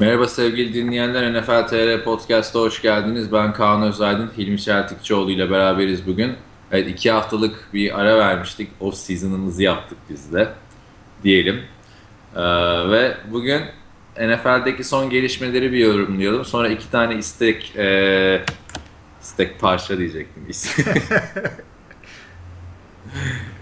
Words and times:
Merhaba 0.00 0.28
sevgili 0.28 0.74
dinleyenler, 0.74 1.34
NFL 1.34 1.66
TR 1.68 2.04
Podcast'a 2.04 2.60
hoş 2.60 2.82
geldiniz. 2.82 3.32
Ben 3.32 3.52
Kaan 3.52 3.82
Özaydın, 3.82 4.30
Hilmi 4.38 4.60
Çeltikçioğlu 4.60 5.30
ile 5.30 5.50
beraberiz 5.50 6.06
bugün. 6.06 6.32
Evet 6.72 6.88
iki 6.88 7.10
haftalık 7.10 7.68
bir 7.74 8.00
ara 8.00 8.18
vermiştik. 8.18 8.70
Off 8.80 8.94
season'ımızı 8.94 9.62
yaptık 9.62 9.98
biz 10.10 10.32
de 10.32 10.48
diyelim. 11.24 11.62
Ee, 12.36 12.40
ve 12.90 13.16
bugün 13.30 13.62
NFL'deki 14.20 14.84
son 14.84 15.10
gelişmeleri 15.10 15.72
bir 15.72 15.78
yorumlayalım. 15.78 16.44
Sonra 16.44 16.68
iki 16.68 16.90
tane 16.90 17.14
istek 17.14 17.76
e, 17.76 18.44
istek 19.22 19.60
parça 19.60 19.98
diyecektim. 19.98 20.46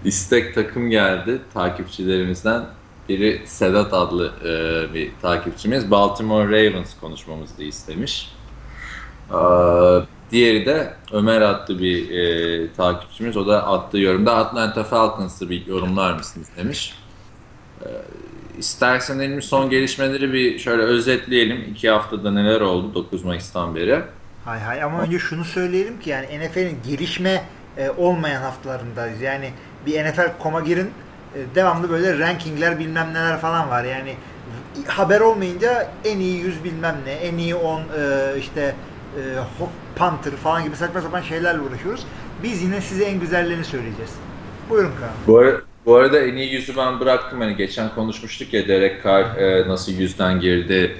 istek 0.05 0.55
takım 0.55 0.89
geldi 0.89 1.39
takipçilerimizden. 1.53 2.65
Biri 3.09 3.41
Sedat 3.45 3.93
adlı 3.93 4.33
e, 4.43 4.93
bir 4.93 5.11
takipçimiz. 5.21 5.91
Baltimore 5.91 6.47
Ravens 6.47 6.99
konuşmamızı 6.99 7.63
istemiş. 7.63 8.35
Ee, 9.31 9.35
diğeri 10.31 10.65
de 10.65 10.93
Ömer 11.11 11.41
adlı 11.41 11.79
bir 11.79 12.11
e, 12.11 12.73
takipçimiz. 12.73 13.37
O 13.37 13.47
da 13.47 13.67
attığı 13.67 13.97
yorumda 13.97 14.35
Atlanta 14.35 14.83
Falcons'ı 14.83 15.49
bir 15.49 15.67
yorumlar 15.67 16.13
mısınız 16.13 16.47
demiş. 16.57 16.93
Ee, 17.81 17.87
istersen 18.57 19.19
elimi 19.19 19.41
son 19.41 19.69
gelişmeleri 19.69 20.33
bir 20.33 20.59
şöyle 20.59 20.81
özetleyelim. 20.81 21.65
İki 21.71 21.89
haftada 21.89 22.31
neler 22.31 22.61
oldu 22.61 22.93
9 22.95 23.23
Mayıs'tan 23.23 23.75
beri. 23.75 24.01
Hay 24.45 24.59
hay 24.59 24.83
ama 24.83 25.01
önce 25.01 25.19
şunu 25.19 25.45
söyleyelim 25.45 25.99
ki 25.99 26.09
yani 26.09 26.25
NFL'in 26.25 26.77
gelişme 26.87 27.43
e, 27.77 27.89
olmayan 27.89 28.41
haftalarındayız. 28.41 29.21
Yani 29.21 29.51
bir 29.85 30.05
NFL 30.05 30.37
koma 30.39 30.61
girin 30.61 30.85
e, 30.85 30.91
devamlı 31.55 31.89
böyle 31.89 32.19
rankingler 32.19 32.79
bilmem 32.79 33.13
neler 33.13 33.39
falan 33.39 33.69
var. 33.69 33.83
Yani 33.83 34.15
haber 34.87 35.21
olmayınca 35.21 35.91
en 36.05 36.19
iyi 36.19 36.39
100 36.39 36.63
bilmem 36.63 36.95
ne, 37.05 37.11
en 37.11 37.37
iyi 37.37 37.55
10 37.55 37.79
e, 37.79 37.83
işte 38.39 38.75
e, 39.17 39.21
Panther 39.95 40.31
falan 40.31 40.63
gibi 40.63 40.75
saçma 40.75 41.01
sapan 41.01 41.21
şeylerle 41.21 41.61
uğraşıyoruz. 41.61 42.05
Biz 42.43 42.61
yine 42.61 42.81
size 42.81 43.05
en 43.05 43.19
güzellerini 43.19 43.65
söyleyeceğiz. 43.65 44.11
Buyurun 44.69 44.91
Kaan. 44.99 45.09
Bu, 45.27 45.37
ara, 45.37 45.61
bu 45.85 45.95
arada 45.95 46.19
en 46.19 46.35
iyi 46.35 46.53
yüzü 46.53 46.77
ben 46.77 46.99
bıraktım. 46.99 47.41
Hani 47.41 47.55
geçen 47.55 47.95
konuşmuştuk 47.95 48.53
ya 48.53 48.67
Derek 48.67 49.03
Carr 49.03 49.37
e, 49.37 49.67
nasıl 49.67 49.91
yüzden 49.91 50.39
girdi. 50.39 50.97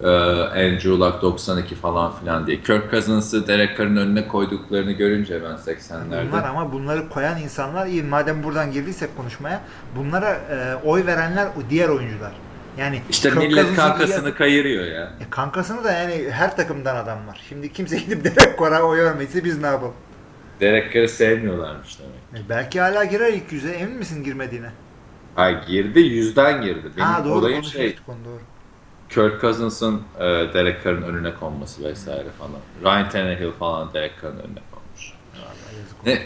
E, 0.00 0.06
Andrew 0.06 0.90
Luck 0.90 1.22
92 1.22 1.74
falan 1.74 2.12
filan 2.20 2.46
diye. 2.46 2.62
Kirk 2.62 2.90
Cousins'ı 2.90 3.48
Derek 3.48 3.78
Carr'ın 3.78 3.96
önüne 3.96 4.28
koyduklarını 4.28 4.92
görünce 4.92 5.42
ben 5.42 5.72
80'lerde. 5.72 6.28
Bunlar 6.32 6.44
ama 6.44 6.72
bunları 6.72 7.08
koyan 7.08 7.38
insanlar 7.38 7.86
iyi. 7.86 8.02
Madem 8.02 8.42
buradan 8.42 8.72
girdiysek 8.72 9.16
konuşmaya 9.16 9.60
bunlara 9.96 10.30
e, 10.30 10.74
oy 10.84 11.06
verenler 11.06 11.48
diğer 11.70 11.88
oyuncular. 11.88 12.32
Yani 12.78 13.02
işte 13.10 13.28
Kirk 13.28 13.38
millet 13.38 13.76
kankasını 13.76 14.24
diye... 14.24 14.34
kayırıyor 14.34 14.84
ya. 14.84 15.02
E, 15.02 15.30
kankasını 15.30 15.84
da 15.84 15.92
yani 15.92 16.30
her 16.30 16.56
takımdan 16.56 16.96
adam 16.96 17.26
var. 17.26 17.40
Şimdi 17.48 17.72
kimse 17.72 17.98
gidip 17.98 18.24
Derek 18.36 18.58
Carr'a 18.58 18.82
oy 18.82 19.04
vermeyse 19.04 19.44
biz 19.44 19.60
ne 19.60 19.66
yapalım? 19.66 19.94
Derek 20.60 20.94
Carr'ı 20.94 21.08
sevmiyorlarmış 21.08 21.98
demek. 21.98 22.44
E, 22.44 22.48
belki 22.48 22.80
hala 22.80 23.04
girer 23.04 23.32
ilk 23.32 23.52
yüze. 23.52 23.70
Emin 23.70 23.96
misin 23.96 24.24
girmediğine? 24.24 24.70
Hayır 25.34 25.58
girdi. 25.66 26.00
Yüzden 26.00 26.62
girdi. 26.62 26.90
Benim 26.96 27.08
ha, 27.08 27.24
doğru, 27.24 27.34
olayım 27.34 27.64
şey. 27.64 27.96
Konu, 28.06 28.16
doğru. 28.24 28.40
Kirk 29.08 29.40
Cousins'ın 29.40 30.02
e, 30.16 30.24
Derek 30.24 30.84
Carr'ın 30.84 31.02
önüne 31.02 31.34
konması 31.34 31.84
vesaire 31.84 32.28
falan. 32.38 32.60
Ryan 32.84 33.10
Tannehill 33.10 33.52
falan 33.52 33.92
Derek 33.94 34.12
Carr'ın 34.22 34.38
önüne 34.38 34.60
konmuş. 34.72 35.12
Ne, 36.06 36.18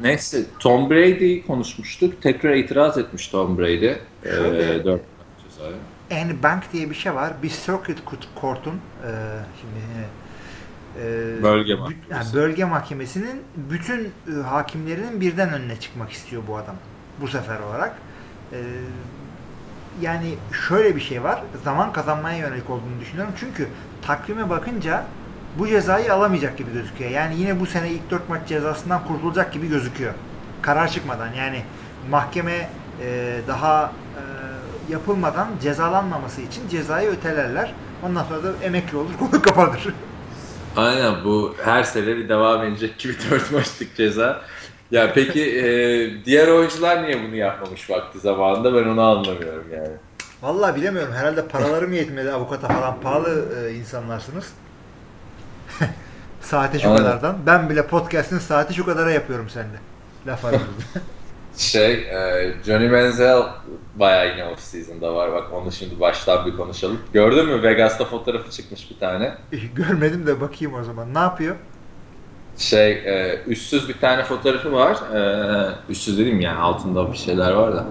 neyse 0.00 0.44
Tom 0.58 0.90
Brady 0.90 1.42
konuşmuştuk. 1.46 2.22
Tekrar 2.22 2.54
itiraz 2.54 2.98
etmiş 2.98 3.28
Tom 3.28 3.58
Brady. 3.58 3.86
E, 3.86 3.98
Şöyle, 4.24 4.84
4 4.84 5.00
cezaya. 5.44 6.22
And 6.22 6.42
Bank 6.42 6.72
diye 6.72 6.90
bir 6.90 6.94
şey 6.94 7.14
var. 7.14 7.32
Bir 7.42 7.48
circuit 7.48 7.98
court'un 8.40 8.74
e, 8.74 9.10
şimdi 9.60 10.06
e, 11.00 11.42
bölge 11.42 11.74
mahkemesi. 11.74 12.12
Yani 12.12 12.26
bölge 12.34 12.64
mahkemesinin 12.64 13.42
bütün 13.56 14.00
e, 14.04 14.42
hakimlerinin 14.42 15.20
birden 15.20 15.52
önüne 15.52 15.80
çıkmak 15.80 16.10
istiyor 16.12 16.42
bu 16.48 16.56
adam. 16.56 16.76
Bu 17.20 17.28
sefer 17.28 17.60
olarak. 17.60 17.94
E, 18.52 18.58
yani 20.00 20.34
şöyle 20.68 20.96
bir 20.96 21.00
şey 21.00 21.22
var. 21.22 21.42
Zaman 21.64 21.92
kazanmaya 21.92 22.38
yönelik 22.38 22.70
olduğunu 22.70 23.00
düşünüyorum. 23.00 23.34
Çünkü 23.40 23.68
takvime 24.02 24.50
bakınca 24.50 25.04
bu 25.58 25.68
cezayı 25.68 26.14
alamayacak 26.14 26.58
gibi 26.58 26.72
gözüküyor. 26.72 27.10
Yani 27.10 27.36
yine 27.36 27.60
bu 27.60 27.66
sene 27.66 27.90
ilk 27.90 28.10
dört 28.10 28.28
maç 28.28 28.48
cezasından 28.48 29.04
kurtulacak 29.04 29.52
gibi 29.52 29.68
gözüküyor. 29.68 30.12
Karar 30.62 30.88
çıkmadan 30.88 31.32
yani 31.32 31.62
mahkeme 32.10 32.68
e, 33.02 33.40
daha 33.48 33.92
e, 34.16 34.22
yapılmadan 34.92 35.48
cezalanmaması 35.62 36.40
için 36.40 36.68
cezayı 36.68 37.10
ötelerler. 37.10 37.74
Ondan 38.02 38.24
sonra 38.24 38.42
da 38.42 38.52
emekli 38.62 38.96
olur, 38.96 39.10
konu 39.18 39.42
kapanır. 39.42 39.94
Aynen 40.76 41.24
bu 41.24 41.54
her 41.64 41.82
sene 41.82 42.06
bir 42.06 42.28
devam 42.28 42.62
edecek 42.64 42.98
gibi 42.98 43.14
dört 43.30 43.52
maçlık 43.52 43.96
ceza. 43.96 44.42
Ya 44.92 45.12
peki 45.14 45.58
e, 45.58 46.24
diğer 46.24 46.48
oyuncular 46.48 47.02
niye 47.02 47.22
bunu 47.22 47.36
yapmamış 47.36 47.90
vakti 47.90 48.18
zamanında 48.18 48.74
ben 48.74 48.88
onu 48.88 49.02
anlamıyorum 49.02 49.66
yani. 49.72 49.96
Vallahi 50.42 50.76
bilemiyorum. 50.76 51.12
Herhalde 51.12 51.46
paraları 51.46 51.88
mı 51.88 51.94
yetmedi 51.94 52.32
avukata 52.32 52.68
falan 52.68 53.00
pahalı 53.00 53.44
e, 53.58 53.74
insanlarsınız. 53.74 54.52
saati 56.40 56.80
şu 56.80 56.88
Aynen. 56.88 56.98
kadardan. 56.98 57.36
Ben 57.46 57.70
bile 57.70 57.86
podcast'in 57.86 58.38
saati 58.38 58.74
şu 58.74 58.86
kadara 58.86 59.10
yapıyorum 59.10 59.48
sende. 59.48 59.76
Laf 60.26 60.44
aramızda. 60.44 60.70
şey, 61.56 61.92
e, 61.92 62.54
Johnny 62.66 62.88
Manziel 62.88 63.42
bayağı 63.94 64.30
yine 64.30 64.44
off 64.44 64.60
season'da 64.60 65.14
var. 65.14 65.32
Bak 65.32 65.52
onu 65.52 65.72
şimdi 65.72 66.00
baştan 66.00 66.46
bir 66.46 66.56
konuşalım. 66.56 67.00
Gördün 67.12 67.46
mü? 67.46 67.62
Vegas'ta 67.62 68.04
fotoğrafı 68.04 68.50
çıkmış 68.50 68.90
bir 68.90 68.98
tane. 68.98 69.34
Görmedim 69.74 70.26
de 70.26 70.40
bakayım 70.40 70.74
o 70.74 70.84
zaman. 70.84 71.14
Ne 71.14 71.18
yapıyor? 71.18 71.56
Şey 72.62 72.92
e, 72.92 73.42
üstsüz 73.46 73.88
bir 73.88 73.98
tane 73.98 74.24
fotoğrafı 74.24 74.72
var. 74.72 74.96
E, 75.14 75.74
üstsüz 75.88 76.18
dedim 76.18 76.40
yani 76.40 76.58
altında 76.58 77.12
bir 77.12 77.18
şeyler 77.18 77.52
var 77.52 77.74
da. 77.74 77.86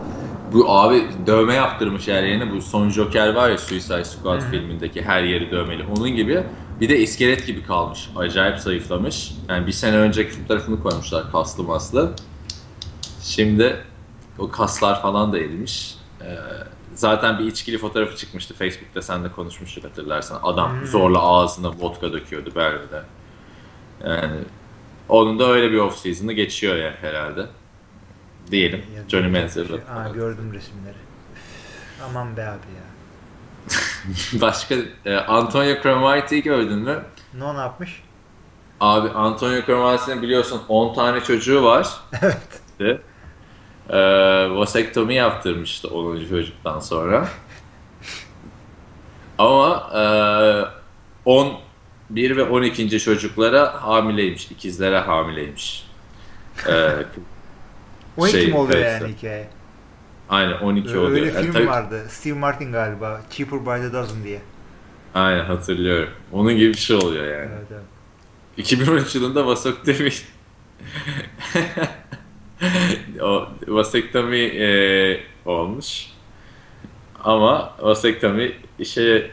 Bu 0.53 0.71
abi 0.71 1.07
dövme 1.27 1.53
yaptırmış 1.53 2.07
her 2.07 2.23
yerine. 2.23 2.51
Bu 2.51 2.61
son 2.61 2.89
Joker 2.89 3.33
var 3.33 3.49
ya 3.49 3.57
Suicide 3.57 4.03
Squad 4.03 4.41
filmindeki 4.41 5.01
her 5.01 5.23
yeri 5.23 5.51
dövmeli. 5.51 5.83
Onun 5.97 6.09
gibi 6.09 6.43
bir 6.81 6.89
de 6.89 6.99
iskelet 6.99 7.47
gibi 7.47 7.63
kalmış. 7.63 8.09
Acayip 8.15 8.59
zayıflamış. 8.59 9.31
Yani 9.49 9.67
bir 9.67 9.71
sene 9.71 9.97
önceki 9.97 10.31
fotoğrafını 10.31 10.83
koymuşlar 10.83 11.31
kaslı 11.31 11.63
maslı. 11.63 12.11
Şimdi 13.21 13.77
o 14.39 14.51
kaslar 14.51 15.01
falan 15.01 15.33
da 15.33 15.37
erimiş. 15.37 15.95
Ee, 16.21 16.35
zaten 16.95 17.39
bir 17.39 17.45
içkili 17.45 17.77
fotoğrafı 17.77 18.17
çıkmıştı 18.17 18.53
Facebook'ta 18.53 19.01
sen 19.01 19.23
de 19.23 19.31
konuşmuştuk 19.31 19.83
hatırlarsan. 19.83 20.39
Adam 20.43 20.71
hmm. 20.71 20.85
zorla 20.85 21.21
ağzına 21.21 21.71
vodka 21.79 22.13
döküyordu 22.13 22.55
Berlin'de. 22.55 23.03
Yani 24.05 24.35
onun 25.11 25.39
da 25.39 25.45
öyle 25.45 25.72
bir 25.72 25.77
off 25.77 25.97
season'ı 25.97 26.33
geçiyor 26.33 26.75
ya 26.75 26.94
herhalde. 27.01 27.45
Diyelim. 28.51 28.83
Ya, 28.95 29.03
Johnny 29.07 29.27
Manziel'da. 29.27 29.67
Şey, 29.67 29.79
aa, 29.89 30.09
gördüm 30.09 30.53
resimleri. 30.53 30.95
Aman 32.05 32.38
be 32.38 32.47
abi 32.47 32.57
ya. 32.77 32.91
Başka 34.41 34.75
e, 35.05 35.16
Antonio 35.16 35.81
Cromartie'yi 35.83 36.44
gördün 36.44 36.77
mü? 36.77 37.03
Ne 37.33 37.39
no, 37.39 37.59
yapmış? 37.59 38.03
Abi 38.79 39.09
Antonio 39.09 39.61
Cromartie'nin 39.66 40.22
biliyorsun 40.22 40.61
10 40.67 40.94
tane 40.94 41.22
çocuğu 41.22 41.63
var. 41.63 41.88
evet. 42.79 43.01
E, 43.89 43.99
vasektomi 44.49 45.13
yaptırmıştı 45.13 45.88
10. 45.88 46.25
çocuktan 46.29 46.79
sonra. 46.79 47.28
Ama 49.38 49.89
e, 49.95 50.03
10 51.25 51.53
1 52.16 52.38
ve 52.38 52.44
12. 52.44 52.99
çocuklara 52.99 53.83
hamileymiş. 53.83 54.51
ikizlere 54.51 54.99
hamileymiş. 54.99 55.88
Ee, 56.67 56.89
12 58.17 58.38
şey, 58.38 58.47
mi 58.47 58.57
oluyor 58.57 58.85
yani 58.85 59.13
hikaye? 59.13 59.49
Aynen 60.29 60.57
12 60.57 60.89
Öyle 60.89 60.99
oluyor. 60.99 61.11
Öyle 61.11 61.31
film 61.31 61.53
yani, 61.53 61.67
vardı. 61.67 62.05
Steve 62.09 62.33
Martin 62.33 62.72
galiba. 62.72 63.22
Cheaper 63.29 63.59
by 63.59 63.87
the 63.87 63.93
Dozen 63.93 64.23
diye. 64.23 64.41
Aynen 65.13 65.46
hatırlıyorum. 65.46 66.09
Onun 66.31 66.58
gibi 66.58 66.73
bir 66.73 66.78
şey 66.78 66.96
oluyor 66.96 67.23
yani. 67.23 67.52
Evet, 67.58 67.67
evet. 67.72 67.84
2013 68.58 69.16
yılında 69.16 69.47
vasektomi 69.47 70.09
o 73.22 73.47
vasektomi 73.67 74.40
e, 74.40 75.19
olmuş. 75.46 76.08
Ama 77.23 77.75
vasektomi 77.79 78.52
işe 78.79 79.31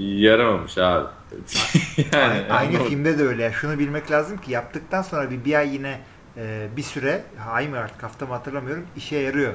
yaramamış 0.00 0.78
abi. 0.78 1.08
yani, 2.12 2.52
aynı 2.52 2.68
anladım. 2.68 2.86
filmde 2.88 3.18
de 3.18 3.22
öyle. 3.22 3.52
Şunu 3.52 3.78
bilmek 3.78 4.10
lazım 4.10 4.38
ki 4.38 4.52
yaptıktan 4.52 5.02
sonra 5.02 5.30
bir, 5.30 5.44
bir 5.44 5.54
ay 5.54 5.74
yine 5.74 6.00
e, 6.36 6.68
bir 6.76 6.82
süre 6.82 7.24
ay 7.50 7.68
mı 7.68 7.78
artık 7.78 8.02
hafta 8.02 8.26
mı 8.26 8.32
hatırlamıyorum 8.32 8.86
işe 8.96 9.16
yarıyor. 9.16 9.52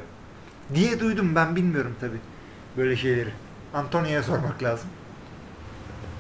Diye 0.74 1.00
duydum 1.00 1.36
ben 1.36 1.56
bilmiyorum 1.56 1.96
tabi 2.02 2.16
böyle 2.78 2.96
şeyleri. 2.96 3.30
Antonio'ya 3.74 4.24
sormak 4.24 4.64
lazım. 4.64 4.90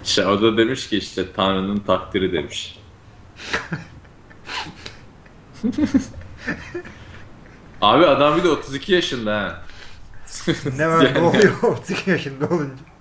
İşte 0.04 0.28
o 0.28 0.42
da 0.42 0.58
demiş 0.58 0.90
ki 0.90 0.98
işte 0.98 1.34
Tanrı'nın 1.34 1.80
takdiri 1.80 2.34
demiş. 2.34 2.80
Abi 7.82 8.06
adam 8.06 8.38
bir 8.38 8.44
de 8.44 8.50
32 8.50 8.94
yaşında 8.94 9.36
ha. 9.36 9.64
ne 10.78 10.88
var 10.88 11.14
ne 11.16 11.20
oluyor 11.20 11.64
32 11.64 12.10
yaşında 12.10 12.48
olunca? 12.50 12.95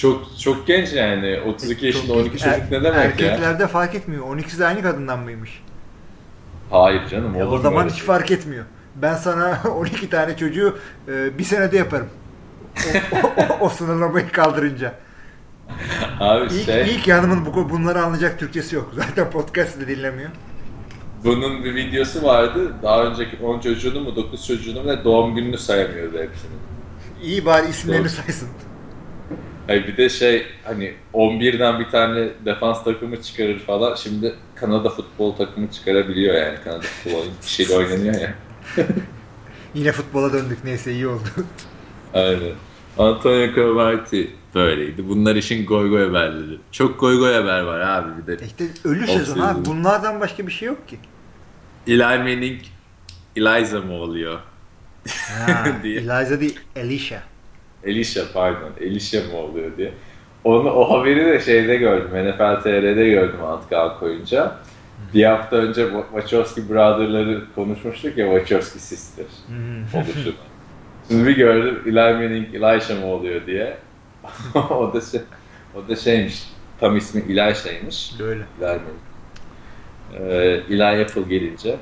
Çok 0.00 0.38
çok 0.40 0.66
genç 0.66 0.92
yani. 0.92 1.40
32 1.46 1.86
yaşında 1.86 2.06
Çok 2.06 2.16
12 2.16 2.30
genç. 2.30 2.40
çocuk 2.42 2.70
ne 2.70 2.84
demek 2.84 2.94
ya? 2.94 3.02
Erkeklerde 3.02 3.66
fark 3.66 3.94
etmiyor. 3.94 4.24
12'si 4.36 4.58
de 4.58 4.66
aynı 4.66 4.82
kadından 4.82 5.18
mıymış? 5.18 5.62
Hayır 6.70 7.08
canım 7.08 7.34
Ya 7.38 7.48
olur 7.48 7.58
o 7.58 7.62
zaman 7.62 7.88
hiç 7.88 7.94
şey? 7.94 8.04
fark 8.06 8.30
etmiyor. 8.30 8.64
Ben 8.96 9.14
sana 9.14 9.60
12 9.76 10.10
tane 10.10 10.36
çocuğu 10.36 10.78
e, 11.08 11.38
bir 11.38 11.44
senede 11.44 11.76
yaparım. 11.76 12.08
O, 13.12 13.16
o, 13.16 13.58
o 13.60 13.68
sınırlamayı 13.68 14.28
kaldırınca. 14.28 14.94
Abi 16.20 16.44
İlk, 16.54 16.64
şey 16.66 16.94
ilk 16.94 17.08
yanımın 17.08 17.46
bu, 17.46 17.70
bunları 17.70 18.02
anlayacak 18.02 18.38
Türkçesi 18.38 18.76
yok. 18.76 18.92
Zaten 18.96 19.30
podcast 19.30 19.80
da 19.80 19.88
dinlemiyor. 19.88 20.30
bunun 21.24 21.64
bir 21.64 21.74
videosu 21.74 22.22
vardı. 22.22 22.72
Daha 22.82 23.04
önceki 23.04 23.36
10 23.44 23.60
çocuğunu 23.60 24.00
mu 24.00 24.16
9 24.16 24.46
çocuğunu 24.46 24.82
mu 24.82 24.88
ne 24.88 25.04
doğum 25.04 25.34
gününü 25.34 25.58
sayamıyordu 25.58 26.18
hepsinin. 26.18 26.58
İyi 27.22 27.44
bari 27.46 27.68
isimlerini 27.68 28.04
Doğru. 28.04 28.08
saysın. 28.12 28.48
Hayır 29.66 29.86
bir 29.86 29.96
de 29.96 30.08
şey 30.08 30.46
hani 30.64 30.94
11'den 31.14 31.80
bir 31.80 31.88
tane 31.90 32.28
defans 32.44 32.84
takımı 32.84 33.22
çıkarır 33.22 33.58
falan. 33.58 33.94
Şimdi 33.94 34.34
Kanada 34.54 34.90
futbol 34.90 35.36
takımı 35.36 35.70
çıkarabiliyor 35.70 36.34
yani. 36.34 36.58
Kanada 36.64 36.80
futbol 36.80 37.24
kişiyle 37.42 37.74
oynanıyor 37.74 38.14
ya. 38.14 38.34
Yine 39.74 39.92
futbola 39.92 40.32
döndük 40.32 40.64
neyse 40.64 40.92
iyi 40.92 41.06
oldu. 41.06 41.28
Aynen. 42.14 42.52
Antonio 42.98 43.54
Cavalli 43.56 44.30
böyleydi. 44.54 45.08
Bunlar 45.08 45.36
işin 45.36 45.66
goy 45.66 45.90
goy 45.90 46.06
haberleri. 46.06 46.58
Çok 46.72 47.00
goy 47.00 47.18
goy 47.18 47.34
haber 47.34 47.60
var 47.60 47.80
abi 47.80 48.22
bir 48.22 48.26
de. 48.26 48.46
işte 48.46 48.64
ölü 48.84 49.06
sezon 49.06 49.38
abi. 49.38 49.64
Bunlardan 49.64 50.20
başka 50.20 50.46
bir 50.46 50.52
şey 50.52 50.68
yok 50.68 50.88
ki. 50.88 50.98
Eli 51.86 52.02
Manning 52.02 52.60
Eliza 53.36 53.80
mı 53.80 53.92
oluyor? 53.92 54.38
Ha. 55.08 55.66
Eliza 55.84 56.40
değil, 56.40 56.60
Elisha. 56.76 57.22
Elisha 57.84 58.20
pardon. 58.34 58.70
Elisha 58.80 59.18
mı 59.32 59.36
oluyor 59.38 59.76
diye. 59.76 59.92
Onu, 60.44 60.70
o 60.70 60.98
haberi 61.00 61.24
de 61.26 61.40
şeyde 61.40 61.76
gördüm. 61.76 62.10
NFL 62.28 62.62
TR'de 62.62 63.08
gördüm 63.08 63.44
Antkan 63.44 63.98
koyunca. 63.98 64.56
Bir 65.14 65.24
hafta 65.24 65.56
önce 65.56 65.82
Wa- 65.82 66.04
Wachowski 66.20 66.68
Brother'ları 66.68 67.44
konuşmuştuk 67.54 68.18
ya 68.18 68.26
Wachowski 68.38 68.78
Sister 68.78 69.24
Hmm. 69.46 70.00
oluşunu. 70.00 70.32
Şimdi 71.08 71.26
bir 71.26 71.36
gördüm 71.36 71.82
Eli 71.86 71.92
Manning 72.14 72.54
Elisha 72.54 72.94
mı 72.94 73.06
oluyor 73.06 73.46
diye. 73.46 73.76
o 74.54 74.92
da 74.94 75.00
şey, 75.00 75.20
o 75.74 75.88
da 75.88 75.96
şeymiş. 75.96 76.42
Tam 76.80 76.96
ismi 76.96 77.20
Elisha'ymış. 77.32 78.12
Böyle. 78.18 78.42
Eli 78.60 78.66
Manning. 78.66 78.82
Ee, 80.32 80.74
Eli 80.74 80.84
Apple 80.84 81.22
gelince. 81.22 81.76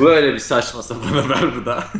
Böyle 0.00 0.32
bir 0.34 0.38
saçma 0.38 0.82
sapan 0.82 1.06
haber 1.08 1.56
bu 1.56 1.66
da. 1.66 1.84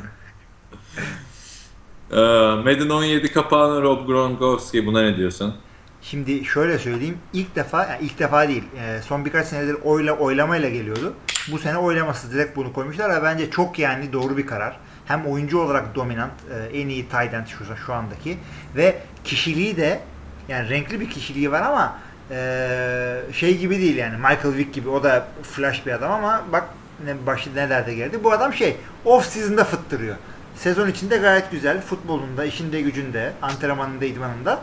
Ee, 2.11 2.17
Madden 2.17 2.89
17 2.89 3.33
kapağına 3.33 3.83
Rob 3.83 4.07
Gronkowski 4.07 4.87
buna 4.87 5.03
ne 5.03 5.17
diyorsun? 5.17 5.55
Şimdi 6.03 6.45
şöyle 6.45 6.79
söyleyeyim. 6.79 7.19
ilk 7.33 7.57
defa, 7.57 7.83
yani 7.87 7.99
ilk 8.05 8.19
defa 8.19 8.49
değil. 8.49 8.63
e, 8.81 9.03
Son 9.03 9.25
birkaç 9.25 9.47
senedir 9.47 9.77
oyla 9.85 10.13
oylamayla 10.13 10.69
geliyordu. 10.69 11.15
Bu 11.53 11.59
sene 11.59 11.77
oylaması 11.79 12.33
direkt 12.33 12.57
bunu 12.57 12.73
koymuşlar 12.73 13.11
ve 13.11 13.23
bence 13.25 13.51
çok 13.51 13.79
yani 13.79 14.13
doğru 14.13 14.37
bir 14.37 14.47
karar. 14.47 14.77
Hem 15.07 15.27
oyuncu 15.27 15.59
olarak 15.61 15.95
dominant, 15.95 16.33
e, 16.73 16.79
en 16.79 16.89
iyi 16.89 17.03
tight 17.09 17.35
end 17.35 17.47
şu, 17.47 17.77
şu 17.87 17.95
andaki 17.95 18.39
ve 18.77 18.99
kişiliği 19.25 19.77
de 19.77 20.01
yani 20.49 20.69
renkli 20.71 21.01
bir 21.01 21.11
kişiliği 21.11 21.53
var 21.53 21.63
ama 21.63 21.99
e, 22.31 23.21
şey 23.33 23.59
gibi 23.59 23.79
değil 23.79 23.97
yani 23.97 24.17
Michael 24.17 24.55
Vick 24.57 24.75
gibi 24.75 24.89
o 24.89 25.03
da 25.03 25.27
flash 25.43 25.87
bir 25.87 25.93
adam 25.93 26.13
ama 26.13 26.43
bak 26.53 26.65
ne 27.05 27.27
başı 27.27 27.55
nelerde 27.55 27.95
geldi. 27.95 28.25
Bu 28.25 28.33
adam 28.33 28.53
şey 28.55 28.77
off 29.05 29.27
season'da 29.27 29.65
fıttırıyor. 29.65 30.17
Sezon 30.65 30.89
içinde 30.89 31.17
gayet 31.17 31.51
güzel. 31.51 31.81
Futbolunda, 31.81 32.45
işinde, 32.45 32.81
gücünde, 32.81 33.33
antrenmanında, 33.43 34.05
idmanında 34.05 34.61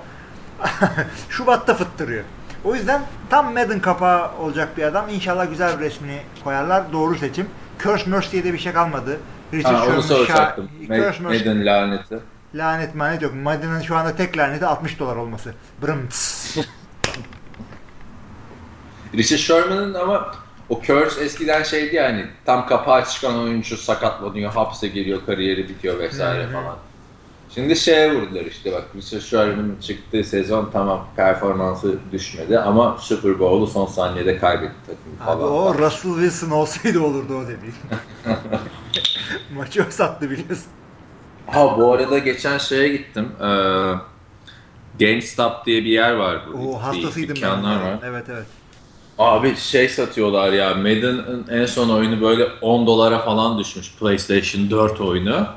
Şubat'ta 1.29 1.73
fıttırıyor. 1.73 2.23
O 2.63 2.75
yüzden 2.75 3.01
tam 3.29 3.53
Madden 3.53 3.79
kapağı 3.79 4.37
olacak 4.37 4.77
bir 4.77 4.83
adam. 4.83 5.09
İnşallah 5.09 5.49
güzel 5.49 5.79
bir 5.79 5.85
resmini 5.85 6.21
koyarlar. 6.43 6.93
Doğru 6.93 7.15
seçim. 7.15 7.47
Curse 7.79 8.09
Mercy 8.09 8.31
diye 8.31 8.43
de 8.43 8.53
bir 8.53 8.57
şey 8.57 8.73
kalmadı. 8.73 9.19
Richard 9.53 9.75
Ha, 9.75 9.87
onu 9.87 10.03
soracaktım. 10.03 10.69
Curse 10.79 11.23
Mercy. 11.23 11.23
Madden 11.23 11.65
laneti. 11.65 12.19
Lanet 12.55 12.95
manet 12.95 13.21
yok. 13.21 13.33
Madden'ın 13.35 13.81
şu 13.81 13.95
anda 13.95 14.15
tek 14.15 14.37
laneti 14.37 14.65
60 14.65 14.99
dolar 14.99 15.15
olması. 15.15 15.53
Brımts. 15.81 16.57
Richard 19.13 19.39
Sherman'ın 19.39 19.93
ama 19.93 20.35
o 20.71 20.81
Curse 20.81 21.23
eskiden 21.23 21.63
şeydi 21.63 21.95
yani 21.95 22.25
tam 22.45 22.67
kapağı 22.67 23.05
çıkan 23.05 23.39
oyuncu 23.39 23.77
sakatlanıyor, 23.77 24.51
hapse 24.51 24.87
giriyor, 24.87 25.25
kariyeri 25.25 25.69
bitiyor 25.69 25.99
vesaire 25.99 26.47
falan. 26.47 26.77
Şimdi 27.55 27.75
şeye 27.75 28.15
vurdular 28.15 28.45
işte 28.45 28.71
bak 28.71 28.83
Richard 28.95 29.21
Sherman'ın 29.21 29.77
çıktığı 29.81 30.23
sezon 30.23 30.69
tamam 30.73 31.07
performansı 31.15 31.95
düşmedi 32.11 32.59
ama 32.59 32.97
Super 32.99 33.39
Bowl'u 33.39 33.67
son 33.67 33.85
saniyede 33.85 34.37
kaybetti 34.37 34.75
takım 34.87 35.33
Abi 35.33 35.41
falan. 35.41 35.53
o 35.53 35.73
Russell 35.77 36.11
Wilson 36.11 36.51
olsaydı 36.51 36.99
olurdu 36.99 37.35
o 37.37 37.41
dediğin. 37.43 37.75
Maçı 39.55 39.85
o 39.89 39.91
sattı 39.91 40.29
biliyorsun. 40.29 40.67
Ha 41.47 41.77
bu 41.77 41.93
arada 41.93 42.17
geçen 42.17 42.57
şeye 42.57 42.87
gittim. 42.87 43.27
Ee, 43.41 43.43
GameStop 44.99 45.65
diye 45.65 45.83
bir 45.83 45.89
yer 45.91 46.13
var. 46.13 46.41
Bu 46.53 46.75
O 46.75 46.83
hastasıydım 46.83 47.37
ben. 47.41 47.63
var. 47.63 47.99
Evet 48.05 48.25
evet. 48.29 48.45
Abi 49.21 49.55
şey 49.55 49.89
satıyorlar 49.89 50.51
ya 50.53 50.73
Madden'ın 50.75 51.47
en 51.51 51.65
son 51.65 51.89
oyunu 51.89 52.21
böyle 52.21 52.47
10 52.61 52.87
dolara 52.87 53.19
falan 53.19 53.59
düşmüş 53.59 53.95
PlayStation 53.99 54.71
4 54.71 55.01
oyunu. 55.01 55.47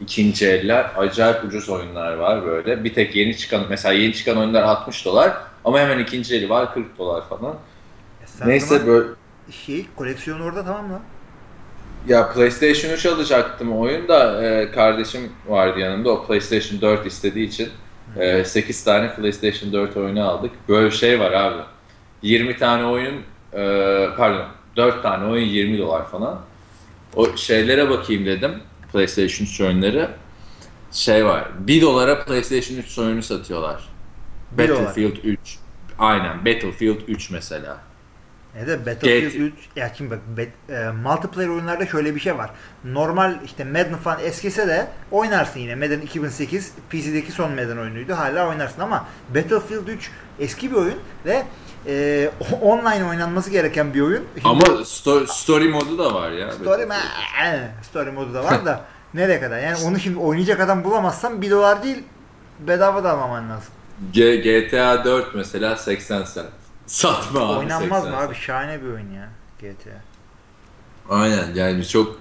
İkinci 0.00 0.46
eller 0.46 0.90
acayip 0.96 1.44
ucuz 1.44 1.68
oyunlar 1.68 2.14
var 2.14 2.46
böyle. 2.46 2.84
Bir 2.84 2.94
tek 2.94 3.16
yeni 3.16 3.36
çıkan 3.36 3.62
mesela 3.68 3.94
yeni 3.94 4.14
çıkan 4.14 4.36
oyunlar 4.36 4.62
60 4.62 5.04
dolar 5.04 5.32
ama 5.64 5.78
hemen 5.80 5.98
ikinci 5.98 6.36
eli 6.36 6.50
var 6.50 6.74
40 6.74 6.98
dolar 6.98 7.28
falan. 7.28 7.54
E 8.22 8.26
sen 8.26 8.48
Neyse 8.48 8.86
böyle 8.86 9.08
Şey 9.50 9.86
koleksiyon 9.96 10.40
orada 10.40 10.64
tamam 10.64 10.86
mı? 10.88 11.00
ya 12.08 12.32
PlayStation 12.32 12.92
3 12.92 13.06
alacaktım 13.06 13.78
oyun 13.78 14.08
da 14.08 14.44
e, 14.44 14.70
kardeşim 14.70 15.32
vardı 15.48 15.78
yanımda 15.78 16.10
o 16.10 16.26
PlayStation 16.26 16.80
4 16.80 17.06
istediği 17.06 17.48
için 17.48 17.68
e, 18.16 18.44
8 18.44 18.84
tane 18.84 19.14
PlayStation 19.14 19.72
4 19.72 19.96
oyunu 19.96 20.28
aldık. 20.28 20.50
Böyle 20.68 20.86
bir 20.86 20.96
şey 20.96 21.20
var 21.20 21.32
abi. 21.32 21.62
20 22.22 22.56
tane 22.56 22.84
oyun 22.84 23.14
e, 23.52 23.60
pardon 24.16 24.46
4 24.76 25.02
tane 25.02 25.24
oyun 25.24 25.46
20 25.46 25.78
dolar 25.78 26.08
falan. 26.08 26.40
O 27.16 27.36
şeylere 27.36 27.90
bakayım 27.90 28.26
dedim. 28.26 28.62
PlayStation 28.92 29.46
3 29.46 29.60
oyunları. 29.60 30.10
Şey 30.92 31.24
var. 31.26 31.48
1 31.58 31.82
dolara 31.82 32.24
PlayStation 32.24 32.78
3 32.78 32.98
oyunu 32.98 33.22
satıyorlar. 33.22 33.88
Bir 34.52 34.68
dolar. 34.68 34.80
Battlefield 34.86 35.16
3. 35.24 35.38
Aynen. 35.98 36.38
Battlefield 36.44 37.00
3 37.08 37.30
mesela. 37.30 37.76
Ya 38.60 38.66
da 38.66 38.86
Battlefield 38.86 39.32
Get- 39.32 39.36
3 39.38 39.54
ya 39.76 39.92
şimdi 39.98 40.10
bak 40.10 40.18
bet- 40.36 40.88
e, 40.88 40.92
multiplayer 40.92 41.48
oyunlarda 41.48 41.86
şöyle 41.86 42.14
bir 42.14 42.20
şey 42.20 42.38
var. 42.38 42.50
Normal 42.84 43.34
işte 43.44 43.64
Madden 43.64 43.96
falan 43.96 44.20
eskise 44.20 44.68
de 44.68 44.86
oynarsın 45.10 45.60
yine. 45.60 45.74
Madden 45.74 46.00
2008 46.00 46.72
PC'deki 46.90 47.32
son 47.32 47.50
Madden 47.50 47.76
oyunuydu. 47.76 48.12
Hala 48.12 48.48
oynarsın 48.48 48.80
ama 48.80 49.06
Battlefield 49.34 49.88
3 49.88 50.10
eski 50.38 50.70
bir 50.70 50.76
oyun 50.76 50.98
ve 51.26 51.42
e, 51.86 52.30
online 52.60 53.04
oynanması 53.04 53.50
gereken 53.50 53.94
bir 53.94 54.00
oyun. 54.00 54.24
Şimdi 54.34 54.48
Ama 54.48 54.62
sto- 54.62 55.26
story 55.26 55.68
modu 55.68 55.98
da 55.98 56.14
var 56.14 56.30
ya. 56.30 56.52
story, 56.52 56.82
ma- 56.82 57.68
story 57.82 58.10
modu 58.10 58.34
da 58.34 58.44
var 58.44 58.66
da 58.66 58.84
nereye 59.14 59.40
kadar? 59.40 59.58
Yani 59.58 59.76
onu 59.84 60.00
şimdi 60.00 60.18
oynayacak 60.18 60.60
adam 60.60 60.84
bulamazsan 60.84 61.42
1 61.42 61.50
dolar 61.50 61.82
değil 61.82 62.04
bedava 62.60 63.04
da 63.04 63.10
almaman 63.12 63.50
lazım. 63.50 63.72
G- 64.12 64.36
GTA 64.36 65.04
4 65.04 65.34
mesela 65.34 65.76
80 65.76 66.24
cent. 66.34 66.46
Satma 66.86 67.40
abi 67.40 67.58
Oynanmaz 67.58 68.02
80 68.04 68.10
mı 68.20 68.26
abi? 68.26 68.34
Şahane 68.34 68.82
bir 68.82 68.86
oyun 68.86 69.10
ya 69.12 69.28
GTA. 69.60 70.00
Aynen 71.10 71.54
yani 71.54 71.88
çok 71.88 72.16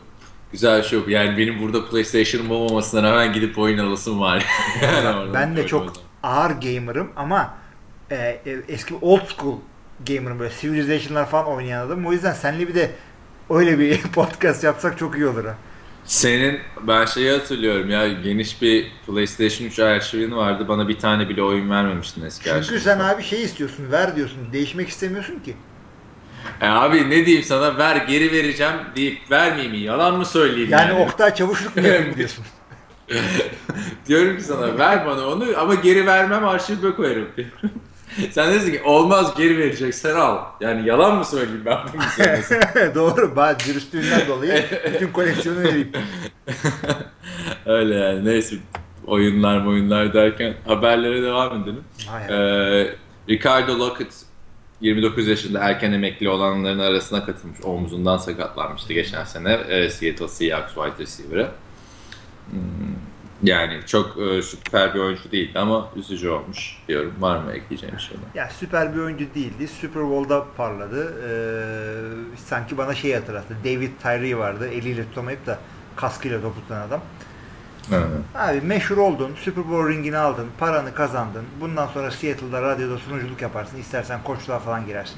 güzel 0.51 0.77
bir 0.81 0.83
şey 0.87 0.99
yok. 0.99 1.07
Yani 1.07 1.37
benim 1.37 1.61
burada 1.61 1.85
PlayStation'ım 1.89 2.51
olmamasına 2.51 3.03
rağmen 3.03 3.33
gidip 3.33 3.57
oyun 3.59 3.77
alasım 3.77 4.19
var. 4.19 4.45
yani 4.83 5.33
Ben 5.33 5.55
de 5.57 5.67
çok 5.67 5.93
ağır 6.23 6.51
gamer'ım 6.51 7.11
ama 7.15 7.53
e, 8.11 8.15
e, 8.15 8.59
eski 8.67 8.95
old 9.01 9.25
school 9.37 9.57
gamer'ım 10.07 10.39
böyle 10.39 10.53
Civilization'lar 10.61 11.29
falan 11.29 11.45
oynayan 11.45 11.87
adamım. 11.87 12.05
O 12.05 12.11
yüzden 12.11 12.33
senle 12.33 12.67
bir 12.67 12.75
de 12.75 12.91
öyle 13.49 13.79
bir 13.79 14.01
podcast 14.15 14.63
yapsak 14.63 14.97
çok 14.97 15.15
iyi 15.17 15.27
olur 15.27 15.45
ha. 15.45 15.55
Senin 16.05 16.59
ben 16.87 17.05
şeyi 17.05 17.31
hatırlıyorum 17.31 17.89
ya 17.89 18.07
geniş 18.07 18.61
bir 18.61 18.91
PlayStation 19.07 19.67
3 19.67 19.79
arşivin 19.79 20.31
vardı. 20.31 20.67
Bana 20.67 20.87
bir 20.87 20.99
tane 20.99 21.29
bile 21.29 21.43
oyun 21.43 21.69
vermemiştin 21.69 22.25
eski 22.25 22.43
Çünkü 22.43 22.57
arşivinde. 22.57 22.81
sen 22.81 22.99
abi 22.99 23.23
şey 23.23 23.43
istiyorsun, 23.43 23.91
ver 23.91 24.15
diyorsun. 24.15 24.39
Değişmek 24.53 24.89
istemiyorsun 24.89 25.39
ki. 25.39 25.55
E 26.61 26.67
abi 26.67 27.09
ne 27.09 27.25
diyeyim 27.25 27.45
sana 27.45 27.77
ver 27.77 27.95
geri 27.95 28.31
vereceğim 28.31 28.73
deyip 28.95 29.31
vermeyeyim 29.31 29.71
mi? 29.71 29.77
Yalan 29.79 30.17
mı 30.17 30.25
söyleyeyim 30.25 30.69
Yani, 30.71 30.91
yani? 30.91 31.03
Oktay 31.03 31.35
Çavuşluk 31.35 31.75
mu 31.75 31.87
yapayım 31.87 32.15
diyorsun. 32.15 32.45
Diyorum 34.07 34.37
ki 34.37 34.43
sana 34.43 34.77
ver 34.77 35.05
bana 35.05 35.27
onu 35.27 35.45
ama 35.57 35.75
geri 35.75 36.05
vermem 36.05 36.45
arşivime 36.45 36.95
koyarım 36.95 37.27
diyorum. 37.37 37.71
Sen 38.31 38.49
diyorsun 38.51 38.71
ki 38.71 38.81
olmaz 38.83 39.35
geri 39.37 39.57
vereceksen 39.57 40.15
al. 40.15 40.37
Yani 40.61 40.87
yalan 40.87 41.17
mı 41.17 41.25
söyleyeyim 41.25 41.63
ben 41.65 41.77
bunu? 41.93 42.01
Doğru. 42.95 43.35
Bazı 43.35 43.59
dürüstlüğünden 43.59 44.27
dolayı 44.27 44.65
bütün 44.93 45.07
koleksiyonu 45.11 45.59
vereyim. 45.59 45.91
Öyle 47.65 47.95
yani 47.95 48.25
neyse. 48.25 48.55
oyunlar 49.05 49.65
oyunlar 49.65 50.13
derken 50.13 50.53
haberlere 50.67 51.21
devam 51.23 51.63
edelim. 51.63 51.83
Ee, 52.29 52.95
Ricardo 53.29 53.79
Lockett 53.79 54.13
29 54.81 55.27
yaşında 55.27 55.59
erken 55.59 55.91
emekli 55.91 56.29
olanların 56.29 56.79
arasına 56.79 57.25
katılmış. 57.25 57.59
Omzundan 57.63 58.17
sakatlanmıştı 58.17 58.93
geçen 58.93 59.23
sene 59.23 59.53
e, 59.53 59.89
Seattle 59.89 60.27
Seahawks 60.27 60.73
wide 60.73 61.03
receiver'ı. 61.03 61.51
Hmm, 62.51 62.59
Yani 63.43 63.79
çok 63.85 64.17
e, 64.17 64.41
süper 64.41 64.93
bir 64.93 64.99
oyuncu 64.99 65.31
değildi 65.31 65.59
ama 65.59 65.89
üzücü 65.95 66.29
olmuş 66.29 66.77
diyorum. 66.87 67.13
Var 67.19 67.37
mı 67.37 67.51
ekleyeceğim 67.51 67.95
bir 67.95 68.01
şeyler? 68.01 68.23
Ya 68.35 68.49
süper 68.49 68.95
bir 68.95 68.99
oyuncu 68.99 69.25
değildi. 69.35 69.67
Super 69.67 70.03
Bowl'da 70.03 70.45
parladı. 70.57 71.13
Ee, 71.27 72.37
sanki 72.37 72.77
bana 72.77 72.95
şey 72.95 73.13
hatırlattı. 73.13 73.55
David 73.65 73.91
Tyree 74.03 74.37
vardı. 74.37 74.67
Eliyle 74.67 75.03
tutamayıp 75.03 75.45
da 75.45 75.59
kaskıyla 75.95 76.41
topu 76.41 76.61
tutan 76.61 76.81
adam. 76.81 77.01
Hı. 77.89 78.05
Abi 78.35 78.61
meşhur 78.61 78.97
oldun. 78.97 79.35
Super 79.35 79.69
Bowl 79.69 79.89
ringini 79.89 80.17
aldın. 80.17 80.47
Paranı 80.59 80.93
kazandın. 80.93 81.45
Bundan 81.61 81.87
sonra 81.87 82.11
Seattle'da 82.11 82.61
radyoda 82.61 82.97
sunuculuk 82.97 83.41
yaparsın. 83.41 83.77
İstersen 83.77 84.23
koçluğa 84.23 84.59
falan 84.59 84.85
girersin. 84.85 85.17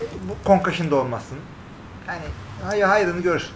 Bu 0.00 0.48
concussion'da 0.48 0.96
olmazsın. 0.96 1.38
Yani 2.08 2.22
hayır 2.64 2.82
hayrını 2.82 3.20
görürsün. 3.20 3.52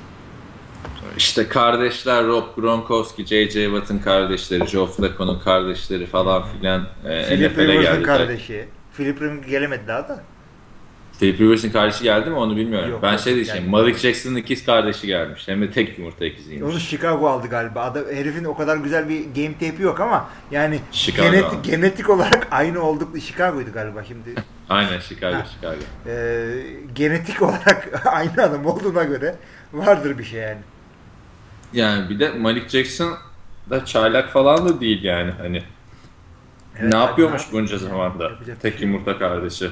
İşte 1.17 1.49
kardeşler 1.49 2.27
Rob 2.27 2.45
Gronkowski, 2.57 3.27
J.J. 3.27 3.65
Watt'ın 3.65 3.99
kardeşleri, 3.99 4.67
Joe 4.67 4.87
Flacco'nun 4.87 5.39
kardeşleri 5.39 6.07
falan 6.07 6.45
filan 6.47 6.89
e, 7.09 7.25
Philip 7.25 7.53
NFL'e 7.53 7.65
geldiler. 7.75 8.03
kardeşi. 8.03 8.69
Philip 8.97 9.21
Rivers 9.23 9.47
gelemedi 9.47 9.83
daha 9.89 10.09
da. 10.09 10.23
Philip 11.19 11.41
Rivers'ın 11.41 11.71
kardeşi 11.71 12.05
geldi 12.05 12.31
mi 12.31 12.37
onu 12.37 12.57
bilmiyorum. 12.57 12.91
Yok, 12.91 13.03
ben 13.03 13.13
yok, 13.13 13.21
şey 13.21 13.35
diyeceğim. 13.35 13.69
Malik 13.71 13.99
Jackson'ın 13.99 14.37
ikiz 14.37 14.67
kardeşi 14.67 15.07
gelmiş. 15.07 15.49
Hem 15.49 15.63
de 15.63 15.71
tek 15.71 15.99
yumurta 15.99 16.25
ikiziymiş. 16.25 16.73
Onu 16.73 16.81
Chicago 16.81 17.29
aldı 17.29 17.47
galiba. 17.49 17.81
Adam, 17.81 18.05
herifin 18.15 18.45
o 18.45 18.57
kadar 18.57 18.77
güzel 18.77 19.09
bir 19.09 19.21
game 19.25 19.53
tape'i 19.53 19.83
yok 19.83 20.01
ama 20.01 20.29
yani 20.51 20.81
Chicago 20.93 21.31
genetik, 21.31 21.45
aldı. 21.53 21.63
genetik 21.63 22.11
olarak 22.11 22.47
aynı 22.51 22.83
olduk. 22.83 23.19
Chicago'ydu 23.21 23.73
galiba 23.75 24.05
şimdi. 24.05 24.35
Aynen 24.69 24.99
Chicago, 25.09 25.37
Ha. 25.37 25.47
Chicago. 25.55 25.81
Ee, 26.07 26.49
genetik 26.95 27.43
olarak 27.43 28.03
aynı 28.07 28.43
adam 28.43 28.67
olduğuna 28.67 29.05
göre 29.05 29.35
vardır 29.73 30.19
bir 30.19 30.25
şey 30.25 30.41
yani. 30.41 30.59
Yani 31.73 32.11
bir 32.11 32.19
de 32.21 32.31
Malik 32.31 32.69
Jackson 32.69 33.19
da 33.71 33.85
çaylak 33.85 34.31
falan 34.33 34.69
da 34.69 34.81
değil 34.81 35.03
yani 35.05 35.31
hani. 35.31 35.63
Evet, 36.81 36.93
ne 36.93 36.99
abi, 36.99 37.09
yapıyormuş 37.11 37.43
ne 37.47 37.53
bunca 37.53 37.79
zamanda? 37.79 38.31
Tek 38.63 38.79
şey 38.79 38.87
yumurta 38.89 39.19
kardeşi. 39.19 39.71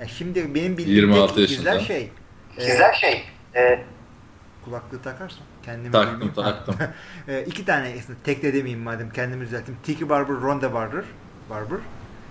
Ya 0.00 0.08
şimdi 0.08 0.54
benim 0.54 0.78
bildiğim 0.78 0.96
26 1.00 1.34
tek 1.34 1.50
yaşında. 1.50 1.80
şey. 1.80 2.02
e, 2.58 2.66
Güzel 2.66 2.92
şey. 2.94 3.24
E, 3.56 3.84
kulaklığı 4.64 5.02
takarsan 5.02 5.44
kendimi 5.64 5.92
Taktım 5.92 6.20
duymayayım. 6.20 6.34
taktım. 6.64 6.76
E, 7.28 7.42
iki 7.44 7.64
tane 7.64 7.94
aslında 7.98 8.18
tek 8.24 8.42
de 8.42 8.54
demeyeyim 8.54 8.82
madem 8.84 9.10
kendimi 9.10 9.40
düzelttim. 9.44 9.76
Tiki 9.82 10.08
Barber, 10.08 10.34
Ronda 10.36 10.74
Barber. 10.74 11.04
Barber. 11.50 11.78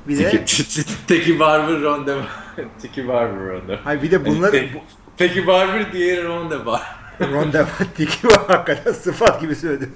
Bir 0.08 0.18
de 0.20 0.46
Tiki, 0.46 0.84
Tiki 1.08 1.40
Barber 1.40 1.82
Ronde 1.82 2.16
Tiki 2.82 3.08
Barber 3.08 3.50
Ronde. 3.50 3.80
Hayır 3.84 4.02
bir 4.02 4.12
de 4.12 4.26
bunları 4.26 4.52
Tek- 4.52 4.82
Teki 5.18 5.48
Barber 5.48 5.92
diğeri 5.94 6.24
Ronde 6.28 6.66
Barber. 6.66 7.03
Ronda 7.22 7.68
Tiki 7.98 8.28
var 8.28 8.42
hakikaten 8.48 8.92
sıfat 8.92 9.42
gibi 9.42 9.56
söyledim. 9.56 9.96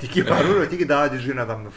Tiki 0.00 0.30
Barber 0.30 0.60
öteki 0.60 0.88
daha 0.88 1.12
düzgün 1.12 1.36
adamdı. 1.36 1.70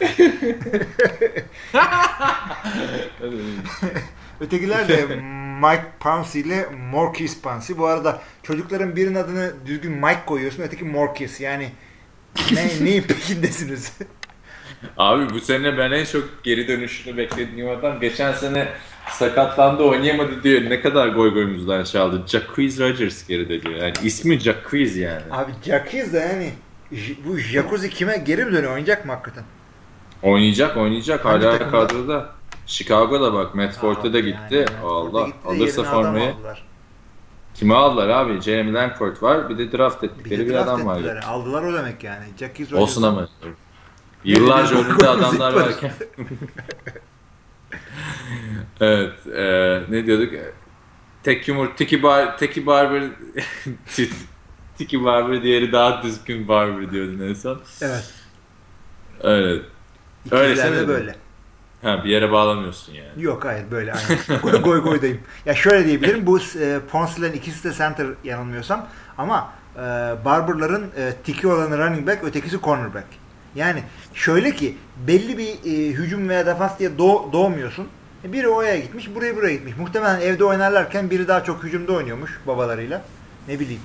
Ötekiler 4.40 4.88
de 4.88 5.06
Mike 5.62 5.86
Pouncey 6.00 6.42
ile 6.42 6.66
Morkis 6.90 7.40
Pouncey. 7.40 7.78
Bu 7.78 7.86
arada 7.86 8.22
çocukların 8.42 8.96
birinin 8.96 9.14
adını 9.14 9.52
düzgün 9.66 9.92
Mike 9.92 10.20
koyuyorsun, 10.26 10.62
öteki 10.62 10.84
Morkis. 10.84 11.40
Yani 11.40 11.72
ne, 12.52 12.84
neyin 12.84 13.02
peşindesiniz? 13.02 13.92
Abi 14.96 15.30
bu 15.30 15.40
sene 15.40 15.78
ben 15.78 15.90
en 15.90 16.04
çok 16.04 16.44
geri 16.44 16.68
dönüşünü 16.68 17.16
beklediğim 17.16 17.68
adam 17.68 18.00
geçen 18.00 18.32
sene 18.32 18.68
sakatlandı 19.10 19.82
oynayamadı 19.82 20.42
diyor. 20.42 20.70
Ne 20.70 20.80
kadar 20.80 21.08
goy 21.08 21.34
goyumuzdan 21.34 21.84
çaldı. 21.84 22.22
Jacquizz 22.26 22.80
Rodgers 22.80 23.26
geri 23.26 23.48
dönüyor. 23.48 23.80
Yani 23.82 23.92
ismi 24.02 24.38
Jacquizz 24.40 24.96
yani. 24.96 25.22
Abi 25.30 25.52
Jackiz 25.66 26.12
de 26.12 26.18
yani 26.18 26.52
bu 27.26 27.38
Jacuzzi 27.38 27.90
kime 27.90 28.16
geri 28.16 28.44
mi 28.44 28.52
dönüyor? 28.52 28.70
Oynayacak 28.72 29.06
mı 29.06 29.12
hakikaten? 29.12 29.44
Oynayacak 30.22 30.76
oynayacak 30.76 31.24
Hangi 31.24 31.44
hala 31.46 31.58
takımda? 31.58 31.86
kadroda. 31.86 32.30
Chicago'da 32.66 33.32
bak 33.34 33.54
Matt 33.54 33.74
Forte 33.78 34.12
de 34.12 34.20
gitti. 34.20 34.54
yani, 34.54 34.66
Allah 34.84 35.26
gitti 35.26 35.38
alırsa 35.46 35.82
formayı. 35.82 36.34
Kimi 37.54 37.74
aldılar 37.74 38.08
abi? 38.08 38.40
Jeremy 38.40 38.72
Langford 38.74 39.22
var 39.22 39.48
bir 39.48 39.58
de 39.58 39.78
draft 39.78 40.02
Bir 40.02 40.08
ettikleri 40.08 40.40
de 40.40 40.46
bir, 40.46 40.52
draft 40.54 40.68
adam 40.68 40.86
var. 40.86 41.02
Aldılar 41.26 41.62
o 41.62 41.72
demek 41.74 42.04
yani. 42.04 42.24
Jackiz 42.40 42.72
Olsun 42.72 43.02
ama. 43.02 43.28
Yıllarca 44.24 44.76
önünde 44.84 45.08
adamlar 45.08 45.52
varken. 45.52 45.92
evet. 48.80 49.26
e, 49.26 49.82
ne 49.88 50.06
diyorduk? 50.06 50.32
Tek 51.22 51.48
yumur, 51.48 51.76
Tiki, 51.76 52.02
bar, 52.02 52.38
Tiki 52.38 52.66
Barber 52.66 53.02
Tiki 54.78 55.04
Barber 55.04 55.42
diğeri 55.42 55.72
daha 55.72 56.02
düzgün 56.02 56.48
Barber 56.48 56.90
diyordun 56.90 57.28
en 57.28 57.34
son. 57.34 57.60
Evet. 59.22 59.64
Öyle 60.30 60.70
mi? 60.70 60.88
böyle. 60.88 61.14
Ha, 61.82 62.04
bir 62.04 62.10
yere 62.10 62.32
bağlamıyorsun 62.32 62.92
yani. 62.92 63.22
Yok 63.22 63.44
hayır 63.44 63.64
böyle 63.70 63.92
goy 64.42 64.62
goy 64.62 64.82
goydayım. 64.82 65.20
Ya 65.46 65.54
şöyle 65.54 65.86
diyebilirim. 65.86 66.26
Bu 66.26 66.38
e, 66.38 66.80
Ponce'lerin 66.90 67.32
ikisi 67.32 67.64
de 67.64 67.72
center 67.74 68.06
yanılmıyorsam 68.24 68.86
ama 69.18 69.52
e, 69.76 69.80
Barber'ların 70.24 70.90
e, 70.96 71.12
tiki 71.24 71.48
olanı 71.48 71.78
running 71.78 72.06
back 72.06 72.24
ötekisi 72.24 72.60
cornerback. 72.60 73.06
Yani 73.54 73.82
şöyle 74.14 74.54
ki 74.54 74.76
belli 75.06 75.38
bir 75.38 75.48
e, 75.48 75.92
hücum 75.92 76.28
veya 76.28 76.46
defans 76.46 76.78
diye 76.78 76.90
doğ- 76.90 77.32
doğmuyorsun. 77.32 77.88
E, 78.24 78.32
Biri 78.32 78.48
oraya 78.48 78.78
gitmiş, 78.78 79.14
buraya 79.14 79.36
buraya 79.36 79.54
gitmiş. 79.54 79.76
Muhtemelen 79.76 80.20
evde 80.20 80.44
oynarlarken 80.44 81.10
biri 81.10 81.28
daha 81.28 81.44
çok 81.44 81.62
hücumda 81.62 81.92
oynuyormuş 81.92 82.40
babalarıyla. 82.46 83.02
Ne 83.48 83.60
bileyim. 83.60 83.80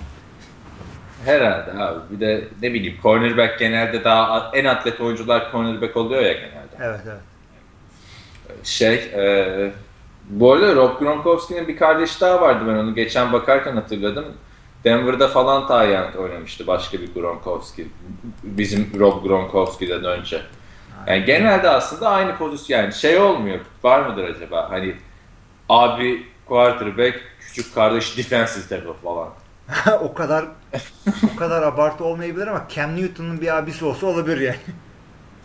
Herhalde 1.26 1.72
abi. 1.84 2.00
Bir 2.12 2.20
de 2.20 2.48
ne 2.62 2.74
bileyim 2.74 2.98
cornerback 3.04 3.60
genelde 3.60 4.04
daha 4.04 4.52
en 4.54 4.66
atlet 4.66 5.02
oyuncular 5.02 5.52
cornerback 5.52 5.98
oluyor 5.98 6.22
ya 6.22 6.34
genelde. 6.34 6.76
Evet 6.82 7.00
evet. 7.06 7.22
Şey, 8.64 8.94
e, 8.96 9.72
bu 10.30 10.54
arada 10.54 10.76
Rob 10.76 11.00
Gronkowski'nin 11.00 11.68
bir 11.68 11.78
kardeşi 11.78 12.22
daha 12.22 12.42
vardı 12.42 12.64
ben 12.68 12.74
onu 12.74 12.96
geçen 12.96 13.34
bakarken 13.34 13.76
hatırladım. 13.76 14.26
Denver'da 14.84 15.28
falan 15.28 15.68
Tayyant 15.68 16.16
oynamıştı 16.16 16.68
başka 16.68 17.02
bir 17.02 17.14
Gronkowski. 17.14 17.88
Bizim 18.44 19.00
Rob 19.00 19.24
Gronkowski'den 19.24 20.04
önce. 20.04 20.42
Yani 21.10 21.26
genelde 21.26 21.70
aslında 21.70 22.10
aynı 22.10 22.38
pozisyon 22.38 22.80
yani 22.80 22.94
şey 22.94 23.18
olmuyor. 23.18 23.60
Var 23.84 24.06
mıdır 24.06 24.24
acaba? 24.24 24.72
Hani 24.72 24.96
abi 25.70 26.24
quarterback, 26.46 27.20
küçük 27.40 27.76
kardeş 27.76 28.18
defensive 28.18 28.68
tackle 28.68 28.94
falan. 29.04 29.30
o 30.02 30.14
kadar 30.14 30.46
o 31.34 31.36
kadar 31.36 31.62
abartı 31.64 32.04
olmayabilir 32.04 32.48
ama 32.48 32.68
Cam 32.76 32.96
Newton'un 32.96 33.42
bir 33.42 33.58
abisi 33.58 33.86
olsa 33.86 34.08
olabilir 34.08 34.42
yani. 34.42 34.58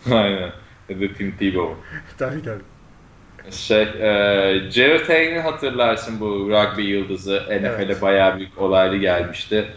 Aynen. 0.19 0.51
Ya 0.89 1.01
da 1.01 1.13
Tim 1.17 1.37
Tebow. 1.37 1.75
tabii 2.17 2.41
tabii. 2.43 2.63
Şey, 3.51 3.81
e, 3.81 4.71
Jared 4.71 5.09
Hayne'i 5.09 5.39
hatırlarsın 5.39 6.19
bu 6.19 6.49
rugby 6.49 6.81
yıldızı. 6.81 7.43
NFL'e 7.49 7.83
Evet. 7.83 8.01
bayağı 8.01 8.37
büyük 8.37 8.57
olaylı 8.57 8.97
gelmişti. 8.97 9.67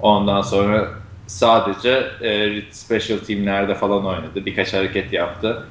Ondan 0.00 0.42
sonra 0.42 0.88
sadece 1.26 2.06
e, 2.22 2.62
special 2.70 3.18
teamlerde 3.18 3.74
falan 3.74 4.06
oynadı. 4.06 4.46
Birkaç 4.46 4.74
hareket 4.74 5.12
yaptı. 5.12 5.66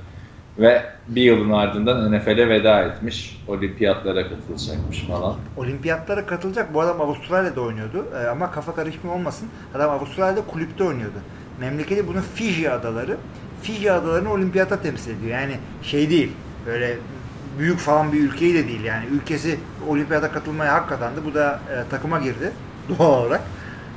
Ve 0.59 0.85
bir 1.07 1.21
yılın 1.21 1.51
ardından 1.51 2.11
NFL'e 2.11 2.49
veda 2.49 2.81
etmiş. 2.81 3.41
Olimpiyatlara 3.47 4.29
katılacakmış 4.29 4.99
falan. 4.99 5.35
Olimpiyatlara 5.57 6.25
katılacak. 6.25 6.73
Bu 6.73 6.81
adam 6.81 7.01
Avustralya'da 7.01 7.61
oynuyordu. 7.61 8.05
Ee, 8.15 8.27
ama 8.27 8.51
kafa 8.51 8.75
karışımı 8.75 9.13
olmasın. 9.13 9.49
Adam 9.75 9.89
Avustralya'da 9.89 10.41
kulüpte 10.41 10.83
oynuyordu. 10.83 11.17
Memleketi 11.59 12.07
bunun 12.07 12.21
Fiji 12.21 12.71
adaları. 12.71 13.17
Fiji 13.61 13.91
adalarını 13.91 14.31
olimpiyata 14.31 14.81
temsil 14.81 15.11
ediyor. 15.11 15.31
Yani 15.31 15.57
şey 15.83 16.09
değil. 16.09 16.31
Böyle 16.65 16.97
büyük 17.59 17.79
falan 17.79 18.13
bir 18.13 18.19
ülkeyi 18.19 18.53
de 18.53 18.67
değil. 18.67 18.83
Yani 18.83 19.05
ülkesi 19.05 19.59
olimpiyata 19.87 20.31
katılmaya 20.31 20.73
hak 20.73 20.89
kazandı. 20.89 21.21
Bu 21.25 21.33
da 21.33 21.59
e, 21.69 21.89
takıma 21.89 22.19
girdi. 22.19 22.51
Doğal 22.89 23.21
olarak. 23.21 23.41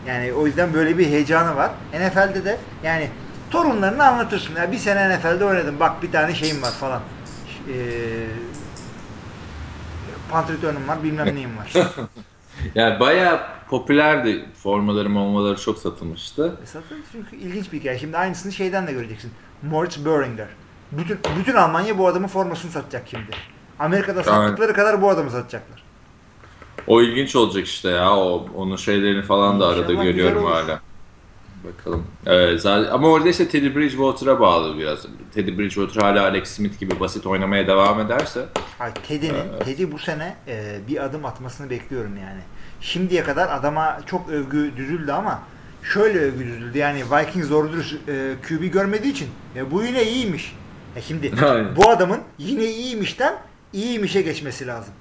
Yani 0.09 0.33
o 0.33 0.47
yüzden 0.47 0.75
böyle 0.75 0.99
bir 0.99 1.07
heyecanı 1.07 1.57
var. 1.57 1.71
NFL'de 1.95 2.45
de 2.45 2.59
yani 2.83 3.11
torunlarını 3.51 4.05
anlatırsın. 4.07 4.57
Ya 4.57 4.73
bir 4.73 4.79
sene 4.79 5.17
NFL'de 5.17 5.45
oynadım. 5.45 5.81
Bak 5.81 6.03
bir 6.03 6.13
tane 6.13 6.35
şeyim 6.35 6.63
var 6.63 6.73
falan. 6.73 7.01
Eee 7.69 7.75
pantretönüm 10.31 10.89
var 10.89 11.03
bilmem 11.03 11.35
neyim 11.35 11.59
var. 11.59 11.73
Yani 12.75 13.01
bayağı 13.01 13.41
popülerdi. 13.69 14.45
Formaları 14.63 15.09
olmaları 15.09 15.61
çok 15.61 15.79
satılmıştı. 15.79 16.57
E 16.63 16.67
Satın 16.67 17.05
çünkü 17.13 17.37
ilginç 17.37 17.73
bir 17.73 17.81
hikaye. 17.81 17.99
Şimdi 17.99 18.17
aynısını 18.19 18.53
şeyden 18.53 18.87
de 18.87 18.93
göreceksin. 18.93 19.33
Moritz 19.63 20.05
Böhringer. 20.05 20.49
Bütün, 20.93 21.19
bütün 21.39 21.55
Almanya 21.55 21.99
bu 21.99 22.09
adamın 22.09 22.29
formasını 22.29 22.71
satacak 22.71 23.03
şimdi. 23.11 23.31
Amerika'da 23.79 24.25
sattıkları 24.25 24.73
kadar 24.75 25.03
bu 25.03 25.11
adamı 25.11 25.31
satacaklar. 25.31 25.78
O 26.87 27.03
ilginç 27.03 27.37
olacak 27.37 27.67
işte 27.67 27.89
ya. 27.91 28.17
O 28.17 28.47
onun 28.57 28.77
şeylerini 28.77 29.23
falan 29.23 29.61
da 29.61 29.67
arada 29.67 29.93
İnşallah 29.93 30.05
görüyorum 30.05 30.35
güzel 30.43 30.59
olur. 30.59 30.69
hala. 30.69 30.81
Bakalım. 31.65 32.07
Ee, 32.27 32.59
zaten, 32.59 32.91
ama 32.93 33.09
orada 33.09 33.29
işte 33.29 33.49
Teddy 33.49 33.75
Bridgewater'a 33.77 34.41
bağlı 34.41 34.79
biraz. 34.79 35.07
Teddy 35.35 35.59
Bridgewater 35.59 36.03
hala 36.03 36.23
Alex 36.23 36.49
Smith 36.49 36.81
gibi 36.81 37.01
basit 37.01 37.27
oynamaya 37.27 37.67
devam 37.67 38.01
ederse. 38.01 38.45
Ay 38.81 38.95
Teddy'nin 39.09 39.59
Teddy 39.65 39.93
bu 39.93 39.99
sene 39.99 40.37
e, 40.49 40.79
bir 40.89 41.05
adım 41.05 41.25
atmasını 41.25 41.71
bekliyorum 41.71 42.17
yani. 42.17 42.41
Şimdiye 42.81 43.23
kadar 43.23 43.59
adama 43.59 43.99
çok 44.07 44.29
övgü 44.29 44.73
düzüldü 44.77 45.13
ama 45.13 45.43
şöyle 45.83 46.19
övgü 46.19 46.47
düzüldü. 46.47 46.79
Yani 46.79 47.03
Vikings 47.13 47.51
doğru 47.51 47.73
dürüst 47.73 47.95
e, 48.09 48.35
QB 48.49 48.73
görmediği 48.73 49.13
için 49.13 49.29
e, 49.57 49.71
bu 49.71 49.83
yine 49.83 50.03
iyiymiş. 50.11 50.55
E 50.97 51.03
şimdi 51.03 51.33
Aynen. 51.47 51.77
bu 51.77 51.91
adamın 51.91 52.21
yine 52.39 52.65
iyiymişten 52.65 53.35
iyiymişe 53.73 54.23
geçmesi 54.23 54.67
lazım. 54.67 54.95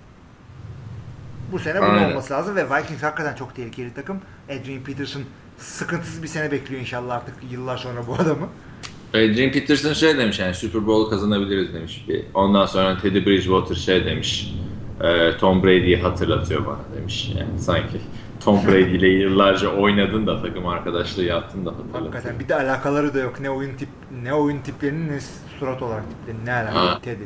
Bu 1.51 1.59
sene 1.59 1.81
bunun 1.81 2.03
olması 2.03 2.33
lazım 2.33 2.55
ve 2.55 2.65
Vikings 2.65 3.03
hakikaten 3.03 3.35
çok 3.35 3.55
tehlikeli 3.55 3.93
takım. 3.93 4.21
Adrian 4.45 4.83
Peterson 4.83 5.21
sıkıntısız 5.57 6.23
bir 6.23 6.27
sene 6.27 6.51
bekliyor 6.51 6.81
inşallah 6.81 7.15
artık 7.15 7.35
yıllar 7.51 7.77
sonra 7.77 8.07
bu 8.07 8.13
adamı. 8.15 8.47
Adrian 9.09 9.51
Peterson 9.51 9.93
şey 9.93 10.17
demiş 10.17 10.39
yani 10.39 10.53
Super 10.53 10.87
Bowl 10.87 11.09
kazanabiliriz 11.09 11.73
demiş. 11.73 12.05
Bir. 12.09 12.23
Ondan 12.33 12.65
sonra 12.65 12.97
Teddy 12.97 13.25
Bridgewater 13.25 13.75
şey 13.75 14.05
demiş. 14.05 14.53
e, 15.01 15.37
Tom 15.37 15.63
Brady'yi 15.63 15.97
hatırlatıyor 15.97 16.65
bana 16.65 16.79
demiş. 16.99 17.31
Yani 17.39 17.59
sanki 17.59 18.01
Tom 18.45 18.67
Brady 18.67 18.95
ile 18.95 19.07
yıllarca 19.07 19.67
oynadın 19.69 20.27
da 20.27 20.41
takım 20.41 20.67
arkadaşlığı 20.67 21.23
yaptın 21.23 21.65
da 21.65 21.69
hatırlatıyor. 21.71 22.01
Hakikaten 22.13 22.39
bir 22.39 22.49
de 22.49 22.55
alakaları 22.55 23.13
da 23.13 23.19
yok. 23.19 23.39
Ne 23.39 23.49
oyun 23.49 23.75
tip 23.77 23.89
ne 24.23 24.33
oyun 24.33 24.59
tiplerinin 24.61 25.07
ne 25.11 25.19
surat 25.59 25.81
olarak 25.81 26.03
tiplerinin 26.09 26.45
ne 26.45 26.53
alakalı 26.53 26.87
Ha. 26.87 26.99
Teddy. 27.01 27.23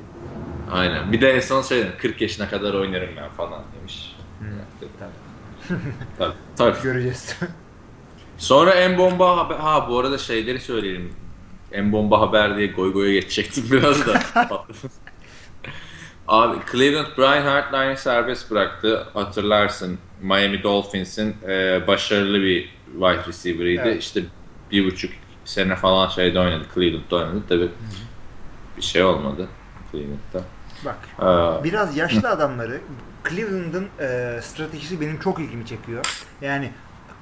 Aynen. 0.72 1.12
Bir 1.12 1.22
de 1.22 1.32
en 1.32 1.40
son 1.40 1.62
şey 1.62 1.80
demiş, 1.80 1.94
40 1.98 2.22
yaşına 2.22 2.50
kadar 2.50 2.74
oynarım 2.74 3.10
ben 3.18 3.30
falan 3.30 3.64
demiş. 3.80 4.16
Tabii. 5.00 5.80
Tabii. 6.18 6.34
Tabii. 6.58 6.82
Göreceğiz. 6.84 7.40
Sonra 8.38 8.74
en 8.74 8.98
bomba 8.98 9.38
haber... 9.38 9.56
Ha 9.56 9.90
bu 9.90 10.00
arada 10.00 10.18
şeyleri 10.18 10.60
söyleyelim. 10.60 11.14
En 11.72 11.92
bomba 11.92 12.22
haber 12.22 12.58
diye 12.58 12.68
goy 12.68 12.94
goya 12.94 13.14
geçecektik 13.14 13.72
biraz 13.72 14.08
da. 14.08 14.22
Abi 16.28 16.58
Cleveland 16.72 17.08
Brian 17.18 17.46
Hartline'ı 17.46 17.98
serbest 17.98 18.52
bıraktı. 18.52 19.08
Hatırlarsın 19.14 20.00
Miami 20.22 20.64
Dolphins'in 20.64 21.36
e, 21.48 21.88
başarılı 21.88 22.42
bir 22.42 22.70
wide 22.92 23.28
receiver'ıydı. 23.28 23.82
Evet. 23.86 24.04
İşte 24.04 24.24
bir 24.72 24.86
buçuk 24.86 25.12
sene 25.46 25.76
falan 25.76 26.08
şeyde 26.08 26.40
oynadı. 26.40 26.64
Cleveland'da 26.76 27.16
oynadı. 27.16 27.44
Tabii 27.50 27.70
bir 28.78 28.82
şey 28.82 29.04
olmadı 29.04 29.48
Cleveland'da. 29.92 30.44
Bak. 30.86 30.98
Aa, 31.20 31.64
Biraz 31.64 31.98
yaşlı 31.98 32.30
adamları 32.30 32.82
Cleveland'ın 33.30 33.88
e, 34.00 34.40
stratejisi 34.42 35.02
benim 35.02 35.20
çok 35.20 35.40
ilgimi 35.40 35.66
çekiyor. 35.66 36.06
Yani 36.42 36.72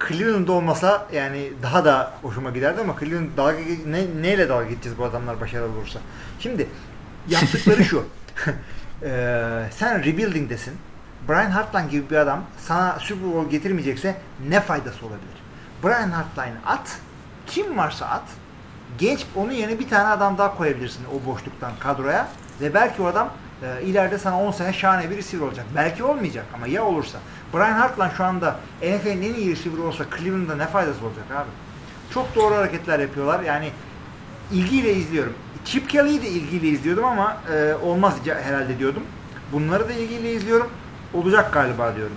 Cleveland 0.07 0.47
olmasa 0.47 1.07
yani 1.13 1.53
daha 1.63 1.85
da 1.85 2.13
hoşuma 2.21 2.49
giderdi 2.49 2.81
ama 2.81 2.95
Cleveland 2.99 3.37
dalga 3.37 3.57
ne, 3.87 4.21
neyle 4.21 4.49
dalga 4.49 4.65
geçeceğiz 4.65 4.97
bu 4.97 5.03
adamlar 5.05 5.41
başarılı 5.41 5.77
olursa. 5.77 5.99
Şimdi 6.39 6.67
yaptıkları 7.29 7.83
şu. 7.85 8.05
E, 9.03 9.09
sen 9.71 9.99
rebuilding'desin. 10.05 10.73
Brian 11.29 11.49
Hartline 11.51 11.87
gibi 11.87 12.09
bir 12.09 12.15
adam 12.15 12.43
sana 12.57 12.97
Super 12.99 13.33
Bowl 13.33 13.49
getirmeyecekse 13.49 14.15
ne 14.49 14.61
faydası 14.61 15.05
olabilir? 15.05 15.35
Brian 15.83 16.09
Hartline'ı 16.11 16.57
at. 16.65 16.97
Kim 17.47 17.77
varsa 17.77 18.05
at. 18.05 18.23
Genç 18.97 19.25
onun 19.35 19.51
yerine 19.51 19.79
bir 19.79 19.89
tane 19.89 20.07
adam 20.07 20.37
daha 20.37 20.57
koyabilirsin 20.57 21.05
o 21.05 21.31
boşluktan 21.31 21.71
kadroya 21.79 22.27
ve 22.61 22.73
belki 22.73 23.01
o 23.01 23.05
adam 23.05 23.29
e, 23.63 23.83
ileride 23.83 24.17
sana 24.17 24.41
10 24.41 24.51
sene 24.51 24.73
şahane 24.73 25.09
bir 25.09 25.17
receiver 25.17 25.45
olacak. 25.45 25.65
Belki 25.75 26.03
olmayacak 26.03 26.45
ama 26.53 26.67
ya 26.67 26.85
olursa. 26.85 27.19
Brian 27.53 27.73
Hartline 27.73 28.11
şu 28.17 28.23
anda 28.23 28.59
NFL'in 28.81 29.21
en 29.21 29.33
iyi 29.33 29.51
receiver 29.51 29.77
olsa 29.77 30.05
Cleveland'da 30.17 30.55
ne 30.55 30.67
faydası 30.67 31.05
olacak 31.05 31.25
abi? 31.35 31.49
Çok 32.13 32.35
doğru 32.35 32.55
hareketler 32.55 32.99
yapıyorlar. 32.99 33.43
Yani 33.43 33.71
ilgiyle 34.51 34.93
izliyorum. 34.93 35.33
Chip 35.65 35.89
Kelly'yi 35.89 36.21
de 36.21 36.27
ilgiyle 36.27 36.67
izliyordum 36.67 37.05
ama 37.05 37.37
e, 37.53 37.73
olmaz 37.73 38.15
herhalde 38.43 38.79
diyordum. 38.79 39.03
Bunları 39.53 39.89
da 39.89 39.93
ilgiyle 39.93 40.33
izliyorum. 40.33 40.69
Olacak 41.13 41.53
galiba 41.53 41.95
diyorum. 41.95 42.15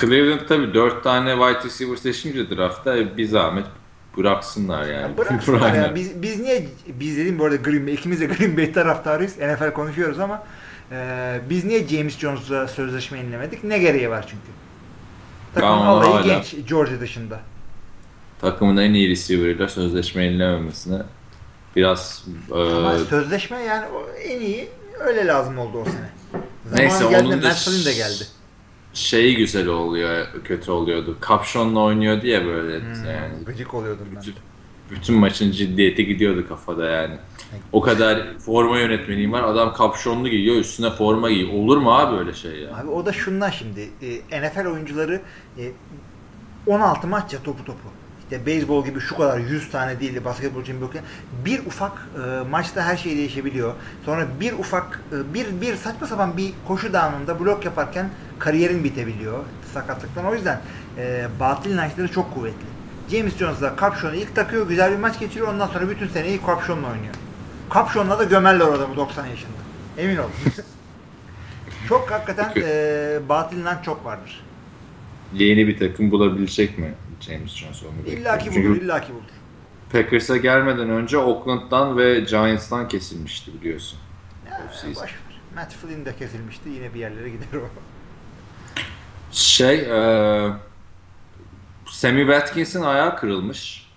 Cleveland 0.00 0.40
tabii 0.48 0.74
4 0.74 1.04
tane 1.04 1.30
wide 1.32 1.64
receiver 1.64 1.96
seçince 1.96 2.50
draftta 2.50 3.16
bir 3.16 3.24
zahmet 3.24 3.64
bıraksınlar 4.18 4.82
yani. 4.86 5.02
Ya 5.02 5.18
bıraksınlar 5.18 5.74
ya. 5.74 5.94
Biz, 5.94 6.22
biz 6.22 6.40
niye 6.40 6.68
biz 6.86 7.16
dedim 7.16 7.38
bu 7.38 7.44
arada 7.44 7.56
Green 7.56 7.86
Bay, 7.86 7.94
ikimiz 7.94 8.20
de 8.20 8.26
Green 8.26 8.56
Bay 8.56 8.72
taraftarıyız. 8.72 9.36
NFL 9.38 9.72
konuşuyoruz 9.72 10.18
ama 10.20 10.42
e, 10.92 11.40
biz 11.50 11.64
niye 11.64 11.88
James 11.88 12.18
Jones'la 12.18 12.68
sözleşme 12.68 13.18
yenilemedik? 13.18 13.64
Ne 13.64 13.78
gereği 13.78 14.10
var 14.10 14.22
çünkü. 14.22 14.42
Takımın 15.54 15.72
Ama 15.72 15.88
alayı 15.88 16.12
hala- 16.12 16.26
genç 16.26 16.54
Georgia 16.68 17.00
dışında. 17.00 17.40
takımın 18.40 18.76
en 18.76 18.94
iyi 18.94 19.08
receiver'ıyla 19.10 19.68
sözleşme 19.68 20.24
yenilememesine 20.24 21.02
biraz 21.76 22.24
Ama 22.52 22.94
e, 22.94 22.98
sözleşme 22.98 23.58
yani 23.62 23.84
en 24.24 24.40
iyi 24.40 24.68
öyle 25.00 25.26
lazım 25.26 25.58
oldu 25.58 25.78
o 25.78 25.84
sene. 25.84 26.08
Zamanı 26.64 26.80
neyse 26.82 27.04
geldi 27.10 27.26
onun 27.28 27.42
da 27.42 27.48
Matt 27.48 27.56
Flynn 27.58 27.84
de 27.84 27.92
geldi. 27.92 28.24
Şeyi 28.94 29.36
güzel 29.36 29.66
oluyor, 29.66 30.26
kötü 30.44 30.70
oluyordu. 30.70 31.16
Kapşonla 31.20 31.80
oynuyor 31.80 32.22
diye 32.22 32.46
böyle 32.46 32.78
Hmm, 32.80 33.04
yani. 33.04 33.44
Gıcık 33.46 33.74
oluyordum 33.74 34.06
ben. 34.14 34.20
Bütün, 34.20 34.34
bütün 34.90 35.14
maçın 35.16 35.50
ciddiyeti 35.50 36.06
gidiyordu 36.06 36.48
kafada 36.48 36.86
yani. 36.86 37.14
O 37.72 37.80
kadar 37.80 38.38
forma 38.38 38.78
yönetmeniyim 38.78 39.32
var. 39.32 39.42
Adam 39.42 39.74
kapşonlu 39.74 40.28
giyiyor, 40.28 40.56
üstüne 40.56 40.90
forma 40.90 41.30
giyiyor. 41.30 41.52
Olur 41.52 41.76
mu 41.78 41.94
abi 41.98 42.16
öyle 42.16 42.34
şey 42.34 42.60
ya? 42.60 42.76
Abi 42.76 42.88
o 42.88 43.06
da 43.06 43.12
şundan 43.12 43.50
şimdi. 43.50 43.88
e, 44.30 44.40
NFL 44.42 44.66
oyuncuları 44.66 45.20
e, 45.58 45.72
16 46.66 47.06
maç 47.06 47.32
ya 47.32 47.42
topu 47.42 47.64
topu. 47.64 47.88
İşte 48.30 48.46
beyzbol 48.46 48.84
gibi 48.84 49.00
şu 49.00 49.16
kadar 49.16 49.38
100 49.38 49.70
tane 49.70 50.00
değildi 50.00 50.24
basketbol 50.24 50.62
için 50.62 50.80
bir 50.80 50.88
Bir 51.44 51.66
ufak 51.66 51.92
e, 51.92 52.48
maçta 52.50 52.82
her 52.82 52.96
şey 52.96 53.16
değişebiliyor. 53.16 53.74
Sonra 54.04 54.26
bir 54.40 54.52
ufak 54.52 55.02
e, 55.12 55.34
bir 55.34 55.60
bir 55.60 55.76
saçma 55.76 56.06
sapan 56.06 56.36
bir 56.36 56.52
koşu 56.66 56.92
dağınında 56.92 57.40
blok 57.40 57.64
yaparken 57.64 58.08
kariyerin 58.38 58.84
bitebiliyor 58.84 59.44
sakatlıktan. 59.74 60.26
O 60.26 60.34
yüzden 60.34 60.60
e, 60.98 61.26
batıl 61.40 61.70
inançları 61.70 62.12
çok 62.12 62.34
kuvvetli. 62.34 62.66
James 63.10 63.36
Jones 63.36 63.60
da 63.60 63.76
kapşonu 63.76 64.14
ilk 64.14 64.34
takıyor, 64.34 64.68
güzel 64.68 64.92
bir 64.92 64.98
maç 64.98 65.20
geçiriyor. 65.20 65.48
Ondan 65.48 65.66
sonra 65.66 65.90
bütün 65.90 66.08
seneyi 66.08 66.42
kapşonla 66.42 66.86
oynuyor. 66.86 67.14
Kapşonla 67.70 68.18
da 68.18 68.24
gömerler 68.24 68.66
adamı 68.66 68.96
90 68.96 69.26
yaşında. 69.26 69.58
Emin 69.98 70.16
ol. 70.16 70.28
çok 71.88 72.10
hakikaten 72.10 72.52
e, 72.56 73.18
batıl 73.28 73.56
inanç 73.56 73.84
çok 73.84 74.04
vardır. 74.04 74.44
Yeni 75.32 75.68
bir 75.68 75.78
takım 75.78 76.10
bulabilecek 76.10 76.78
mi 76.78 76.94
James 77.20 77.56
Jones 77.56 77.82
onu 77.82 77.98
bekliyorum. 77.98 78.22
İlla 78.22 78.38
ki 78.38 78.50
bulur, 78.50 78.76
illa 78.76 79.00
ki 79.00 79.12
bulur. 79.12 79.22
Packers'a 79.92 80.36
gelmeden 80.36 80.90
önce 80.90 81.18
Oakland'dan 81.18 81.96
ve 81.98 82.20
Giants'tan 82.20 82.88
kesilmişti 82.88 83.60
biliyorsun. 83.60 83.98
Ya, 84.46 84.70
ver. 85.02 85.14
Matt 85.54 85.72
Flynn 85.72 86.04
de 86.04 86.16
kesilmişti. 86.16 86.68
Yine 86.68 86.94
bir 86.94 87.00
yerlere 87.00 87.28
gider 87.28 87.46
o. 87.54 87.68
Şey, 89.32 89.78
e, 89.78 90.52
Sammy 91.86 92.20
Watkins'in 92.20 92.82
ayağı 92.82 93.16
kırılmış. 93.16 93.88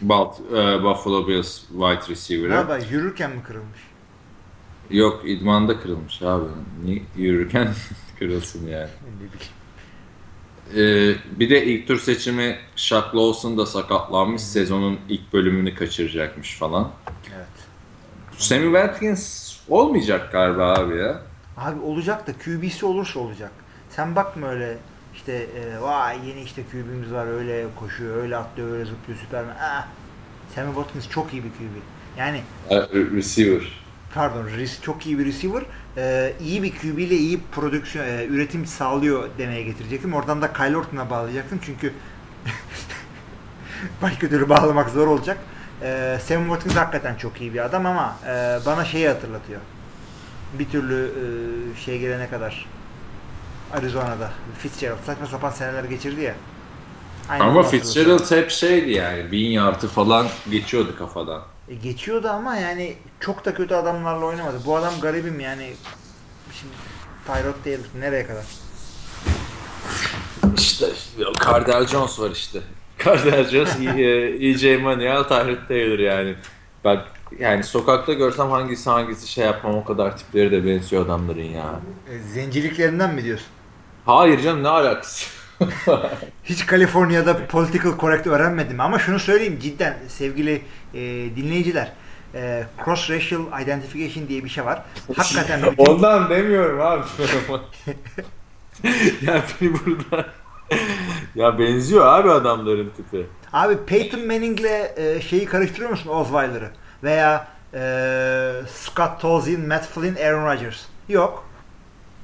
Balt, 0.00 0.40
e, 0.40 0.82
Buffalo 0.82 1.28
Bills 1.28 1.60
wide 1.60 2.08
receiver'ı. 2.08 2.48
Galiba 2.48 2.78
yürürken 2.78 3.30
mi 3.30 3.42
kırılmış? 3.42 3.80
Yok 4.90 5.22
idmanda 5.26 5.80
kırılmış 5.80 6.22
abi. 6.22 6.44
Niye 6.84 7.02
yürürken 7.16 7.74
kırılsın 8.18 8.66
yani. 8.66 8.88
Ne 8.88 9.14
bileyim. 9.16 9.32
Ee, 10.76 11.14
bir 11.38 11.50
de 11.50 11.64
ilk 11.66 11.86
tur 11.86 11.98
seçimi 11.98 12.58
Shaq 12.76 13.14
Lawson 13.14 13.58
da 13.58 13.66
sakatlanmış. 13.66 14.42
Sezonun 14.42 14.98
ilk 15.08 15.32
bölümünü 15.32 15.74
kaçıracakmış 15.74 16.56
falan. 16.56 16.90
Evet. 17.36 17.46
Sammy 18.36 18.64
Watkins 18.64 19.56
olmayacak 19.68 20.32
galiba 20.32 20.74
abi 20.74 20.96
ya. 20.96 21.22
Abi 21.56 21.80
olacak 21.80 22.26
da 22.26 22.32
QB'si 22.32 22.86
olursa 22.86 23.20
olacak. 23.20 23.50
Sen 23.90 24.16
bakma 24.16 24.48
öyle 24.48 24.78
işte 25.14 25.32
e, 25.32 25.80
vay 25.80 26.28
yeni 26.28 26.42
işte 26.42 26.62
QB'miz 26.72 27.12
var 27.12 27.26
öyle 27.26 27.66
koşuyor, 27.80 28.16
öyle 28.16 28.36
atlıyor, 28.36 28.72
öyle 28.72 28.84
zıplıyor 28.84 29.20
Süperman. 29.20 29.56
Ah, 29.60 29.86
Sammy 30.54 30.74
Watkins 30.74 31.08
çok 31.08 31.32
iyi 31.32 31.44
bir 31.44 31.48
QB. 31.50 31.76
Yani 32.18 32.42
receiver. 33.16 33.81
Pardon 34.14 34.46
res- 34.46 34.82
çok 34.82 35.06
iyi 35.06 35.18
bir 35.18 35.26
receiver. 35.26 35.62
Ee, 35.96 36.32
iyi 36.40 36.62
bir 36.62 36.70
QB 36.72 36.98
ile 36.98 37.14
iyi 37.16 37.40
prodüksiyon, 37.52 38.04
e, 38.06 38.24
üretim 38.26 38.66
sağlıyor 38.66 39.28
demeye 39.38 39.62
getirecektim. 39.62 40.14
Oradan 40.14 40.42
da 40.42 40.52
Kyle 40.52 40.76
Orton'a 40.76 41.10
bağlayacaktım 41.10 41.60
çünkü 41.64 41.92
başka 44.02 44.28
türlü 44.28 44.48
bağlamak 44.48 44.90
zor 44.90 45.06
olacak. 45.06 45.38
Ee, 45.82 46.18
Sam 46.26 46.42
Watkins 46.42 46.76
hakikaten 46.76 47.14
çok 47.14 47.40
iyi 47.40 47.54
bir 47.54 47.64
adam 47.64 47.86
ama 47.86 48.16
e, 48.26 48.58
bana 48.66 48.84
şeyi 48.84 49.08
hatırlatıyor. 49.08 49.60
Bir 50.58 50.68
türlü 50.68 51.04
e, 51.06 51.80
şey 51.80 51.98
gelene 51.98 52.30
kadar 52.30 52.66
Arizona'da 53.72 54.30
Fitzgerald 54.58 55.04
saçma 55.06 55.26
sapan 55.26 55.50
seneler 55.50 55.84
geçirdi 55.84 56.20
ya. 56.20 56.34
Aynen 57.28 57.44
Ama. 57.44 57.62
Fitzgerald 57.62 58.30
hep 58.30 58.50
şeydi 58.50 58.90
yani. 58.90 59.32
Bin 59.32 59.50
yardı 59.50 59.88
falan 59.88 60.26
geçiyordu 60.50 60.94
kafadan. 60.98 61.42
E, 61.72 61.74
geçiyordu 61.74 62.28
ama 62.28 62.56
yani 62.56 62.94
çok 63.20 63.44
da 63.44 63.54
kötü 63.54 63.74
adamlarla 63.74 64.24
oynamadı. 64.24 64.56
Bu 64.66 64.76
adam 64.76 64.94
garibim 65.02 65.40
yani. 65.40 65.72
Şimdi 66.52 66.72
Tyrod 67.26 67.64
değil. 67.64 67.78
Nereye 67.98 68.26
kadar? 68.26 68.44
İşte 70.58 70.86
Cardell 71.44 71.86
Jones 71.86 72.20
var 72.20 72.30
işte. 72.30 72.60
Cardell 73.04 73.48
Jones, 73.48 73.76
EJ 74.40 74.64
e 74.64 74.76
Manuel, 74.76 75.22
Tyrod 75.22 75.68
Taylor 75.68 75.98
yani. 75.98 76.34
Ben 76.84 77.00
yani 77.38 77.64
sokakta 77.64 78.12
görsem 78.12 78.50
hangisi 78.50 78.90
hangisi 78.90 79.28
şey 79.28 79.44
yapmam 79.44 79.74
o 79.74 79.84
kadar 79.84 80.16
tipleri 80.16 80.50
de 80.50 80.66
benziyor 80.66 81.06
adamların 81.06 81.42
ya. 81.42 81.80
E, 82.10 82.18
zenciliklerinden 82.18 83.14
mi 83.14 83.24
diyorsun? 83.24 83.48
Hayır 84.06 84.40
canım 84.42 84.62
ne 84.62 84.68
alakası? 84.68 85.41
Hiç 86.44 86.66
Kaliforniya'da 86.66 87.46
political 87.46 87.98
correct 87.98 88.26
öğrenmedim 88.26 88.80
ama 88.80 88.98
şunu 88.98 89.18
söyleyeyim 89.18 89.58
cidden 89.62 89.96
sevgili 90.08 90.62
e, 90.94 91.00
dinleyiciler. 91.36 91.92
E, 92.34 92.64
cross 92.84 93.10
racial 93.10 93.62
identification 93.62 94.28
diye 94.28 94.44
bir 94.44 94.48
şey 94.48 94.64
var. 94.64 94.82
Hakikaten 95.16 95.62
bütün... 95.62 95.84
Ondan 95.84 96.30
demiyorum 96.30 96.80
abi. 96.80 97.02
ya 99.22 99.42
beni 99.60 99.72
burada 99.72 100.26
ya 101.34 101.58
benziyor 101.58 102.06
abi 102.06 102.30
adamların 102.30 102.90
tipi. 102.96 103.26
Abi 103.52 103.76
Peyton 103.86 104.26
Manning'le 104.26 104.96
e, 104.96 105.20
şeyi 105.20 105.44
karıştırıyor 105.44 105.90
musun 105.90 106.10
Osweiler'ı? 106.10 106.70
Veya 107.02 107.48
e, 107.74 107.80
Scott 108.74 109.20
Tolzien, 109.20 109.60
Matt 109.60 109.86
Flynn, 109.86 110.16
Aaron 110.16 110.46
Rodgers. 110.46 110.82
Yok. 111.08 111.44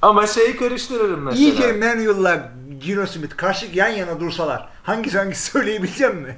Ama 0.02 0.26
şeyi 0.26 0.56
karıştırırım 0.56 1.22
mesela. 1.22 1.50
E.J. 1.50 1.72
Manuel'la 1.72 2.52
Gino 2.80 3.06
Smith 3.06 3.36
karşı 3.36 3.66
yan 3.66 3.88
yana 3.88 4.20
dursalar 4.20 4.68
hangisi 4.82 5.18
hangisi 5.18 5.42
söyleyebileceğim 5.50 6.16
mi? 6.16 6.36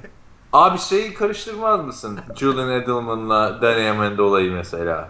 Abi 0.53 0.79
şeyi 0.79 1.13
karıştırmaz 1.13 1.85
mısın? 1.85 2.19
Julian 2.35 2.69
Edelman'la 2.69 3.61
Danny 3.61 3.89
Amendola'yı 3.89 4.51
mesela. 4.51 5.09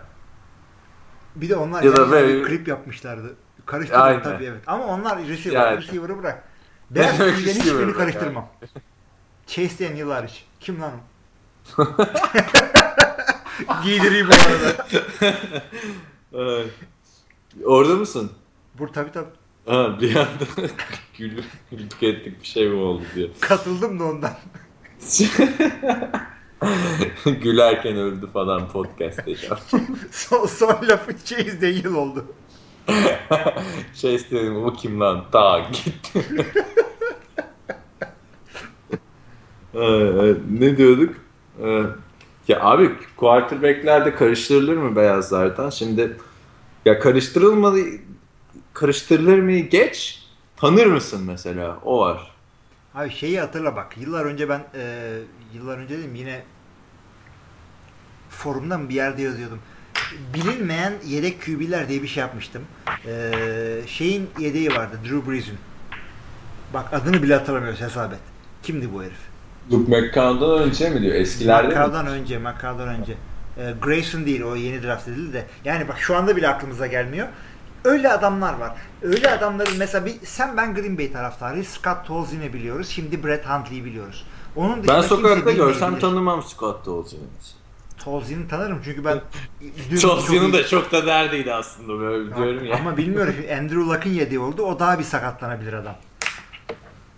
Bir 1.35 1.49
de 1.49 1.55
onlar 1.55 1.83
ya 1.83 1.95
da 1.95 2.11
ve... 2.11 2.43
klip 2.43 2.67
yapmışlardı. 2.67 3.35
Karıştırdım 3.65 4.21
tabii 4.23 4.45
evet. 4.45 4.63
Ama 4.67 4.85
onlar 4.85 5.27
receiver, 5.27 5.65
yani. 5.65 5.77
receiver'ı 5.77 6.17
bırak. 6.17 6.43
Ben 6.89 7.09
ben 7.19 7.31
hiçbirini 7.31 7.93
karıştırmam. 7.93 8.47
Yani. 8.61 8.71
Chase 9.47 9.89
Daniel 9.89 10.07
hariç. 10.07 10.45
Kim 10.59 10.81
lan 10.81 10.91
o? 11.77 11.83
Giydireyim 13.83 14.27
bu 14.29 14.33
arada. 14.33 14.85
Orada 17.65 17.95
mısın? 17.95 18.31
Bur 18.81 18.87
tabii 18.87 19.11
tabii. 19.11 19.29
Ha, 19.65 19.97
bir 20.01 20.15
anda 20.15 20.45
güldük 21.71 22.03
ettik 22.03 22.41
bir 22.41 22.47
şey 22.47 22.69
mi 22.69 22.75
oldu 22.75 23.03
diye. 23.15 23.29
Katıldım 23.39 23.99
da 23.99 24.03
ondan. 24.03 24.33
Gülerken 27.41 27.97
öldü 27.97 28.27
falan 28.33 28.69
podcast 28.69 29.25
diyeceğim. 29.25 29.55
son, 30.11 30.45
son 30.45 30.67
lafı 30.67 31.25
Chase 31.25 31.61
değil 31.61 31.85
oldu. 31.85 32.25
şey 33.93 34.15
istedim 34.15 34.63
bu 34.63 34.73
kim 34.73 34.99
lan? 34.99 35.25
Ta 35.31 35.59
gitti. 35.59 36.25
ne 40.49 40.77
diyorduk? 40.77 41.15
Ya 42.47 42.61
abi 42.61 42.91
quarterback'lerde 43.17 44.15
karıştırılır 44.15 44.77
mı 44.77 44.95
beyazlardan? 44.95 45.69
Şimdi 45.69 46.17
ya 46.85 46.99
karıştırılmadı 46.99 47.79
karıştırılır 48.73 49.39
mı 49.39 49.51
geç 49.51 50.23
tanır 50.57 50.85
mısın 50.85 51.23
mesela 51.25 51.77
o 51.83 51.99
var. 51.99 52.31
Abi 52.95 53.09
şeyi 53.09 53.39
hatırla 53.39 53.75
bak 53.75 53.97
yıllar 53.97 54.25
önce 54.25 54.49
ben 54.49 54.63
e, 54.75 55.13
yıllar 55.53 55.77
önce 55.77 55.97
dedim 55.97 56.15
yine 56.15 56.43
forumdan 58.29 58.89
bir 58.89 58.93
yerde 58.95 59.21
yazıyordum. 59.21 59.59
Bilinmeyen 60.33 60.93
yedek 61.05 61.45
QB'ler 61.45 61.89
diye 61.89 62.03
bir 62.03 62.07
şey 62.07 62.21
yapmıştım. 62.21 62.61
E, 63.07 63.31
şeyin 63.87 64.29
yedeği 64.39 64.69
vardı 64.75 64.99
Drew 65.03 65.31
Brees'in. 65.31 65.57
Bak 66.73 66.93
adını 66.93 67.23
bile 67.23 67.33
hatırlamıyoruz 67.35 67.81
hesap 67.81 68.13
et. 68.13 68.19
Kimdi 68.63 68.93
bu 68.93 69.03
herif? 69.03 69.31
Luke 69.71 69.91
McCown'dan 69.91 70.59
önce 70.59 70.89
mi 70.89 71.01
diyor? 71.01 71.15
Eskilerde 71.15 71.67
McCown'dan 71.67 72.07
önce, 72.07 72.37
McCown'dan 72.37 72.87
önce. 72.87 73.13
E, 73.57 73.73
Grayson 73.81 74.25
değil 74.25 74.41
o 74.41 74.55
yeni 74.55 74.83
draft 74.83 75.07
edildi 75.07 75.33
de. 75.33 75.45
Yani 75.65 75.87
bak 75.87 75.99
şu 75.99 76.15
anda 76.15 76.35
bile 76.35 76.47
aklımıza 76.47 76.87
gelmiyor. 76.87 77.27
Öyle 77.85 78.13
adamlar 78.13 78.53
var. 78.53 78.75
Öyle 79.01 79.31
adamların 79.31 79.77
mesela 79.77 80.05
bir, 80.05 80.15
sen 80.23 80.57
ben 80.57 80.75
Green 80.75 80.97
Bay 80.97 81.11
taraftarıyız. 81.11 81.67
Scott 81.67 82.05
Tolzien'i 82.07 82.53
biliyoruz. 82.53 82.89
Şimdi 82.89 83.23
Brett 83.23 83.45
Hundley'i 83.45 83.85
biliyoruz. 83.85 84.25
Onun 84.55 84.87
ben 84.87 85.01
sokakta 85.01 85.51
görsem 85.51 85.99
tanımam 85.99 86.43
Scott 86.43 86.85
Tolzien'i. 86.85 87.23
Tolzien'i 88.03 88.47
tanırım 88.47 88.81
çünkü 88.85 89.05
ben 89.05 89.21
Tolzien'in 90.01 90.53
de 90.53 90.67
çok 90.67 90.91
da 90.91 91.05
derdiydi 91.05 91.53
aslında 91.53 91.99
böyle 91.99 92.35
diyorum 92.35 92.65
ya. 92.65 92.75
Ama 92.75 92.97
bilmiyorum. 92.97 93.35
Andrew 93.59 93.79
Luck'ın 93.79 94.09
yediği 94.09 94.39
oldu. 94.39 94.63
O 94.63 94.79
daha 94.79 94.99
bir 94.99 95.03
sakatlanabilir 95.03 95.73
adam. 95.73 95.95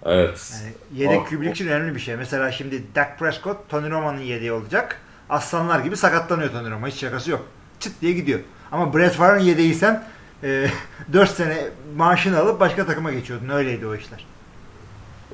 Evet. 0.05 0.53
Yani 0.61 0.73
yedek 1.01 1.21
oh, 1.21 1.29
kübülük 1.29 1.51
için 1.51 1.67
önemli 1.67 1.95
bir 1.95 1.99
şey. 1.99 2.15
Mesela 2.15 2.51
şimdi 2.51 2.83
Dak 2.95 3.19
Prescott 3.19 3.69
Tony 3.69 3.89
Romo'nun 3.89 4.19
yediği 4.19 4.51
olacak. 4.51 5.01
Aslanlar 5.29 5.79
gibi 5.79 5.97
sakatlanıyor 5.97 6.51
Tony 6.51 6.71
Romo. 6.71 6.87
Hiç 6.87 6.95
şakası 6.95 7.31
yok. 7.31 7.45
Çıt 7.79 8.01
diye 8.01 8.11
gidiyor. 8.11 8.39
Ama 8.71 8.93
Brett 8.93 9.13
Favre'ın 9.13 9.43
yedeğiysen 9.43 10.03
e, 10.47 10.67
4 11.13 11.29
sene 11.29 11.57
maaşını 11.95 12.39
alıp 12.39 12.59
başka 12.59 12.85
takıma 12.85 13.11
geçiyordun. 13.11 13.49
Öyleydi 13.49 13.87
o 13.87 13.95
işler. 13.95 14.25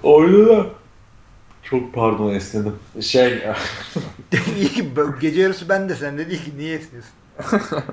Öyle 0.04 0.46
da. 0.48 0.66
Çok 1.64 1.94
pardon 1.94 2.34
esnedim. 2.34 2.76
Şey... 3.02 3.44
İyi 4.58 4.70
ki 4.70 4.90
gece 5.22 5.42
yarısı 5.42 5.70
ben 5.70 5.90
de 5.90 5.96
sen 5.96 6.18
de 6.18 6.30
değil 6.30 6.46
ki 6.46 6.52
niye 6.58 6.78
esniyorsun? 6.78 7.12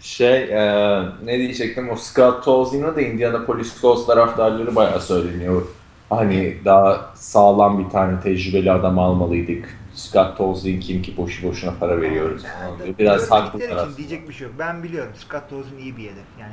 şey 0.00 0.42
e, 0.42 1.02
ne 1.24 1.38
diyecektim 1.38 1.90
o 1.90 1.96
Scott 1.96 2.44
Tolzien'a 2.44 2.96
da 2.96 3.00
Indianapolis 3.00 3.80
Colts 3.80 4.06
taraftarları 4.06 4.76
bayağı 4.76 5.00
söyleniyor. 5.00 5.62
Hani 6.10 6.56
daha 6.64 7.10
sağlam 7.14 7.84
bir 7.84 7.90
tane 7.90 8.20
tecrübeli 8.20 8.72
adam 8.72 8.98
almalıydık. 8.98 9.79
Scott 10.00 10.36
Tolzien 10.36 10.80
kim 10.80 11.02
ki 11.02 11.16
boşu 11.16 11.48
boşuna 11.48 11.74
para 11.80 12.00
veriyoruz. 12.00 12.42
Yani, 12.44 12.98
Biraz 12.98 13.30
haklı 13.30 13.58
için 13.64 13.96
diyecek 13.96 14.28
bir 14.28 14.34
şey 14.34 14.46
yok. 14.46 14.56
Ben 14.58 14.82
biliyorum 14.82 15.12
Scott 15.16 15.50
Tolzien 15.50 15.78
iyi 15.78 15.96
bir 15.96 16.02
yedek. 16.02 16.24
Yani 16.40 16.52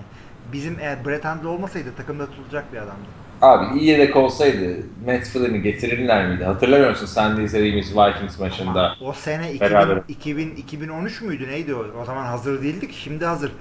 bizim 0.54 0.80
eğer 0.80 1.06
Brett 1.06 1.26
Hundley 1.26 1.48
olmasaydı 1.48 1.90
takımda 1.98 2.26
tutulacak 2.26 2.74
bir 2.74 2.78
adamdı. 2.78 3.08
Abi 3.42 3.80
iyi 3.80 3.90
yedek 3.90 4.16
olsaydı 4.16 4.78
Matt 5.06 5.24
Flynn'i 5.24 5.62
getirirler 5.62 6.28
miydi? 6.28 6.44
Hatırlamıyor 6.44 6.90
musun 6.90 7.06
sen 7.06 7.38
de 7.38 7.44
izlediğimiz 7.44 7.98
Vikings 7.98 8.40
maçında? 8.40 8.96
O 9.02 9.14
sene 9.14 9.54
2000, 9.54 10.04
2000, 10.08 10.56
2013 10.56 11.22
müydü 11.22 11.48
neydi 11.48 11.76
o? 11.76 11.86
O 12.02 12.06
zaman 12.06 12.26
hazır 12.26 12.64
değildik. 12.64 12.94
Şimdi 12.94 13.26
hazır. 13.26 13.52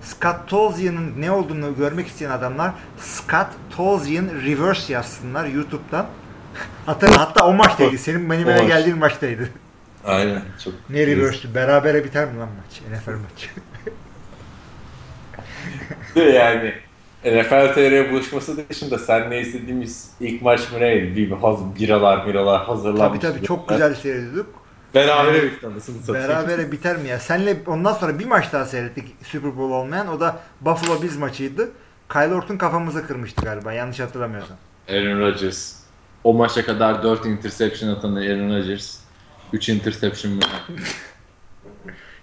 Scott 0.00 0.48
Tolzien'in 0.48 1.20
ne 1.20 1.30
olduğunu 1.30 1.76
görmek 1.76 2.06
isteyen 2.06 2.30
adamlar 2.30 2.72
Scott 2.98 3.48
Tolzien 3.76 4.42
Reverse 4.46 4.92
yazsınlar 4.92 5.46
YouTube'dan. 5.46 6.06
Hatta, 6.86 7.20
hatta 7.20 7.46
o 7.46 7.52
maçtaydı. 7.52 7.98
Senin 7.98 8.30
benim 8.30 8.48
eve 8.48 8.64
geldiğin 8.64 8.98
maçtaydı. 8.98 9.48
Aynen. 10.06 10.42
Çok 10.64 10.74
ne 10.90 11.06
reverse'ü? 11.06 11.54
Berabere 11.54 12.04
biter 12.04 12.28
mi 12.28 12.38
lan 12.38 12.48
maç? 12.48 12.80
NFL 12.90 13.10
maçı. 13.10 13.48
yani 16.34 16.74
NFL 17.24 17.74
TR 17.74 18.10
buluşması 18.10 18.68
dışında 18.68 18.98
sen 18.98 19.30
ne 19.30 19.40
istediğimiz 19.40 20.10
ilk 20.20 20.42
maç 20.42 20.72
mı 20.72 20.80
neydi? 20.80 21.16
Bir 21.16 21.30
hazır 21.30 21.64
biralar 21.78 22.26
biralar 22.26 22.64
hazırlanmış. 22.64 23.20
Tabii 23.20 23.34
tabii 23.34 23.46
çok 23.46 23.68
güzel 23.68 23.94
seyrediyorduk. 23.94 24.66
Berabere 24.94 25.42
bitti 25.42 26.12
Berabere 26.12 26.72
biter 26.72 26.96
mi 26.96 27.08
ya? 27.08 27.18
Senle 27.18 27.56
ondan 27.66 27.92
sonra 27.92 28.18
bir 28.18 28.26
maç 28.26 28.52
daha 28.52 28.64
seyrettik 28.64 29.16
Super 29.22 29.56
Bowl 29.56 29.72
olmayan. 29.74 30.08
O 30.08 30.20
da 30.20 30.40
Buffalo 30.60 31.02
Bills 31.02 31.16
maçıydı. 31.16 31.68
Kyle 32.12 32.34
Orton 32.34 32.56
kafamıza 32.56 33.06
kırmıştı 33.06 33.44
galiba. 33.44 33.72
Yanlış 33.72 34.00
hatırlamıyorsam. 34.00 34.56
Aaron 34.88 35.20
Rodgers. 35.20 35.85
O 36.26 36.34
maça 36.34 36.66
kadar 36.66 37.02
4 37.02 37.26
interception 37.26 37.88
atan 37.88 38.16
Aaron 38.16 38.56
Rodgers. 38.56 38.98
3 39.52 39.68
interception 39.68 40.32
mı? 40.32 40.40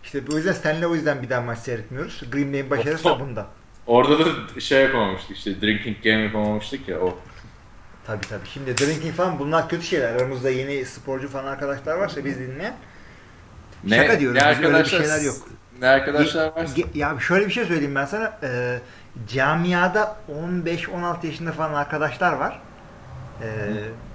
İşte 0.03 0.21
o 0.33 0.37
yüzden 0.37 0.53
senle 0.53 0.87
o 0.87 0.95
yüzden 0.95 1.21
bir 1.21 1.29
daha 1.29 1.41
maç 1.41 1.59
seyretmiyoruz. 1.59 2.23
Green 2.31 2.53
Bay'in 2.53 2.69
başarısı 2.69 3.03
da 3.03 3.19
bunda. 3.19 3.47
Orada 3.87 4.25
da 4.25 4.59
şey 4.59 4.81
yapamamıştık 4.83 5.37
işte 5.37 5.61
drinking 5.61 6.03
game 6.03 6.21
yapamamıştık 6.21 6.87
ya 6.87 6.99
o. 6.99 7.17
Tabii 8.05 8.27
tabii. 8.27 8.47
Şimdi 8.53 8.77
drinking 8.77 9.15
falan 9.15 9.39
bunlar 9.39 9.69
kötü 9.69 9.85
şeyler. 9.85 10.15
Aramızda 10.15 10.49
yeni 10.49 10.85
sporcu 10.85 11.29
falan 11.29 11.45
arkadaşlar 11.45 11.95
varsa 11.95 12.25
biz 12.25 12.39
dinleyen. 12.39 12.75
Ne, 13.83 13.95
Şaka 13.95 14.19
diyoruz. 14.19 14.37
Ne 14.37 14.43
arkadaşlar, 14.43 15.01
bir 15.01 15.05
şeyler 15.05 15.21
yok. 15.21 15.35
Ne 15.79 15.87
arkadaşlar 15.87 16.47
var? 16.47 16.67
Ya 16.93 17.17
şöyle 17.19 17.47
bir 17.47 17.51
şey 17.51 17.65
söyleyeyim 17.65 17.95
ben 17.95 18.05
sana. 18.05 18.39
E, 18.43 18.79
camiada 19.27 20.15
15-16 20.65 21.25
yaşında 21.25 21.51
falan 21.51 21.73
arkadaşlar 21.73 22.33
var. 22.33 22.61
E, 23.43 23.47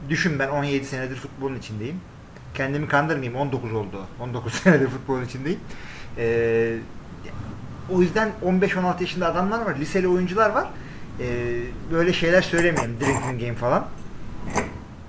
düşün 0.09 0.39
ben 0.39 0.49
17 0.49 0.85
senedir 0.85 1.17
futbolun 1.17 1.59
içindeyim. 1.59 2.01
Kendimi 2.55 2.89
kandırmayayım 2.89 3.37
19 3.37 3.73
oldu. 3.73 4.07
19 4.21 4.53
senedir 4.63 4.89
futbolun 4.89 5.25
içindeyim. 5.25 5.61
E, 6.19 6.77
o 7.91 8.03
yüzden 8.03 8.33
15-16 8.45 9.01
yaşında 9.01 9.27
adamlar 9.27 9.67
var. 9.67 9.77
Liseli 9.77 10.09
oyuncular 10.09 10.51
var 10.51 10.69
e, 11.21 11.27
böyle 11.93 12.13
şeyler 12.13 12.43
söylemeyelim. 12.43 13.01
Drinking 13.01 13.41
game 13.41 13.55
falan. 13.55 13.87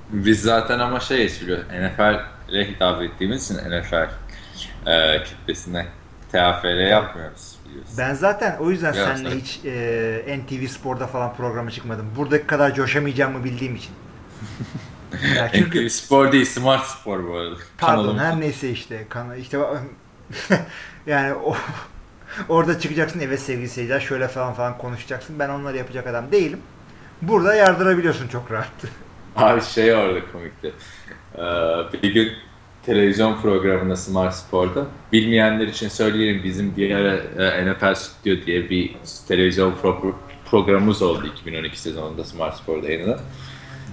Biz 0.09 0.41
zaten 0.41 0.79
ama 0.79 0.99
şey 0.99 1.25
biliyor 1.41 1.59
NFL'e 1.59 2.67
hitap 2.67 3.01
ettiğimiz 3.01 3.45
için 3.51 3.55
NFL 3.55 4.09
e, 4.85 5.23
kitlesine 5.23 5.85
TFR 6.31 6.87
yapmıyoruz. 6.89 7.55
Biliyorsun. 7.65 7.95
Ben 7.97 8.13
zaten 8.13 8.57
o 8.59 8.71
yüzden 8.71 8.93
Biraz 8.93 9.17
seninle 9.17 9.35
hiç 9.35 9.59
e, 9.65 10.39
NTV 10.39 10.67
Spor'da 10.67 11.07
falan 11.07 11.35
programa 11.35 11.71
çıkmadım. 11.71 12.05
Buradaki 12.15 12.47
kadar 12.47 12.73
coşamayacağımı 12.75 13.43
bildiğim 13.43 13.75
için. 13.75 13.91
Ya 15.35 15.51
çünkü 15.53 15.89
spor 15.89 16.31
değil, 16.31 16.45
smart 16.45 16.85
spor 16.85 17.27
bu 17.27 17.35
arada. 17.37 17.55
pardon 17.77 18.01
Kanalım. 18.03 18.17
her 18.17 18.39
neyse 18.39 18.69
işte 18.69 19.05
kana 19.09 19.35
işte 19.35 19.59
yani 21.07 21.33
o 21.33 21.55
orada 22.49 22.79
çıkacaksın 22.79 23.19
evet 23.19 23.39
sevgili 23.39 23.69
seyirciler 23.69 23.99
şöyle 23.99 24.27
falan 24.27 24.53
falan 24.53 24.77
konuşacaksın. 24.77 25.39
Ben 25.39 25.49
onları 25.49 25.77
yapacak 25.77 26.07
adam 26.07 26.31
değilim. 26.31 26.59
Burada 27.21 27.55
yardırabiliyorsun 27.55 28.27
çok 28.27 28.51
rahat. 28.51 28.69
Abi 29.35 29.61
şey 29.61 29.93
orada 29.95 30.19
komikti. 30.31 30.73
Ee, 31.35 31.41
bir 32.03 32.13
gün 32.13 32.31
televizyon 32.85 33.41
programında 33.41 33.95
Smart 33.95 34.35
Spor'da 34.35 34.85
bilmeyenler 35.13 35.67
için 35.67 35.89
söyleyelim 35.89 36.43
bizim 36.43 36.73
ara 36.95 37.15
e, 37.15 37.71
NFL 37.71 37.95
Studio 37.95 38.45
diye 38.45 38.69
bir 38.69 38.95
televizyon 39.27 39.73
pro- 39.83 40.13
programımız 40.45 41.01
oldu 41.01 41.27
2012 41.27 41.79
sezonunda 41.81 42.23
Smart 42.23 42.57
Spor'da 42.57 42.87
yayınlanan. 42.91 43.19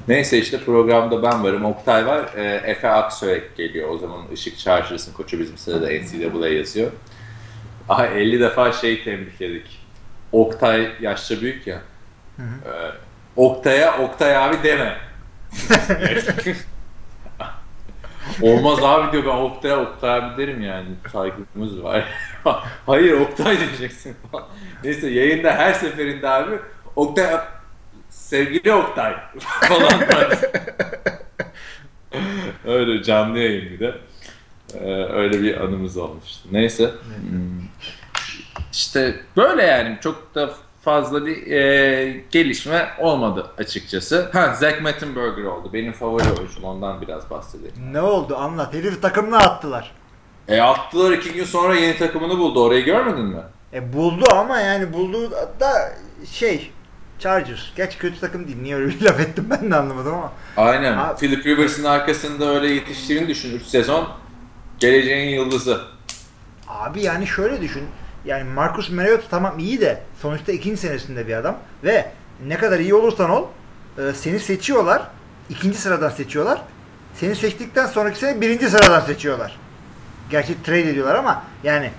Neyse 0.09 0.39
işte 0.39 0.61
programda 0.65 1.23
ben 1.23 1.45
varım, 1.45 1.65
Oktay 1.65 2.07
var, 2.07 2.29
e, 2.37 2.43
Efe 2.71 2.89
Aksoy 2.89 3.43
geliyor. 3.57 3.89
O 3.91 3.99
zaman 3.99 4.21
Işık 4.33 4.59
Chargers'ın 4.59 5.13
koçu 5.13 5.41
bizim 5.41 5.59
sırada 5.59 5.87
NCAA 5.87 6.49
yazıyor. 6.49 6.91
Aha 7.89 8.07
50 8.07 8.41
defa 8.41 8.73
şey 8.73 9.05
tembihledik. 9.05 9.87
Oktay 10.33 10.93
yaşça 11.01 11.41
büyük 11.41 11.67
ya. 11.67 11.83
Hı 12.37 12.43
hı. 12.43 12.71
Ee, 12.71 12.93
Oktay'a 13.37 13.99
Oktay 13.99 14.37
abi 14.37 14.57
deme. 14.63 14.97
Olmaz 18.43 18.79
abi 18.83 19.13
diyor 19.13 19.25
ben 19.25 19.41
Oktay'a 19.43 19.81
Oktay 19.81 20.19
abi 20.19 20.43
derim 20.43 20.63
yani 20.63 20.87
saygımız 21.13 21.83
var. 21.83 22.05
Hayır 22.87 23.21
Oktay 23.21 23.59
diyeceksin 23.59 24.17
falan. 24.33 24.47
Neyse 24.85 25.09
yayında 25.09 25.53
her 25.53 25.73
seferinde 25.73 26.29
abi 26.29 26.59
Oktay 26.97 27.41
sevgili 28.27 28.73
Oktay 28.73 29.15
falan. 29.39 29.93
öyle 32.67 33.03
canlı 33.03 33.39
yayın 33.39 33.65
bir 33.71 33.81
de. 33.81 33.95
Ee, 34.75 35.05
öyle 35.13 35.43
bir 35.43 35.61
anımız 35.61 35.97
olmuştu. 35.97 36.49
Neyse. 36.53 36.91
Hmm. 37.31 37.61
İşte 38.73 39.21
böyle 39.37 39.63
yani 39.63 39.99
çok 40.03 40.35
da 40.35 40.51
fazla 40.83 41.27
bir 41.27 41.51
e, 41.53 42.25
gelişme 42.31 42.89
olmadı 42.99 43.47
açıkçası. 43.59 44.31
Ha 44.33 44.55
Zach 44.55 44.81
Mettenberger 44.83 45.45
oldu. 45.45 45.71
Benim 45.73 45.93
favori 45.93 46.25
oyuncum. 46.39 46.65
Ondan 46.65 47.01
biraz 47.01 47.31
bahsedeyim. 47.31 47.75
Ne 47.93 48.01
oldu 48.01 48.37
anlat. 48.37 48.75
Herif 48.75 49.03
takımına 49.03 49.39
attılar. 49.39 49.93
E 50.49 50.61
attılar 50.61 51.13
iki 51.13 51.33
gün 51.33 51.45
sonra 51.45 51.75
yeni 51.75 51.99
takımını 51.99 52.39
buldu. 52.39 52.65
Orayı 52.65 52.85
görmedin 52.85 53.25
mi? 53.25 53.41
E 53.73 53.93
buldu 53.93 54.25
ama 54.33 54.61
yani 54.61 54.93
bulduğu 54.93 55.31
da 55.61 55.93
şey 56.31 56.71
Chargers. 57.19 57.61
Geç 57.77 57.99
kötü 57.99 58.21
takım 58.21 58.47
değil. 58.47 58.59
Niye 58.63 58.77
öyle 58.77 58.89
bir 58.89 59.01
laf 59.05 59.21
ettim 59.21 59.47
ben 59.51 59.71
de 59.71 59.77
anlamadım 59.77 60.15
ama. 60.15 60.33
Aynen. 60.57 60.99
Abi- 60.99 61.19
Philip 61.21 61.47
Rivers'ın 61.47 61.85
arkasında 61.85 62.49
öyle 62.55 62.67
yetiştiğini 62.75 63.29
düşün. 63.29 63.57
3 63.57 63.63
sezon. 63.63 64.09
Geleceğin 64.79 65.29
yıldızı. 65.41 65.81
Abi 66.69 67.03
yani 67.03 67.27
şöyle 67.27 67.61
düşün. 67.61 67.83
Yani 68.25 68.45
Marcus 68.45 68.91
Mariota 68.91 69.25
tamam 69.31 69.59
iyi 69.59 69.81
de 69.81 70.03
sonuçta 70.23 70.53
ikinci 70.53 70.77
senesinde 70.81 71.27
bir 71.29 71.37
adam 71.37 71.57
ve 71.85 72.11
ne 72.47 72.57
kadar 72.59 72.79
iyi 72.79 72.95
olursan 72.95 73.31
ol 73.31 73.47
e, 73.99 74.13
seni 74.13 74.41
seçiyorlar. 74.41 75.03
ikinci 75.51 75.79
sıradan 75.79 76.11
seçiyorlar. 76.11 76.63
Seni 77.15 77.37
seçtikten 77.37 77.87
sonraki 77.87 78.19
sene 78.19 78.41
birinci 78.41 78.71
sıradan 78.71 79.01
seçiyorlar. 79.01 79.59
Gerçi 80.31 80.63
trade 80.63 80.91
ediyorlar 80.91 81.15
ama 81.15 81.43
yani 81.65 81.91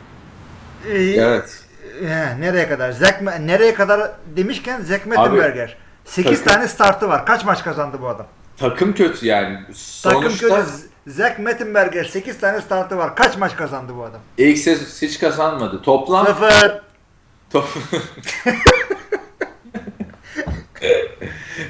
e, 0.91 0.97
Evet. 1.03 1.63
E, 2.05 2.41
nereye 2.41 2.69
kadar? 2.69 2.91
Ma- 2.91 3.47
nereye 3.47 3.73
kadar 3.73 4.11
demişken 4.35 4.81
Zach 4.81 5.05
Mettenberger. 5.05 5.77
8 6.05 6.43
takım- 6.43 6.53
tane 6.53 6.67
startı 6.67 7.09
var. 7.09 7.25
Kaç 7.25 7.45
maç 7.45 7.63
kazandı 7.63 7.97
bu 8.01 8.07
adam? 8.07 8.25
Takım 8.57 8.93
kötü 8.93 9.25
yani. 9.25 9.59
Takım 10.03 10.21
Sonuçta 10.21 10.47
kötü. 10.47 10.71
Zach 11.07 11.39
Mettenberger 11.39 12.03
8 12.03 12.39
tane 12.39 12.61
startı 12.61 12.97
var. 12.97 13.15
Kaç 13.15 13.37
maç 13.37 13.55
kazandı 13.55 13.91
bu 13.97 14.03
adam? 14.03 14.21
ilk 14.37 14.57
sezon 14.57 15.07
hiç 15.07 15.19
kazanmadı. 15.19 15.81
Toplam 15.81 16.25
Sıfır. 16.25 16.81
Top... 17.51 17.67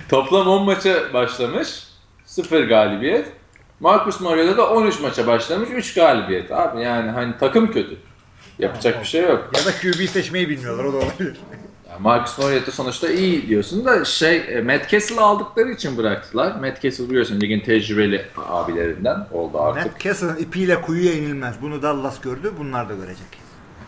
Toplam 0.10 0.48
10 0.48 0.64
maça 0.64 1.14
başlamış. 1.14 1.88
0 2.26 2.64
galibiyet. 2.68 3.28
Marcus 3.80 4.22
Mariota 4.22 4.58
da 4.58 4.70
13 4.70 5.00
maça 5.00 5.28
başlamış. 5.28 5.70
3 5.70 5.94
galibiyet. 5.94 6.52
Abi 6.52 6.82
yani 6.82 7.12
hani 7.12 7.38
takım 7.40 7.72
kötü. 7.72 7.98
Yapacak 8.60 9.02
bir 9.02 9.08
şey 9.08 9.22
yok. 9.22 9.52
Ya 9.58 9.66
da 9.66 9.72
QB 9.72 10.10
seçmeyi 10.10 10.50
bilmiyorlar 10.50 10.84
o 10.84 10.94
da 10.94 10.98
olabilir. 10.98 11.38
Yani 11.90 12.02
Marcus 12.02 12.38
Mariota 12.38 12.72
sonuçta 12.72 13.10
iyi 13.10 13.48
diyorsun 13.48 13.86
da 13.86 14.06
şey 14.06 14.38
e, 14.38 14.62
Matt 14.62 14.90
Castle 14.90 15.20
aldıkları 15.22 15.72
için 15.72 15.98
bıraktılar. 15.98 16.56
Matt 16.56 16.82
Castle 16.82 17.10
biliyorsun 17.10 17.42
ligin 17.42 17.60
tecrübeli 17.60 18.26
abilerinden 18.50 19.28
oldu 19.32 19.62
artık. 19.62 19.86
Matt 19.86 20.00
Castle 20.00 20.40
ipiyle 20.40 20.82
kuyuya 20.82 21.14
inilmez. 21.14 21.56
Bunu 21.62 21.82
Dallas 21.82 22.22
gördü. 22.22 22.54
Bunlar 22.60 22.90
da 22.90 22.94
görecek. 22.94 23.28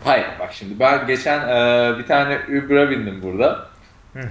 Hayır 0.03 0.27
bak 0.39 0.53
şimdi 0.53 0.79
ben 0.79 1.07
geçen 1.07 1.39
e, 1.39 1.97
bir 1.97 2.05
tane 2.05 2.39
Uber'a 2.49 2.89
bindim 2.89 3.21
burada. 3.21 3.69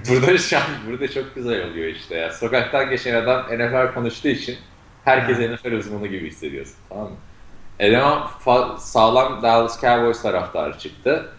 burada 0.09 0.37
şu 0.37 0.57
an 0.57 0.63
burada 0.89 1.11
çok 1.11 1.35
güzel 1.35 1.69
oluyor 1.69 1.87
işte 1.87 2.15
ya. 2.15 2.31
Sokaktan 2.33 2.89
geçen 2.89 3.15
adam 3.15 3.41
NFL 3.41 3.93
konuştuğu 3.93 4.27
için 4.27 4.57
herkes. 5.05 5.37
NFL 5.39 5.71
uzmanı 5.71 6.07
gibi 6.07 6.27
hissediyorsun 6.27 6.75
tamam 6.89 7.05
mı? 7.05 7.15
Eleman 7.79 8.27
sağlam 8.77 9.43
Dallas 9.43 9.81
Cowboys 9.81 10.21
taraftarı 10.21 10.77
çıktı. 10.77 11.29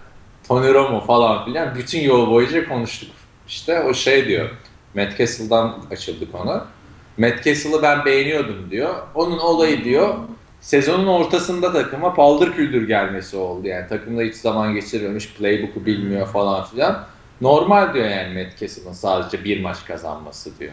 Tony 0.49 0.75
Romo 0.75 1.01
falan 1.01 1.45
filan 1.45 1.75
bütün 1.75 2.01
yol 2.01 2.31
boyunca 2.31 2.69
konuştuk. 2.69 3.11
İşte 3.49 3.81
o 3.81 3.95
şey 3.95 4.27
diyor. 4.27 4.51
Matt 4.95 5.19
Castle'dan 5.19 5.79
açıldık 5.91 6.35
ona. 6.35 6.67
Matt 7.19 7.45
Castle'ı 7.45 7.83
ben 7.83 8.05
beğeniyordum 8.05 8.71
diyor. 8.71 8.95
Onun 9.15 9.39
olayı 9.39 9.85
diyor 9.85 10.15
sezonun 10.61 11.07
ortasında 11.07 11.73
takıma 11.73 12.15
paldır 12.15 12.53
küldür 12.53 12.89
gelmesi 12.89 13.37
oldu. 13.37 13.69
Yani 13.69 13.89
takımda 13.89 14.23
hiç 14.23 14.35
zaman 14.35 14.75
geçirmemiş, 14.75 15.35
playbook'u 15.35 15.87
bilmiyor 15.87 16.27
falan 16.27 16.65
filan. 16.65 17.05
Normal 17.41 17.95
diyor 17.95 18.07
yani 18.07 18.43
Matt 18.43 18.61
Castle'ın 18.61 18.93
sadece 18.93 19.45
bir 19.45 19.61
maç 19.63 19.85
kazanması 19.87 20.59
diyor. 20.59 20.73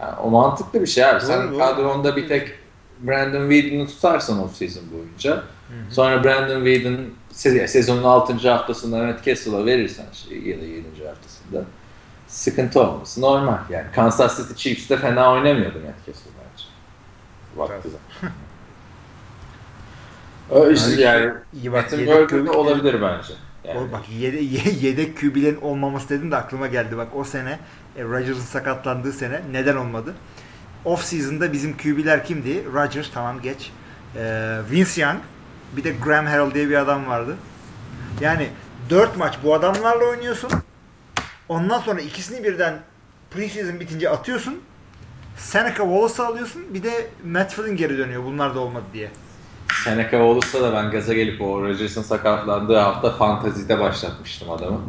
Yani 0.00 0.20
o 0.24 0.30
mantıklı 0.30 0.80
bir 0.80 0.86
şey 0.86 1.04
abi. 1.04 1.20
Sen 1.20 1.58
kadronda 1.58 2.16
bir 2.16 2.28
tek 2.28 2.54
Brandon 3.00 3.50
Whedon'u 3.50 3.86
tutarsan 3.86 4.38
off 4.38 4.56
season 4.56 4.82
boyunca. 4.92 5.42
Sonra 5.90 6.24
Brandon 6.24 6.64
Whedon 6.64 6.96
se- 7.32 7.68
sezonun 7.68 8.02
6. 8.02 8.50
haftasında 8.50 8.98
Matt 9.04 9.24
Castle'a 9.24 9.66
verirsen 9.66 10.06
şey, 10.12 10.38
ya 10.42 10.60
da 10.60 10.64
7. 10.64 10.84
haftasında 11.08 11.64
sıkıntı 12.28 12.80
olması 12.80 13.20
normal. 13.20 13.58
Yani 13.70 13.86
Kansas 13.94 14.36
City 14.36 14.54
Chiefs 14.54 14.90
de 14.90 14.96
fena 14.96 15.32
oynamıyordu 15.32 15.78
Matt 15.78 16.06
Castle 16.06 16.30
bence. 16.40 16.64
Vakti. 17.56 17.88
Öyle 20.50 20.74
işte 20.74 21.00
yani 21.02 21.32
İyi 21.54 21.72
bak 21.72 21.82
Metin 21.92 21.98
yedek 21.98 22.30
Burger 22.30 22.44
de 22.44 22.44
QB 22.50 22.56
olabilir 22.56 23.02
bence. 23.02 23.32
Yani. 23.64 23.78
O 23.80 23.92
bak 23.92 24.02
yede, 24.18 24.36
ye- 24.36 24.74
yedek 24.80 25.20
QB'lerin 25.20 25.60
olmaması 25.60 26.08
dedim 26.08 26.30
de 26.30 26.36
aklıma 26.36 26.66
geldi. 26.66 26.96
Bak 26.96 27.08
o 27.14 27.24
sene 27.24 27.58
e, 27.96 28.02
Rodgers'ın 28.02 28.40
sakatlandığı 28.42 29.12
sene 29.12 29.42
neden 29.52 29.76
olmadı? 29.76 30.14
Off 30.84 31.04
season'da 31.04 31.52
bizim 31.52 31.76
QB'ler 31.76 32.24
kimdi? 32.24 32.72
Rodgers 32.72 33.10
tamam 33.14 33.40
geç. 33.42 33.70
Ee, 34.16 34.58
Vince 34.70 35.02
Young 35.02 35.18
bir 35.76 35.84
de 35.84 35.94
Graham 36.04 36.26
Harrell 36.26 36.54
diye 36.54 36.68
bir 36.68 36.74
adam 36.74 37.06
vardı. 37.06 37.36
Yani 38.20 38.48
4 38.90 39.16
maç 39.16 39.38
bu 39.44 39.54
adamlarla 39.54 40.04
oynuyorsun. 40.04 40.50
Ondan 41.48 41.80
sonra 41.80 42.00
ikisini 42.00 42.44
birden 42.44 42.78
preseason 43.30 43.80
bitince 43.80 44.10
atıyorsun. 44.10 44.60
Seneca 45.36 45.76
Wallace'ı 45.76 46.26
alıyorsun. 46.26 46.62
Bir 46.74 46.82
de 46.82 47.06
Matt 47.24 47.52
Flynn 47.52 47.76
geri 47.76 47.98
dönüyor. 47.98 48.24
Bunlar 48.24 48.54
da 48.54 48.60
olmadı 48.60 48.84
diye. 48.92 49.10
Seneca 49.84 50.22
olursa 50.22 50.62
da 50.62 50.72
ben 50.72 50.90
gaza 50.90 51.14
gelip 51.14 51.40
o 51.40 51.62
Rodgers'ın 51.62 52.02
sakatlandığı 52.02 52.76
hafta 52.76 53.10
fantazide 53.16 53.80
başlatmıştım 53.80 54.50
adamı. 54.50 54.80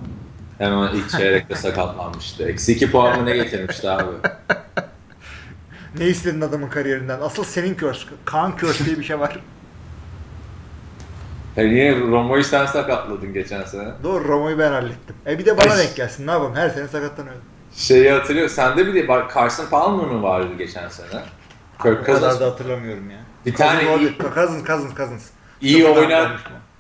Hemen 0.58 0.94
ilk 0.94 1.10
çeyrekte 1.10 1.56
sakatlanmıştı. 1.56 2.50
Eksi 2.50 2.74
2 2.74 2.92
puan 2.92 3.20
mı 3.20 3.26
ne 3.26 3.36
getirmişti 3.36 3.90
abi? 3.90 4.12
Ne 5.98 6.08
istedin 6.08 6.42
adamın 6.42 6.70
kariyerinden? 6.70 7.20
Asıl 7.22 7.44
senin 7.44 7.76
curse. 7.78 8.06
Kaan 8.26 8.54
curse 8.58 8.86
diye 8.86 9.00
bir 9.00 9.04
şey 9.04 9.20
var. 9.20 9.40
Ya 11.56 11.64
niye 11.68 12.00
Romo'yu 12.00 12.44
sen 12.44 12.66
sakatladın 12.66 13.34
geçen 13.34 13.64
sene? 13.64 13.90
Doğru 14.04 14.28
Romo'yu 14.28 14.60
ben 14.60 14.72
hallettim. 14.72 15.16
E 15.28 15.40
bir 15.40 15.46
de 15.46 15.58
bana 15.58 15.72
Ay. 15.72 15.78
denk 15.78 15.96
gelsin. 15.96 16.28
Ne 16.28 16.32
yapalım? 16.32 16.56
Her 16.56 16.70
sene 16.70 16.88
sakatlanıyorum. 16.88 17.42
Şeyi 17.76 18.12
hatırlıyor. 18.12 18.50
Sende 18.50 18.88
bir 18.88 18.96
de 18.96 19.08
bak 19.08 19.34
Carson 19.36 19.66
Palmer 19.66 20.06
mı 20.06 20.24
vardı 20.24 20.48
geçen 20.58 20.90
sene? 20.90 21.22
O 21.80 21.84
Kirk 21.84 22.06
kadar 22.06 22.20
Cousins. 22.20 22.40
da 22.42 22.46
hatırlamıyorum 22.46 23.10
ya. 23.10 23.18
Bir 23.46 23.56
tane 23.56 23.84
iyi. 23.84 24.18
Cousins, 24.36 24.68
Cousins, 24.68 24.96
Cousins. 24.98 25.30
iyi 25.62 25.84
mı? 25.88 26.08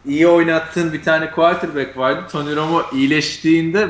iyi 0.05 0.27
oynattığın 0.27 0.93
bir 0.93 1.03
tane 1.03 1.31
quarterback 1.31 1.97
vardı. 1.97 2.25
Tony 2.31 2.55
Romo 2.55 2.81
iyileştiğinde 2.93 3.87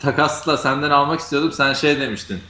takasla 0.00 0.56
senden 0.56 0.90
almak 0.90 1.20
istiyordum. 1.20 1.52
Sen 1.52 1.72
şey 1.72 2.00
demiştin. 2.00 2.40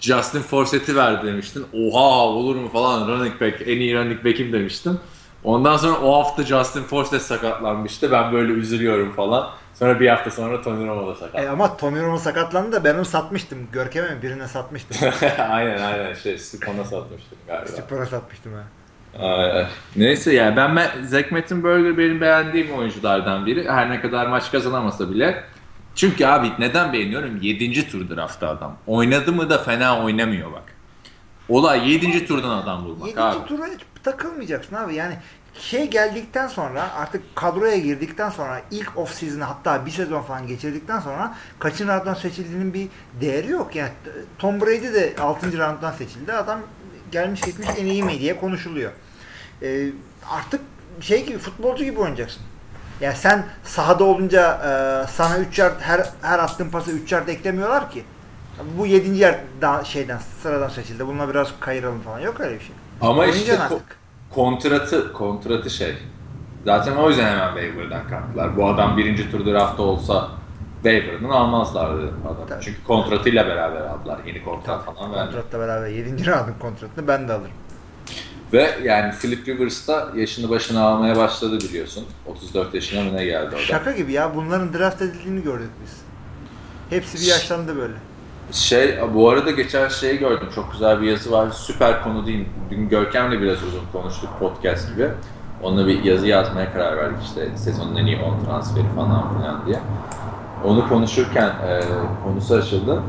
Justin 0.00 0.42
Forsett'i 0.42 0.96
verdi 0.96 1.26
demiştin. 1.26 1.66
Oha 1.72 2.26
olur 2.26 2.56
mu 2.56 2.68
falan 2.68 3.08
running 3.08 3.40
back 3.40 3.62
en 3.66 3.76
iyi 3.76 3.96
running 3.96 4.24
back'im 4.24 4.52
demiştin. 4.52 5.00
Ondan 5.44 5.76
sonra 5.76 6.00
o 6.00 6.18
hafta 6.18 6.42
Justin 6.42 6.82
Forsett 6.82 7.22
sakatlanmıştı. 7.22 8.12
Ben 8.12 8.32
böyle 8.32 8.52
üzülüyorum 8.52 9.12
falan. 9.12 9.50
Sonra 9.74 10.00
bir 10.00 10.08
hafta 10.08 10.30
sonra 10.30 10.62
Tony 10.62 10.86
Romo 10.86 11.06
da 11.06 11.14
sakatlandı. 11.14 11.46
E 11.46 11.48
ama 11.48 11.76
Tommy 11.76 12.02
Romo 12.02 12.18
sakatlandı 12.18 12.72
da 12.72 12.84
ben 12.84 12.94
onu 12.94 13.04
satmıştım. 13.04 13.58
Görkem'e 13.72 14.14
mi? 14.14 14.22
Birine 14.22 14.48
satmıştım. 14.48 14.96
aynen 15.50 15.82
aynen 15.82 16.14
şey 16.14 16.38
Spawn'a 16.38 16.84
satmıştım 16.84 17.38
galiba. 17.46 17.68
Spor'a 17.68 18.06
satmıştım 18.06 18.52
ha. 18.54 18.62
Neyse 19.96 20.34
yani 20.34 20.56
ben, 20.56 20.88
Zack 21.04 21.32
Mettenberger 21.32 21.98
benim 21.98 22.20
beğendiğim 22.20 22.72
oyunculardan 22.72 23.46
biri. 23.46 23.70
Her 23.70 23.90
ne 23.90 24.00
kadar 24.00 24.26
maç 24.26 24.52
kazanamasa 24.52 25.10
bile. 25.10 25.44
Çünkü 25.98 26.26
abi 26.26 26.52
neden 26.58 26.92
beğeniyorum? 26.92 27.42
7. 27.42 27.88
tur 27.90 28.16
draftta 28.16 28.48
adam. 28.48 28.76
Oynadı 28.86 29.32
mı 29.32 29.50
da 29.50 29.58
fena 29.58 30.04
oynamıyor 30.04 30.52
bak. 30.52 30.62
Olay 31.48 31.92
7. 31.92 32.26
turdan 32.26 32.50
adam 32.50 32.84
bulmak 32.84 33.08
7. 33.08 33.20
abi. 33.20 33.46
tura 33.46 33.66
hiç 33.66 33.80
takılmayacaksın 34.02 34.76
abi. 34.76 34.94
Yani 34.94 35.16
şey 35.54 35.90
geldikten 35.90 36.46
sonra 36.46 36.92
artık 36.92 37.36
kadroya 37.36 37.78
girdikten 37.78 38.30
sonra 38.30 38.62
ilk 38.70 38.98
off 38.98 39.14
season'ı 39.14 39.44
hatta 39.44 39.86
bir 39.86 39.90
sezon 39.90 40.22
falan 40.22 40.46
geçirdikten 40.46 41.00
sonra 41.00 41.34
kaçıncı 41.58 41.92
rounddan 41.92 42.14
seçildiğinin 42.14 42.74
bir 42.74 42.88
değeri 43.20 43.50
yok. 43.50 43.76
Yani 43.76 43.90
Tom 44.38 44.60
Brady 44.60 44.94
de 44.94 45.14
6. 45.20 45.58
rounddan 45.58 45.92
seçildi. 45.92 46.32
Adam 46.32 46.60
gelmiş 47.12 47.40
gitmiş 47.40 47.68
en 47.78 47.86
iyi 47.86 48.02
mi 48.02 48.20
diye 48.20 48.40
konuşuluyor. 48.40 48.92
Ee, 49.62 49.88
artık 50.30 50.60
şey 51.00 51.26
gibi 51.26 51.38
futbolcu 51.38 51.84
gibi 51.84 52.00
oynayacaksın. 52.00 52.42
Yani 53.00 53.16
sen 53.16 53.44
sahada 53.64 54.04
olunca 54.04 54.52
e, 54.54 55.06
sana 55.06 55.38
3 55.38 55.58
yard 55.58 55.80
her 55.80 56.06
her 56.22 56.38
attığın 56.38 56.70
pası 56.70 56.90
3 56.90 57.12
yard 57.12 57.28
eklemiyorlar 57.28 57.90
ki. 57.90 58.04
Bu 58.78 58.86
7. 58.86 59.08
yer 59.18 59.38
daha 59.60 59.84
şeyden 59.84 60.18
sıradan 60.42 60.68
seçildi. 60.68 61.06
Bununla 61.06 61.28
biraz 61.28 61.48
kayıralım 61.60 62.00
falan. 62.00 62.18
Yok 62.20 62.40
öyle 62.40 62.54
bir 62.54 62.60
şey. 62.60 62.74
Ama 63.00 63.26
işte 63.26 63.52
ko- 63.54 63.78
kontratı 64.30 65.12
kontratı 65.12 65.70
şey. 65.70 65.94
Zaten 66.64 66.96
o 66.96 67.08
yüzden 67.08 67.30
hemen 67.30 67.48
waiver'dan 67.48 68.08
kalktılar. 68.08 68.56
Bu 68.56 68.68
adam 68.68 68.96
birinci 68.96 69.30
tur 69.30 69.46
draftta 69.46 69.82
olsa 69.82 70.28
waiver'dan 70.82 71.28
almazlardı 71.28 72.10
adam. 72.24 72.46
Tabii. 72.48 72.64
Çünkü 72.64 72.84
kontratıyla 72.84 73.46
beraber 73.46 73.80
aldılar. 73.80 74.18
Yeni 74.26 74.44
kontrat 74.44 74.84
falan 74.84 75.12
verdi. 75.12 75.24
Kontratla 75.24 75.60
beraber 75.60 75.88
7. 75.88 76.26
round'un 76.26 76.54
kontratını 76.60 77.08
ben 77.08 77.28
de 77.28 77.32
alırım. 77.32 77.52
Ve 78.52 78.78
yani 78.84 79.12
Philip 79.12 79.48
Rivers 79.48 79.88
da 79.88 80.08
yaşını 80.16 80.50
başına 80.50 80.82
almaya 80.82 81.16
başladı 81.16 81.58
biliyorsun. 81.60 82.04
34 82.26 82.74
yaşına 82.74 83.02
mı 83.02 83.16
ne 83.16 83.24
geldi 83.24 83.54
o. 83.56 83.58
Şaka 83.58 83.92
gibi 83.92 84.12
ya. 84.12 84.36
Bunların 84.36 84.72
draft 84.72 85.02
edildiğini 85.02 85.42
gördük 85.42 85.70
biz. 85.84 85.96
Hepsi 86.90 87.20
bir 87.20 87.26
yaşlandı 87.26 87.76
böyle. 87.76 87.94
Şey 88.52 88.98
bu 89.14 89.30
arada 89.30 89.50
geçen 89.50 89.88
şeyi 89.88 90.18
gördüm. 90.18 90.48
Çok 90.54 90.72
güzel 90.72 91.02
bir 91.02 91.06
yazı 91.06 91.32
var. 91.32 91.50
Süper 91.50 92.02
konu 92.02 92.26
değil. 92.26 92.48
Dün 92.70 92.88
Görkem'le 92.88 93.42
biraz 93.42 93.62
uzun 93.62 93.82
konuştuk 93.92 94.30
podcast 94.40 94.88
gibi. 94.94 95.08
Onunla 95.62 95.86
bir 95.86 96.04
yazı 96.04 96.26
yazmaya 96.26 96.72
karar 96.72 96.96
verdik 96.96 97.22
işte 97.24 97.48
sezonun 97.56 97.96
en 97.96 98.06
iyi 98.06 98.18
10 98.20 98.44
transferi 98.44 98.84
falan 98.96 99.36
filan 99.36 99.66
diye. 99.66 99.80
Onu 100.64 100.88
konuşurken 100.88 101.48
e, 101.48 101.80
konusu 102.24 102.54
açıldı. 102.54 103.02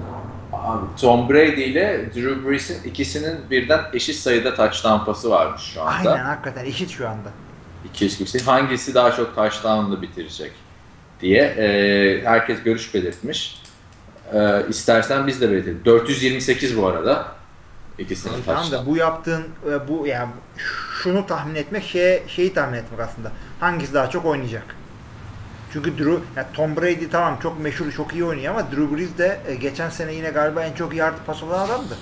Abi, 0.69 0.85
Tom 1.01 1.29
Brady 1.29 1.63
ile 1.63 2.09
Drew 2.15 2.49
Brees'in 2.49 2.83
ikisinin 2.89 3.49
birden 3.49 3.81
eşit 3.93 4.15
sayıda 4.15 4.55
taç 4.55 4.81
tampası 4.81 5.29
varmış 5.29 5.61
şu 5.61 5.81
anda. 5.81 6.11
Aynen 6.11 6.25
hakikaten 6.25 6.65
eşit 6.65 6.89
şu 6.89 7.09
anda. 7.09 7.29
200 7.93 8.17
kişi 8.17 8.39
hangisi 8.39 8.93
daha 8.93 9.11
çok 9.11 9.35
touchdown'la 9.35 10.01
bitirecek 10.01 10.51
diye 11.21 11.41
e, 11.43 12.21
herkes 12.25 12.63
görüş 12.63 12.93
belirtmiş. 12.93 13.61
E, 14.33 14.63
istersen 14.69 15.27
biz 15.27 15.41
de 15.41 15.51
belirtelim. 15.51 15.81
428 15.85 16.77
bu 16.77 16.87
arada. 16.87 17.27
İkisinin 17.97 18.33
Tamam 18.45 18.61
touchdown. 18.61 18.85
da 18.85 18.91
bu 18.91 18.97
yaptığın 18.97 19.43
e, 19.71 19.87
bu 19.87 20.07
yani 20.07 20.29
şunu 21.03 21.27
tahmin 21.27 21.55
etmek 21.55 21.83
şeye, 21.83 22.23
şeyi 22.27 22.53
tahmin 22.53 22.77
etmek 22.77 22.99
aslında. 22.99 23.31
Hangisi 23.59 23.93
daha 23.93 24.09
çok 24.09 24.25
oynayacak? 24.25 24.75
Çünkü 25.73 25.97
Drew, 25.97 26.17
yani 26.35 26.47
Tom 26.53 26.75
Brady 26.75 27.07
tamam 27.11 27.39
çok 27.43 27.59
meşhur, 27.59 27.91
çok 27.91 28.13
iyi 28.13 28.23
oynuyor 28.23 28.55
ama 28.55 28.71
Drew 28.71 28.97
Brees 28.97 29.17
de 29.17 29.41
e, 29.47 29.55
geçen 29.55 29.89
sene 29.89 30.13
yine 30.13 30.29
galiba 30.29 30.63
en 30.63 30.73
çok 30.73 30.93
yard 30.95 31.15
pas 31.25 31.43
olan 31.43 31.65
adamdı. 31.65 31.97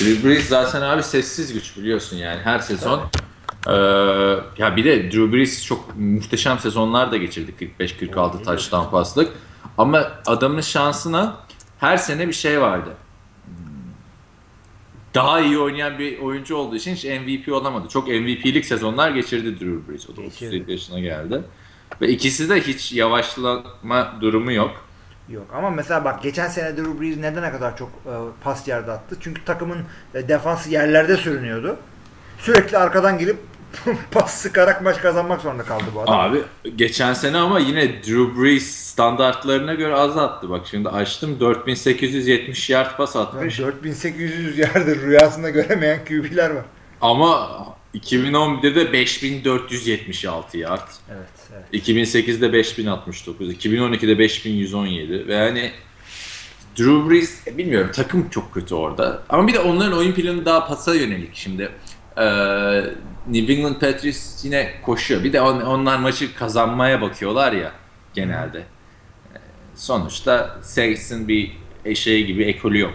Drew 0.00 0.28
Brees 0.28 0.48
zaten 0.48 0.82
abi 0.82 1.02
sessiz 1.02 1.52
güç 1.52 1.76
biliyorsun 1.76 2.16
yani 2.16 2.40
her 2.40 2.58
sezon. 2.58 3.00
E, 3.66 3.72
ya 4.58 4.76
bir 4.76 4.84
de 4.84 5.02
Drew 5.10 5.32
Brees 5.32 5.64
çok 5.64 5.96
muhteşem 5.96 6.58
sezonlar 6.58 7.12
da 7.12 7.16
geçirdi 7.16 7.54
45-46 7.80 8.44
touchdown 8.44 8.90
paslık. 8.90 9.32
Ama 9.78 10.12
adamın 10.26 10.60
şansına 10.60 11.36
her 11.78 11.96
sene 11.96 12.28
bir 12.28 12.32
şey 12.32 12.60
vardı. 12.60 12.90
Daha 15.14 15.40
iyi 15.40 15.58
oynayan 15.58 15.98
bir 15.98 16.18
oyuncu 16.18 16.56
olduğu 16.56 16.76
için 16.76 16.94
hiç 16.94 17.04
MVP 17.04 17.52
olamadı. 17.52 17.88
Çok 17.88 18.08
MVP'lik 18.08 18.64
sezonlar 18.64 19.10
geçirdi 19.10 19.60
Drew 19.60 19.92
Brees. 19.92 20.10
O 20.10 20.16
da 20.16 20.22
Geçirdi. 20.22 20.46
37 20.46 20.72
yaşına 20.72 21.00
geldi. 21.00 21.42
Ve 22.00 22.08
ikisi 22.08 22.48
de 22.48 22.60
hiç 22.60 22.92
yavaşlama 22.92 24.12
durumu 24.20 24.52
yok. 24.52 24.84
Yok 25.28 25.46
ama 25.54 25.70
mesela 25.70 26.04
bak 26.04 26.22
geçen 26.22 26.48
sene 26.48 26.76
Drew 26.76 27.00
Brees 27.00 27.16
neden 27.16 27.42
ne 27.42 27.52
kadar 27.52 27.76
çok 27.76 27.88
e, 27.88 28.12
pas 28.44 28.68
yardı 28.68 28.92
attı? 28.92 29.16
Çünkü 29.20 29.44
takımın 29.44 29.78
e, 30.14 30.28
defansı 30.28 30.70
yerlerde 30.70 31.16
sürünüyordu. 31.16 31.76
Sürekli 32.38 32.78
arkadan 32.78 33.18
gelip 33.18 33.36
pas 34.10 34.34
sıkarak 34.34 34.82
maç 34.82 35.00
kazanmak 35.00 35.40
zorunda 35.40 35.62
kaldı 35.62 35.84
bu 35.94 36.00
adam. 36.00 36.20
Abi 36.20 36.42
geçen 36.76 37.14
sene 37.14 37.36
ama 37.38 37.58
yine 37.58 38.02
Drew 38.02 38.42
Brees 38.42 38.66
standartlarına 38.76 39.74
göre 39.74 39.94
az 39.94 40.16
attı. 40.18 40.50
Bak 40.50 40.66
şimdi 40.70 40.88
açtım 40.88 41.40
4870 41.40 42.70
yard 42.70 42.96
pas 42.96 43.16
atmış. 43.16 43.58
4800 43.58 44.58
yardır 44.58 45.02
rüyasında 45.02 45.50
göremeyen 45.50 46.04
QB'ler 46.04 46.50
var. 46.50 46.64
Ama 47.00 47.48
2011'de 47.94 48.92
5476 48.92 50.58
yard. 50.58 50.88
Evet, 51.12 51.28
evet. 51.72 51.86
2008'de 51.88 52.52
5069, 52.52 53.52
2012'de 53.52 54.18
5117 54.18 55.28
ve 55.28 55.34
yani 55.34 55.70
Drew 56.78 57.10
Brees 57.10 57.46
e, 57.46 57.58
bilmiyorum 57.58 57.90
takım 57.94 58.28
çok 58.28 58.54
kötü 58.54 58.74
orada. 58.74 59.22
Ama 59.28 59.48
bir 59.48 59.52
de 59.54 59.60
onların 59.60 59.98
oyun 59.98 60.12
planı 60.12 60.44
daha 60.44 60.66
pasa 60.66 60.94
yönelik 60.94 61.30
şimdi. 61.34 61.68
Ee, 62.18 62.24
New 63.28 63.52
England 63.52 63.74
Patriots 63.80 64.44
yine 64.44 64.74
koşuyor. 64.82 65.24
Bir 65.24 65.32
de 65.32 65.40
on- 65.40 65.60
onlar 65.60 65.98
maçı 65.98 66.34
kazanmaya 66.34 67.00
bakıyorlar 67.00 67.52
ya 67.52 67.72
genelde. 68.14 68.58
Ee, 68.58 69.38
Sonuçta 69.74 70.58
Saints'in 70.62 71.28
bir 71.28 71.56
eşeği 71.84 72.26
gibi 72.26 72.44
ekolü 72.44 72.78
yok. 72.78 72.94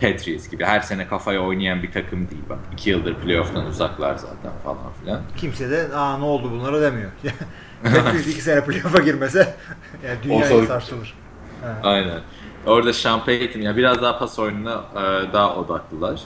Patriots 0.00 0.48
gibi 0.50 0.64
her 0.64 0.80
sene 0.80 1.08
kafaya 1.08 1.40
oynayan 1.40 1.82
bir 1.82 1.92
takım 1.92 2.30
değil 2.30 2.42
bak. 2.48 2.58
İki 2.72 2.90
yıldır 2.90 3.14
playoff'tan 3.14 3.66
uzaklar 3.66 4.16
zaten 4.16 4.52
falan 4.64 4.92
filan. 5.00 5.20
Kimse 5.36 5.70
de 5.70 5.88
aa 5.94 6.18
ne 6.18 6.24
oldu 6.24 6.50
bunlara 6.50 6.80
demiyor. 6.82 7.10
Patriots 7.82 8.26
iki 8.26 8.40
sene 8.42 8.64
playoff'a 8.64 8.98
girmese 8.98 9.38
yani 10.06 10.18
dünya 10.22 10.36
Olsa- 10.46 10.66
sarsılır. 10.66 11.14
Ha. 11.62 11.76
Aynen. 11.88 12.20
Orada 12.66 12.92
Sean 12.92 13.24
Payton 13.24 13.60
ya 13.60 13.76
biraz 13.76 14.02
daha 14.02 14.18
pas 14.18 14.38
oyununa 14.38 14.84
e, 14.94 15.32
daha 15.32 15.56
odaklılar. 15.56 16.20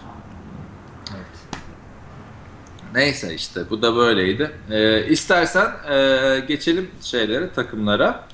Evet. 1.10 1.60
Neyse 2.94 3.34
işte 3.34 3.60
bu 3.70 3.82
da 3.82 3.96
böyleydi. 3.96 4.50
E, 4.70 5.06
istersen 5.06 5.70
e, 5.90 6.40
geçelim 6.48 6.90
şeylere, 7.02 7.50
takımlara. 7.52 8.24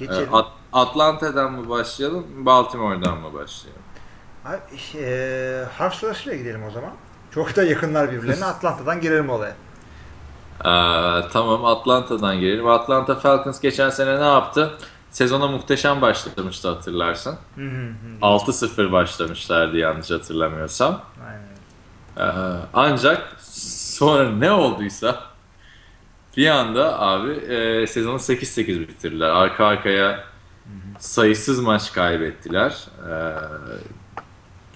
E, 0.00 0.04
Geçelim. 0.04 0.34
At- 0.34 0.52
Atlanta'dan 0.72 1.52
mı 1.52 1.68
başlayalım, 1.68 2.26
Baltimore'dan 2.46 3.18
mı 3.18 3.34
başlayalım? 3.34 3.81
Ha, 4.44 4.60
e, 4.98 5.64
harf 5.78 5.94
sırasıyla 5.94 6.38
gidelim 6.38 6.64
o 6.64 6.70
zaman. 6.70 6.90
Çok 7.34 7.56
da 7.56 7.62
yakınlar 7.62 8.12
birbirlerine. 8.12 8.44
Atlanta'dan 8.44 9.00
girelim 9.00 9.30
olaya. 9.30 9.54
E, 10.60 10.72
tamam 11.32 11.64
Atlanta'dan 11.64 12.40
gelelim. 12.40 12.66
Atlanta 12.66 13.14
Falcons 13.14 13.60
geçen 13.60 13.90
sene 13.90 14.20
ne 14.20 14.24
yaptı? 14.24 14.78
Sezona 15.10 15.48
muhteşem 15.48 16.00
başlamıştı 16.00 16.68
hatırlarsın. 16.68 17.36
Hı 17.54 17.62
hı 17.62 17.88
hı. 17.88 17.92
6-0 18.22 18.92
başlamışlardı 18.92 19.76
yanlış 19.76 20.10
hatırlamıyorsam. 20.10 21.02
Aynen. 21.26 21.52
Ee, 22.16 22.56
ancak 22.74 23.36
sonra 23.94 24.30
ne 24.30 24.50
olduysa 24.50 25.20
bir 26.36 26.48
anda 26.48 27.00
abi 27.00 27.30
e, 27.30 27.86
sezonu 27.86 28.16
8-8 28.16 28.88
bitirdiler. 28.88 29.28
Arka 29.28 29.66
arkaya 29.66 30.24
sayısız 30.98 31.60
maç 31.60 31.92
kaybettiler. 31.92 32.86
Ee, 33.08 33.34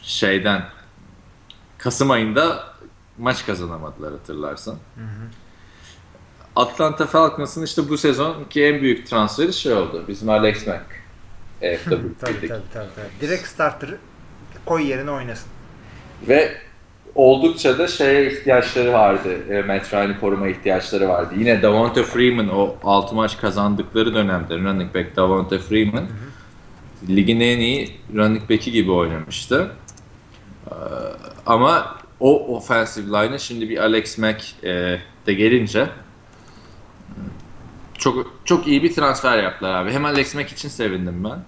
şeyden 0.07 0.63
Kasım 1.79 2.11
ayında 2.11 2.65
maç 3.19 3.47
kazanamadılar 3.47 4.13
hatırlarsan. 4.13 4.73
Hı 4.73 5.01
hı. 5.01 5.29
Atlanta 6.57 7.07
Falcons'ın 7.07 7.63
işte 7.63 7.89
bu 7.89 7.99
sezonki 7.99 8.65
en 8.65 8.83
büyük 8.83 9.07
transferi 9.07 9.53
şey 9.53 9.73
oldu. 9.73 10.05
Bizim 10.09 10.29
Alex 10.29 10.67
Mack. 10.67 10.85
Evet, 11.63 11.81
tabii, 11.85 11.97
Tabii, 12.21 12.49
tabii, 12.49 12.63
tabii. 12.73 12.89
Direkt 13.21 13.47
starter'ı 13.49 13.99
koy 14.67 14.89
yerine 14.89 15.11
oynasın. 15.11 15.49
Ve 16.29 16.57
oldukça 17.15 17.79
da 17.79 17.89
şeye 17.89 18.33
ihtiyaçları 18.33 18.93
vardı. 18.93 19.29
E, 19.51 19.63
Matt 19.63 19.95
Ryan'ı 19.95 20.21
koruma 20.21 20.49
ihtiyaçları 20.49 21.09
vardı. 21.09 21.35
Yine 21.39 21.63
Davante 21.63 22.03
Freeman 22.03 22.49
o 22.49 22.77
6 22.85 23.15
maç 23.15 23.39
kazandıkları 23.39 24.15
dönemde 24.15 24.59
running 24.59 24.95
back 24.95 25.17
Davante 25.17 25.59
Freeman 25.59 26.05
ligin 27.09 27.41
en 27.41 27.59
iyi 27.59 27.91
running 28.15 28.51
back'i 28.51 28.73
gibi 28.73 28.91
oynamıştı. 28.91 29.71
Ee, 30.67 30.75
ama 31.47 31.97
o 32.21 32.57
offensive 32.57 33.07
line'a 33.07 33.39
şimdi 33.39 33.69
bir 33.69 33.79
Alex 33.79 34.19
Mack 34.19 34.65
e, 34.65 35.01
de 35.27 35.35
gelince 35.35 35.89
çok 37.99 38.33
çok 38.45 38.67
iyi 38.67 38.83
bir 38.83 38.95
transfer 38.95 39.43
yaptılar 39.43 39.75
abi. 39.75 39.91
Hem 39.91 40.05
Alex 40.05 40.35
Mack 40.35 40.53
için 40.53 40.69
sevindim 40.69 41.25
ben. 41.25 41.39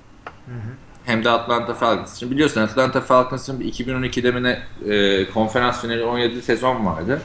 Hem 1.04 1.24
de 1.24 1.30
Atlanta 1.30 1.74
Falcons 1.74 2.16
için. 2.16 2.30
Biliyorsun 2.30 2.60
Atlanta 2.60 3.00
Falcons'ın 3.00 3.60
2012'de 3.60 4.30
mi 4.30 4.42
ne 4.42 4.62
e, 4.92 5.30
konferans 5.30 5.80
finali 5.80 6.04
17 6.04 6.42
sezon 6.42 6.86
vardı. 6.86 7.22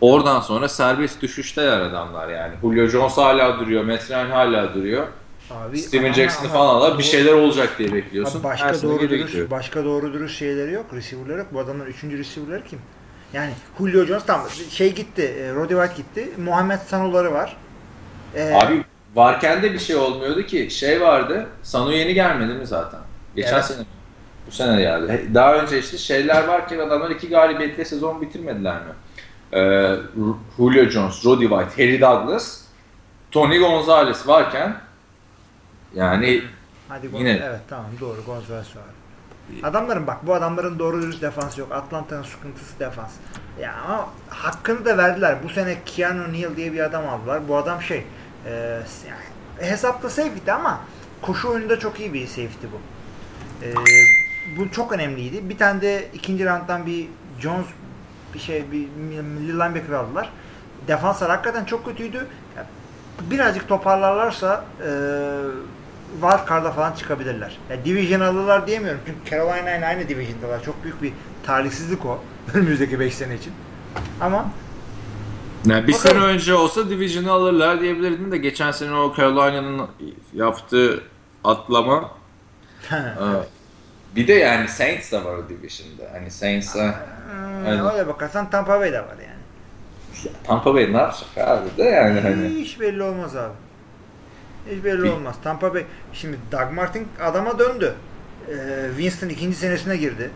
Oradan 0.00 0.40
sonra 0.40 0.68
serbest 0.68 1.22
düşüşteler 1.22 1.80
adamlar 1.80 2.28
yani. 2.28 2.54
Julio 2.62 2.86
Jones 2.86 3.16
hala 3.16 3.60
duruyor, 3.60 3.84
Matt 3.84 4.10
hala 4.10 4.74
duruyor. 4.74 5.06
Abi, 5.50 5.78
Steven 5.78 6.12
Jackson'ı 6.12 6.48
falan 6.48 6.74
alır 6.74 6.98
bir 6.98 7.02
şeyler 7.02 7.32
olacak 7.32 7.74
diye 7.78 7.92
bekliyorsun. 7.92 8.38
Abi 8.38 8.44
başka 8.44 8.82
doğru 8.82 9.00
dürüst, 9.10 9.26
gidiyor. 9.28 9.50
başka 9.50 9.84
doğru 9.84 10.12
dürüst 10.12 10.38
şeyleri 10.38 10.72
yok. 10.72 10.86
Receiver'ları 10.94 11.38
yok. 11.38 11.46
Bu 11.52 11.60
adamın 11.60 11.86
üçüncü 11.86 12.18
receiver'ları 12.18 12.64
kim? 12.64 12.78
Yani 13.32 13.52
Julio 13.78 14.04
Jones 14.04 14.24
tam 14.26 14.40
şey 14.70 14.94
gitti. 14.94 15.22
E, 15.40 15.54
Roddy 15.54 15.74
White 15.74 15.94
gitti. 15.96 16.40
Muhammed 16.40 16.78
Sano'ları 16.78 17.32
var. 17.32 17.56
E, 18.34 18.52
Abi 18.54 18.84
varken 19.14 19.62
de 19.62 19.72
bir 19.72 19.78
şey 19.78 19.96
olmuyordu 19.96 20.42
ki. 20.42 20.70
Şey 20.70 21.00
vardı. 21.00 21.46
Sanu 21.62 21.92
yeni 21.92 22.14
gelmedi 22.14 22.52
mi 22.54 22.66
zaten? 22.66 23.00
Geçen 23.36 23.54
Evet. 23.54 23.64
sene 23.64 23.78
mi? 23.78 23.86
Bu 24.46 24.50
sene 24.50 24.80
geldi. 24.80 25.30
Daha 25.34 25.54
önce 25.54 25.78
işte 25.78 25.98
şeyler 25.98 26.44
varken 26.48 26.78
adamlar 26.78 27.10
iki 27.10 27.28
galibiyetle 27.28 27.84
sezon 27.84 28.20
bitirmediler 28.20 28.74
mi? 28.76 28.92
Ee, 29.52 29.94
Julio 30.56 30.84
Jones, 30.84 31.24
Roddy 31.26 31.46
White, 31.48 31.82
Harry 31.84 32.00
Douglas, 32.00 32.60
Tony 33.30 33.58
Gonzalez 33.58 34.28
varken 34.28 34.76
yani 35.94 36.42
hadi 36.88 37.06
Gon- 37.06 37.18
yine- 37.18 37.30
Evet 37.44 37.60
tamam 37.68 37.86
doğru. 38.00 38.24
Gonzalez 38.26 38.76
var. 38.76 38.84
Adamların 39.62 40.06
bak 40.06 40.26
bu 40.26 40.34
adamların 40.34 40.78
doğru 40.78 41.02
dürüst 41.02 41.22
defansı 41.22 41.60
yok. 41.60 41.72
Atlanta'nın 41.72 42.22
sıkıntısı 42.22 42.78
defans. 42.80 43.10
Ya 43.60 43.74
ama 43.86 44.08
hakkını 44.28 44.84
da 44.84 44.98
verdiler. 44.98 45.36
Bu 45.44 45.48
sene 45.48 45.76
Keanu 45.86 46.32
Neal 46.32 46.56
diye 46.56 46.72
bir 46.72 46.80
adam 46.80 47.08
aldılar. 47.08 47.48
Bu 47.48 47.56
adam 47.56 47.82
şey 47.82 48.04
e, 48.46 48.50
yani 49.08 49.70
hesapta 49.70 50.10
safety 50.10 50.50
ama 50.52 50.80
koşu 51.22 51.48
oyununda 51.48 51.78
çok 51.78 52.00
iyi 52.00 52.12
bir 52.14 52.26
safety 52.26 52.66
bu. 52.72 52.80
E, 53.64 53.74
bu 54.58 54.70
çok 54.70 54.92
önemliydi. 54.92 55.48
Bir 55.48 55.58
tane 55.58 55.80
de 55.80 56.08
ikinci 56.14 56.46
rounddan 56.46 56.86
bir 56.86 57.08
Jones 57.40 57.66
bir 58.34 58.38
şey 58.38 58.72
bir 58.72 58.88
milli 59.22 59.52
linebacker 59.52 59.92
aldılar. 59.92 60.32
Defanslar 60.88 61.30
hakikaten 61.30 61.64
çok 61.64 61.84
kötüydü. 61.84 62.26
Birazcık 63.30 63.68
toparlarlarsa 63.68 64.64
e, 64.80 64.88
wild 66.12 66.48
card'a 66.48 66.70
falan 66.72 66.92
çıkabilirler. 66.92 67.58
Ya, 67.70 67.84
division 67.84 68.20
alırlar 68.20 68.66
diyemiyorum. 68.66 69.00
Çünkü 69.06 69.30
Carolina 69.30 69.76
ile 69.76 69.86
aynı 69.86 70.08
division'dalar. 70.08 70.62
Çok 70.64 70.84
büyük 70.84 71.02
bir 71.02 71.12
talihsizlik 71.42 72.06
o. 72.06 72.20
Önümüzdeki 72.54 73.00
5 73.00 73.14
sene 73.14 73.34
için. 73.34 73.52
Ama 74.20 74.46
Yani 75.66 75.86
bir 75.86 75.92
Bakalım. 75.92 76.16
sene 76.16 76.24
önce 76.24 76.54
olsa 76.54 76.90
Division'ı 76.90 77.32
alırlar 77.32 77.80
diyebilirdin 77.80 78.32
de 78.32 78.38
geçen 78.38 78.70
sene 78.70 78.94
o 78.94 79.14
Carolina'nın 79.16 79.88
yaptığı 80.34 81.02
atlama 81.44 82.10
e, 82.92 82.96
bir 84.16 84.28
de 84.28 84.32
yani 84.32 84.68
Saints 84.68 85.12
de 85.12 85.24
var 85.24 85.34
o 85.34 85.48
Division'da. 85.48 86.02
Hani 86.12 86.30
Saints'a 86.30 86.84
hmm, 86.84 87.66
Aynen. 87.66 87.92
öyle 87.92 88.06
bakarsan 88.06 88.50
Tampa 88.50 88.80
Bay 88.80 88.92
de 88.92 89.00
var 89.00 89.16
yani. 89.22 90.32
Tampa 90.44 90.74
Bay 90.74 90.92
ne 90.92 90.96
yapacak 90.96 91.38
abi 91.38 91.76
de 91.76 91.82
yani 91.82 92.20
hani. 92.20 92.48
Hiç 92.48 92.80
belli 92.80 93.02
olmaz 93.02 93.36
abi. 93.36 93.52
Hiç 94.76 94.84
belli 94.84 95.02
Bir- 95.02 95.08
olmaz. 95.10 95.36
Tampa 95.44 95.74
Bay 95.74 95.84
şimdi 96.12 96.36
Doug 96.52 96.72
Martin 96.74 97.08
adama 97.22 97.58
döndü. 97.58 97.94
Ee, 98.48 98.54
Winston 98.96 99.28
ikinci 99.28 99.56
senesine 99.56 99.96
girdi. 99.96 100.30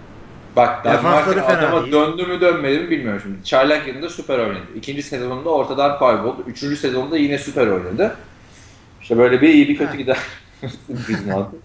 Bak 0.56 0.84
Doug 0.84 1.02
Martin 1.02 1.38
adama 1.40 1.82
değil. 1.82 1.92
döndü 1.92 2.26
mü 2.26 2.40
dönmedi 2.40 2.78
mi 2.78 2.90
bilmiyorum 2.90 3.20
şimdi. 3.22 3.44
Çaylak 3.44 3.86
yılında 3.88 4.08
süper 4.08 4.38
oynadı. 4.38 4.64
İkinci 4.76 5.02
sezonunda 5.02 5.50
ortadan 5.50 5.98
kayboldu. 5.98 6.44
Üçüncü 6.46 6.76
sezonda 6.76 7.16
yine 7.16 7.38
süper 7.38 7.66
oynadı. 7.66 8.16
İşte 9.02 9.18
böyle 9.18 9.40
bir 9.40 9.48
iyi 9.48 9.68
bir 9.68 9.76
kötü 9.76 9.96
gider. 9.96 10.18
Bizim 10.88 11.28
mantık. 11.32 11.60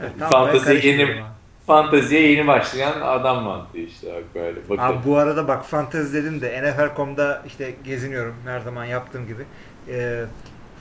Evet, 0.00 0.10
Tampa'ya 0.18 0.42
Fantezi 0.42 0.64
karışmıyorum 0.64 1.14
yeni-. 1.14 1.22
Fanteziye 1.66 2.30
yeni 2.32 2.46
başlayan 2.46 3.00
adam 3.00 3.42
mantığı 3.42 3.78
işte 3.78 4.06
bak 4.14 4.24
böyle. 4.34 4.58
Bakın. 4.68 4.82
Abi 4.82 4.96
bu 5.06 5.16
arada 5.16 5.48
bak 5.48 5.64
fantezi 5.64 6.14
dedim 6.14 6.40
de 6.40 6.62
NFL.com'da 6.62 7.42
işte 7.46 7.74
geziniyorum 7.84 8.34
her 8.46 8.60
zaman 8.60 8.84
yaptığım 8.84 9.26
gibi. 9.26 9.42
Ee, 9.88 10.24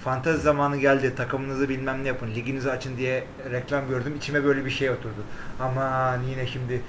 fantezi 0.03 0.39
zamanı 0.41 0.77
geldi 0.77 1.13
takımınızı 1.17 1.69
bilmem 1.69 2.03
ne 2.03 2.07
yapın 2.07 2.27
liginizi 2.35 2.71
açın 2.71 2.97
diye 2.97 3.23
reklam 3.51 3.87
gördüm 3.89 4.13
içime 4.17 4.43
böyle 4.43 4.65
bir 4.65 4.69
şey 4.71 4.89
oturdu. 4.89 5.23
Aman 5.59 6.19
yine 6.31 6.47
şimdi 6.47 6.81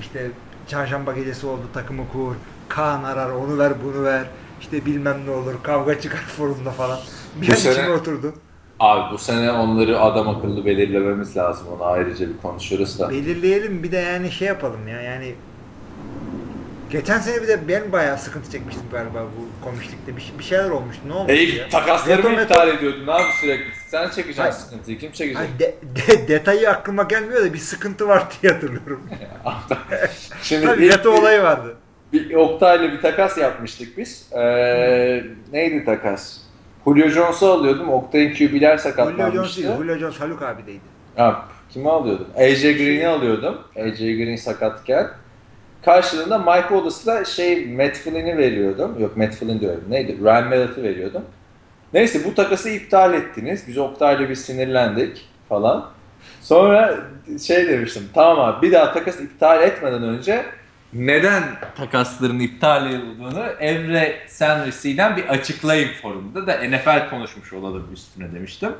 işte 0.00 0.30
çarşamba 0.68 1.12
gecesi 1.12 1.46
oldu 1.46 1.62
takımı 1.74 2.02
kur 2.12 2.34
Kaan 2.68 3.04
arar 3.04 3.30
onu 3.30 3.58
ver 3.58 3.72
bunu 3.84 4.04
ver 4.04 4.24
işte 4.60 4.86
bilmem 4.86 5.16
ne 5.26 5.30
olur 5.30 5.54
kavga 5.62 6.00
çıkar 6.00 6.18
forumda 6.36 6.70
falan. 6.70 6.98
Bir 7.36 7.48
Bu 7.48 7.52
an 7.52 7.56
sene- 7.56 7.72
içime 7.72 7.90
oturdu. 7.90 8.34
Abi 8.80 9.14
bu 9.14 9.18
sene 9.18 9.52
onları 9.52 10.00
adam 10.00 10.28
akıllı 10.28 10.64
belirlememiz 10.66 11.36
lazım. 11.36 11.66
Onu 11.76 11.84
ayrıca 11.84 12.28
bir 12.28 12.36
konuşuruz 12.42 12.98
da. 12.98 13.10
Belirleyelim 13.10 13.82
bir 13.82 13.92
de 13.92 13.96
yani 13.96 14.30
şey 14.30 14.48
yapalım 14.48 14.88
ya 14.88 15.00
yani 15.00 15.34
Geçen 16.90 17.18
sene 17.18 17.42
bir 17.42 17.48
de 17.48 17.68
ben 17.68 17.92
bayağı 17.92 18.18
sıkıntı 18.18 18.50
çekmiştim 18.52 18.84
galiba 18.92 19.24
bu 19.38 19.64
komiklikte. 19.64 20.16
Bir, 20.16 20.32
bir 20.38 20.44
şeyler 20.44 20.70
olmuştu. 20.70 21.02
Ne 21.08 21.12
olmuştu 21.12 21.32
ya? 21.34 21.64
Ey 21.64 21.68
takasları 21.70 22.22
mı 22.30 22.42
iptal 22.42 22.68
ediyordun 22.68 23.06
abi 23.06 23.22
sürekli? 23.40 23.70
Sen 23.88 24.08
çekeceksin 24.08 24.42
Hayır. 24.42 24.54
sıkıntıyı. 24.54 24.98
Kim 24.98 25.12
çekecek? 25.12 25.36
Ay, 25.40 25.46
de- 25.58 25.74
de- 25.82 26.28
detayı 26.28 26.70
aklıma 26.70 27.02
gelmiyor 27.02 27.44
da 27.44 27.54
bir 27.54 27.58
sıkıntı 27.58 28.08
var 28.08 28.24
diye 28.42 28.52
hatırlıyorum. 28.52 29.02
Şimdi 30.42 30.66
Tabii 30.66 30.86
ilk 30.86 30.92
veto 30.98 31.10
olayı 31.10 31.42
vardı. 31.42 31.76
bir 32.12 32.34
Oktay'la 32.34 32.92
bir 32.92 33.00
takas 33.02 33.38
yapmıştık 33.38 33.98
biz. 33.98 34.26
Ee, 34.32 35.24
neydi 35.52 35.84
takas? 35.84 36.36
Julio 36.84 37.08
Jones'u 37.08 37.46
alıyordum. 37.52 37.88
Oktay'ın 37.90 38.34
QB'ler 38.34 38.48
Julio 38.48 38.60
Jones 38.68 38.80
sakatlanmıştı. 38.82 39.62
değil, 39.62 39.76
Julio 39.76 39.96
Jones 39.98 40.20
Haluk 40.20 40.42
abideydi. 40.42 40.80
Ha, 41.16 41.44
kimi 41.70 41.90
alıyordum? 41.90 42.26
AJ 42.36 42.62
Green'i 42.62 43.08
alıyordum. 43.08 43.58
AJ 43.76 43.98
Green 43.98 44.36
sakatken. 44.36 45.10
Karşılığında 45.84 46.38
Mike 46.38 46.68
Wallace'la 46.68 47.24
şey 47.24 47.66
Matt 47.66 47.96
Flynn'i 47.96 48.36
veriyordum. 48.36 49.00
Yok 49.00 49.16
Matt 49.16 49.34
Flynn 49.34 49.60
diyorum. 49.60 49.84
Neydi? 49.88 50.24
Ryan 50.24 50.48
Mallett'i 50.48 50.82
veriyordum. 50.82 51.22
Neyse 51.94 52.24
bu 52.24 52.34
takası 52.34 52.70
iptal 52.70 53.14
ettiniz. 53.14 53.64
Biz 53.68 53.78
Oktay'la 53.78 54.28
bir 54.28 54.34
sinirlendik 54.34 55.28
falan. 55.48 55.90
Sonra 56.40 56.98
şey 57.46 57.68
demiştim. 57.68 58.02
Tamam 58.14 58.40
abi 58.40 58.66
bir 58.66 58.72
daha 58.72 58.92
takas 58.92 59.20
iptal 59.20 59.62
etmeden 59.62 60.02
önce 60.02 60.44
neden 60.92 61.42
takasların 61.76 62.38
iptal 62.38 62.86
edildiğini 62.86 63.40
Emre 63.60 64.18
Senrisi'yle 64.26 65.16
bir 65.16 65.28
açıklayın 65.28 65.88
forumda 66.02 66.46
da 66.46 66.56
NFL 66.64 67.10
konuşmuş 67.10 67.52
olalım 67.52 67.90
üstüne 67.92 68.32
demiştim. 68.34 68.72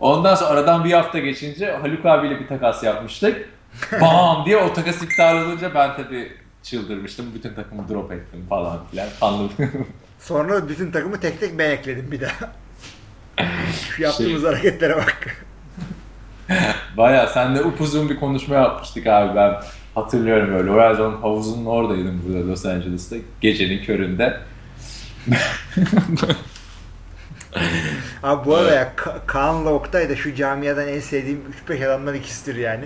Ondan 0.00 0.34
sonra 0.34 0.50
aradan 0.50 0.84
bir 0.84 0.92
hafta 0.92 1.18
geçince 1.18 1.72
Haluk 1.72 2.06
abiyle 2.06 2.40
bir 2.40 2.46
takas 2.46 2.82
yapmıştık. 2.82 3.48
Bam 4.00 4.46
diye 4.46 4.56
o 4.56 4.72
takas 4.72 5.02
iptal 5.02 5.36
olunca 5.36 5.74
ben 5.74 5.96
tabii 5.96 6.32
çıldırmıştım. 6.62 7.26
Bütün 7.34 7.54
takımı 7.54 7.88
drop 7.88 8.12
ettim 8.12 8.46
falan 8.48 8.78
filan. 8.90 9.08
Anladım. 9.20 9.52
Sonra 10.20 10.68
bütün 10.68 10.90
takımı 10.90 11.20
tek 11.20 11.40
tek 11.40 11.58
ben 11.58 11.70
ekledim 11.70 12.12
bir 12.12 12.20
daha. 12.20 12.52
Şu 13.96 14.02
yaptığımız 14.02 14.42
Şey- 14.42 14.50
hareketlere 14.50 14.96
bak. 14.96 15.44
Baya 16.96 17.26
senle 17.26 17.62
upuzun 17.62 18.08
bir 18.08 18.20
konuşma 18.20 18.54
yapmıştık 18.54 19.06
abi 19.06 19.36
ben 19.36 19.54
hatırlıyorum 19.94 20.54
öyle. 20.54 20.70
Horizon 20.70 21.20
havuzunun 21.20 21.66
oradaydım 21.66 22.22
burada 22.28 22.48
Los 22.48 22.66
Angeles'ta. 22.66 23.16
Gecenin 23.40 23.84
köründe. 23.84 24.40
Abi 28.22 28.46
bu 28.46 28.56
arada 28.56 28.74
ya 28.74 28.92
Ka- 28.96 29.26
Kaan'la 29.26 29.70
Oktay 29.70 30.08
da 30.10 30.16
şu 30.16 30.34
camiadan 30.34 30.88
en 30.88 31.00
sevdiğim 31.00 31.40
3-5 31.68 31.86
adamdan 31.86 32.14
ikisidir 32.14 32.56
yani. 32.56 32.84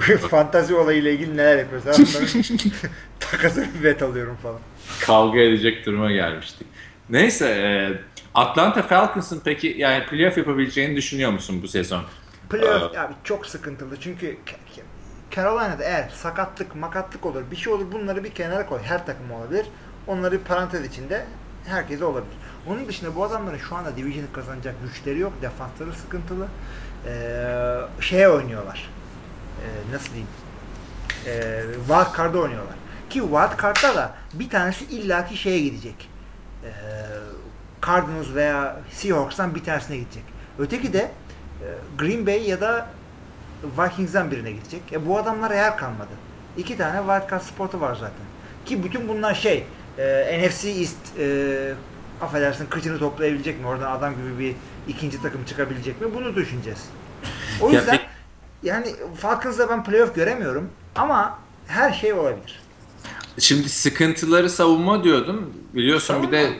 Şu 0.00 0.18
fantazi 0.28 0.74
olayıyla 0.74 1.10
ilgili 1.10 1.36
neler 1.36 1.58
yapıyoruz. 1.58 1.84
Takasını 3.20 3.66
bet 3.84 4.02
alıyorum 4.02 4.36
falan. 4.42 4.60
Kavga 5.00 5.40
edecek 5.40 5.86
duruma 5.86 6.12
gelmiştik. 6.12 6.66
Neyse 7.10 7.48
e, 7.48 7.68
Atlanta 8.34 8.82
Falcons'ın 8.82 9.40
peki 9.44 9.74
yani 9.78 10.06
playoff 10.06 10.38
yapabileceğini 10.38 10.96
düşünüyor 10.96 11.30
musun 11.30 11.60
bu 11.62 11.68
sezon? 11.68 12.02
Playoff 12.50 12.98
abi 12.98 13.14
çok 13.24 13.46
sıkıntılı 13.46 14.00
çünkü 14.00 14.36
Carolina'da 15.30 15.84
eğer 15.84 16.08
sakatlık 16.08 16.74
makatlık 16.76 17.26
olur 17.26 17.42
bir 17.50 17.56
şey 17.56 17.72
olur 17.72 17.92
bunları 17.92 18.24
bir 18.24 18.30
kenara 18.30 18.66
koy. 18.66 18.78
Her 18.82 19.06
takım 19.06 19.32
olabilir. 19.32 19.66
Onları 20.06 20.40
parantez 20.40 20.86
içinde 20.86 21.24
herkese 21.66 22.04
olabilir. 22.04 22.34
Onun 22.68 22.88
dışında 22.88 23.16
bu 23.16 23.24
adamların 23.24 23.58
şu 23.58 23.76
anda 23.76 23.96
Division'ı 23.96 24.32
kazanacak 24.32 24.74
güçleri 24.84 25.18
yok. 25.18 25.32
Defansları 25.42 25.92
sıkıntılı. 25.92 26.46
Ee, 27.06 27.76
şeye 28.00 28.28
oynuyorlar. 28.28 28.90
Ee, 29.62 29.94
nasıl 29.94 30.08
diyeyim? 30.08 30.28
Ee, 31.26 31.62
wild 31.86 32.16
card'a 32.16 32.38
oynuyorlar. 32.38 32.74
Ki 33.10 33.20
wild 33.20 33.62
card'da 33.62 33.94
da 33.94 34.14
bir 34.34 34.50
tanesi 34.50 34.84
illaki 34.84 35.36
şeye 35.36 35.60
gidecek. 35.60 36.08
Ee, 36.64 36.68
Cardinals 37.86 38.34
veya 38.34 38.76
Seahawks'tan 38.90 39.54
bir 39.54 39.64
tanesine 39.64 39.96
gidecek. 39.96 40.22
Öteki 40.58 40.92
de 40.92 40.98
e, 40.98 41.66
Green 41.98 42.26
Bay 42.26 42.48
ya 42.48 42.60
da 42.60 42.86
Vikings'den 43.78 44.30
birine 44.30 44.52
gidecek. 44.52 44.82
E 44.92 45.06
bu 45.06 45.18
adamlara 45.18 45.54
yer 45.54 45.76
kalmadı. 45.76 46.10
İki 46.56 46.76
tane 46.76 46.98
wildcard 46.98 47.42
spotu 47.42 47.80
var 47.80 47.94
zaten. 47.94 48.24
Ki 48.64 48.84
bütün 48.84 49.08
bunlar 49.08 49.34
şey 49.34 49.64
e, 49.98 50.42
NFC 50.48 50.68
East 50.68 51.18
e, 51.18 51.74
affedersin 52.22 52.66
kıçını 52.66 52.98
toplayabilecek 52.98 53.60
mi? 53.60 53.66
Oradan 53.66 53.92
adam 53.92 54.14
gibi 54.14 54.38
bir 54.38 54.54
ikinci 54.88 55.22
takım 55.22 55.44
çıkabilecek 55.44 56.00
mi? 56.00 56.14
Bunu 56.14 56.36
düşüneceğiz. 56.36 56.88
O 57.60 57.70
yüzden 57.70 57.98
yani 58.64 58.94
Falcons'da 59.16 59.68
ben 59.68 59.84
playoff 59.84 60.14
göremiyorum 60.14 60.70
ama 60.94 61.38
her 61.66 61.92
şey 61.92 62.12
olabilir. 62.12 62.60
Şimdi 63.38 63.68
sıkıntıları 63.68 64.50
savunma 64.50 65.04
diyordum. 65.04 65.54
Biliyorsun 65.74 66.22
bir 66.22 66.32
de 66.32 66.50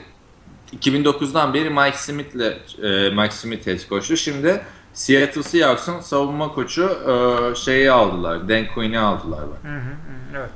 2009'dan 0.79 1.53
beri 1.53 1.69
Mike 1.69 1.97
Smith'le 1.97 2.57
e, 2.83 3.09
Mike 3.09 3.35
Smith 3.35 3.67
head 3.67 3.79
coach'u. 3.89 4.17
Şimdi 4.17 4.61
Seattle 4.93 5.43
Seahawks'ın 5.43 5.99
savunma 5.99 6.53
koçu 6.53 6.83
e, 6.83 7.55
şeyi 7.55 7.91
aldılar. 7.91 8.49
Dan 8.49 8.65
Quinn'i 8.73 8.99
aldılar 8.99 9.41
bak. 9.41 9.71
Hı 9.71 9.77
hı, 9.77 9.95
evet. 10.37 10.49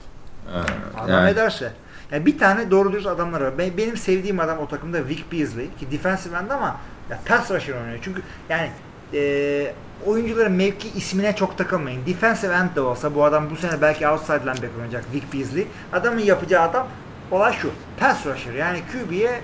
E, 0.54 1.00
Adam 1.00 1.10
yani, 1.10 1.30
ederse. 1.30 1.74
Yani 2.12 2.26
bir 2.26 2.38
tane 2.40 2.72
doğru 2.72 2.92
dürüst 2.92 3.08
adamlar 3.08 3.42
var. 3.42 3.58
Ben- 3.58 3.78
Benim 3.78 3.98
sevdiğim 3.98 4.40
adam 4.40 4.58
o 4.58 4.68
takımda 4.68 5.08
Vic 5.08 5.24
Beasley 5.32 5.66
ki 5.80 5.92
defensive 5.92 6.38
end 6.38 6.50
ama 6.50 6.78
ya 7.10 7.20
pass 7.26 7.52
rusher 7.52 7.74
oynuyor. 7.74 8.00
Çünkü 8.02 8.22
yani 8.50 8.72
e, 9.14 9.74
oyuncuların 10.06 10.52
mevki 10.52 10.90
ismine 10.96 11.36
çok 11.36 11.58
takılmayın. 11.58 12.06
Defensive 12.06 12.54
end 12.54 12.76
de 12.76 12.82
olsa 12.82 13.16
bu 13.16 13.24
adam 13.24 13.50
bu 13.50 13.56
sene 13.56 13.82
belki 13.82 14.08
outside 14.08 14.40
linebacker 14.42 14.76
oynayacak 14.76 15.06
Vic 15.14 15.24
Beasley. 15.34 15.68
Adamın 15.94 16.20
yapacağı 16.20 16.70
adam 16.70 16.88
olay 17.32 17.54
şu. 17.54 17.72
Pass 18.00 18.26
rusher 18.26 18.54
yani 18.54 18.80
QB'ye 18.92 19.42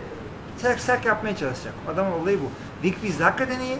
sak 0.57 0.79
sak 0.79 1.05
yapmaya 1.05 1.35
çalışacak. 1.37 1.73
Adamın 1.93 2.11
olayı 2.11 2.39
bu. 2.39 2.49
Vic 2.83 2.95
Beasley 3.03 3.23
hakikaten 3.25 3.59
iyi. 3.59 3.77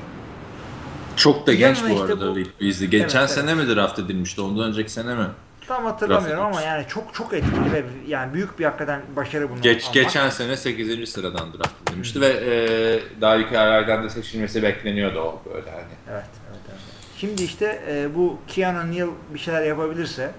çok 1.16 1.48
da 1.48 1.54
genç 1.54 1.78
Yanına 1.78 1.92
bu 1.92 1.94
işte 2.02 2.14
arada 2.14 2.28
bu- 2.32 2.36
Vic 2.36 2.50
Beasley. 2.62 2.90
Geçen 2.90 3.20
Evet, 3.20 3.30
sene 3.32 3.54
mi 3.56 3.76
draft 3.76 4.00
edilmişti? 4.00 4.42
Ondan 4.42 4.68
önceki 4.70 4.92
sene 4.92 5.16
mi? 5.16 5.26
Tam 5.68 5.86
hatırlamıyorum 5.86 6.44
Draft 6.44 6.56
ama 6.58 6.66
yani 6.66 6.86
çok 6.88 7.14
çok 7.14 7.34
etkili 7.34 7.72
ve 7.74 7.84
yani 8.08 8.34
büyük 8.34 8.60
bir 8.60 8.66
hakikaten 8.66 9.02
başarı 9.16 9.50
bunu 9.50 9.62
Geç, 9.62 9.84
almak. 9.84 9.94
geçen 9.94 10.30
sene 10.30 10.58
8. 10.58 11.10
sıradan 11.10 11.54
draft 11.54 11.90
edilmişti 11.90 12.22
ve 12.22 12.28
e, 12.28 13.22
daha 13.22 13.36
yukarılardan 13.36 14.04
da 14.04 14.10
seçilmesi 14.10 14.64
bekleniyordu 14.64 15.20
o 15.20 15.42
böyle 15.54 15.72
hani. 15.72 15.82
Evet, 16.12 16.24
evet, 16.50 16.60
evet. 16.70 16.80
Şimdi 17.18 17.44
işte 17.44 17.82
e, 17.88 18.16
bu 18.16 18.38
Keanu 18.48 18.92
Neal 18.92 19.08
bir 19.34 19.40
şeyler 19.40 19.64
yapabilirse 19.64 20.32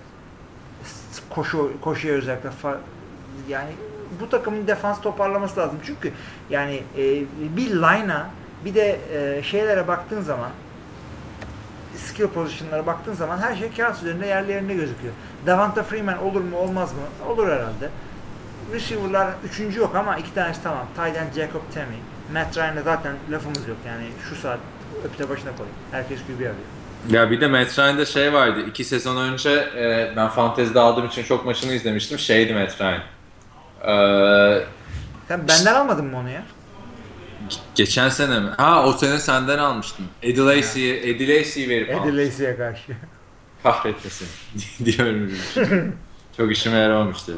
koşu 1.30 1.72
koşuya 1.80 2.14
özellikle 2.14 2.48
fa- 2.62 2.78
yani 3.48 3.70
bu 4.20 4.30
takımın 4.30 4.66
defans 4.66 5.00
toparlaması 5.00 5.60
lazım. 5.60 5.78
Çünkü 5.86 6.12
yani 6.50 6.82
e, 6.98 7.02
bir 7.56 7.70
line'a 7.70 8.26
bir 8.64 8.74
de 8.74 8.98
e, 9.14 9.42
şeylere 9.42 9.88
baktığın 9.88 10.22
zaman 10.22 10.50
skill 11.98 12.26
pozisyonlara 12.26 12.86
baktığın 12.86 13.12
zaman 13.12 13.38
her 13.38 13.56
şey 13.56 13.72
kağıt 13.72 13.96
üzerinde 14.02 14.26
yerli 14.26 14.52
yerinde 14.52 14.74
gözüküyor. 14.74 15.14
Davante 15.46 15.82
Freeman 15.82 16.22
olur 16.22 16.40
mu 16.40 16.56
olmaz 16.56 16.92
mı? 16.92 17.28
Olur 17.30 17.48
herhalde. 17.48 17.90
Receiver'lar 18.72 19.28
üçüncü 19.44 19.78
yok 19.80 19.96
ama 19.96 20.16
iki 20.16 20.34
tanesi 20.34 20.62
tamam. 20.62 20.86
End 21.06 21.34
Jacob 21.34 21.60
Temi. 21.74 21.96
Matt 22.32 22.56
Ryan'la 22.56 22.82
zaten 22.82 23.12
lafımız 23.30 23.68
yok 23.68 23.76
yani 23.86 24.04
şu 24.28 24.36
saat 24.36 24.58
öpte 25.04 25.28
başına 25.28 25.56
koy. 25.56 25.66
Herkes 25.92 26.18
QB 26.26 26.36
arıyor. 26.40 26.54
Ya 27.10 27.30
bir 27.30 27.40
de 27.40 27.48
Matt 27.48 27.78
Ryan'da 27.78 28.04
şey 28.04 28.32
vardı. 28.32 28.60
iki 28.68 28.84
sezon 28.84 29.16
önce 29.16 29.50
e, 29.50 30.12
ben 30.16 30.28
fantezide 30.28 30.80
aldığım 30.80 31.06
için 31.06 31.22
çok 31.22 31.44
maçını 31.46 31.72
izlemiştim. 31.72 32.18
Şeydi 32.18 32.54
Matt 32.54 32.80
Ryan. 32.80 33.00
Ee, 33.82 34.64
Sen 35.28 35.48
benden 35.48 35.74
almadın 35.74 36.04
mı 36.06 36.18
onu 36.18 36.30
ya? 36.30 36.42
Ge- 37.50 37.58
geçen 37.74 38.08
sene 38.08 38.40
mi? 38.40 38.48
Ha 38.56 38.86
o 38.86 38.92
sene 38.92 39.18
senden 39.18 39.58
almıştım. 39.58 40.04
Eddie 40.22 40.44
Lacy'yi 40.44 40.94
Eddie 40.94 41.38
Lacy'yi 41.38 41.68
verip 41.68 41.90
almıştım. 41.90 42.14
Eddie 42.18 42.26
Lacy'ye 42.26 42.56
karşı. 42.56 42.82
Kahretmesin 43.62 44.28
diyorum. 44.84 45.32
Çok 46.36 46.52
işime 46.52 46.76
yaramamıştı. 46.78 47.32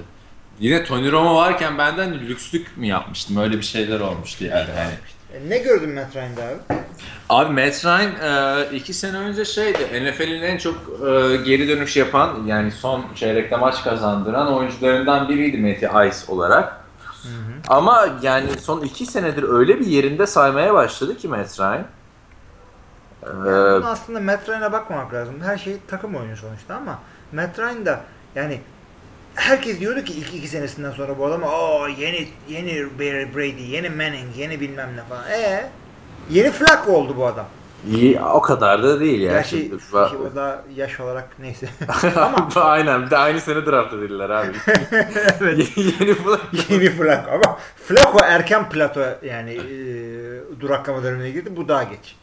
Yine 0.60 0.84
Tony 0.84 1.10
Romo 1.12 1.34
varken 1.36 1.78
benden 1.78 2.14
lükslük 2.14 2.76
mü 2.76 2.86
yapmıştım? 2.86 3.36
Öyle 3.36 3.56
bir 3.58 3.62
şeyler 3.62 4.00
olmuştu 4.00 4.44
yani. 4.44 4.68
yani. 4.78 4.92
E, 5.34 5.50
ne 5.50 5.58
gördün 5.58 5.90
Matt 5.94 6.16
Ryan'da 6.16 6.42
abi? 6.42 6.80
Abi 7.28 7.52
Matt 7.52 7.84
Ryan 7.84 8.10
e, 8.70 8.76
iki 8.76 8.94
sene 8.94 9.16
önce 9.18 9.44
şeydi 9.44 9.78
NFL'in 9.78 10.42
en 10.42 10.58
çok 10.58 10.74
e, 10.74 11.36
geri 11.36 11.68
dönüş 11.68 11.96
yapan 11.96 12.42
yani 12.46 12.70
son 12.72 13.04
çeyrekte 13.14 13.56
maç 13.56 13.84
kazandıran 13.84 14.54
oyuncularından 14.54 15.28
biriydi 15.28 15.56
Matty 15.58 15.86
Ice 16.08 16.32
olarak. 16.32 16.77
Ama 17.68 18.08
yani 18.22 18.50
son 18.60 18.80
iki 18.80 19.06
senedir 19.06 19.42
öyle 19.42 19.80
bir 19.80 19.86
yerinde 19.86 20.26
saymaya 20.26 20.74
başladı 20.74 21.16
ki 21.16 21.28
Matt 21.28 21.60
Ryan. 21.60 21.86
E, 23.22 23.26
Bunu 23.26 23.86
aslında 23.88 24.20
Matt 24.20 24.48
Ryan'a 24.48 24.72
bakmamak 24.72 25.14
lazım. 25.14 25.34
Her 25.42 25.58
şey 25.58 25.76
takım 25.88 26.14
oyunu 26.14 26.36
sonuçta 26.36 26.74
ama 26.74 26.98
Matt 27.32 27.58
Ryan 27.58 27.86
da 27.86 28.00
yani 28.34 28.60
herkes 29.34 29.80
diyordu 29.80 30.04
ki 30.04 30.12
ilk 30.12 30.34
iki 30.34 30.48
senesinden 30.48 30.90
sonra 30.90 31.18
bu 31.18 31.26
adam 31.26 31.42
o 31.42 31.88
yeni 31.88 32.28
yeni 32.48 32.98
Barry 32.98 33.34
Brady, 33.34 33.62
yeni 33.62 33.90
Manning, 33.90 34.36
yeni 34.36 34.60
bilmem 34.60 34.96
ne 34.96 35.02
falan. 35.04 35.30
E 35.30 35.70
yeni 36.30 36.50
Flacco 36.50 36.92
oldu 36.92 37.16
bu 37.16 37.26
adam. 37.26 37.46
İyi, 37.86 38.20
o 38.20 38.40
kadar 38.40 38.82
da 38.82 39.00
değil 39.00 39.20
ya. 39.20 39.32
Gerçi 39.32 39.50
Şimdi- 39.50 39.76
o 40.32 40.34
da 40.36 40.62
yaş 40.76 41.00
olarak 41.00 41.28
neyse. 41.38 41.68
Ama 42.16 42.48
Aynen 42.56 43.06
bir 43.06 43.10
de 43.10 43.16
aynı 43.16 43.40
sene 43.40 43.66
draft 43.66 43.94
edildiler 43.94 44.30
abi. 44.30 44.52
evet. 45.40 45.76
Yeni 45.76 46.14
falan. 46.14 46.40
Yeni 46.70 46.90
Flacco 46.90 47.30
ama 47.30 47.58
Flacco 47.76 48.18
erken 48.24 48.68
plato 48.68 49.00
yani 49.26 49.52
e, 49.52 50.60
duraklama 50.60 51.02
dönemine 51.02 51.30
girdi. 51.30 51.50
Bu 51.56 51.68
daha 51.68 51.82
geç. 51.82 52.16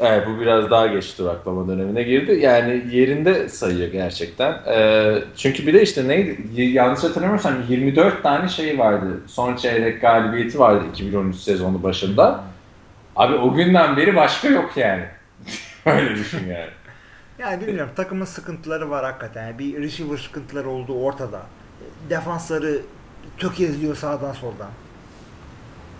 Evet 0.00 0.26
bu 0.26 0.40
biraz 0.40 0.70
daha 0.70 0.86
geç 0.86 1.18
duraklama 1.18 1.68
dönemine 1.68 2.02
girdi. 2.02 2.38
Yani 2.42 2.84
yerinde 2.92 3.48
sayıyor 3.48 3.88
gerçekten. 3.88 4.52
Ee, 4.52 5.18
çünkü 5.36 5.66
bir 5.66 5.74
de 5.74 5.82
işte 5.82 6.08
neydi? 6.08 6.62
Yanlış 6.62 7.04
hatırlamıyorsam 7.04 7.54
24 7.68 8.22
tane 8.22 8.48
şey 8.48 8.78
vardı. 8.78 9.20
Son 9.26 9.56
çeyrek 9.56 10.00
galibiyeti 10.00 10.58
vardı 10.58 10.84
2013 10.92 11.36
sezonu 11.36 11.82
başında. 11.82 12.44
Abi 13.16 13.34
o 13.34 13.54
günden 13.54 13.96
beri 13.96 14.16
başka 14.16 14.48
yok 14.48 14.76
yani. 14.76 15.04
Öyle 15.86 16.16
düşün 16.16 16.46
yani. 16.46 16.70
Yani 17.38 17.66
bilmiyorum 17.66 17.92
takımın 17.96 18.24
sıkıntıları 18.24 18.90
var 18.90 19.04
hakikaten. 19.04 19.46
Yani 19.46 19.58
bir 19.58 19.82
receiver 19.82 20.16
sıkıntıları 20.16 20.68
olduğu 20.68 21.02
ortada. 21.04 21.42
Defansları 22.10 22.80
tökezliyor 23.38 23.96
sağdan 23.96 24.32
soldan. 24.32 24.68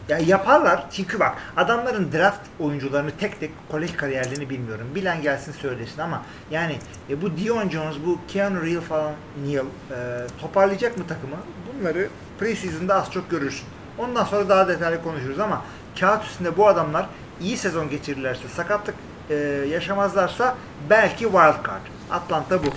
Ya 0.09 0.19
yaparlar 0.19 0.87
çünkü 0.91 1.21
bak 1.21 1.35
adamların 1.57 2.13
draft 2.13 2.41
oyuncularını 2.61 3.11
tek 3.21 3.41
tek 3.41 3.51
kolej 3.71 3.97
kariyerlerini 3.97 4.51
bilmiyorum. 4.51 4.87
Bilen 4.95 5.23
gelsin 5.23 5.53
söylesin 5.53 6.01
ama 6.01 6.23
yani 6.51 6.77
e, 7.11 7.23
bu 7.23 7.37
Dion 7.37 7.69
Jones, 7.69 7.97
bu 8.07 8.19
Keanu 8.29 8.63
Reeves 8.63 8.85
falan 8.85 9.13
Neal 9.47 9.65
e, 9.65 9.97
toparlayacak 10.41 10.99
mı 10.99 11.07
takımı? 11.07 11.37
Bunları 11.81 12.09
preseason'da 12.39 12.95
az 12.95 13.13
çok 13.13 13.31
görürsün. 13.31 13.67
Ondan 13.99 14.25
sonra 14.25 14.49
daha 14.49 14.69
detaylı 14.69 15.03
konuşuruz 15.03 15.41
ama 15.41 15.63
kağıt 16.01 16.25
üstünde 16.25 16.57
bu 16.57 16.69
adamlar 16.69 17.07
iyi 17.41 17.57
sezon 17.57 17.91
geçirirlerse, 17.91 18.49
sakatlık 18.49 18.95
e, 19.31 19.35
yaşamazlarsa 19.71 20.57
belki 20.91 21.25
wild 21.25 21.67
card. 21.67 21.87
Atlanta 22.11 22.59
bu. 22.65 22.69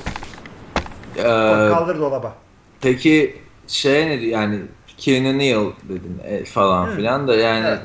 Ee, 1.17 1.23
Kaldır 1.69 1.99
dolaba. 1.99 2.33
peki 2.81 3.41
şey 3.67 4.07
ne 4.07 4.13
yani 4.13 4.61
Keanu 4.97 5.37
Neal 5.37 5.65
dedin 5.89 6.19
e, 6.25 6.45
falan 6.45 6.87
Hı. 6.87 6.95
filan 6.95 7.27
da 7.27 7.35
yani 7.35 7.65
Evet. 7.67 7.81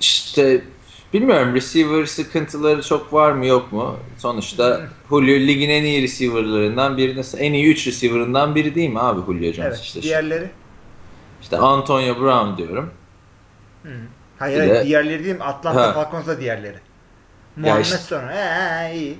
işte 0.00 0.62
bilmiyorum 1.12 1.54
receiver 1.54 2.04
sıkıntıları 2.06 2.82
çok 2.82 3.12
var 3.12 3.32
mı 3.32 3.46
yok 3.46 3.72
mu? 3.72 3.96
Sonuçta 4.18 4.80
Julio 5.10 5.34
ligin 5.34 5.70
en 5.70 5.84
iyi 5.84 6.02
receiver'larından 6.02 6.96
biri 6.96 7.20
en 7.38 7.52
iyi 7.52 7.66
3 7.66 7.86
receiver'ından 7.86 8.54
biri 8.54 8.74
değil 8.74 8.90
mi 8.90 9.00
abi 9.00 9.20
Julio 9.26 9.52
Jones 9.52 9.58
Evet. 9.68 9.80
işte. 9.82 10.02
Diğerleri? 10.02 10.50
İşte 11.42 11.56
Antonio 11.58 12.20
Brown 12.20 12.56
diyorum. 12.56 12.90
Hı. 13.84 13.88
Hayır, 14.38 14.58
hayır 14.58 14.74
de- 14.74 14.84
diğerleri 14.84 15.24
değil 15.24 15.36
mi? 15.36 15.44
Atlanta 15.44 15.82
Ha. 15.82 15.92
Falcons'da 15.92 16.40
diğerleri. 16.40 16.76
Muhammed 17.56 17.84
işte- 17.84 17.96
Sonu. 17.96 18.30
Ee, 18.32 18.92
iyi. 18.94 19.18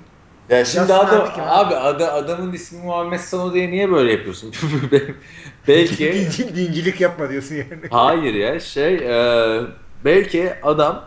Ya 0.49 0.65
şimdi 0.65 0.87
Justin 0.87 0.95
adam, 1.07 1.21
abi 1.39 1.43
abi? 1.43 1.75
ada- 1.75 2.13
adamın 2.13 2.53
ismi 2.53 2.83
Muhammed 2.85 3.19
Sanu 3.21 3.55
diye 3.55 3.71
niye 3.71 3.91
böyle 3.91 4.13
yapıyorsun? 4.13 4.53
belki 5.69 6.13
Dincil, 6.15 6.57
dincilik 6.57 7.01
yapma 7.01 7.31
diyorsun 7.31 7.55
yani. 7.55 7.67
hayır 7.91 8.35
ya 8.35 8.61
şey 8.61 8.95
e, 8.95 9.61
belki 10.05 10.53
adam 10.63 11.05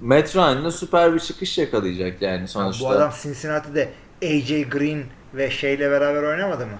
Matt 0.00 0.36
Ryan'la 0.36 0.70
süper 0.70 1.14
bir 1.14 1.20
çıkış 1.20 1.58
yakalayacak 1.58 2.22
yani 2.22 2.48
sonuçta. 2.48 2.84
Bu 2.84 2.90
adam 2.90 3.12
Cincinnati'de 3.22 3.88
AJ 4.22 4.68
Green 4.70 5.02
ve 5.34 5.50
şeyle 5.50 5.90
beraber 5.90 6.22
oynamadı 6.22 6.66
mı? 6.66 6.78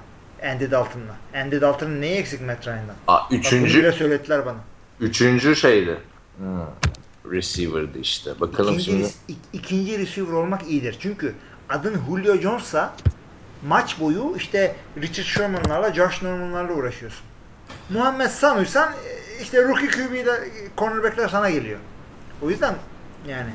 Andy 0.52 0.70
Dalton'la. 0.70 1.40
Andy 1.42 1.60
Dalton'ın 1.60 2.00
neyi 2.00 2.16
eksik 2.16 2.40
Matt 2.40 2.66
Ryan'dan? 2.66 2.94
Aa, 3.08 3.14
Bak 3.16 3.30
bunu 3.30 3.38
üçüncü 3.38 3.78
bile 3.78 3.92
söylediler 3.92 4.46
bana. 4.46 4.58
Üçüncü 5.00 5.56
şeydi. 5.56 5.98
Hmm, 6.38 6.60
receiver'dı 7.32 7.98
işte. 7.98 8.40
Bakalım 8.40 8.74
İkinci, 8.78 8.84
şimdi. 8.90 9.12
ik- 9.28 9.48
ikinci 9.52 9.98
receiver 9.98 10.32
olmak 10.32 10.68
iyidir. 10.68 10.96
Çünkü 11.00 11.34
adın 11.68 11.96
Julio 12.08 12.36
Jones'sa 12.36 12.94
maç 13.66 14.00
boyu 14.00 14.34
işte 14.36 14.76
Richard 15.00 15.26
Sherman'larla, 15.26 15.94
Josh 15.94 16.22
Norman'larla 16.22 16.72
uğraşıyorsun. 16.72 17.22
Muhammed 17.90 18.28
Sanu'ysan 18.28 18.92
e, 18.92 19.42
işte 19.42 19.62
rookie 19.64 19.88
QB'yle 19.88 20.32
cornerback'ler 20.78 21.28
sana 21.28 21.50
geliyor. 21.50 21.78
O 22.42 22.50
yüzden 22.50 22.74
yani 23.28 23.50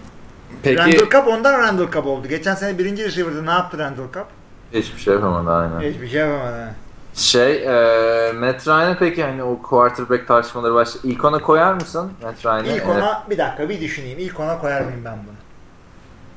Peki 0.64 0.78
Randall 0.78 1.10
Cobb 1.10 1.28
ondan 1.28 1.60
Randall 1.60 1.92
Cobb 1.92 2.06
oldu. 2.06 2.28
Geçen 2.28 2.56
sene 2.56 2.78
birinci 2.78 3.04
receiver'dı. 3.04 3.46
Ne 3.46 3.52
yaptı 3.52 3.78
Randall 3.78 4.14
Cobb? 4.14 4.26
hiçbir 4.74 5.00
şey 5.00 5.14
yapamadı 5.14 5.52
aynen. 5.52 5.92
Hiçbir 5.92 6.10
şey 6.10 6.20
yapamadı. 6.20 6.76
Şey, 7.14 7.64
e, 7.64 8.32
Matt 8.34 8.68
Ryan'ı 8.68 8.98
peki 9.00 9.24
hani 9.24 9.44
o 9.44 9.62
quarterback 9.62 10.28
tartışmaları 10.28 10.74
başladı. 10.74 11.08
İlk 11.08 11.26
ona 11.26 11.40
koyar 11.40 11.74
mısın 11.74 12.12
Matt 12.24 12.46
Ryan'ı? 12.46 12.68
İlk 12.68 12.88
ona 12.90 13.24
bir 13.30 13.38
dakika 13.38 13.70
bir 13.70 13.82
düşüneyim. 13.82 14.20
İlk 14.20 14.40
ona 14.40 14.60
koyar 14.60 14.82
mıyım 14.82 15.06
ben 15.06 15.18
bunu? 15.28 15.36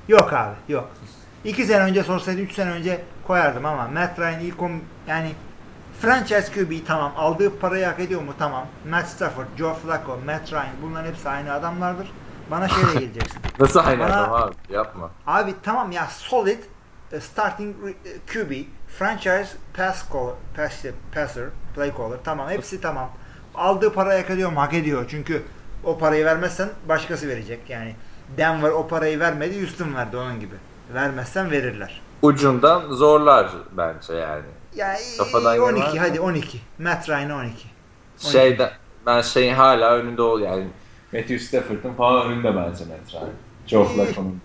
Yok 0.09 0.33
abi 0.33 0.55
yok. 0.69 0.89
İki 1.45 1.65
sene 1.65 1.83
önce 1.83 2.03
sorsaydı 2.03 2.41
üç 2.41 2.53
sene 2.55 2.71
önce 2.71 3.05
koyardım 3.27 3.67
ama 3.67 3.89
Matt 3.89 4.19
Ryan 4.19 4.41
ilk 4.41 4.63
on 4.63 4.73
yani 5.09 5.33
franchise 6.01 6.53
QB 6.53 6.87
tamam 6.87 7.13
aldığı 7.17 7.59
parayı 7.59 7.87
hak 7.87 8.01
ediyor 8.01 8.23
mu 8.23 8.33
tamam. 8.39 8.67
Matt 8.91 9.07
Stafford, 9.09 9.47
Joe 9.59 9.75
Flacco, 9.75 10.19
Matt 10.27 10.53
Ryan 10.53 10.67
bunların 10.83 11.09
hepsi 11.11 11.29
aynı 11.29 11.53
adamlardır. 11.53 12.13
Bana 12.51 12.69
şöyle 12.69 12.93
geleceksin. 13.01 13.41
Nasıl 13.61 13.81
aynı 13.87 14.01
Bana- 14.01 14.25
adam 14.25 14.33
abi? 14.43 14.55
Yapma. 14.71 15.11
Abi 15.27 15.55
tamam 15.63 15.93
ya 15.93 16.07
solid 16.11 16.59
e, 17.13 17.21
starting 17.21 17.77
e, 17.89 17.93
QB, 18.33 18.53
franchise 18.99 19.49
pass 19.77 20.13
caller, 20.13 20.35
pass, 20.57 20.85
passer, 21.15 21.45
play 21.75 21.93
caller 21.97 22.19
tamam 22.25 22.51
hepsi 22.51 22.81
tamam. 22.81 23.11
Aldığı 23.55 23.93
parayı 23.93 24.23
hak 24.23 24.31
ediyor 24.31 24.53
mu? 24.53 24.61
Hak 24.61 24.75
ediyor. 24.75 25.05
Çünkü 25.09 25.43
o 25.85 25.99
parayı 25.99 26.25
vermezsen 26.25 26.69
başkası 26.89 27.29
verecek. 27.29 27.61
Yani 27.69 27.95
Denver 28.37 28.71
o 28.71 28.89
parayı 28.89 29.21
vermedi, 29.21 29.61
Houston 29.61 29.95
verdi 29.95 30.17
onun 30.17 30.41
gibi. 30.41 30.55
Vermezsen 30.95 31.51
verirler. 31.51 32.01
Ucundan 32.23 32.81
zorlar 32.93 33.51
bence 33.73 34.15
yani. 34.15 34.45
Ya 34.75 34.97
Kafadan 35.19 35.59
12 35.59 35.75
girmez 35.75 35.95
mi? 35.95 36.01
hadi 36.01 36.21
12. 36.21 36.61
Matt 36.79 37.09
Ryan 37.09 37.31
12. 37.31 37.69
Şeyde 38.19 38.71
ben 39.07 39.21
şeyin 39.21 39.55
hala 39.55 39.93
önünde 39.97 40.23
ol 40.23 40.41
yani 40.41 40.67
Matthew 41.13 41.39
Stafford'ın 41.39 41.95
falan 41.95 42.27
önünde 42.27 42.49
bence 42.49 42.85
Matt 42.85 43.15
Ryan. 43.15 43.31
Joe 43.67 43.85
Flacco'nun. 43.85 44.41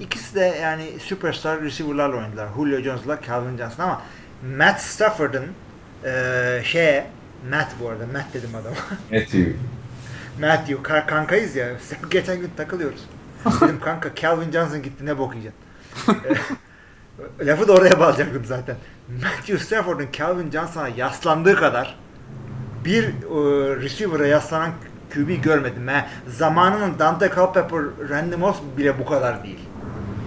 İkisi 0.00 0.34
de 0.34 0.40
yani 0.62 0.86
superstar 1.00 1.60
receiver'larla 1.62 2.16
oynadılar. 2.16 2.48
Julio 2.56 2.80
Jones'la 2.80 3.18
Calvin 3.26 3.58
Johnson 3.58 3.84
ama 3.84 4.02
Matt 4.58 4.80
Stafford'ın 4.80 5.46
eee 6.04 6.62
şeye 6.64 7.06
Matt 7.50 7.68
bu 7.80 7.88
arada 7.88 8.06
Matt 8.06 8.34
dedim 8.34 8.50
adama. 8.54 8.76
Matthew. 9.12 9.56
Matthew 10.40 10.74
ka- 10.82 11.06
kankayız 11.06 11.56
ya. 11.56 11.68
Geçen 12.10 12.40
gün 12.40 12.50
takılıyoruz. 12.56 13.04
Dedim 13.60 13.80
kanka 13.80 14.14
Calvin 14.14 14.50
Johnson 14.52 14.82
gitti 14.82 15.06
ne 15.06 15.18
bok 15.18 15.34
yiyeceksin. 15.34 15.60
Ee, 17.40 17.46
Lafı 17.46 17.68
da 17.68 17.72
oraya 17.72 18.00
bağlayacaktım 18.00 18.44
zaten. 18.44 18.76
Matthew 19.22 19.58
Stafford'un 19.58 20.06
Calvin 20.12 20.50
Johnson'a 20.50 20.88
yaslandığı 20.88 21.56
kadar 21.56 21.98
bir 22.84 23.04
e, 23.04 23.10
receiver'a 23.82 24.26
yaslanan 24.26 24.70
QB 25.14 25.42
görmedim. 25.42 25.86
Ben 25.86 26.08
zamanının 26.28 26.98
Dante 26.98 27.30
Culpepper, 27.34 27.80
Randy 28.10 28.36
Moss 28.36 28.56
bile 28.78 28.98
bu 28.98 29.06
kadar 29.06 29.44
değil. 29.44 29.58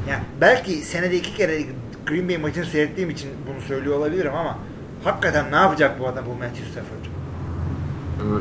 Yani 0.09 0.23
belki 0.41 0.71
senede 0.71 1.15
iki 1.15 1.33
kere 1.35 1.61
Green 2.05 2.29
Bay 2.29 2.37
maçını 2.37 2.65
seyrettiğim 2.65 3.09
için 3.09 3.29
bunu 3.47 3.61
söylüyor 3.61 3.97
olabilirim 3.97 4.35
ama 4.35 4.57
hakikaten 5.03 5.51
ne 5.51 5.55
yapacak 5.55 5.99
bu 5.99 6.07
adam 6.07 6.25
bu 6.25 6.33
Matthew 6.35 6.65
Stafford? 6.71 7.05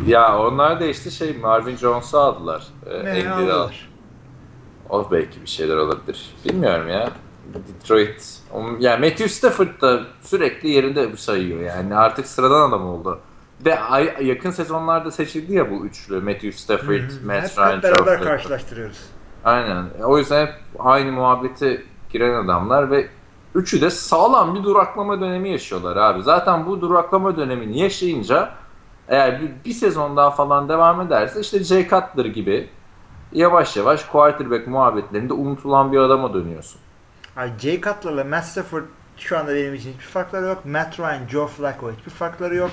Ya 0.07 0.39
onlar 0.39 0.81
da 0.81 0.85
işte 0.87 1.11
şey 1.11 1.33
Marvin 1.37 1.77
Jones'u 1.77 2.19
aldılar. 2.19 2.67
Ee, 2.87 3.05
Ne 3.05 3.11
Andy 3.11 3.29
aldılar? 3.29 3.89
O 4.91 5.11
belki 5.11 5.43
bir 5.43 5.47
şeyler 5.49 5.77
olabilir. 5.77 6.31
Bilmiyorum 6.45 6.89
ya. 6.89 7.11
Detroit. 7.55 8.39
O- 8.53 8.63
Yani 8.81 9.01
Matthew 9.01 9.29
Stafford 9.29 9.81
da 9.81 10.01
sürekli 10.23 10.69
yerinde 10.69 11.17
sayıyor 11.17 11.61
yani. 11.61 11.97
Artık 11.97 12.27
sıradan 12.27 12.69
adam 12.69 12.87
oldu. 12.87 13.21
Ve 13.65 13.79
yakın 14.23 14.51
sezonlarda 14.51 15.11
seçildi 15.11 15.55
ya 15.55 15.71
bu 15.71 15.87
üçlü. 15.87 16.21
Matthew 16.21 16.53
Stafford, 16.53 16.95
Hep, 16.95 17.25
Matt 17.25 17.59
Ryan, 17.59 17.77
hep 17.77 17.83
beraber 17.83 18.23
karşılaştırıyoruz. 18.23 18.99
Aynen. 19.47 19.85
O 20.05 20.19
yüzden 20.19 20.47
hep 20.47 20.55
aynı 20.79 21.13
muhabbete 21.13 21.83
giren 22.11 22.35
adamlar 22.45 22.91
ve 22.91 23.09
üçü 23.55 23.81
de 23.81 23.91
sağlam 23.91 24.55
bir 24.55 24.63
duraklama 24.63 25.21
dönemi 25.21 25.49
yaşıyorlar 25.49 25.97
abi. 25.97 26.23
Zaten 26.23 26.67
bu 26.67 26.81
duraklama 26.81 27.37
dönemini 27.37 27.79
yaşayınca 27.79 28.51
eğer 29.09 29.41
bir, 29.41 29.51
bir 29.65 29.73
sezon 29.73 30.17
daha 30.17 30.31
falan 30.31 30.69
devam 30.69 31.01
ederse 31.01 31.41
işte 31.41 31.65
Jay 31.65 31.89
Cutler 31.89 32.25
gibi 32.25 32.71
yavaş 33.33 33.77
yavaş 33.77 34.05
quarterback 34.05 34.67
muhabbetlerinde 34.67 35.33
unutulan 35.33 35.93
bir 35.93 35.99
adama 35.99 36.35
dönüyorsun. 36.35 36.81
Ay, 37.37 37.51
Jay 37.59 37.81
Cutler'la 37.81 38.25
Matt 38.25 38.45
Stafford 38.45 38.85
şu 39.17 39.39
anda 39.39 39.55
benim 39.55 39.75
için 39.75 39.93
hiçbir 39.93 40.05
farkları 40.05 40.47
yok. 40.47 40.65
Matt 40.65 41.01
Ryan, 41.01 41.29
Joe 41.29 41.47
Flacco 41.47 41.93
hiçbir 41.93 42.11
farkları 42.11 42.55
yok. 42.55 42.71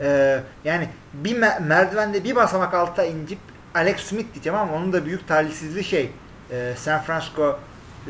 Ee, 0.00 0.40
yani 0.64 0.88
bir 1.14 1.36
me- 1.36 1.66
merdivende 1.66 2.24
bir 2.24 2.36
basamak 2.36 2.74
alta 2.74 3.04
incip 3.04 3.38
Alex 3.74 4.00
Smith 4.00 4.34
diyeceğim 4.34 4.58
ama 4.58 4.72
onun 4.72 4.92
da 4.92 5.06
büyük 5.06 5.28
talihsizliği 5.28 5.84
şey 5.84 6.10
e, 6.50 6.72
San 6.76 7.02
Francisco 7.02 7.58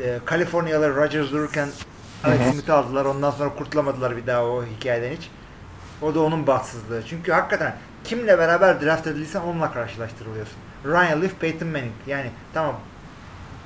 e, 0.03 0.19
Kaliforniyalı 0.25 0.95
Rodgers 0.95 1.31
dururken 1.31 1.69
Alex 2.23 2.39
Hı 2.39 2.43
hı. 2.43 2.51
Smith'i 2.51 2.73
aldılar. 2.73 3.05
Ondan 3.05 3.31
sonra 3.31 3.55
kurtulamadılar 3.55 4.17
bir 4.17 4.27
daha 4.27 4.45
o 4.45 4.63
hikayeden 4.65 5.11
hiç. 5.11 5.29
O 6.01 6.15
da 6.15 6.19
onun 6.19 6.47
bahtsızlığı. 6.47 7.03
Çünkü 7.09 7.31
hakikaten 7.31 7.75
kimle 8.03 8.37
beraber 8.37 8.81
draft 8.81 9.07
edildiysen 9.07 9.41
onunla 9.41 9.71
karşılaştırılıyorsun. 9.71 10.57
Ryan 10.85 11.21
Leaf, 11.21 11.39
Peyton 11.39 11.67
Manning. 11.67 11.91
Yani 12.07 12.31
tamam 12.53 12.75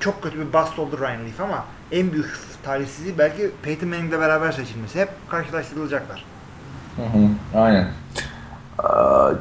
çok 0.00 0.22
kötü 0.22 0.38
bir 0.38 0.52
bast 0.52 0.78
oldu 0.78 0.98
Ryan 1.00 1.24
Leaf 1.24 1.40
ama 1.40 1.64
en 1.92 2.12
büyük 2.12 2.38
talihsizliği 2.62 3.18
belki 3.18 3.50
Peyton 3.62 3.88
Manning'le 3.88 4.20
beraber 4.20 4.52
seçilmesi. 4.52 5.00
Hep 5.00 5.08
karşılaştırılacaklar. 5.30 6.24
Aynen. 7.54 7.88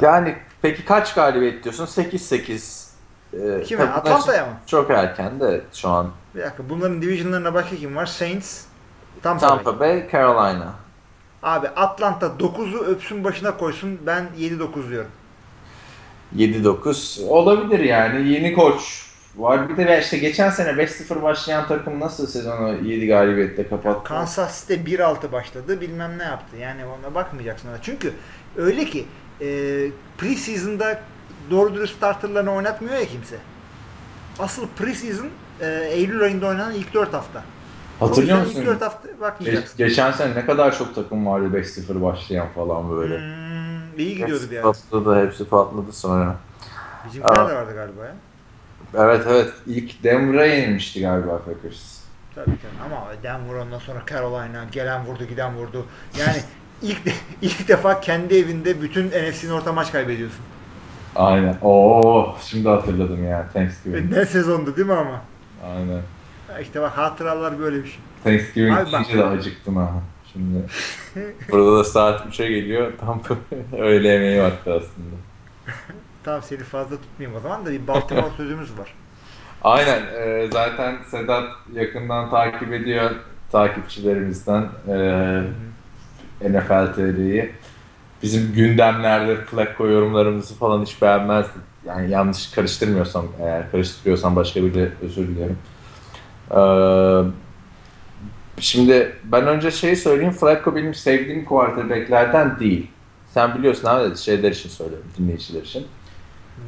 Yani 0.01 0.35
peki 0.61 0.85
kaç 0.85 1.13
galibiyet 1.13 1.63
diyorsun? 1.63 1.85
8-8. 1.85 2.89
Ee, 3.33 3.63
Kime? 3.63 3.83
Atlanta'ya 3.83 4.45
mı? 4.45 4.51
Çok 4.65 4.91
erken 4.91 5.39
de 5.39 5.61
şu 5.73 5.89
an. 5.89 6.11
Bir 6.35 6.41
dakika 6.41 6.69
bunların 6.69 7.01
divisionlarına 7.01 7.53
başka 7.53 7.75
kim 7.75 7.95
var? 7.95 8.05
Saints, 8.05 8.61
Tampa, 9.23 9.41
Bay. 9.49 9.49
Tampa 9.49 9.79
Bay, 9.79 10.09
Carolina. 10.11 10.73
Abi 11.43 11.67
Atlanta 11.67 12.25
9'u 12.25 12.85
öpsün 12.85 13.23
başına 13.23 13.57
koysun 13.57 13.99
ben 14.05 14.27
7-9 14.37 14.89
diyorum. 14.89 15.11
7-9 16.35 17.25
olabilir 17.27 17.79
yani. 17.79 18.29
Yeni 18.29 18.53
koç 18.53 19.05
var. 19.35 19.69
Bir 19.69 19.77
de 19.87 19.99
işte 20.01 20.17
geçen 20.17 20.49
sene 20.49 20.69
5-0 20.69 21.21
başlayan 21.21 21.67
takım 21.67 21.99
nasıl 21.99 22.27
sezonu 22.27 22.87
7 22.87 23.07
galibiyetle 23.07 23.67
kapattı? 23.69 24.03
Kansas 24.03 24.67
City 24.67 24.95
1-6 24.95 25.31
başladı 25.31 25.81
bilmem 25.81 26.17
ne 26.17 26.23
yaptı. 26.23 26.57
Yani 26.57 26.81
ona 26.85 27.15
bakmayacaksın. 27.15 27.69
Çünkü 27.81 28.13
öyle 28.57 28.85
ki 28.85 29.05
e, 29.41 29.45
preseason'da 30.17 30.99
doğru 31.51 31.75
dürüst 31.75 31.95
starterlarını 31.97 32.51
oynatmıyor 32.53 32.95
ya 32.95 33.05
kimse. 33.05 33.37
Asıl 34.39 34.67
preseason 34.77 35.29
e, 35.61 35.89
Eylül 35.91 36.21
ayında 36.21 36.47
oynanan 36.47 36.73
ilk 36.73 36.93
4 36.93 37.13
hafta. 37.13 37.43
Hatırlıyor 37.99 38.39
musun? 38.39 38.59
İlk 38.59 38.65
4 38.67 38.81
hafta 38.81 39.09
Ge- 39.09 39.21
bakmayacaksın. 39.21 39.77
geçen 39.77 40.11
sene 40.11 40.35
ne 40.35 40.45
kadar 40.45 40.77
çok 40.77 40.95
takım 40.95 41.25
vardı 41.25 41.57
5-0 41.57 42.01
başlayan 42.01 42.47
falan 42.55 42.91
böyle. 42.91 43.17
Hmm, 43.17 43.99
iyi 43.99 44.17
gidiyordu 44.17 44.43
bir 44.51 44.57
ara. 44.57 44.63
Patladı, 44.63 45.25
hepsi 45.25 45.45
patladı 45.45 45.91
sonra. 45.93 46.35
Bizimkiler 47.05 47.49
de 47.49 47.55
vardı 47.55 47.73
galiba 47.75 48.05
ya. 48.05 48.15
Evet 48.97 49.25
evet 49.29 49.53
ilk 49.67 50.03
Denver'a 50.03 50.45
yenilmişti 50.45 51.01
galiba 51.01 51.37
Packers. 51.37 51.99
Tabii 52.35 52.45
tabii. 52.45 52.83
Ama 52.93 53.07
Denver 53.23 53.53
ondan 53.53 53.79
sonra 53.79 53.99
Carolina 54.09 54.63
gelen 54.71 55.05
vurdu 55.05 55.25
giden 55.25 55.55
vurdu. 55.55 55.85
Yani 56.19 56.41
ilk 56.81 57.05
de, 57.05 57.11
ilk 57.41 57.67
defa 57.67 58.01
kendi 58.01 58.35
evinde 58.37 58.81
bütün 58.81 59.07
NFC'nin 59.07 59.51
orta 59.51 59.73
maç 59.73 59.91
kaybediyorsun. 59.91 60.39
Aynen. 61.15 61.57
Oo 61.61 62.35
şimdi 62.45 62.69
hatırladım 62.69 63.23
ya 63.27 63.47
Thanksgiving. 63.53 64.11
Ne 64.13 64.25
sezondu 64.25 64.75
değil 64.75 64.87
mi 64.87 64.93
ama? 64.93 65.21
Aynen. 65.75 66.01
Ya 66.49 66.59
İşte 66.59 66.81
bak 66.81 66.97
hatıralar 66.97 67.59
böyle 67.59 67.83
bir 67.83 67.87
şey. 67.89 67.99
Thanksgiving 68.23 68.77
Abi 68.77 68.91
bak- 68.91 69.13
de 69.13 69.25
acıktım 69.25 69.77
ha. 69.77 69.91
Şimdi 70.33 70.63
burada 71.51 71.77
da 71.79 71.83
saat 71.83 72.21
3'e 72.25 72.49
geliyor. 72.49 72.91
Tam 72.99 73.21
öğle 73.77 74.07
yemeği 74.07 74.41
vakti 74.41 74.69
aslında. 74.71 75.15
Tamam 76.23 76.41
seni 76.43 76.59
fazla 76.63 76.95
tutmayayım 76.97 77.37
o 77.39 77.41
zaman 77.41 77.65
da 77.65 77.71
bir 77.71 77.87
Baltimore 77.87 78.29
sözümüz 78.37 78.77
var. 78.77 78.93
Aynen. 79.63 80.01
e, 80.05 80.47
zaten 80.53 80.97
Sedat 81.11 81.49
yakından 81.73 82.29
takip 82.29 82.73
ediyor 82.73 83.11
takipçilerimizden 83.51 84.61
e, 84.87 84.93
NFL 86.41 86.93
TR'yi. 86.95 87.51
Bizim 88.23 88.53
gündemlerde 88.53 89.35
Flacco 89.45 89.87
yorumlarımızı 89.87 90.55
falan 90.55 90.85
hiç 90.85 91.01
beğenmezdi. 91.01 91.59
Yani 91.85 92.11
yanlış 92.11 92.51
karıştırmıyorsam 92.51 93.25
eğer 93.41 93.71
karıştırıyorsam 93.71 94.35
başka 94.35 94.63
biri 94.63 94.91
özür 95.01 95.27
dilerim. 95.27 95.57
Ee, 96.51 97.31
şimdi 98.59 99.15
ben 99.23 99.47
önce 99.47 99.71
şey 99.71 99.95
söyleyeyim. 99.95 100.33
Flacco 100.33 100.75
benim 100.75 100.93
sevdiğim 100.93 101.45
quarterbacklerden 101.45 102.59
değil. 102.59 102.87
Sen 103.33 103.57
biliyorsun 103.57 103.87
abi 103.87 104.17
şeyler 104.17 104.51
için 104.51 104.69
söylüyorum 104.69 105.07
dinleyiciler 105.17 105.61
için. 105.61 105.87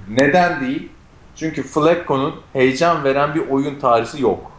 Neden 0.10 0.62
değil? 0.62 0.90
Çünkü 1.36 1.64
Flacco'nun 1.64 2.36
heyecan 2.54 3.04
veren 3.04 3.36
bir 3.36 3.48
oyun 3.50 3.80
tarzı 3.80 4.22
yok. 4.22 4.52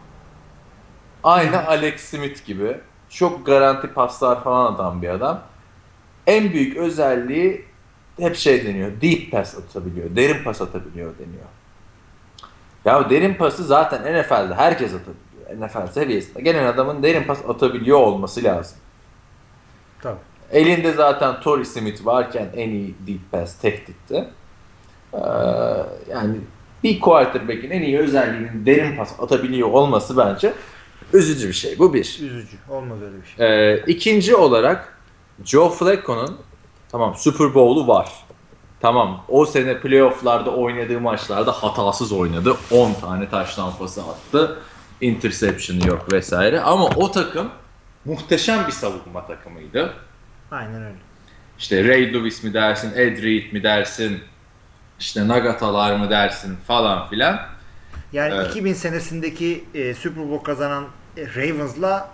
Aynı 1.23 1.67
Alex 1.67 2.01
Smith 2.01 2.45
gibi. 2.45 2.77
Çok 3.13 3.45
garanti 3.45 3.87
paslar 3.87 4.43
falan 4.43 4.73
atan 4.73 5.01
bir 5.01 5.09
adam. 5.09 5.41
En 6.27 6.53
büyük 6.53 6.77
özelliği 6.77 7.65
hep 8.19 8.35
şey 8.35 8.65
deniyor. 8.65 8.91
Deep 9.01 9.31
pass 9.31 9.57
atabiliyor. 9.57 10.15
Derin 10.15 10.43
pas 10.43 10.61
atabiliyor 10.61 11.13
deniyor. 11.17 11.45
Ya 12.85 13.09
derin 13.09 13.33
pası 13.33 13.63
zaten 13.63 14.01
NFL'de 14.01 14.55
herkes 14.55 14.93
atabiliyor. 14.93 15.67
NFL 15.67 15.91
seviyesinde. 15.91 16.41
Gelen 16.41 16.65
adamın 16.65 17.03
derin 17.03 17.23
pas 17.23 17.39
atabiliyor 17.49 17.99
olması 17.99 18.43
lazım. 18.43 18.77
Tabii. 20.01 20.19
Elinde 20.51 20.91
zaten 20.91 21.39
Torrey 21.39 21.65
Smith 21.65 22.05
varken 22.05 22.49
en 22.55 22.69
iyi 22.69 22.95
deep 23.07 23.31
pass 23.31 23.57
teknikti. 23.57 24.27
Ee, 25.13 25.17
yani 26.09 26.35
bir 26.83 26.99
quarterback'in 26.99 27.69
en 27.69 27.81
iyi 27.81 27.99
özelliğinin 27.99 28.65
derin 28.65 28.97
pas 28.97 29.19
atabiliyor 29.19 29.69
olması 29.69 30.17
bence 30.17 30.53
üzücü 31.13 31.47
bir 31.47 31.53
şey. 31.53 31.79
Bu 31.79 31.93
bir. 31.93 31.99
Üzücü. 32.03 32.57
Olmaz 32.69 33.01
öyle 33.01 33.15
bir 33.21 33.27
şey. 33.27 33.47
Ee, 33.73 33.83
ikinci 33.87 34.35
olarak 34.35 34.97
Joe 35.45 35.69
Flacco'nun 35.69 36.37
tamam 36.91 37.15
Super 37.17 37.53
Bowl'u 37.53 37.87
var. 37.87 38.11
Tamam 38.79 39.25
o 39.27 39.45
sene 39.45 39.79
playofflarda 39.79 40.49
oynadığı 40.55 40.99
maçlarda 40.99 41.51
hatasız 41.51 42.11
oynadı. 42.11 42.55
10 42.71 42.93
tane 42.93 43.29
taş 43.29 43.57
pası 43.79 44.01
attı. 44.01 44.59
Interception 45.01 45.79
yok 45.79 46.13
vesaire. 46.13 46.61
Ama 46.61 46.85
o 46.85 47.11
takım 47.11 47.49
muhteşem 48.05 48.67
bir 48.67 48.71
savunma 48.71 49.27
takımıydı. 49.27 49.93
Aynen 50.51 50.83
öyle. 50.83 50.95
İşte 51.59 51.87
Ray 51.87 52.13
Lewis 52.13 52.43
mi 52.43 52.53
dersin, 52.53 52.91
Ed 52.95 53.23
Reed 53.23 53.53
mi 53.53 53.63
dersin, 53.63 54.19
işte 54.99 55.27
Nagatalar 55.27 55.95
mı 55.95 56.09
dersin 56.09 56.57
falan 56.67 57.09
filan. 57.09 57.39
Yani 58.13 58.33
Evet. 58.35 58.49
2000 58.51 58.73
senesindeki 58.73 59.63
e, 59.73 59.93
Super 59.93 60.29
Bowl 60.29 60.45
kazanan 60.45 60.85
Ravens'la 61.17 62.09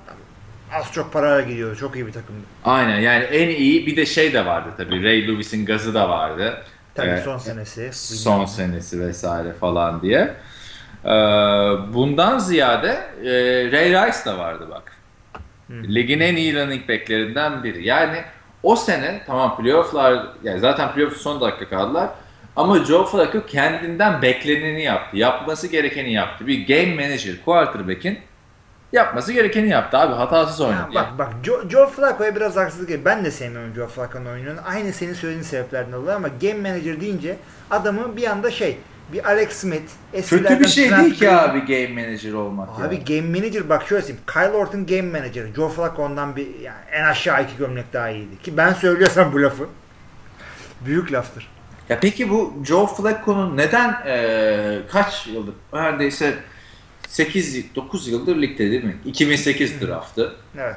az 0.73 0.91
çok 0.93 1.13
parayla 1.13 1.41
gidiyordu. 1.41 1.75
Çok 1.75 1.95
iyi 1.95 2.07
bir 2.07 2.11
takımdı. 2.11 2.41
Aynen 2.65 2.99
yani 2.99 3.23
en 3.23 3.49
iyi 3.49 3.87
bir 3.87 3.95
de 3.95 4.05
şey 4.05 4.33
de 4.33 4.45
vardı 4.45 4.69
tabii. 4.77 5.03
Ray 5.03 5.27
Lewis'in 5.27 5.65
gazı 5.65 5.93
da 5.93 6.09
vardı. 6.09 6.63
Tabii 6.95 7.09
Ee, 7.09 7.21
son 7.25 7.37
senesi. 7.37 7.93
son 7.93 8.45
senesi 8.45 8.99
vesaire 9.01 9.53
falan 9.53 10.01
diye. 10.01 10.33
Ee, 11.05 11.09
bundan 11.93 12.37
ziyade 12.39 12.87
e, 13.23 13.31
Ray 13.71 13.89
Rice 13.89 14.25
de 14.25 14.37
vardı 14.37 14.67
bak. 14.71 14.91
Ligin 15.71 16.19
en 16.19 16.35
iyi 16.35 16.55
running 16.55 16.89
backlerinden 16.89 17.63
biri. 17.63 17.87
Yani 17.87 18.17
o 18.63 18.75
sene 18.75 19.21
tamam 19.27 19.57
playofflar 19.57 20.27
yani 20.43 20.59
zaten 20.59 20.93
playoff 20.93 21.17
son 21.17 21.41
dakika 21.41 21.69
kaldılar. 21.69 22.09
Ama 22.55 22.85
Joe 22.85 23.05
Flacco 23.05 23.45
kendinden 23.45 24.21
bekleneni 24.21 24.83
yaptı. 24.83 25.17
Yapması 25.17 25.67
gerekeni 25.67 26.13
yaptı. 26.13 26.47
Bir 26.47 26.67
game 26.67 26.95
manager 26.95 27.35
quarterback'in 27.45 28.19
yapması 28.93 29.33
gerekeni 29.33 29.69
yaptı 29.69 29.97
abi. 29.97 30.13
Hatasız 30.13 30.61
oynadı. 30.61 30.89
Ya 30.93 30.95
bak 30.95 31.17
bak 31.17 31.29
Joe, 31.43 31.69
Joe 31.69 31.87
Flacco'ya 31.87 32.35
biraz 32.35 32.55
haksızlık 32.55 32.89
ediyor. 32.89 33.05
Ben 33.05 33.25
de 33.25 33.31
sevmiyorum 33.31 33.75
Joe 33.75 33.87
Flacco'nun 33.87 34.25
oyununu. 34.25 34.59
Aynı 34.65 34.93
senin 34.93 35.13
söylediğin 35.13 35.43
sebeplerden 35.43 35.93
dolayı 35.93 36.15
ama 36.15 36.27
game 36.41 36.69
manager 36.69 37.01
deyince 37.01 37.37
adamı 37.71 38.17
bir 38.17 38.27
anda 38.27 38.51
şey 38.51 38.77
bir 39.13 39.25
Alex 39.29 39.49
Smith 39.49 39.91
Kötü 40.29 40.59
bir 40.59 40.67
şey 40.67 40.91
değil 40.91 41.15
ki 41.15 41.31
abi 41.31 41.59
game 41.59 42.01
manager 42.05 42.33
olmak. 42.33 42.69
Abi 42.81 42.95
ya. 42.95 43.01
game 43.21 43.39
manager 43.39 43.69
bak 43.69 43.87
şöyle 43.87 44.01
söyleyeyim. 44.01 44.23
Kyle 44.33 44.57
Orton 44.57 44.85
game 44.85 45.01
manager. 45.19 45.45
Joe 45.55 45.69
Flacco 45.69 46.03
ondan 46.03 46.35
bir 46.35 46.59
yani 46.59 46.77
en 46.91 47.03
aşağı 47.03 47.43
iki 47.43 47.57
gömlek 47.57 47.93
daha 47.93 48.09
iyiydi. 48.09 48.41
Ki 48.43 48.57
ben 48.57 48.73
söylüyorsam 48.73 49.33
bu 49.33 49.41
lafı 49.41 49.63
büyük 50.85 51.11
laftır. 51.11 51.47
Ya 51.89 51.97
peki 52.01 52.29
bu 52.29 52.53
Joe 52.65 52.87
Flacco'nun 52.87 53.57
neden 53.57 53.95
eee, 54.05 54.79
kaç 54.91 55.27
yıldır 55.27 55.53
neredeyse 55.73 56.33
8 57.09 57.75
9 57.75 58.07
yıldır 58.07 58.41
ligde 58.41 58.71
değil 58.71 58.83
mi? 58.83 58.97
2008 59.05 59.81
draftı. 59.81 60.35
Evet. 60.57 60.75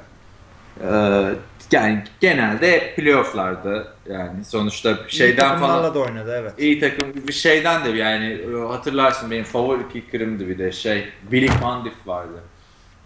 Eee, 0.81 1.35
yani 1.73 2.05
genelde 2.21 2.95
playoff'larda 2.97 3.89
yani 4.11 4.45
sonuçta 4.45 4.99
şeyden 5.09 5.57
İyi 5.57 5.61
falan 5.61 5.95
da 5.95 5.99
oynadı 5.99 6.37
evet. 6.41 6.53
iyi 6.59 6.81
takım 6.81 7.15
bir 7.29 7.33
şeyden 7.33 7.85
de 7.85 7.91
yani 7.91 8.27
e, 8.33 8.69
hatırlarsın 8.69 9.31
benim 9.31 9.45
favori 9.45 9.89
kicker'ımdı 9.93 10.49
bir 10.49 10.59
de 10.59 10.73
şey 10.73 11.09
Billy 11.33 11.49
Condiff 11.61 12.07
vardı. 12.07 12.41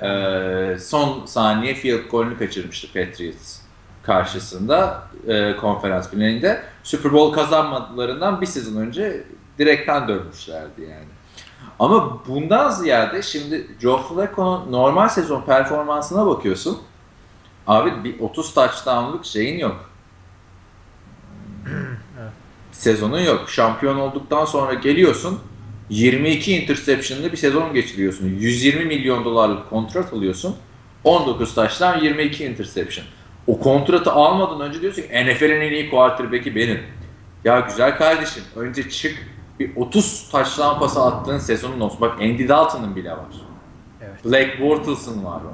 Eee, 0.03 0.79
son 0.79 1.27
saniye 1.27 1.75
field 1.75 2.11
goal'ünü 2.11 2.39
kaçırmıştı 2.39 2.87
Patriots 2.87 3.59
karşısında 4.03 5.09
e, 5.29 5.57
konferans 5.57 6.11
finalinde. 6.11 6.63
Super 6.83 7.13
Bowl 7.13 7.35
kazanmadılarından 7.35 8.41
bir 8.41 8.47
sezon 8.47 8.81
önce 8.81 9.25
direkten 9.59 10.09
dönmüşlerdi 10.09 10.83
yani. 10.83 11.16
Ama 11.79 12.23
bundan 12.29 12.71
ziyade 12.71 13.23
şimdi 13.23 13.67
Joe 13.81 14.03
Flacco'nun 14.03 14.73
normal 14.73 15.09
sezon 15.09 15.43
performansına 15.43 16.27
bakıyorsun. 16.27 16.79
Abi 17.67 18.05
bir 18.05 18.21
30 18.21 18.55
touchdown'luk 18.55 19.27
şeyin 19.27 19.59
yok. 19.59 19.91
Sezonun 22.73 23.21
yok. 23.21 23.51
Şampiyon 23.51 23.97
olduktan 23.97 24.45
sonra 24.45 24.75
geliyorsun 24.75 25.41
22 25.91 26.57
interception'lı 26.57 27.33
bir 27.33 27.37
sezon 27.37 27.75
geçiriyorsun. 27.75 28.27
120 28.27 28.85
milyon 28.85 29.25
dolarlık 29.25 29.71
kontrat 29.71 30.13
alıyorsun. 30.13 30.57
19 31.05 31.55
taştan 31.55 32.01
22 32.01 32.45
interception. 32.45 33.07
O 33.47 33.61
kontratı 33.61 34.13
almadan 34.13 34.61
önce 34.61 34.81
diyorsun 34.81 35.03
ki 35.03 35.09
NFL'in 35.09 35.61
en 35.61 35.73
iyi 35.73 35.91
quarterback'i 35.91 36.57
benim. 36.57 36.83
Ya 37.45 37.61
güzel 37.61 37.97
kardeşim 37.97 38.43
önce 38.57 38.91
çık 38.91 39.36
bir 39.61 39.77
30 39.77 40.29
taştan 40.31 40.79
pası 40.79 41.03
attığın 41.05 41.39
sezonun 41.39 41.81
olsun. 41.81 42.01
Bak 42.01 42.21
Andy 42.21 42.49
Dalton'ın 42.49 42.97
bile 42.97 43.11
var. 43.11 43.27
Evet. 44.03 44.25
Blake 44.25 44.61
Bortles'ın 44.61 45.25
var 45.25 45.41
o. 45.41 45.53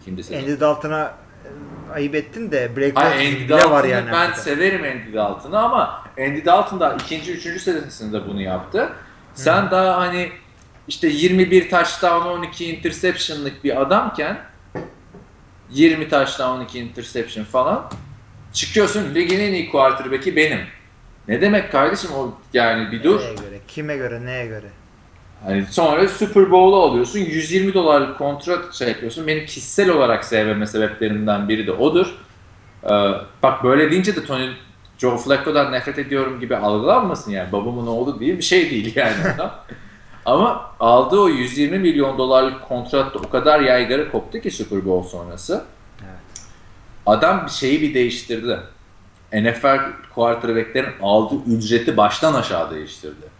İkinci 0.00 0.22
sezon. 0.24 0.42
Andy 0.42 0.60
Dalton'a 0.60 1.14
e, 1.44 1.92
ayıp 1.94 2.14
ettin 2.14 2.50
de 2.50 2.76
Blake 2.76 2.92
Hayır 2.94 3.32
Andy 3.32 3.44
bile 3.44 3.54
var 3.54 3.60
Dalton'ı 3.60 3.90
yani. 3.90 4.06
ben 4.06 4.12
hakikaten. 4.12 4.42
severim 4.42 4.82
Andy 4.84 5.16
Dalton'ı 5.16 5.58
ama 5.58 6.04
Andy 6.18 6.44
Dalton 6.44 6.80
da 6.80 6.94
ikinci, 6.94 7.32
üçüncü 7.32 7.60
senesinde 7.60 8.28
bunu 8.28 8.40
yaptı. 8.40 8.92
Sen 9.34 9.70
daha 9.70 9.96
hani 9.96 10.28
işte 10.88 11.08
21 11.08 11.70
touchdown 11.70 12.28
12 12.28 12.76
interception'lık 12.76 13.64
bir 13.64 13.80
adamken 13.80 14.38
20 15.70 16.08
touchdown 16.08 16.50
12 16.50 16.78
interception 16.78 17.44
falan 17.44 17.90
çıkıyorsun 18.52 19.14
ligin 19.14 19.40
en 19.40 19.52
iyi 19.52 19.70
quarterback'i 19.70 20.36
benim. 20.36 20.60
Ne 21.28 21.40
demek 21.40 21.72
kardeşim 21.72 22.10
o 22.12 22.34
yani 22.54 22.92
bir 22.92 23.02
dur. 23.02 23.20
Neye 23.20 23.34
göre? 23.34 23.60
Kime 23.68 23.96
göre? 23.96 24.26
Neye 24.26 24.46
göre? 24.46 24.66
Hani 25.44 25.66
sonra 25.70 26.08
Super 26.08 26.50
Bowl'u 26.50 26.76
alıyorsun. 26.82 27.18
120 27.18 27.74
dolarlık 27.74 28.18
kontrat 28.18 28.74
şey 28.74 28.88
yapıyorsun. 28.88 29.26
Benim 29.26 29.46
kişisel 29.46 29.90
olarak 29.90 30.24
sevmeme 30.24 30.66
sebeplerimden 30.66 31.48
biri 31.48 31.66
de 31.66 31.72
odur. 31.72 32.14
Ee, 32.84 32.88
bak 33.42 33.64
böyle 33.64 33.90
deyince 33.90 34.16
de 34.16 34.24
Tony 34.24 34.50
Joe 34.98 35.16
Flacco'dan 35.16 35.72
nefret 35.72 35.98
ediyorum 35.98 36.40
gibi 36.40 36.56
algılanmasın 36.56 37.30
yani. 37.30 37.52
Babamın 37.52 37.86
oğlu 37.86 38.20
değil 38.20 38.38
bir 38.38 38.42
şey 38.42 38.70
değil 38.70 38.92
yani. 38.96 39.14
Ama 40.24 40.70
aldığı 40.80 41.20
o 41.20 41.28
120 41.28 41.78
milyon 41.78 42.18
dolarlık 42.18 42.62
kontrat 42.62 43.14
da 43.14 43.18
o 43.18 43.30
kadar 43.30 43.60
yaygara 43.60 44.10
koptu 44.10 44.40
ki 44.40 44.50
Super 44.50 44.84
Bowl 44.84 45.08
sonrası. 45.08 45.64
Evet. 46.00 46.46
Adam 47.06 47.46
bir 47.46 47.50
şeyi 47.50 47.82
bir 47.82 47.94
değiştirdi. 47.94 48.58
NFL 49.32 49.78
quarterback'lerin 50.14 50.92
aldığı 51.02 51.50
ücreti 51.56 51.96
baştan 51.96 52.34
aşağı 52.34 52.70
değiştirdi. 52.70 53.32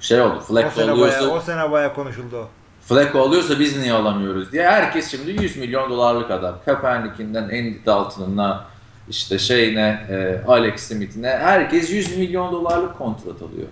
Şey 0.00 0.20
oldu. 0.20 0.40
Flacco 0.40 0.82
oluyorsa 0.92 1.20
bayağı, 1.20 1.30
o 1.36 1.40
sene 1.40 1.70
bayağı 1.70 1.94
konuşuldu 1.94 2.36
o. 2.36 2.48
Flacco 2.88 3.18
oluyorsa 3.18 3.60
biz 3.60 3.76
niye 3.78 3.92
alamıyoruz 3.92 4.52
diye 4.52 4.68
herkes 4.70 5.10
şimdi 5.10 5.30
100 5.42 5.56
milyon 5.56 5.90
dolarlık 5.90 6.30
adam. 6.30 6.58
Kaepernick'inden 6.64 7.42
Andy 7.42 7.86
Dalton'ına 7.86 8.64
işte 9.08 9.38
şeyine 9.38 10.06
e, 10.10 10.44
Alex 10.48 10.80
Smith'ine 10.80 11.28
herkes 11.28 11.90
100 11.90 12.16
milyon 12.16 12.52
dolarlık 12.52 12.98
kontrat 12.98 13.42
alıyor. 13.42 13.68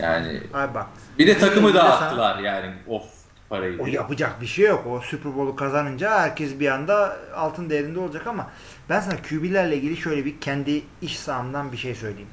Yani 0.00 0.40
Abi 0.54 0.74
bak. 0.74 0.86
bir 1.18 1.26
de 1.26 1.38
takımı 1.38 1.74
de 1.74 1.78
sana- 1.78 1.88
dağıttılar 2.00 2.38
yani 2.38 2.72
of 2.88 3.02
parayı. 3.48 3.78
O 3.82 3.86
yapacak 3.86 4.40
bir 4.40 4.46
şey 4.46 4.66
yok. 4.66 4.86
O 4.86 5.00
Super 5.00 5.36
Bowl'u 5.36 5.56
kazanınca 5.56 6.20
herkes 6.20 6.60
bir 6.60 6.68
anda 6.68 7.16
altın 7.36 7.70
değerinde 7.70 7.98
olacak 7.98 8.26
ama 8.26 8.46
ben 8.88 9.00
sana 9.00 9.16
QB'lerle 9.22 9.76
ilgili 9.76 9.96
şöyle 9.96 10.24
bir 10.24 10.40
kendi 10.40 10.82
iş 11.02 11.18
sahamdan 11.18 11.72
bir 11.72 11.76
şey 11.76 11.94
söyleyeyim. 11.94 12.28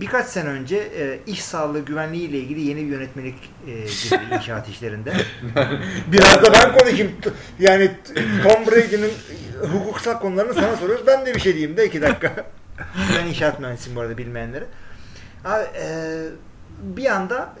Birkaç 0.00 0.26
sene 0.26 0.48
önce 0.48 0.76
e, 0.76 1.20
iş 1.26 1.44
sağlığı 1.44 1.80
güvenliği 1.84 2.28
ile 2.28 2.38
ilgili 2.38 2.60
yeni 2.60 2.80
bir 2.80 2.90
yönetmelik 2.90 3.34
e, 3.66 3.70
girdi 3.70 4.34
inşaat 4.34 4.68
işlerinde. 4.68 5.12
Biraz 6.12 6.42
da 6.42 6.52
ben 6.52 6.78
konuşayım. 6.78 7.12
Yani 7.58 7.90
Tom 8.42 8.66
Brady'nin 8.66 9.12
hukuksal 9.72 10.18
konularını 10.20 10.54
sana 10.54 10.76
soruyoruz. 10.76 11.06
Ben 11.06 11.26
de 11.26 11.34
bir 11.34 11.40
şey 11.40 11.54
diyeyim 11.54 11.76
de 11.76 11.86
iki 11.86 12.02
dakika. 12.02 12.32
ben 13.18 13.26
inşaat 13.26 13.60
mühendisiyim 13.60 13.96
bu 13.96 14.00
arada 14.00 14.18
bilmeyenlere. 14.18 14.64
Abi 15.44 15.64
e, 15.78 15.86
bir 16.82 17.06
anda 17.06 17.52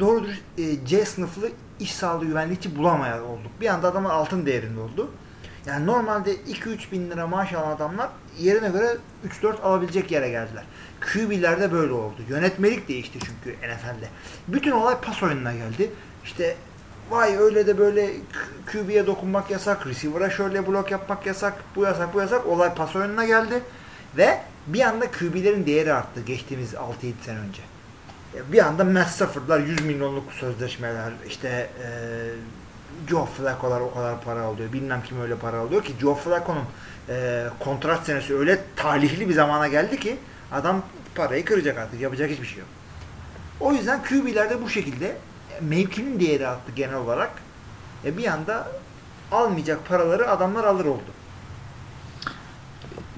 doğru 0.00 0.24
dürüst 0.24 0.42
e, 0.58 0.86
C 0.86 1.04
sınıflı 1.04 1.50
iş 1.80 1.94
sağlığı 1.94 2.24
güvenlikçi 2.24 2.76
bulamayan 2.76 3.22
olduk. 3.22 3.52
Bir 3.60 3.66
anda 3.66 3.88
adamlar 3.88 4.10
altın 4.10 4.46
değerinde 4.46 4.80
oldu. 4.80 5.10
Yani 5.66 5.86
normalde 5.86 6.34
2-3 6.34 6.92
bin 6.92 7.10
lira 7.10 7.26
maaş 7.26 7.52
alan 7.52 7.76
adamlar 7.76 8.08
yerine 8.38 8.68
göre 8.68 8.96
3-4 9.42 9.60
alabilecek 9.60 10.10
yere 10.10 10.28
geldiler. 10.28 10.64
QB'lerde 11.00 11.72
böyle 11.72 11.92
oldu. 11.92 12.16
Yönetmelik 12.28 12.88
değişti 12.88 13.18
çünkü 13.18 13.58
NFL'de. 13.58 14.08
Bütün 14.48 14.70
olay 14.70 15.00
pas 15.00 15.22
oyununa 15.22 15.52
geldi. 15.52 15.90
İşte 16.24 16.56
vay 17.10 17.36
öyle 17.36 17.66
de 17.66 17.78
böyle 17.78 18.10
QB'ye 18.72 19.06
dokunmak 19.06 19.50
yasak, 19.50 19.86
receiver'a 19.86 20.30
şöyle 20.30 20.66
blok 20.66 20.90
yapmak 20.90 21.26
yasak, 21.26 21.54
bu 21.76 21.82
yasak, 21.82 22.14
bu 22.14 22.20
yasak. 22.20 22.46
Olay 22.46 22.74
pas 22.74 22.96
oyununa 22.96 23.24
geldi. 23.24 23.62
Ve 24.16 24.40
bir 24.66 24.80
anda 24.80 25.10
QB'lerin 25.10 25.66
değeri 25.66 25.92
arttı 25.92 26.20
geçtiğimiz 26.20 26.74
6-7 26.74 26.80
sene 27.24 27.38
önce. 27.38 27.62
Bir 28.52 28.66
anda 28.66 28.84
Matt 28.84 29.08
Stafford'lar 29.08 29.60
100 29.60 29.84
milyonluk 29.84 30.32
sözleşmeler, 30.32 31.12
işte 31.28 31.48
e, 31.48 31.88
Joe 33.08 33.26
Flacco'lar 33.26 33.80
o 33.80 33.94
kadar 33.94 34.20
para 34.20 34.42
alıyor. 34.42 34.72
Bilmem 34.72 35.02
kim 35.02 35.20
öyle 35.20 35.36
para 35.36 35.58
alıyor 35.58 35.84
ki 35.84 35.92
Joe 36.00 36.14
Flacco'nun 36.14 36.64
e, 37.08 37.46
kontrat 37.60 38.06
senesi 38.06 38.36
öyle 38.36 38.58
talihli 38.76 39.28
bir 39.28 39.34
zamana 39.34 39.68
geldi 39.68 40.00
ki 40.00 40.16
adam 40.52 40.82
parayı 41.14 41.44
kıracak 41.44 41.78
artık. 41.78 42.00
Yapacak 42.00 42.30
hiçbir 42.30 42.46
şey 42.46 42.58
yok. 42.58 42.68
O 43.60 43.72
yüzden 43.72 44.02
QB'lerde 44.02 44.62
bu 44.62 44.68
şekilde 44.68 45.06
e, 45.06 45.60
mevkinin 45.60 46.20
değeri 46.20 46.48
arttı 46.48 46.72
genel 46.76 46.96
olarak. 46.96 47.30
E, 48.04 48.18
bir 48.18 48.26
anda 48.26 48.68
almayacak 49.32 49.88
paraları 49.88 50.30
adamlar 50.30 50.64
alır 50.64 50.84
oldu. 50.84 51.21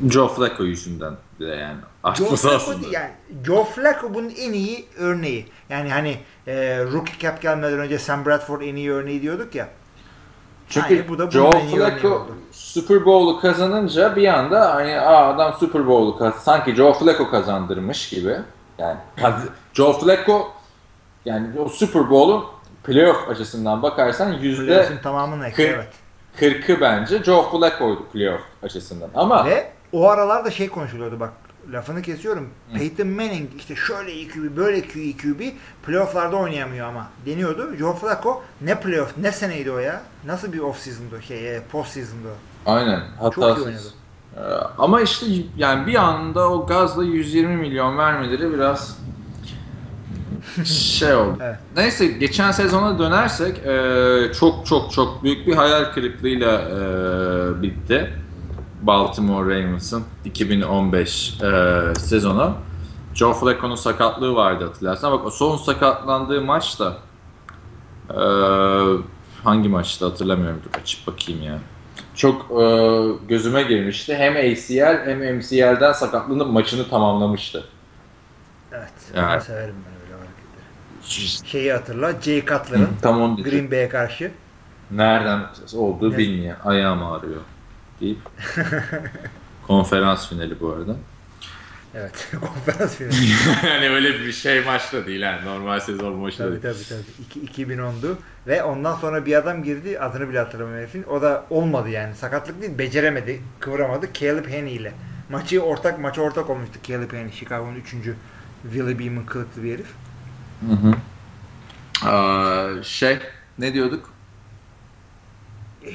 Joe 0.08 0.28
Flacco 0.28 0.64
yüzünden 0.64 1.14
de 1.40 1.44
yani. 1.44 1.76
Joe 2.14 2.36
Flacco 2.36 2.72
yani 2.90 3.10
Joe 3.46 3.64
Flacco 3.64 4.14
bunun 4.14 4.30
en 4.38 4.52
iyi 4.52 4.86
örneği. 4.98 5.46
Yani 5.68 5.90
hani 5.92 6.18
e, 6.46 6.84
rookie 6.92 7.18
cap 7.18 7.42
gelmeden 7.42 7.78
önce 7.78 7.98
Sam 7.98 8.24
Bradford 8.26 8.60
en 8.60 8.76
iyi 8.76 8.92
örneği 8.92 9.22
diyorduk 9.22 9.54
ya. 9.54 9.68
Çünkü 10.68 10.94
Aynı 10.94 11.08
bu 11.08 11.18
da 11.18 11.30
Joe 11.30 11.60
Flacco. 11.60 12.26
Super 12.52 13.04
Bowl'u 13.04 13.40
kazanınca 13.40 14.16
bir 14.16 14.28
anda 14.28 14.74
hani 14.74 15.00
Aa, 15.00 15.28
adam 15.34 15.54
Super 15.60 15.86
Bowl'u 15.86 16.18
kaz 16.18 16.34
sanki 16.34 16.74
Joe 16.74 16.92
Flacco 16.92 17.30
kazandırmış 17.30 18.08
gibi. 18.08 18.36
Yani 18.78 18.96
kaz- 19.20 19.48
Joe 19.74 19.92
Flacco 19.92 20.52
yani 21.24 21.46
o 21.60 21.68
Super 21.68 22.10
Bowl'un 22.10 22.44
playoff 22.84 23.28
açısından 23.28 23.82
bakarsan 23.82 24.32
yüzde 24.32 24.88
tamamını 25.02 25.46
ekle 25.46 25.64
kırk- 25.66 25.74
evet. 25.74 25.88
40'ı 26.40 26.80
bence 26.80 27.22
Joe 27.24 27.50
Flacco'ydu 27.50 28.06
playoff 28.12 28.40
açısından. 28.62 29.10
Ama 29.14 29.44
Ve 29.46 29.73
o 29.94 30.08
aralarda 30.08 30.50
şey 30.50 30.68
konuşuluyordu 30.68 31.20
bak 31.20 31.32
lafını 31.72 32.02
kesiyorum. 32.02 32.48
Peyton 32.74 33.06
Manning 33.08 33.50
işte 33.56 33.76
şöyle 33.76 34.12
iyi 34.12 34.28
QB 34.28 34.56
böyle 34.56 34.82
iyi 34.94 35.16
QB 35.16 35.40
playofflarda 35.86 36.36
oynayamıyor 36.36 36.88
ama 36.88 37.08
deniyordu. 37.26 37.76
Joe 37.76 37.94
Flacco 37.94 38.42
ne 38.60 38.80
playoff 38.80 39.18
ne 39.18 39.32
seneydi 39.32 39.70
o 39.70 39.78
ya? 39.78 40.00
Nasıl 40.26 40.52
bir 40.52 40.58
off 40.58 40.78
season'dı 40.78 41.22
şey 41.22 41.56
e, 41.56 41.62
post 41.72 41.90
season'dı 41.90 42.28
aynen 42.66 43.00
Çok 43.34 43.58
iyi 43.58 43.64
oynadı. 43.64 43.82
Ee, 44.36 44.40
Ama 44.78 45.00
işte 45.00 45.26
yani 45.56 45.86
bir 45.86 45.94
anda 45.94 46.50
o 46.50 46.66
gazla 46.66 47.04
120 47.04 47.56
milyon 47.56 47.98
vermeleri 47.98 48.52
biraz 48.52 48.98
şey 50.64 51.14
oldu. 51.14 51.38
Evet. 51.42 51.58
Neyse 51.76 52.06
geçen 52.06 52.52
sezona 52.52 52.98
dönersek 52.98 53.58
e, 53.58 54.32
çok 54.32 54.66
çok 54.66 54.92
çok 54.92 55.22
büyük 55.22 55.46
bir 55.46 55.54
hayal 55.54 55.84
kırıklığıyla 55.84 56.60
e, 56.60 57.62
bitti. 57.62 58.23
Baltimore 58.86 59.54
Ravens'ın 59.54 60.04
2015 60.24 61.40
e, 61.42 61.94
sezonu. 61.98 62.54
Joe 63.14 63.32
Flacco'nun 63.34 63.74
sakatlığı 63.74 64.34
vardı 64.34 64.64
hatırlarsan. 64.64 65.12
Bak 65.12 65.26
o 65.26 65.30
son 65.30 65.56
sakatlandığı 65.56 66.42
maç 66.42 66.80
da 66.80 66.96
e, 68.10 68.20
hangi 69.44 69.68
maçta 69.68 70.06
hatırlamıyorum. 70.06 70.60
Dur 70.64 70.80
açıp 70.80 71.06
bakayım 71.06 71.42
ya. 71.42 71.58
Çok 72.14 72.62
e, 72.62 72.66
gözüme 73.28 73.62
girmişti. 73.62 74.14
Hem 74.14 74.36
ACL 74.36 75.06
hem 75.06 75.36
MCL'den 75.36 75.92
sakatlığında 75.92 76.44
maçını 76.44 76.88
tamamlamıştı. 76.88 77.64
Evet. 78.72 78.92
Yani. 79.16 79.32
Ben 79.32 79.38
severim 79.38 79.74
ben 79.86 80.02
öyle 80.04 80.14
hareketleri. 80.14 81.48
Şeyi 81.50 81.72
hatırla. 81.72 82.12
Jay 82.20 82.40
Cutler'ın 82.40 82.88
Tam 83.02 83.20
onu 83.20 83.36
diyecektim. 83.36 83.60
Green 83.60 83.70
Bay'e 83.70 83.88
karşı. 83.88 84.32
Nereden 84.90 85.40
olduğu 85.76 86.12
Ne? 86.12 86.18
bilmiyor. 86.18 86.56
Ayağım 86.64 87.02
ağrıyor 87.02 87.40
deyip. 88.04 88.18
Konferans 89.66 90.28
finali 90.28 90.60
bu 90.60 90.72
arada. 90.72 90.96
Evet. 91.94 92.28
Konferans 92.40 92.96
finali. 92.96 93.14
yani 93.66 93.90
öyle 93.90 94.12
bir 94.20 94.32
şey 94.32 94.60
maçta 94.64 95.06
değil 95.06 95.20
yani. 95.20 95.44
Normal 95.46 95.80
sezon 95.80 96.14
maçı 96.14 96.38
da 96.38 96.44
tabii 96.44 96.62
değil. 96.62 96.74
tabii 96.74 96.88
tabii. 96.88 97.42
İki- 97.46 97.62
2010'du. 97.64 98.16
Ve 98.46 98.62
ondan 98.62 98.96
sonra 98.96 99.26
bir 99.26 99.36
adam 99.36 99.62
girdi. 99.62 99.98
Adını 99.98 100.28
bile 100.28 100.38
hatırlamıyorum 100.38 100.82
herifin. 100.84 101.02
O 101.02 101.22
da 101.22 101.46
olmadı 101.50 101.88
yani. 101.88 102.14
Sakatlık 102.14 102.62
değil. 102.62 102.78
Beceremedi. 102.78 103.40
Kıvıramadı. 103.60 104.06
Caleb 104.14 104.44
Haney 104.46 104.76
ile. 104.76 104.92
Maçı 105.30 105.60
ortak 105.62 105.98
maça 105.98 106.20
ortak 106.22 106.50
olmuştu 106.50 106.78
Caleb 106.82 107.12
Haney. 107.12 107.30
Chicago'nun 107.32 107.74
3. 107.74 107.94
Willie 108.62 108.98
Beeman 108.98 109.26
kılıklı 109.26 109.62
bir 109.62 109.74
herif. 109.74 109.86
Hı 110.68 110.72
hı. 110.74 110.94
Aa, 112.08 112.82
şey 112.82 113.18
ne 113.58 113.74
diyorduk? 113.74 114.10
E, 115.86 115.90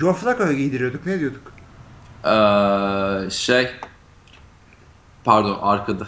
Joe 0.00 0.12
Flacco'ya 0.12 0.52
giydiriyorduk. 0.52 1.06
Ne 1.06 1.20
diyorduk? 1.20 1.52
Aa, 2.24 3.30
şey 3.30 3.70
pardon 5.24 5.58
arkada 5.62 6.06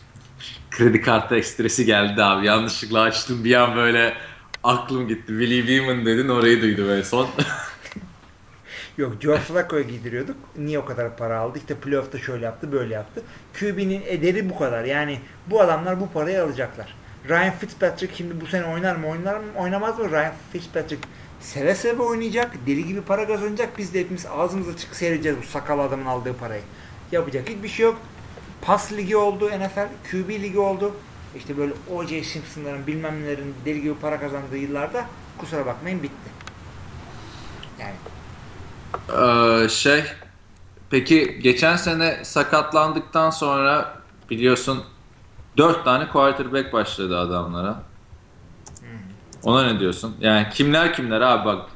kredi 0.70 1.00
kartı 1.00 1.36
ekstresi 1.36 1.84
geldi 1.84 2.24
abi. 2.24 2.46
Yanlışlıkla 2.46 3.00
açtım 3.00 3.44
bir 3.44 3.54
an 3.54 3.76
böyle 3.76 4.14
aklım 4.64 5.08
gitti. 5.08 5.26
Willie 5.26 5.68
Beeman 5.68 6.06
dedin 6.06 6.28
orayı 6.28 6.62
duydum 6.62 6.90
en 6.90 7.02
son. 7.02 7.28
Yok 8.98 9.12
Joe 9.20 9.36
Flacco'ya 9.36 9.82
giydiriyorduk. 9.82 10.36
Niye 10.56 10.78
o 10.78 10.84
kadar 10.84 11.16
para 11.16 11.38
aldı? 11.38 11.58
İşte 11.58 11.74
playoff'ta 11.74 12.18
şöyle 12.18 12.44
yaptı, 12.44 12.72
böyle 12.72 12.94
yaptı. 12.94 13.22
QB'nin 13.60 14.02
ederi 14.06 14.50
bu 14.50 14.58
kadar. 14.58 14.84
Yani 14.84 15.20
bu 15.46 15.60
adamlar 15.60 16.00
bu 16.00 16.10
parayı 16.10 16.42
alacaklar. 16.42 16.94
Ryan 17.28 17.54
Fitzpatrick 17.54 18.16
şimdi 18.16 18.40
bu 18.40 18.46
sene 18.46 18.64
oynar 18.64 18.96
mı 18.96 19.08
oynar 19.08 19.36
mı 19.36 19.44
oynamaz 19.58 19.98
mı? 19.98 20.10
Ryan 20.10 20.32
Fitzpatrick 20.52 21.08
seve 21.40 21.74
seve 21.74 22.02
oynayacak. 22.02 22.66
Deli 22.66 22.86
gibi 22.86 23.02
para 23.02 23.26
kazanacak. 23.26 23.78
Biz 23.78 23.94
de 23.94 24.00
hepimiz 24.00 24.26
ağzımız 24.26 24.68
açık 24.68 24.96
seyredeceğiz 24.96 25.38
bu 25.38 25.46
sakal 25.46 25.78
adamın 25.78 26.06
aldığı 26.06 26.36
parayı. 26.36 26.62
Yapacak 27.12 27.48
hiçbir 27.48 27.68
şey 27.68 27.86
yok. 27.86 28.00
Pas 28.62 28.92
ligi 28.92 29.16
oldu 29.16 29.50
NFL. 29.50 29.88
QB 30.10 30.30
ligi 30.30 30.58
oldu. 30.58 30.96
İşte 31.34 31.56
böyle 31.58 31.72
O.J. 31.88 32.24
Simpson'ların 32.24 32.86
bilmem 32.86 33.22
nelerin 33.22 33.54
deli 33.64 33.82
gibi 33.82 33.94
para 33.94 34.20
kazandığı 34.20 34.56
yıllarda 34.58 35.06
kusura 35.38 35.66
bakmayın 35.66 36.02
bitti. 36.02 36.30
Yani 37.78 37.94
Ee, 39.08 39.68
şey 39.68 40.04
peki 40.90 41.40
geçen 41.42 41.76
sene 41.76 42.24
sakatlandıktan 42.24 43.30
sonra 43.30 44.02
biliyorsun 44.30 44.84
4 45.56 45.84
tane 45.84 46.08
quarterback 46.08 46.72
başladı 46.72 47.18
adamlara. 47.18 47.89
Ona 49.42 49.72
ne 49.72 49.80
diyorsun? 49.80 50.16
Yani 50.20 50.46
kimler 50.52 50.94
kimler 50.94 51.20
abi 51.20 51.44
bak 51.44 51.70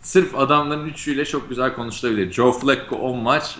sırf 0.00 0.34
adamların 0.38 0.86
üçüyle 0.88 1.24
çok 1.24 1.48
güzel 1.48 1.74
konuşulabilir. 1.74 2.32
Joe 2.32 2.52
Flacco 2.52 2.96
10 2.96 3.18
maç, 3.18 3.58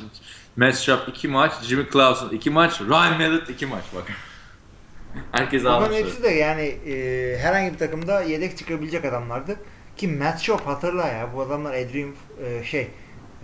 Matt 0.56 0.76
Schaub 0.76 1.08
2 1.08 1.28
maç, 1.28 1.52
Jimmy 1.62 1.86
Clausen 1.92 2.28
2 2.28 2.50
maç, 2.50 2.80
Ryan 2.80 3.18
Mallett 3.18 3.50
2 3.50 3.66
maç 3.66 3.84
bak. 3.94 4.04
Herkes 5.32 5.64
Bunların 5.64 5.82
almış. 5.82 5.98
hepsi 5.98 6.22
de 6.22 6.28
yani 6.28 6.62
e, 6.62 7.38
herhangi 7.38 7.72
bir 7.72 7.78
takımda 7.78 8.22
yedek 8.22 8.58
çıkabilecek 8.58 9.04
adamlardı. 9.04 9.56
Ki 9.96 10.08
Matt 10.08 10.40
Schaub 10.40 10.60
hatırla 10.60 11.06
ya 11.08 11.28
bu 11.34 11.42
adamlar 11.42 11.74
Adrian 11.74 12.14
e, 12.44 12.64
şey 12.64 12.90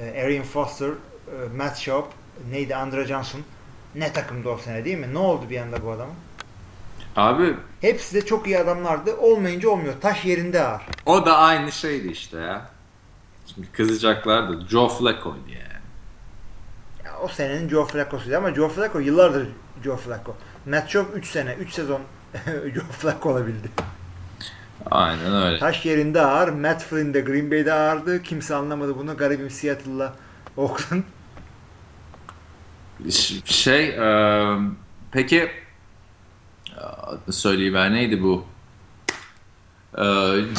e, 0.01 0.23
Arian 0.25 0.45
Foster, 0.45 0.89
e, 0.89 1.57
Matt 1.57 1.77
Schaub, 1.77 2.05
neydi 2.51 2.77
Andre 2.77 3.07
Johnson 3.07 3.41
ne 3.95 4.13
takımda 4.13 4.51
o 4.51 4.59
sene 4.59 4.85
değil 4.85 4.99
mi? 4.99 5.15
Ne 5.15 5.19
oldu 5.19 5.51
bir 5.51 5.61
anda 5.61 5.85
bu 5.85 5.91
adamın? 5.91 6.15
Abi 7.19 7.57
Hepsi 7.81 8.15
de 8.15 8.27
çok 8.27 8.47
iyi 8.47 8.59
adamlardı. 8.59 9.17
Olmayınca 9.17 9.69
olmuyor. 9.69 9.95
Taş 10.01 10.25
yerinde 10.25 10.63
ağır. 10.63 10.83
o 11.07 11.27
da 11.27 11.37
aynı 11.39 11.73
şeydi 11.73 12.09
işte 12.09 12.39
ya. 12.39 12.71
Şimdi 13.55 13.73
kızacaklar 13.73 14.49
da 14.49 14.67
Joe 14.67 14.89
Flacco'ydu 14.89 15.49
yani. 15.49 15.83
Ya, 17.05 17.19
o 17.23 17.29
senenin 17.29 17.69
Joe 17.69 17.85
Flacco'suydu 17.87 18.37
ama 18.37 18.55
Joe 18.55 18.69
Flacco 18.69 18.99
yıllardır 18.99 19.49
Joe 19.85 19.97
Flacco. 19.97 20.37
Matt 20.67 20.89
Schaub 20.89 21.07
3 21.15 21.27
sene, 21.27 21.55
3 21.55 21.73
sezon 21.73 22.01
Joe 22.75 22.85
Flacco 22.91 23.31
olabildi. 23.31 23.69
Aynen 24.91 25.35
öyle. 25.35 25.59
Taş 25.59 25.87
yerinde 25.87 26.21
ağır. 26.21 26.49
Matt 26.49 26.83
Flynn 26.83 27.15
de 27.15 27.21
Green 27.21 27.51
Bay'de 27.51 27.73
ağırdı. 27.73 28.23
Kimse 28.23 28.55
anlamadı 28.55 28.99
bunu. 28.99 29.17
Garibim 29.17 29.51
Seattle'la 29.51 30.15
Oakland. 30.57 31.03
Şey, 33.45 33.89
e, 33.89 34.59
peki 35.13 35.51
söyleyiver 37.31 37.93
neydi 37.93 38.23
bu? 38.23 38.45
E, 39.99 40.05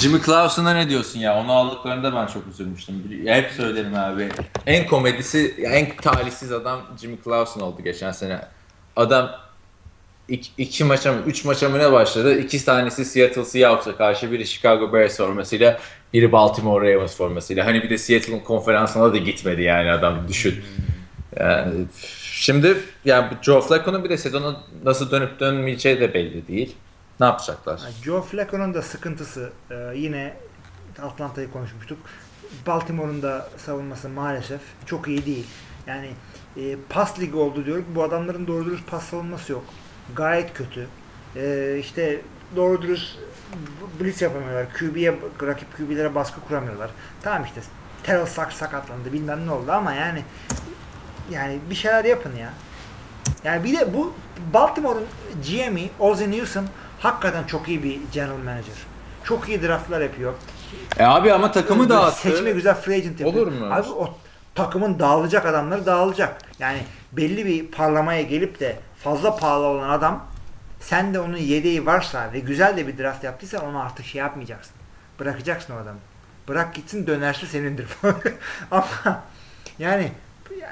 Jimmy 0.02 0.22
Clausen'a 0.26 0.74
ne 0.74 0.90
diyorsun 0.90 1.20
ya? 1.20 1.40
Onu 1.40 1.52
aldıklarında 1.52 2.16
ben 2.16 2.28
çok 2.28 2.48
üzülmüştüm. 2.48 3.24
Hep 3.26 3.52
söylerim 3.52 3.96
abi. 3.96 4.30
En 4.66 4.88
komedisi, 4.88 5.56
en 5.64 5.96
talihsiz 5.96 6.52
adam 6.52 6.82
Jimmy 7.02 7.18
Clausen 7.24 7.62
oldu 7.62 7.82
geçen 7.84 8.12
sene. 8.12 8.42
Adam 8.96 9.32
iki, 10.28 10.50
iki 10.58 10.84
maça 10.84 11.14
mı, 11.14 11.20
üç 11.28 11.46
maça 11.46 11.70
mı 11.70 11.80
ne 11.80 11.92
başladı? 11.92 12.40
İki 12.40 12.66
tanesi 12.66 13.06
Seattle 13.06 13.46
Seahawks'a 13.46 13.96
karşı, 13.96 14.32
biri 14.32 14.48
Chicago 14.48 14.94
Bears 14.94 15.18
formasıyla, 15.18 15.80
biri 16.14 16.32
Baltimore 16.32 16.94
Ravens 16.94 17.18
formasıyla. 17.18 17.66
Hani 17.66 17.84
bir 17.84 17.90
de 17.90 17.98
Seattle'ın 17.98 18.40
konferansına 18.40 19.14
da 19.14 19.18
gitmedi 19.18 19.62
yani 19.62 19.92
adam 19.92 20.28
düşün. 20.28 20.64
Yani, 21.40 21.86
şimdi 22.40 22.78
yani 23.06 23.28
Joe 23.42 23.62
Flacco'nun 23.62 24.04
bir 24.04 24.10
de 24.10 24.18
sezona 24.18 24.62
nasıl 24.84 25.12
dönüp 25.12 25.40
dönmeyeceği 25.40 26.00
de 26.00 26.14
belli 26.14 26.48
değil. 26.48 26.76
Ne 27.20 27.26
yapacaklar? 27.26 27.82
Joe 28.04 28.22
Flacco'nun 28.22 28.74
da 28.74 28.82
sıkıntısı 28.82 29.52
e, 29.72 29.76
yine 29.96 30.34
Atlanta'yı 31.02 31.52
konuşmuştuk. 31.52 31.98
Baltimore'un 32.68 33.22
da 33.22 33.50
savunması 33.58 34.10
maalesef 34.10 34.62
çok 34.86 35.08
iyi 35.08 35.26
değil. 35.26 35.48
Yani 35.88 36.10
e, 36.58 36.76
pas 36.90 37.20
ligi 37.20 37.36
oldu 37.36 37.66
diyor. 37.66 37.84
Bu 37.96 38.04
adamların 38.04 38.48
doğru 38.48 38.66
dürüst 38.66 38.88
pas 38.88 39.04
savunması 39.04 39.52
yok. 39.52 39.66
Gayet 40.16 40.54
kötü. 40.54 40.88
E, 41.36 41.78
işte 41.80 42.22
doğru 42.56 42.82
dürüst 42.82 43.18
blitz 44.00 44.22
yapamıyorlar. 44.22 44.74
QB'ye 44.74 45.16
rakip 45.42 45.78
QB'lere 45.78 46.16
baskı 46.16 46.42
kuramıyorlar. 46.42 46.90
Tamam 47.22 47.46
işte 47.46 47.62
Terrell 48.04 48.26
Sachs 48.26 48.56
sakatlandı 48.56 49.14
bilmem 49.14 49.48
ne 49.48 49.52
oldu 49.52 49.72
ama 49.72 49.94
yani 49.94 50.24
yani 51.32 51.60
bir 51.70 51.76
şeyler 51.76 52.06
yapın 52.06 52.36
ya. 52.36 52.50
Yani 53.44 53.64
bir 53.64 53.80
de 53.80 53.94
bu 53.94 54.14
Baltimore'un 54.54 55.06
GM'i 55.50 55.90
Ozzie 56.00 56.32
Newsome 56.32 56.68
hakikaten 57.00 57.44
çok 57.44 57.68
iyi 57.68 57.84
bir 57.84 58.00
general 58.12 58.38
manager. 58.38 58.76
Çok 59.24 59.50
iyi 59.50 59.64
draftlar 59.64 60.02
yapıyor. 60.02 60.34
E 61.00 61.04
abi 61.04 61.34
ama 61.34 61.52
takımı 61.52 61.90
dağıttı. 61.90 62.22
Seçme 62.22 62.52
güzel 62.52 62.76
free 62.76 62.96
agent 62.96 63.20
yapıyor. 63.20 63.48
Olur 63.48 63.60
mu? 63.60 63.74
Abi 63.74 63.90
o 63.90 64.18
takımın 64.56 65.00
dağılacak 65.00 65.46
adamları 65.46 65.86
dağılacak. 65.86 66.38
Yani 66.60 66.80
belli 67.12 67.46
bir 67.46 67.68
parlamaya 67.68 68.22
gelip 68.22 68.60
de 68.60 68.80
fazla 69.04 69.36
pahalı 69.36 69.66
olan 69.66 69.90
adam 69.90 70.26
sen 70.80 71.14
de 71.14 71.20
onun 71.20 71.38
yedeği 71.38 71.86
varsa 71.86 72.34
ve 72.34 72.40
güzel 72.40 72.78
de 72.78 72.88
bir 72.88 72.98
draft 72.98 73.24
yaptıysan 73.24 73.66
onu 73.66 73.80
artık 73.80 74.06
şey 74.06 74.20
yapmayacaksın. 74.20 74.74
Bırakacaksın 75.20 75.74
o 75.76 75.78
adamı. 75.78 76.00
Bırak 76.48 76.76
gitsin 76.76 77.08
dönerse 77.08 77.46
senindir. 77.46 77.88
Ama 78.72 78.88
yani 79.80 80.12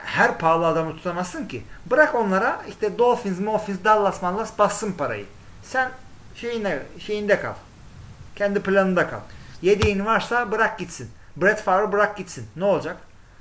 her 0.05 0.38
pahalı 0.38 0.67
adamı 0.67 0.95
tutamazsın 0.95 1.47
ki. 1.47 1.63
Bırak 1.86 2.15
onlara 2.15 2.61
işte 2.69 2.97
Dolphins, 2.97 3.45
Dolphins, 3.45 3.78
Dallas, 3.84 4.21
Mallas 4.21 4.59
bassın 4.59 4.91
parayı. 4.91 5.25
Sen 5.63 5.91
şeyinde, 6.36 6.84
şeyinde 6.99 7.39
kal. 7.39 7.53
Kendi 8.36 8.59
planında 8.59 9.09
kal. 9.09 9.19
Yedeğin 9.61 10.05
varsa 10.05 10.51
bırak 10.51 10.80
gitsin. 10.80 11.09
Brett 11.38 11.61
Favre 11.61 11.91
bırak 11.91 12.17
gitsin. 12.17 12.45
Ne 12.55 12.65
olacak? 12.65 12.97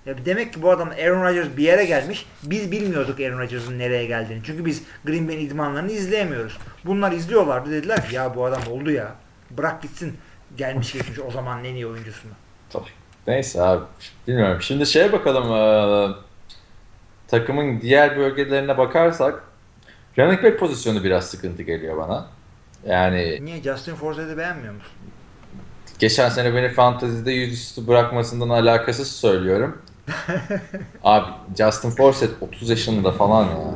Ya 0.06 0.14
demek 0.24 0.52
ki 0.52 0.62
bu 0.62 0.70
adam 0.70 0.90
Aaron 0.90 1.24
Rodgers 1.24 1.56
bir 1.56 1.62
yere 1.62 1.84
gelmiş. 1.84 2.26
Biz 2.42 2.72
bilmiyorduk 2.72 3.20
Aaron 3.20 3.38
Rodgers'ın 3.38 3.78
nereye 3.78 4.06
geldiğini. 4.06 4.42
Çünkü 4.44 4.64
biz 4.64 4.82
Green 5.04 5.28
Bay'in 5.28 5.46
idmanlarını 5.46 5.92
izleyemiyoruz. 5.92 6.58
Bunlar 6.84 7.12
izliyorlardı. 7.12 7.70
Dediler 7.70 8.08
ki 8.08 8.14
ya 8.14 8.36
bu 8.36 8.44
adam 8.44 8.62
oldu 8.70 8.90
ya. 8.90 9.14
Bırak 9.50 9.82
gitsin. 9.82 10.16
Gelmiş 10.56 10.92
geçmiş 10.92 11.18
o 11.18 11.30
zaman 11.30 11.64
en 11.64 11.74
iyi 11.74 11.86
oyuncusunu. 11.86 12.32
Tabii. 12.70 12.90
Neyse 13.26 13.62
abi. 13.62 13.84
Bilmiyorum. 14.28 14.62
Şimdi 14.62 14.86
şeye 14.86 15.12
bakalım. 15.12 15.52
Ee, 15.52 16.25
takımın 17.28 17.80
diğer 17.80 18.16
bölgelerine 18.16 18.78
bakarsak 18.78 19.44
running 20.18 20.42
back 20.44 20.58
pozisyonu 20.58 21.04
biraz 21.04 21.26
sıkıntı 21.26 21.62
geliyor 21.62 21.96
bana. 21.96 22.26
Yani 22.86 23.38
Niye 23.44 23.62
Justin 23.62 23.94
Forsett'i 23.94 24.38
beğenmiyor 24.38 24.74
musun? 24.74 24.92
geçen 25.98 26.28
sene 26.28 26.54
beni 26.54 26.68
fantezide 26.68 27.32
yüzüstü 27.32 27.86
bırakmasından 27.86 28.48
alakasız 28.48 29.12
söylüyorum. 29.12 29.82
Abi 31.04 31.26
Justin 31.58 31.90
Forsett 31.90 32.30
30 32.40 32.70
yaşında 32.70 33.12
falan 33.12 33.44
ya. 33.44 33.74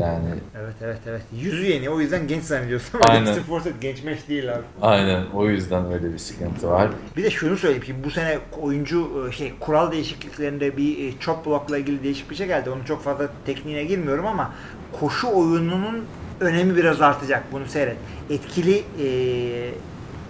Yani 0.00 0.24
Evet 0.60 0.74
evet 0.82 0.98
evet. 1.06 1.22
Yüzü 1.40 1.66
yeni 1.66 1.90
o 1.90 2.00
yüzden 2.00 2.26
genç 2.28 2.44
zannediyorsun 2.44 3.00
ama 3.02 3.12
Aynen. 3.12 3.34
Forsett 3.42 3.80
genç 3.80 4.02
meş 4.04 4.28
değil 4.28 4.52
abi. 4.54 4.62
aynen 4.82 5.24
o 5.34 5.48
yüzden 5.48 5.92
öyle 5.92 6.12
bir 6.12 6.18
sıkıntı 6.18 6.68
var. 6.70 6.90
Bir 7.16 7.24
de 7.24 7.30
şunu 7.30 7.56
söyleyeyim. 7.56 7.84
Şimdi 7.86 8.04
bu 8.04 8.10
sene 8.10 8.38
oyuncu 8.60 9.26
e, 9.28 9.32
şey 9.32 9.52
kural 9.60 9.92
değişikliklerinde 9.92 10.76
bir 10.76 11.08
e, 11.08 11.18
chop 11.20 11.46
blockla 11.46 11.78
ilgili 11.78 12.02
değişik 12.02 12.30
bir 12.30 12.34
şey 12.36 12.46
geldi. 12.46 12.70
Onun 12.70 12.84
çok 12.84 13.02
fazla 13.02 13.28
tekniğine 13.46 13.84
girmiyorum 13.84 14.26
ama 14.26 14.52
koşu 15.00 15.28
oyununun 15.28 16.04
önemi 16.40 16.76
biraz 16.76 17.00
artacak. 17.02 17.44
Bunu 17.52 17.66
seyret. 17.66 17.96
Etkili 18.30 18.78
e, 18.78 19.08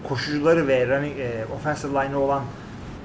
koşucuları 0.08 0.68
ve 0.68 0.86
running, 0.86 1.18
e, 1.20 1.44
offensive 1.56 2.04
line'ı 2.04 2.18
olan 2.18 2.42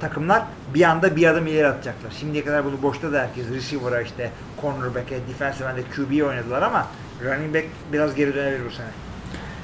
takımlar 0.01 0.43
bir 0.73 0.81
anda 0.83 1.15
bir 1.15 1.27
adım 1.27 1.47
ileri 1.47 1.67
atacaklar. 1.67 2.11
Şimdiye 2.19 2.45
kadar 2.45 2.65
bunu 2.65 2.81
boşta 2.81 3.13
da 3.13 3.19
herkes 3.21 3.45
receiver'a 3.49 4.01
işte 4.01 4.31
cornerback'e, 4.61 5.17
defensive 5.29 5.67
end'e 5.69 5.81
QB'ye 5.95 6.23
oynadılar 6.23 6.61
ama 6.61 6.87
running 7.23 7.55
back 7.55 7.65
biraz 7.93 8.15
geri 8.15 8.35
dönebilir 8.35 8.65
bu 8.65 8.71
sene. 8.71 8.87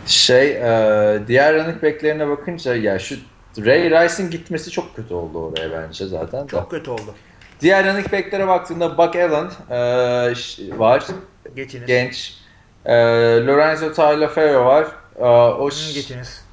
Şey 0.06 0.52
e, 0.52 1.20
diğer 1.28 1.56
running 1.56 1.84
back'lerine 1.84 2.28
bakınca 2.28 2.76
ya 2.76 3.00
şu 3.00 3.16
Ray 3.66 3.90
Rice'in 3.90 4.30
gitmesi 4.30 4.72
çok 4.72 4.96
kötü 4.96 5.14
oldu 5.14 5.40
oraya 5.40 5.72
bence 5.72 6.06
zaten. 6.08 6.48
Çok 6.48 6.72
kötü 6.72 6.90
oldu. 6.92 7.16
Diğer 7.62 7.86
running 7.86 8.12
back'lere 8.12 8.48
baktığında 8.48 8.98
Buck 8.98 9.16
Allen 9.16 9.50
e, 9.70 9.78
var. 10.80 11.06
Geçiniz. 11.56 11.88
Genç. 11.88 12.34
E, 12.86 12.94
Lorenzo 13.46 13.94
Taliaferro 13.94 14.66
var. 14.66 14.88
E, 15.20 15.24
o 15.26 15.72
ş- 15.72 15.94
Geçiniz. 15.94 16.45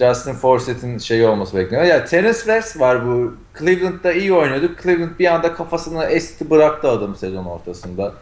Justin 0.00 0.32
Forsett'in 0.34 0.98
şeyi 0.98 1.26
olması 1.26 1.56
bekleniyor. 1.56 1.88
Ya 1.88 2.04
Terence 2.04 2.38
West 2.38 2.80
var 2.80 3.06
bu. 3.06 3.34
Cleveland'da 3.58 4.12
iyi 4.12 4.32
oynuyordu. 4.32 4.70
Cleveland 4.82 5.18
bir 5.18 5.34
anda 5.34 5.54
kafasını 5.54 6.04
esti 6.04 6.50
bıraktı 6.50 6.88
adam 6.88 7.16
sezon 7.16 7.44
ortasında. 7.44 8.12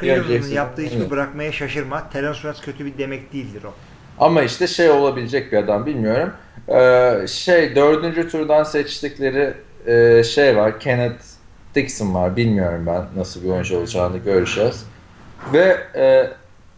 Cleveland'ın 0.00 0.48
yaptığı 0.48 0.82
Evet. 0.82 1.10
bırakmaya 1.10 1.52
şaşırma. 1.52 2.08
Terence 2.10 2.34
West 2.40 2.64
kötü 2.64 2.86
bir 2.86 2.98
demek 2.98 3.32
değildir 3.32 3.62
o. 3.64 3.72
Ama 4.24 4.42
işte 4.42 4.66
şey 4.66 4.90
olabilecek 4.90 5.52
bir 5.52 5.56
adam 5.56 5.86
bilmiyorum. 5.86 6.32
Ee, 6.68 7.26
şey 7.28 7.76
dördüncü 7.76 8.28
turdan 8.28 8.62
seçtikleri 8.62 9.54
e, 9.86 10.22
şey 10.24 10.56
var. 10.56 10.80
Kenneth 10.80 11.24
Dixon 11.74 12.14
var. 12.14 12.36
Bilmiyorum 12.36 12.84
ben 12.86 13.02
nasıl 13.16 13.42
bir 13.44 13.48
oyuncu 13.48 13.78
olacağını 13.78 14.18
göreceğiz. 14.18 14.86
Ve 15.52 15.76
e, 15.94 16.30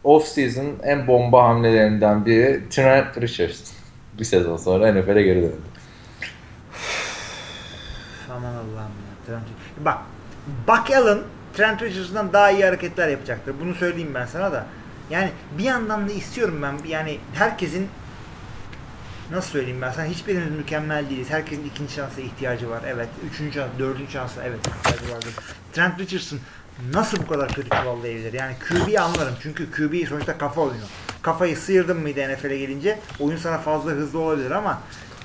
off 0.05 0.27
season 0.29 0.67
en 0.83 1.07
bomba 1.07 1.43
hamlelerinden 1.45 2.27
biri 2.27 2.61
Trent 2.71 3.21
Richardson. 3.21 3.84
Bir 4.19 4.25
sezon 4.25 4.57
sonra 4.57 4.93
NFL'e 4.93 5.23
geri 5.23 5.43
döndü. 5.43 5.57
Aman 8.31 8.55
Allah'ım 8.55 8.77
ya. 8.77 9.27
Trent 9.27 9.45
Bak 9.85 9.99
Buck 10.69 10.91
Allen 10.91 11.19
Trent 11.55 11.83
Richardson'dan 11.83 12.33
daha 12.33 12.51
iyi 12.51 12.65
hareketler 12.65 13.09
yapacaktır. 13.09 13.55
Bunu 13.61 13.75
söyleyeyim 13.75 14.15
ben 14.15 14.27
sana 14.27 14.53
da. 14.53 14.67
Yani 15.11 15.31
bir 15.59 15.65
yandan 15.65 16.09
da 16.09 16.13
istiyorum 16.13 16.63
ben 16.63 16.89
yani 16.89 17.19
herkesin 17.35 17.89
nasıl 19.31 19.51
söyleyeyim 19.51 19.83
ben 19.83 19.91
sana 19.91 20.05
hiçbirimiz 20.05 20.51
mükemmel 20.51 21.11
değiliz. 21.11 21.31
Herkesin 21.31 21.65
ikinci 21.65 21.95
şansa 21.95 22.21
ihtiyacı 22.21 22.71
var. 22.71 22.83
Evet. 22.87 23.09
Üçüncü 23.33 23.53
şans, 23.55 23.71
dördüncü 23.79 24.13
şansa 24.13 24.45
evet 24.45 24.59
ihtiyacı 24.67 25.15
vardır. 25.15 25.35
Trent 25.73 26.01
Richardson 26.01 26.39
nasıl 26.93 27.23
bu 27.23 27.27
kadar 27.27 27.49
kötü 27.49 27.69
çuvallayabilir? 27.71 28.33
Yani 28.33 28.55
QB'yi 28.69 29.01
anlarım. 29.01 29.35
Çünkü 29.43 29.71
QB 29.71 30.09
sonuçta 30.09 30.39
kafa 30.39 30.61
oyunu. 30.61 30.85
Kafayı 31.23 31.57
sıyırdın 31.57 31.97
mıydı 31.97 32.33
NFL'e 32.33 32.59
gelince 32.59 32.99
oyun 33.21 33.37
sana 33.37 33.59
fazla 33.59 33.91
hızlı 33.91 34.19
olabilir 34.19 34.51
ama 34.51 34.83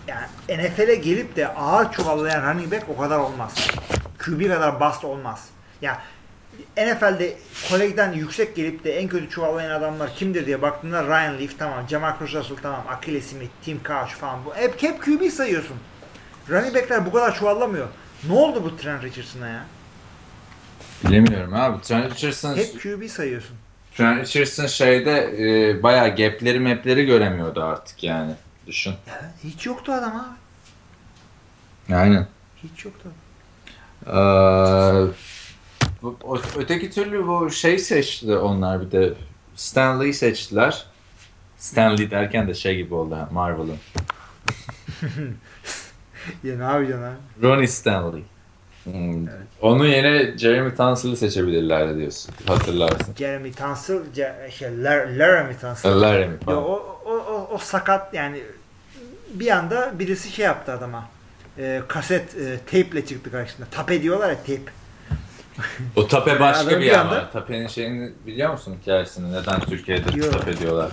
yani 0.07 0.25
NFL'e 0.49 0.95
gelip 0.95 1.35
de 1.35 1.47
ağır 1.47 1.91
çuvallayan 1.91 2.53
running 2.53 2.73
back 2.73 2.89
o 2.89 2.97
kadar 2.97 3.19
olmaz. 3.19 3.67
QB 4.19 4.47
kadar 4.47 4.79
bast 4.79 5.05
olmaz. 5.05 5.45
Ya 5.81 6.01
NFL'de 6.77 7.37
kolejden 7.69 8.13
yüksek 8.13 8.55
gelip 8.55 8.83
de 8.83 8.99
en 8.99 9.07
kötü 9.07 9.29
çuvallayan 9.29 9.71
adamlar 9.71 10.15
kimdir 10.15 10.45
diye 10.45 10.61
baktığında 10.61 11.03
Ryan 11.03 11.39
Leaf 11.39 11.59
tamam, 11.59 11.87
Jamarcus 11.89 12.35
Russell 12.35 12.57
tamam, 12.61 12.83
Achilles 12.89 13.25
Smith, 13.25 13.51
Tim 13.65 13.79
Couch 13.87 14.09
falan 14.09 14.45
bu. 14.45 14.55
Hep, 14.55 14.83
hep 14.83 15.03
QB 15.03 15.31
sayıyorsun. 15.31 15.77
Running 16.49 16.75
backler 16.75 17.05
bu 17.05 17.11
kadar 17.11 17.35
çuvallamıyor. 17.35 17.87
Ne 18.27 18.33
oldu 18.33 18.63
bu 18.63 18.77
Trent 18.77 19.03
Richardson'a 19.03 19.47
ya? 19.47 19.65
Bilemiyorum 21.05 21.53
abi. 21.53 21.81
Trent 21.81 22.15
Richardson, 22.15 22.55
Hep 22.57 22.81
QB 22.83 23.07
sayıyorsun. 23.07 23.55
Trent 23.95 24.21
Richardson 24.27 24.65
şeyde 24.65 25.35
e, 25.39 25.83
bayağı 25.83 26.09
gapleri 26.15 26.59
mapleri 26.59 27.05
göremiyordu 27.05 27.63
artık 27.63 28.03
yani. 28.03 28.31
Düşün. 28.67 28.93
Ya, 29.07 29.31
hiç 29.43 29.65
yoktu 29.65 29.91
adam 29.91 30.15
abi. 30.15 31.95
Aynen. 31.95 32.27
Hiç 32.63 32.85
yoktu. 32.85 33.09
Ee, 34.07 34.11
bu- 36.01 36.39
öteki 36.57 36.91
türlü 36.91 37.27
bu 37.27 37.49
şey 37.51 37.79
seçti 37.79 38.35
onlar 38.37 38.81
bir 38.81 38.91
de 38.91 39.13
Stanley'i 39.55 40.13
seçtiler. 40.13 40.85
Stanley 41.57 42.11
derken 42.11 42.47
de 42.47 42.53
şey 42.53 42.75
gibi 42.75 42.93
oldu 42.93 43.17
Marvel'ın. 43.31 43.77
Ya 46.43 46.57
ne 46.57 46.63
yapacaksın 46.63 47.03
abi? 47.03 47.15
Ronnie 47.47 47.67
Stanley. 47.67 48.23
Hmm. 48.93 49.27
Onu 49.61 49.85
yine 49.87 50.37
Jeremy 50.37 50.75
Tunsil'i 50.75 51.17
seçebilirlerdi 51.17 51.97
diyorsun. 51.97 52.33
Hatırlarsın. 52.47 53.15
Jeremy 53.17 53.51
Tunsil, 53.51 53.99
şey, 54.51 54.67
Lar- 54.67 55.17
Laramie 55.19 55.57
Tunsil. 55.57 55.89
Laramie 55.89 56.37
falan. 56.45 56.57
o, 56.57 56.71
o, 57.05 57.11
o, 57.11 57.49
o 57.53 57.57
sakat 57.57 58.13
yani 58.13 58.39
bir 59.33 59.47
anda 59.57 59.99
birisi 59.99 60.31
şey 60.31 60.45
yaptı 60.45 60.71
adama. 60.71 61.09
E, 61.57 61.81
kaset 61.87 62.35
e, 62.37 62.57
tape'le 62.65 63.05
çıktı 63.05 63.31
karşısına. 63.31 63.65
Tape 63.71 64.01
diyorlar 64.01 64.29
ya 64.29 64.37
tape. 64.37 64.71
O 65.95 66.07
tape 66.07 66.39
başka 66.39 66.69
bir 66.69 66.81
bir 66.81 66.99
anda- 66.99 67.19
ama. 67.21 67.29
Tape'nin 67.31 67.67
şeyini 67.67 68.11
biliyor 68.27 68.51
musun 68.51 68.75
hikayesini? 68.81 69.31
Neden 69.33 69.59
Türkiye'de 69.59 70.19
Yok. 70.19 70.31
tape 70.33 70.57
diyorlar? 70.57 70.91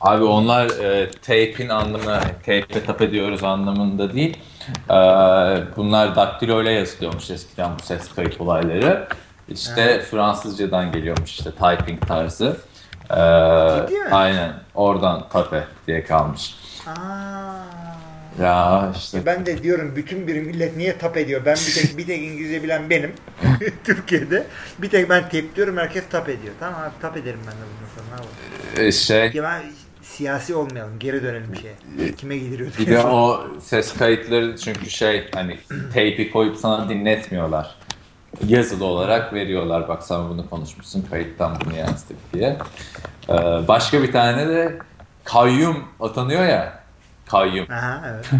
Abi 0.00 0.24
onlar 0.24 0.66
e, 0.66 1.10
tape'in 1.10 1.68
anlamı, 1.68 2.20
tape'e 2.20 2.84
tape 2.86 3.10
diyoruz 3.10 3.44
anlamında 3.44 4.12
değil. 4.14 4.36
E, 4.90 4.96
bunlar 5.76 6.16
daktilo 6.16 6.62
ile 6.62 6.72
yazılıyormuş 6.72 7.30
eskiden 7.30 7.70
bu 7.78 7.82
ses 7.82 8.14
kayıt 8.14 8.40
olayları. 8.40 9.08
İşte 9.48 10.00
Fransızcadan 10.10 10.92
geliyormuş 10.92 11.30
işte 11.30 11.50
typing 11.50 12.06
tarzı. 12.06 12.56
E, 13.10 13.14
mi? 13.14 14.08
aynen 14.10 14.52
oradan 14.74 15.28
tape 15.28 15.64
diye 15.86 16.04
kalmış. 16.04 16.54
Aa. 16.86 16.92
Ya 18.42 18.92
işte 18.96 19.26
Ben 19.26 19.46
de 19.46 19.62
diyorum 19.62 19.96
bütün 19.96 20.26
bir 20.26 20.40
millet 20.42 20.76
niye 20.76 20.98
tap 20.98 21.16
ediyor? 21.16 21.42
Ben 21.44 21.54
bir 21.54 21.74
tek 21.74 21.98
bir 21.98 22.06
tek 22.06 22.18
İngilizce 22.22 22.62
bilen 22.62 22.90
benim 22.90 23.12
Türkiye'de. 23.84 24.46
Bir 24.78 24.90
tek 24.90 25.10
ben 25.10 25.28
tep 25.28 25.56
diyorum 25.56 25.76
herkes 25.76 26.04
tap 26.10 26.28
ediyor. 26.28 26.54
Tamam 26.60 26.80
abi 26.82 26.92
tap 27.02 27.16
ederim 27.16 27.40
ben 27.46 27.52
de 27.52 27.56
bundan 27.56 27.90
sonra. 27.94 28.06
Ne 28.06 28.12
yapalım? 28.12 28.88
e, 28.88 28.92
şey 28.92 29.30
Ya 29.34 29.42
ben 29.42 29.62
siyasi 30.12 30.54
olmayalım. 30.54 30.98
Geri 30.98 31.22
dönelim 31.22 31.56
şeye. 31.56 32.12
Kime 32.12 32.36
gidiriyorduk? 32.36 32.78
Bir 32.78 32.86
de 32.86 33.00
o 33.06 33.46
ses 33.60 33.94
kayıtları 33.94 34.56
çünkü 34.56 34.90
şey 34.90 35.30
hani 35.34 35.58
teypi 35.92 36.30
koyup 36.30 36.56
sana 36.56 36.88
dinletmiyorlar. 36.88 37.74
Yazılı 38.46 38.84
olarak 38.84 39.32
veriyorlar. 39.34 39.88
Bak 39.88 40.02
sen 40.02 40.28
bunu 40.28 40.50
konuşmuşsun 40.50 41.06
kayıttan 41.10 41.58
bunu 41.64 41.76
yansıttık 41.76 42.16
diye. 42.34 42.56
Ee, 43.28 43.32
başka 43.68 44.02
bir 44.02 44.12
tane 44.12 44.48
de 44.48 44.78
kayyum 45.24 45.76
atanıyor 46.00 46.44
ya. 46.44 46.82
Kayyum. 47.26 47.66
Aha 47.70 48.02
evet. 48.06 48.30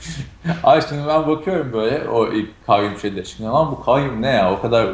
Ay 0.62 0.82
şimdi 0.88 1.08
ben 1.08 1.26
bakıyorum 1.26 1.72
böyle 1.72 2.08
o 2.08 2.32
ilk 2.32 2.66
kayyum 2.66 2.98
şeyde. 2.98 3.24
Şimdi 3.24 3.50
lan 3.50 3.70
bu 3.72 3.84
kayyum 3.84 4.22
ne 4.22 4.30
ya 4.30 4.52
o 4.52 4.62
kadar 4.62 4.88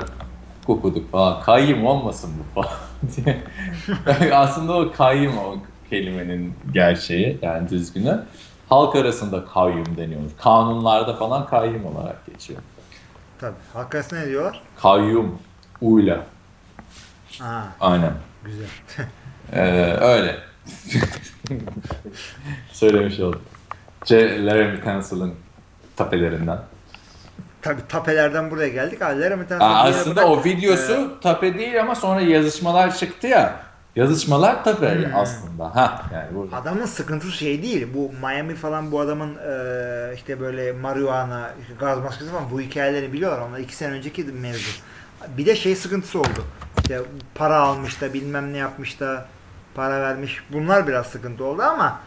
okuduk 0.67 1.13
falan. 1.13 1.43
Kayyum 1.43 1.87
olmasın 1.87 2.31
bu 2.39 2.61
falan 2.61 2.75
diye. 3.17 4.33
Aslında 4.33 4.77
o 4.77 4.93
kayyum 4.93 5.39
o 5.39 5.57
kelimenin 5.91 6.55
gerçeği 6.73 7.39
yani 7.43 7.69
düzgünü. 7.69 8.21
Halk 8.69 8.97
arasında 8.97 9.45
kayyum 9.45 9.97
deniyormuş. 9.97 10.33
Kanunlarda 10.43 11.17
falan 11.17 11.47
kayyum 11.47 11.87
olarak 11.87 12.27
geçiyor. 12.27 12.61
Tabii. 13.41 13.55
Halk 13.73 13.95
arasında 13.95 14.21
ne 14.21 14.27
diyorlar? 14.27 14.63
Kayyum. 14.83 15.39
Uyla. 15.81 16.21
Aa 17.43 17.63
Aynen. 17.81 18.13
güzel. 18.45 18.67
Ee, 19.53 19.97
öyle. 20.01 20.37
Söylemiş 22.73 23.21
oldum. 23.21 23.43
C. 24.05 24.47
Laramie 24.47 24.81
Tansil'ın 24.81 25.35
tapelerinden. 25.97 26.59
Tabii 27.63 27.81
tapelerden 27.89 28.51
buraya 28.51 28.69
geldik. 28.69 28.99
Tane 28.99 29.65
Aa, 29.65 29.85
fotoğrafı 29.85 29.99
aslında 30.01 30.27
o 30.27 30.45
videosu 30.45 31.21
tape 31.21 31.59
değil 31.59 31.81
ama 31.81 31.95
sonra 31.95 32.21
yazışmalar 32.21 32.97
çıktı 32.97 33.27
ya. 33.27 33.61
Yazışmalar 33.99 34.65
tape 34.65 34.95
Hmm. 34.95 35.17
aslında. 35.17 35.77
Ha 35.77 36.03
yani 36.13 36.35
burada. 36.35 36.57
Adamın 36.57 36.87
sıkıntısı 36.87 37.33
şey 37.33 37.63
değil. 37.63 37.89
Bu 37.95 38.13
Miami 38.27 38.55
falan 38.55 38.93
bu 38.93 39.01
adamın 39.01 39.35
e, 39.35 40.15
işte 40.15 40.41
böyle 40.41 40.73
marihuana, 40.73 41.51
gaz 41.81 41.99
maskesi 41.99 42.31
falan 42.31 42.51
bu 42.53 42.61
hikayeleri 42.61 43.13
biliyorlar. 43.13 43.41
Onlar 43.49 43.59
iki 43.59 43.77
sene 43.77 43.93
önceki 43.93 44.25
mevzu. 44.25 44.71
Bir 45.39 45.47
de 45.47 45.57
şey 45.57 45.77
sıkıntısı 45.77 46.21
oldu. 46.21 46.45
İşte 46.79 47.01
para 47.35 47.57
almış 47.57 48.01
da 48.01 48.15
bilmem 48.15 48.53
ne 48.53 48.57
yapmış 48.57 49.01
da 49.01 49.27
para 49.75 50.01
vermiş. 50.01 50.43
Bunlar 50.53 50.89
biraz 50.89 51.07
sıkıntı 51.07 51.45
oldu 51.45 51.63
ama 51.63 52.01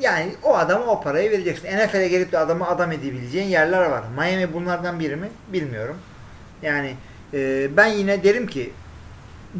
yani 0.00 0.34
o 0.42 0.56
adama 0.56 0.84
o 0.86 1.02
parayı 1.02 1.30
vereceksin. 1.30 1.68
NFL'e 1.68 2.08
gelip 2.08 2.32
de 2.32 2.38
adamı 2.38 2.68
adam 2.68 2.92
edebileceğin 2.92 3.48
yerler 3.48 3.84
var. 3.84 4.02
Miami 4.18 4.52
bunlardan 4.54 5.00
biri 5.00 5.16
mi? 5.16 5.28
Bilmiyorum. 5.52 5.96
Yani 6.62 6.94
e, 7.34 7.68
ben 7.76 7.86
yine 7.86 8.24
derim 8.24 8.46
ki 8.46 8.72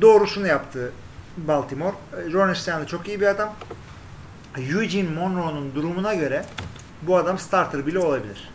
doğrusunu 0.01 0.47
yaptı 0.47 0.93
Baltimore. 1.37 1.95
E, 2.13 2.33
Ron 2.33 2.53
Stanley 2.53 2.87
çok 2.87 3.09
iyi 3.09 3.21
bir 3.21 3.27
adam. 3.27 3.55
Eugene 4.59 5.11
Monroe'nun 5.11 5.75
durumuna 5.75 6.15
göre 6.15 6.45
bu 7.03 7.17
adam 7.17 7.39
starter 7.39 7.87
bile 7.87 7.99
olabilir. 7.99 8.51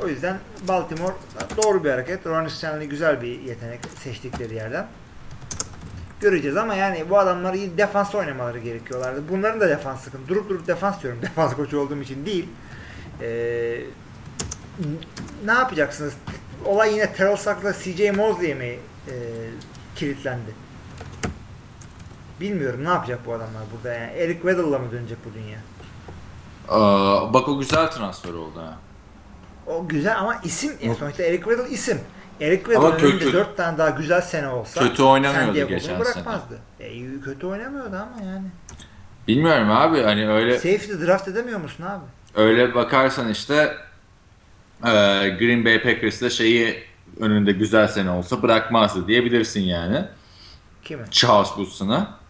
O 0.00 0.08
yüzden 0.08 0.38
Baltimore 0.68 1.14
doğru 1.62 1.84
bir 1.84 1.90
hareket. 1.90 2.26
Ron 2.26 2.48
Stanley 2.48 2.88
güzel 2.88 3.22
bir 3.22 3.40
yetenek 3.40 3.80
seçtikleri 3.98 4.54
yerden. 4.54 4.86
Göreceğiz 6.20 6.56
ama 6.56 6.74
yani 6.74 7.10
bu 7.10 7.18
adamlar 7.18 7.54
iyi 7.54 7.78
defans 7.78 8.14
oynamaları 8.14 8.58
gerekiyorlardı. 8.58 9.22
Bunların 9.28 9.60
da 9.60 9.68
defans 9.68 10.00
sıkıntı. 10.00 10.28
Durup 10.28 10.48
durup 10.48 10.66
defans 10.66 11.02
diyorum. 11.02 11.18
Defans 11.22 11.56
koçu 11.56 11.78
olduğum 11.78 12.02
için 12.02 12.26
değil. 12.26 12.48
Ee, 13.20 13.80
ne 15.44 15.52
yapacaksınız? 15.52 16.14
Olay 16.64 16.92
yine 16.92 17.12
Terrell 17.12 17.36
Suggs'la 17.36 17.72
CJ 17.72 18.16
Mosley'e 18.16 18.54
mi 18.54 18.64
e, 19.08 19.14
kilitlendi? 19.96 20.50
Bilmiyorum 22.42 22.84
ne 22.84 22.88
yapacak 22.88 23.26
bu 23.26 23.30
adamlar 23.32 23.62
burada 23.76 23.94
yani. 23.94 24.12
Eric 24.12 24.34
Weddle'la 24.34 24.78
mı 24.78 24.92
dönecek 24.92 25.18
bu 25.24 25.34
dünya? 25.34 25.58
Aa, 26.68 27.34
bak 27.34 27.48
o 27.48 27.58
güzel 27.58 27.90
transfer 27.90 28.32
oldu 28.32 28.60
ha. 28.60 28.78
O 29.66 29.88
güzel 29.88 30.18
ama 30.18 30.36
isim 30.44 30.72
yani 30.82 30.94
sonuçta 30.96 31.22
Eric 31.22 31.42
Weddle 31.44 31.70
isim. 31.70 32.00
Eric 32.40 32.64
Weddle'ın 32.64 32.92
önünde 32.92 33.18
kötü- 33.18 33.32
4 33.32 33.56
tane 33.56 33.78
daha 33.78 33.90
güzel 33.90 34.20
sene 34.20 34.48
olsa 34.48 34.80
Kötü 34.80 35.02
oynamıyordu 35.02 35.68
geçen 35.68 36.00
bırakmazdı. 36.00 36.58
E, 36.80 37.20
kötü 37.24 37.46
oynamıyordu 37.46 37.96
ama 37.96 38.26
yani. 38.26 38.46
Bilmiyorum 39.28 39.70
abi 39.70 40.02
hani 40.02 40.28
öyle 40.30 40.54
Safety 40.54 40.92
draft 41.06 41.28
edemiyor 41.28 41.60
musun 41.60 41.84
abi? 41.84 42.04
öyle 42.34 42.74
bakarsan 42.74 43.28
işte 43.28 43.54
e, 44.84 44.90
Green 45.38 45.64
Bay 45.64 45.82
Packers'da 45.82 46.30
şeyi 46.30 46.84
önünde 47.20 47.52
güzel 47.52 47.88
sene 47.88 48.10
olsa 48.10 48.42
bırakmazdı 48.42 49.08
diyebilirsin 49.08 49.60
yani. 49.60 50.04
Kimi? 50.84 51.10
Charles 51.10 51.48
Woodson'a. 51.48 52.21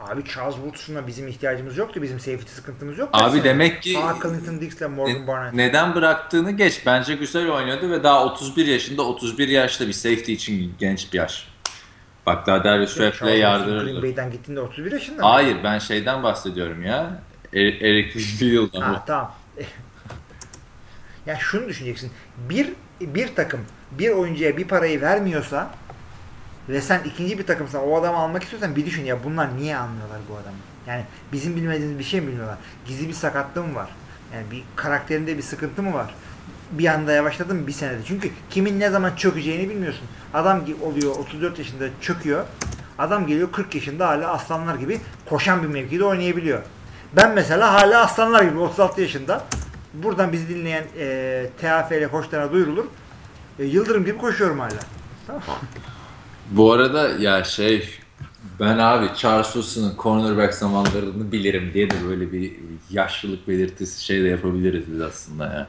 Abi 0.00 0.24
Charles 0.24 0.54
Woodson'a 0.54 1.06
bizim 1.06 1.28
ihtiyacımız 1.28 1.76
yoktu. 1.76 2.02
Bizim 2.02 2.20
safety 2.20 2.46
sıkıntımız 2.52 2.98
yoktu. 2.98 3.18
Abi 3.18 3.24
Aslında. 3.24 3.44
demek 3.44 3.82
ki 3.82 3.98
Aa, 3.98 4.14
Clinton 4.22 4.60
Dix'le 4.60 4.80
Morgan 4.96 5.22
Ne- 5.22 5.26
Barnett. 5.26 5.54
neden 5.54 5.94
bıraktığını 5.94 6.50
geç. 6.50 6.82
Bence 6.86 7.14
güzel 7.14 7.48
oynadı 7.50 7.90
ve 7.90 8.02
daha 8.04 8.24
31 8.24 8.66
yaşında 8.66 9.02
31 9.02 9.48
yaşta 9.48 9.88
bir 9.88 9.92
safety 9.92 10.32
için 10.32 10.74
genç 10.78 11.12
bir 11.12 11.18
yaş. 11.18 11.48
Bak 12.26 12.46
daha 12.46 12.64
Darius 12.64 12.94
Woodson 12.94 13.28
yardırırdı. 13.28 13.90
Green 13.90 14.02
Bay'den 14.02 14.30
gittiğinde 14.32 14.60
31 14.60 14.92
yaşında 14.92 15.22
mı? 15.22 15.28
Hayır 15.28 15.56
ben 15.64 15.78
şeyden 15.78 16.22
bahsediyorum 16.22 16.82
ya. 16.82 17.20
Er- 17.54 17.80
Eric 17.80 18.18
Field'dan. 18.18 18.80
Ha 18.80 19.04
tamam. 19.06 19.34
ya 21.26 21.36
şunu 21.36 21.68
düşüneceksin. 21.68 22.10
Bir 22.48 22.68
bir 23.00 23.34
takım 23.34 23.60
bir 23.90 24.10
oyuncuya 24.10 24.56
bir 24.56 24.64
parayı 24.68 25.00
vermiyorsa 25.00 25.70
ve 26.68 26.80
sen 26.80 27.00
ikinci 27.04 27.38
bir 27.38 27.46
takımsan 27.46 27.88
o 27.88 27.96
adamı 28.00 28.18
almak 28.18 28.42
istiyorsan 28.42 28.76
bir 28.76 28.86
düşün 28.86 29.04
ya 29.04 29.24
bunlar 29.24 29.56
niye 29.56 29.76
almıyorlar 29.76 30.18
bu 30.30 30.34
adamı? 30.34 30.56
Yani 30.86 31.04
bizim 31.32 31.56
bilmediğimiz 31.56 31.98
bir 31.98 32.04
şey 32.04 32.20
mi 32.20 32.26
bilmiyorlar? 32.26 32.58
Gizli 32.86 33.08
bir 33.08 33.14
sakatlığı 33.14 33.62
mı 33.62 33.74
var? 33.74 33.88
Yani 34.34 34.50
bir 34.50 34.62
karakterinde 34.76 35.36
bir 35.36 35.42
sıkıntı 35.42 35.82
mı 35.82 35.94
var? 35.94 36.14
Bir 36.70 36.86
anda 36.86 37.12
yavaşladı 37.12 37.54
mı 37.54 37.66
bir 37.66 37.72
senede? 37.72 38.04
Çünkü 38.04 38.30
kimin 38.50 38.80
ne 38.80 38.90
zaman 38.90 39.16
çökeceğini 39.16 39.70
bilmiyorsun. 39.70 40.04
Adam 40.34 40.64
oluyor 40.82 41.16
34 41.16 41.58
yaşında 41.58 41.88
çöküyor. 42.00 42.44
Adam 42.98 43.26
geliyor 43.26 43.52
40 43.52 43.74
yaşında 43.74 44.08
hala 44.08 44.32
aslanlar 44.32 44.74
gibi 44.74 45.00
koşan 45.28 45.62
bir 45.62 45.68
mevkide 45.68 46.04
oynayabiliyor. 46.04 46.62
Ben 47.16 47.34
mesela 47.34 47.74
hala 47.74 48.00
aslanlar 48.00 48.42
gibi 48.42 48.58
36 48.58 49.00
yaşında. 49.00 49.44
Buradan 49.94 50.32
bizi 50.32 50.48
dinleyen 50.48 50.84
e, 50.98 51.46
TAFL 51.60 52.08
koçlarına 52.10 52.52
duyurulur. 52.52 52.84
E, 53.58 53.64
yıldırım 53.64 54.04
gibi 54.04 54.18
koşuyorum 54.18 54.58
hala. 54.58 54.80
Tamam. 55.26 55.42
Bu 56.50 56.72
arada 56.72 57.08
ya 57.08 57.44
şey 57.44 57.88
ben 58.60 58.78
abi 58.78 59.06
Charles 59.16 59.52
Wilson'ın 59.52 59.94
cornerback 59.98 60.54
zamanlarını 60.54 61.32
bilirim 61.32 61.70
diye 61.74 61.90
de 61.90 61.94
böyle 62.08 62.32
bir 62.32 62.52
yaşlılık 62.90 63.48
belirtisi 63.48 64.04
şey 64.04 64.24
de 64.24 64.28
yapabiliriz 64.28 64.84
biz 64.92 65.00
aslında 65.00 65.44
ya. 65.44 65.68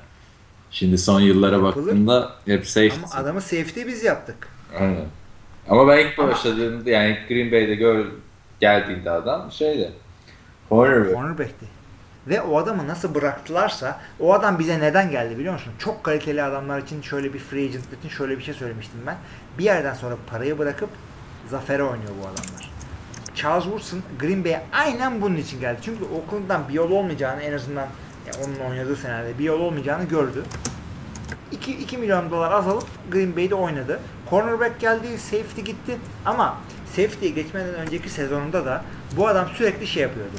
Şimdi 0.72 0.98
son 0.98 1.20
yıllara 1.20 1.56
Yapılır. 1.56 1.76
baktığımda 1.76 2.32
hep 2.46 2.68
safety. 2.68 2.96
Ama 2.96 3.22
adamı 3.22 3.42
safety 3.42 3.82
biz 3.88 4.04
yaptık. 4.04 4.48
Aynen. 4.80 5.06
Ama 5.70 5.88
ben 5.88 6.08
ilk 6.08 6.18
başladığımda 6.18 6.90
yani 6.90 7.18
Green 7.28 7.52
Bay'de 7.52 7.76
gör, 7.76 8.06
geldiğinde 8.60 9.12
adam 9.12 9.52
şeydi. 9.52 9.92
Cornerback. 10.70 11.14
Cornerback'ti. 11.14 11.66
Ve 12.30 12.42
o 12.42 12.58
adamı 12.58 12.88
nasıl 12.88 13.16
bıraktılarsa 13.16 14.00
o 14.20 14.34
adam 14.34 14.60
bize 14.60 14.80
neden 14.80 15.12
geldi 15.12 15.38
biliyor 15.38 15.54
musun? 15.54 15.74
Çok 15.80 16.04
kaliteli 16.04 16.44
adamlar 16.44 16.80
için 16.80 17.02
şöyle 17.02 17.34
bir 17.34 17.40
free 17.40 17.66
agent 17.66 17.84
için 18.00 18.10
şöyle 18.10 18.38
bir 18.38 18.44
şey 18.44 18.54
söylemiştim 18.54 19.00
ben. 19.08 19.18
Bir 19.60 19.64
yerden 19.64 19.94
sonra 19.94 20.16
parayı 20.30 20.58
bırakıp 20.58 20.90
zafere 21.50 21.84
oynuyor 21.84 22.12
bu 22.22 22.28
adamlar. 22.28 22.72
Charles 23.36 23.64
Woodson 23.64 24.02
Green 24.20 24.44
Bay'e 24.44 24.62
aynen 24.72 25.22
bunun 25.22 25.36
için 25.36 25.60
geldi. 25.60 25.80
Çünkü 25.82 26.04
Oakland'dan 26.04 26.70
bir 26.70 26.74
yol 26.74 26.92
olmayacağını 26.92 27.42
en 27.42 27.54
azından 27.54 27.88
yani 28.28 28.46
onun 28.46 28.70
oynadığı 28.70 28.96
senelerde 28.96 29.40
bir 29.40 29.44
yol 29.44 29.60
olmayacağını 29.60 30.04
gördü. 30.04 30.44
2, 31.52 31.72
2 31.72 31.98
milyon 31.98 32.32
dolar 32.32 32.52
azalıp 32.52 32.88
Green 33.12 33.36
Bay'de 33.36 33.56
oynadı. 33.56 34.00
Cornerback 34.30 34.80
geldi, 34.80 35.18
safety 35.18 35.62
gitti 35.62 35.98
ama 36.26 36.58
safety'ye 36.86 37.32
geçmeden 37.32 37.74
önceki 37.76 38.10
sezonunda 38.10 38.66
da 38.66 38.84
bu 39.18 39.28
adam 39.28 39.48
sürekli 39.48 39.88
şey 39.88 40.04
yapıyordu. 40.04 40.32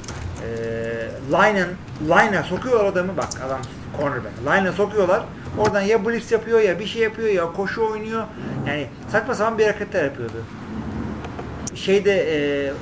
Ee, 0.43 1.09
line'ın 1.33 1.69
line'a 2.05 2.43
sokuyorlar 2.43 2.85
adamı 2.85 3.17
bak 3.17 3.29
adam 3.47 3.61
cornerback. 3.97 4.35
Line'a 4.43 4.73
sokuyorlar. 4.73 5.23
Oradan 5.59 5.81
ya 5.81 6.07
blitz 6.07 6.33
yapıyor 6.33 6.61
ya 6.61 6.79
bir 6.79 6.87
şey 6.87 7.03
yapıyor 7.03 7.29
ya 7.29 7.53
koşu 7.53 7.91
oynuyor. 7.91 8.25
Yani 8.67 8.87
saçma 9.13 9.35
sapan 9.35 9.59
bir 9.59 9.65
hareketler 9.65 10.05
yapıyordu. 10.05 10.45
Şeyde 11.75 12.13
e, 12.13 12.73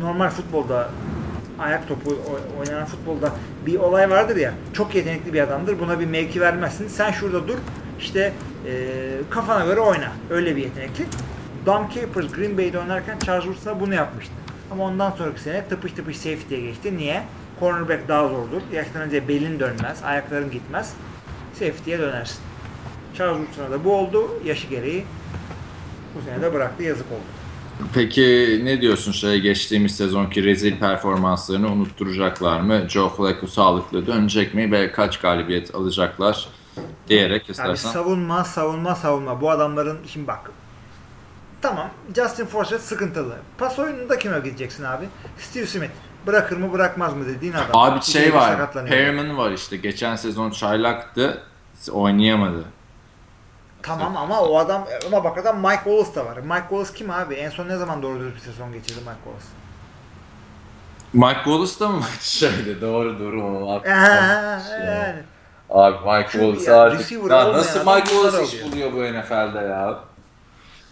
normal 0.00 0.30
futbolda 0.30 0.90
ayak 1.58 1.88
topu 1.88 2.18
oynanan 2.60 2.86
futbolda 2.86 3.32
bir 3.66 3.78
olay 3.78 4.10
vardır 4.10 4.36
ya. 4.36 4.54
Çok 4.72 4.94
yetenekli 4.94 5.32
bir 5.32 5.40
adamdır. 5.40 5.80
Buna 5.80 6.00
bir 6.00 6.06
mevki 6.06 6.40
vermezsin. 6.40 6.88
Sen 6.88 7.10
şurada 7.10 7.48
dur. 7.48 7.56
işte 8.00 8.32
e, 8.66 8.72
kafana 9.30 9.64
göre 9.64 9.80
oyna. 9.80 10.12
Öyle 10.30 10.56
bir 10.56 10.62
yetenekli. 10.62 11.06
Dom 11.66 11.88
Capers 11.94 12.32
Green 12.32 12.58
Bay'de 12.58 12.78
oynarken 12.78 13.18
Charles 13.18 13.44
Woodson'a 13.44 13.80
bunu 13.80 13.94
yapmıştı. 13.94 14.32
Ama 14.70 14.84
ondan 14.84 15.10
sonraki 15.10 15.40
sene 15.40 15.64
tıpış 15.68 15.92
tıpış 15.92 16.16
safety'ye 16.16 16.60
geçti. 16.60 16.96
Niye? 16.96 17.22
Cornerback 17.60 18.08
daha 18.08 18.28
zordur. 18.28 18.62
Yaşlanınca 18.72 19.28
belin 19.28 19.60
dönmez. 19.60 20.02
Ayakların 20.04 20.50
gitmez. 20.50 20.92
Safety'ye 21.52 21.98
dönersin. 21.98 22.38
Charles 23.14 23.36
Woodson'a 23.36 23.70
da 23.70 23.84
bu 23.84 23.94
oldu. 23.94 24.30
Yaşı 24.44 24.66
gereği 24.66 25.04
bu 26.14 26.22
sene 26.22 26.42
de 26.42 26.54
bıraktı. 26.54 26.82
Yazık 26.82 27.06
oldu. 27.12 27.35
Peki 27.94 28.60
ne 28.64 28.80
diyorsun 28.80 29.12
şey 29.12 29.40
geçtiğimiz 29.40 29.96
sezonki 29.96 30.44
rezil 30.44 30.78
performanslarını 30.78 31.72
unutturacaklar 31.72 32.60
mı? 32.60 32.88
Joe 32.88 33.08
Flacco 33.08 33.46
sağlıklı 33.46 34.06
dönecek 34.06 34.54
mi 34.54 34.72
ve 34.72 34.92
kaç 34.92 35.20
galibiyet 35.20 35.74
alacaklar 35.74 36.48
diyerek 37.08 37.42
Abi 37.44 37.50
istersen. 37.50 37.90
savunma, 37.90 38.44
savunma, 38.44 38.94
savunma. 38.94 39.40
Bu 39.40 39.50
adamların 39.50 39.98
şimdi 40.06 40.26
bak. 40.26 40.50
Tamam. 41.62 41.90
Justin 42.16 42.46
Forsett 42.46 42.80
sıkıntılı. 42.80 43.36
Pas 43.58 43.78
oyununda 43.78 44.18
kime 44.18 44.40
gideceksin 44.40 44.84
abi? 44.84 45.04
Steve 45.38 45.66
Smith. 45.66 45.92
Bırakır 46.26 46.56
mı 46.56 46.72
bırakmaz 46.72 47.14
mı 47.14 47.26
dediğin 47.26 47.52
adam. 47.52 47.70
Abi 47.72 48.02
şey 48.02 48.34
var. 48.34 48.72
Perriman 48.72 49.38
var 49.38 49.52
işte. 49.52 49.76
Geçen 49.76 50.16
sezon 50.16 50.50
çaylaktı. 50.50 51.42
Oynayamadı. 51.92 52.64
Tamam 53.86 54.16
ama 54.16 54.40
o 54.42 54.58
adam 54.58 54.86
ama 55.06 55.24
bak 55.24 55.38
adam 55.38 55.56
Mike 55.60 55.84
Wallace 55.84 56.14
da 56.14 56.26
var. 56.26 56.36
Mike 56.36 56.66
Wallace 56.68 56.92
kim 56.94 57.10
abi? 57.10 57.34
En 57.34 57.50
son 57.50 57.68
ne 57.68 57.76
zaman 57.76 58.02
doğru 58.02 58.20
dürüst 58.20 58.36
bir 58.36 58.40
sezon 58.40 58.72
geçirdi 58.72 59.00
Mike 59.00 59.18
Wallace? 59.24 59.46
Mike 61.12 61.44
Wallace 61.44 61.80
da 61.80 61.88
mı 61.88 62.02
şeydi? 62.20 62.80
Doğru 62.80 63.18
doğru. 63.20 63.80
Ee, 63.84 63.90
yani. 63.90 65.22
Abi 65.70 65.96
Mike 65.96 66.30
Wallace 66.30 66.70
ya, 66.70 66.80
artık. 66.80 67.12
Ya 67.12 67.52
nasıl 67.52 67.94
Mike 67.94 68.10
Wallace 68.10 68.44
iş 68.44 68.64
buluyor 68.64 68.92
bu 68.92 68.96
NFL'de 69.18 69.58
ya? 69.58 69.98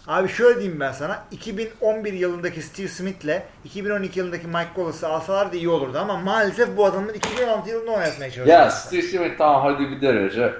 Abi 0.07 0.29
şöyle 0.29 0.61
diyeyim 0.61 0.81
ben 0.81 0.93
sana. 0.93 1.25
2011 1.31 2.13
yılındaki 2.13 2.63
Steve 2.63 2.89
Smith'le 2.89 3.43
2012 3.65 4.19
yılındaki 4.19 4.47
Mike 4.47 4.69
Wallace'ı 4.75 5.09
alsalardı 5.09 5.57
iyi 5.57 5.69
olurdu 5.69 5.99
ama 5.99 6.17
maalesef 6.17 6.77
bu 6.77 6.87
adamın 6.87 7.13
2016 7.15 7.71
yılında 7.71 7.91
oynatmaya 7.91 8.31
çalışıyorlar. 8.31 8.65
Ya 8.65 8.71
Steve 8.71 9.03
Smith 9.03 9.39
tamam 9.39 9.63
hadi 9.63 9.91
bir 9.91 10.01
derece 10.01 10.55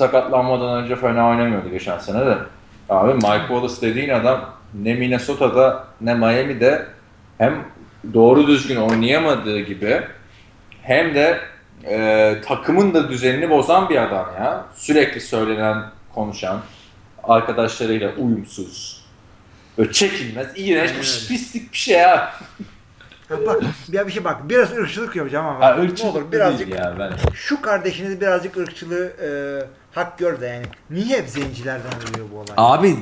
sakatlanmadan 0.00 0.82
önce 0.84 0.96
fena 0.96 1.28
oynamıyordu 1.28 1.68
geçen 1.70 1.98
sene 1.98 2.26
de. 2.26 2.36
Abi 2.88 3.14
Mike 3.14 3.38
Wallace 3.48 3.80
dediğin 3.80 4.08
adam 4.08 4.54
ne 4.74 4.94
Minnesota'da 4.94 5.84
ne 6.00 6.14
Miami'de 6.14 6.86
hem 7.38 7.64
doğru 8.14 8.46
düzgün 8.46 8.76
oynayamadığı 8.76 9.60
gibi 9.60 10.00
hem 10.82 11.14
de 11.14 11.40
e, 11.84 12.36
takımın 12.46 12.94
da 12.94 13.08
düzenini 13.10 13.50
bozan 13.50 13.88
bir 13.88 13.96
adam 14.02 14.26
ya. 14.40 14.64
Sürekli 14.74 15.20
söylenen, 15.20 15.82
konuşan, 16.14 16.60
arkadaşlarıyla 17.24 18.10
uyumsuz. 18.18 19.04
Böyle 19.78 19.92
çekilmez, 19.92 20.46
iğrenç, 20.56 20.90
Aynen 20.90 21.02
pis- 21.02 21.28
pislik 21.28 21.72
bir 21.72 21.78
şey 21.78 21.98
ya. 21.98 22.32
Bak 23.30 23.60
bir, 23.88 24.06
bir 24.06 24.12
şey 24.12 24.24
bak 24.24 24.48
biraz 24.48 24.72
ırkçılık 24.72 25.16
yapacağım 25.16 25.46
ama 25.46 25.66
Ha, 25.66 25.74
ne 25.74 25.82
ırkçılık 25.82 26.16
olur 26.16 26.22
da 26.28 26.32
birazcık 26.32 26.74
ya 26.74 26.94
ben. 26.98 27.12
şu 27.34 27.60
kardeşiniz 27.62 28.20
birazcık 28.20 28.56
ırkçılığı 28.56 29.06
e, 29.22 29.28
hak 29.96 30.18
gör 30.18 30.40
de 30.40 30.46
yani. 30.46 30.64
Niye 30.90 31.18
hep 31.18 31.28
zencilerden 31.28 31.88
oluyor 31.88 32.26
bu 32.32 32.36
olay? 32.36 32.54
Abi 32.56 32.96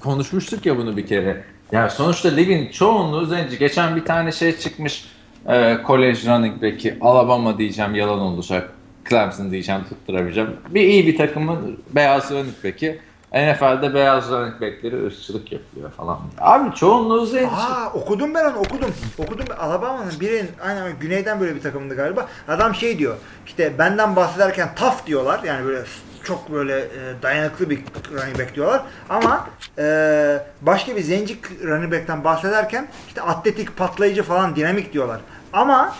konuşmuştuk 0.00 0.66
ya 0.66 0.76
bunu 0.76 0.96
bir 0.96 1.06
kere. 1.06 1.44
Ya 1.72 1.90
sonuçta 1.90 2.28
ligin 2.28 2.70
çoğunluğu 2.70 3.26
zenci. 3.26 3.58
Geçen 3.58 3.96
bir 3.96 4.04
tane 4.04 4.32
şey 4.32 4.58
çıkmış. 4.58 5.04
E, 5.48 5.78
college 5.86 6.18
running 6.26 6.62
back'i 6.62 6.98
Alabama 7.00 7.58
diyeceğim 7.58 7.94
yalan 7.94 8.18
olacak. 8.18 8.70
Clemson 9.08 9.50
diyeceğim 9.50 9.80
tutturamayacağım. 9.88 10.56
Bir 10.68 10.80
iyi 10.80 11.06
bir 11.06 11.16
takımın 11.16 11.78
beyaz 11.94 12.30
running 12.30 12.64
back'i. 12.64 13.00
NFL'de 13.32 13.94
beyaz 13.94 14.30
running 14.30 14.54
back'leri 14.60 15.06
ırkçılık 15.06 15.52
yapıyor 15.52 15.90
falan. 15.90 16.18
Abi 16.38 16.74
çoğunluğu 16.74 17.26
zenci. 17.26 17.46
Aa 17.46 17.92
okudum 17.94 18.34
ben 18.34 18.44
onu 18.44 18.56
okudum. 18.56 18.90
Okudum 19.18 19.46
Alabama'nın 19.58 20.20
birinin 20.20 20.50
aynen 20.62 20.92
güneyden 21.00 21.40
böyle 21.40 21.54
bir 21.54 21.60
takımında 21.60 21.94
galiba. 21.94 22.26
Adam 22.48 22.74
şey 22.74 22.98
diyor. 22.98 23.16
işte 23.46 23.78
benden 23.78 24.16
bahsederken 24.16 24.74
tough 24.74 25.06
diyorlar. 25.06 25.40
Yani 25.44 25.66
böyle 25.66 25.84
çok 26.26 26.52
böyle 26.52 26.78
e, 26.78 27.22
dayanıklı 27.22 27.70
bir 27.70 27.78
running 28.12 28.38
back 28.38 28.54
diyorlar. 28.54 28.82
Ama 29.08 29.48
e, 29.78 30.38
başka 30.62 30.96
bir 30.96 31.00
zenci 31.00 31.38
running 31.64 31.92
back'ten 31.92 32.24
bahsederken 32.24 32.88
işte 33.08 33.22
atletik, 33.22 33.76
patlayıcı 33.76 34.22
falan 34.22 34.56
dinamik 34.56 34.92
diyorlar. 34.92 35.20
Ama 35.52 35.96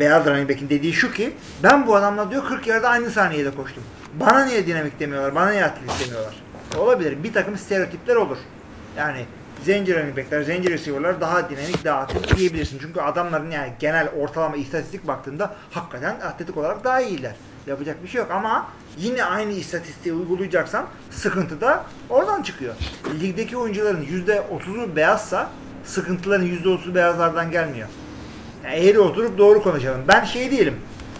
beyaz 0.00 0.26
running 0.26 0.50
back'in 0.50 0.68
dediği 0.68 0.92
şu 0.92 1.12
ki 1.12 1.32
ben 1.62 1.86
bu 1.86 1.96
adamla 1.96 2.30
diyor 2.30 2.44
40 2.48 2.66
yerde 2.66 2.88
aynı 2.88 3.10
saniyede 3.10 3.50
koştum. 3.54 3.82
Bana 4.20 4.44
niye 4.44 4.66
dinamik 4.66 5.00
demiyorlar? 5.00 5.34
Bana 5.34 5.50
niye 5.50 5.64
atletik 5.64 6.06
demiyorlar? 6.06 6.34
Olabilir. 6.78 7.24
Bir 7.24 7.32
takım 7.32 7.58
stereotipler 7.58 8.16
olur. 8.16 8.38
Yani 8.96 9.24
zenci 9.64 9.94
running 9.94 10.16
back'ler, 10.16 10.42
zenci 10.42 10.70
receiver'lar 10.70 11.20
daha 11.20 11.50
dinamik, 11.50 11.84
daha 11.84 12.00
atletik 12.00 12.36
diyebilirsin. 12.36 12.78
Çünkü 12.80 13.00
adamların 13.00 13.50
yani 13.50 13.72
genel 13.78 14.08
ortalama 14.08 14.56
istatistik 14.56 15.06
baktığında 15.06 15.54
hakikaten 15.70 16.20
atletik 16.20 16.56
olarak 16.56 16.84
daha 16.84 17.00
iyiler. 17.00 17.34
Yapacak 17.66 18.02
bir 18.02 18.08
şey 18.08 18.18
yok 18.18 18.30
ama 18.30 18.66
yine 18.98 19.24
aynı 19.24 19.52
istatistiği 19.52 20.14
uygulayacaksan 20.14 20.86
sıkıntı 21.10 21.60
da 21.60 21.84
oradan 22.10 22.42
çıkıyor. 22.42 22.74
Ligdeki 23.20 23.56
oyuncuların 23.56 24.04
%30'u 24.04 24.96
beyazsa 24.96 25.50
sıkıntıların 25.84 26.46
%30'u 26.46 26.94
beyazlardan 26.94 27.50
gelmiyor. 27.50 27.88
Yani 28.64 28.74
eğri 28.74 29.00
oturup 29.00 29.38
doğru 29.38 29.62
konuşalım. 29.62 30.00
Ben 30.08 30.24
şey 30.24 30.50
değilim. 30.50 30.74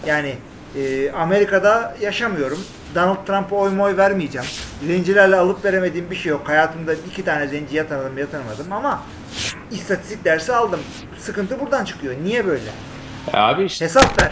Yani 0.05 0.35
e, 0.75 1.11
Amerika'da 1.11 1.95
yaşamıyorum. 2.01 2.59
Donald 2.95 3.25
Trump'a 3.25 3.55
oy 3.55 3.71
moy 3.71 3.97
vermeyeceğim. 3.97 4.47
Zencilerle 4.87 5.35
alıp 5.35 5.65
veremediğim 5.65 6.11
bir 6.11 6.15
şey 6.15 6.29
yok. 6.29 6.49
Hayatımda 6.49 6.93
iki 6.93 7.25
tane 7.25 7.47
zenciye 7.47 7.87
tanıdım 7.87 8.17
ya 8.17 8.27
tanımadım 8.29 8.71
ama 8.71 9.03
istatistik 9.71 10.25
dersi 10.25 10.53
aldım. 10.53 10.79
Sıkıntı 11.19 11.59
buradan 11.59 11.85
çıkıyor. 11.85 12.15
Niye 12.23 12.45
böyle? 12.45 12.69
E 13.33 13.37
Abi 13.37 13.63
işte 13.63 13.85
Hesap 13.85 14.21
ver. 14.21 14.31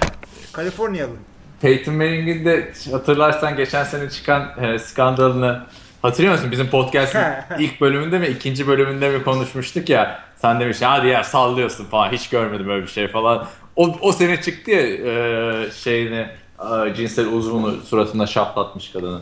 Kaliforniyalı. 0.54 1.31
Peyton 1.62 1.94
Manning'in 1.94 2.46
de 2.46 2.72
hatırlarsan 2.92 3.56
geçen 3.56 3.84
sene 3.84 4.10
çıkan 4.10 4.64
e, 4.64 4.80
skandalını 4.80 5.62
hatırlıyor 6.02 6.34
musun? 6.34 6.52
Bizim 6.52 6.70
podcast'in 6.70 7.22
ilk 7.60 7.82
bölümünde 7.82 8.20
mi 8.20 8.28
ikinci 8.28 8.68
bölümünde 8.68 9.10
mi 9.10 9.24
konuşmuştuk 9.24 9.90
ya. 9.90 10.20
Sen 10.38 10.60
demiştin 10.60 10.86
hadi 10.86 11.08
ya 11.08 11.24
sallıyorsun 11.24 11.86
falan 11.86 12.12
hiç 12.12 12.30
görmedim 12.30 12.70
öyle 12.70 12.84
bir 12.84 12.92
şey 12.92 13.08
falan. 13.08 13.48
O, 13.76 13.96
o 14.02 14.12
sene 14.12 14.42
çıktı 14.42 14.72
ya 14.72 14.82
e, 14.82 15.72
şeyini 15.72 16.28
e, 16.60 16.96
cinsel 16.96 17.28
uzvunu 17.28 17.82
suratına 17.82 18.28
şaplatmış 18.28 18.92
kadını. 18.92 19.22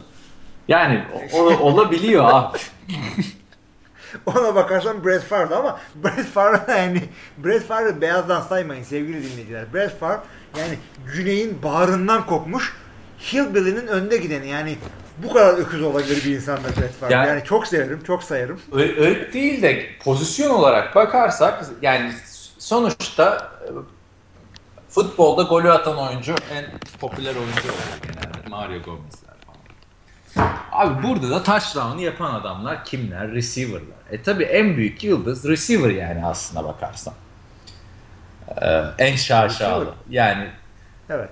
Yani 0.67 1.03
o, 1.33 1.37
olabiliyor 1.39 2.25
abi. 2.33 2.57
Ona 4.25 4.55
bakarsan 4.55 5.05
Brett 5.05 5.23
Favre 5.23 5.55
ama 5.55 5.79
Brett 5.95 6.25
Favre 6.25 6.61
yani 6.77 7.03
Brett 7.37 7.63
Favre'ı 7.67 8.01
beyazdan 8.01 8.41
saymayın 8.41 8.83
sevgili 8.83 9.23
dinleyiciler. 9.31 9.73
Brett 9.73 9.99
Favre 9.99 10.19
yani 10.57 10.77
güneyin 11.15 11.63
bağrından 11.63 12.25
kopmuş 12.25 12.73
Hillbilly'nin 13.33 13.87
önde 13.87 14.17
gideni 14.17 14.47
yani 14.47 14.77
bu 15.23 15.33
kadar 15.33 15.53
öküz 15.57 15.81
olabilir 15.81 16.25
bir 16.25 16.35
insandır 16.35 16.77
Brett 16.81 16.93
Favre. 16.99 17.13
Yani- 17.13 17.27
Yani, 17.27 17.43
çok 17.43 17.67
severim, 17.67 18.03
çok 18.07 18.23
sayarım. 18.23 18.61
Irk 18.77 19.33
değil 19.33 19.61
de 19.61 19.85
pozisyon 20.03 20.49
olarak 20.49 20.95
bakarsak 20.95 21.65
yani 21.81 22.11
sonuçta 22.57 23.51
e, 23.63 23.67
futbolda 24.89 25.41
golü 25.43 25.71
atan 25.71 25.97
oyuncu 25.97 26.35
en 26.53 26.65
popüler 26.99 27.35
oyuncu 27.35 27.61
oluyor 27.61 27.99
genelde. 28.03 28.49
Mario 28.49 28.81
falan. 28.83 28.99
Abi 30.71 31.03
burada 31.07 31.29
da 31.29 31.43
touchdown'ı 31.43 32.01
yapan 32.01 32.33
adamlar 32.33 32.85
kimler? 32.85 33.31
Receiver'lar. 33.31 33.97
E 34.11 34.21
tabi 34.21 34.43
en 34.43 34.77
büyük 34.77 35.03
yıldız 35.03 35.45
receiver 35.47 35.89
yani 35.89 36.25
aslına 36.25 36.63
bakarsan. 36.63 37.13
Ee, 38.61 38.81
en 38.97 39.15
şaşalı. 39.15 39.93
Yani 40.09 40.47
Evet. 41.09 41.29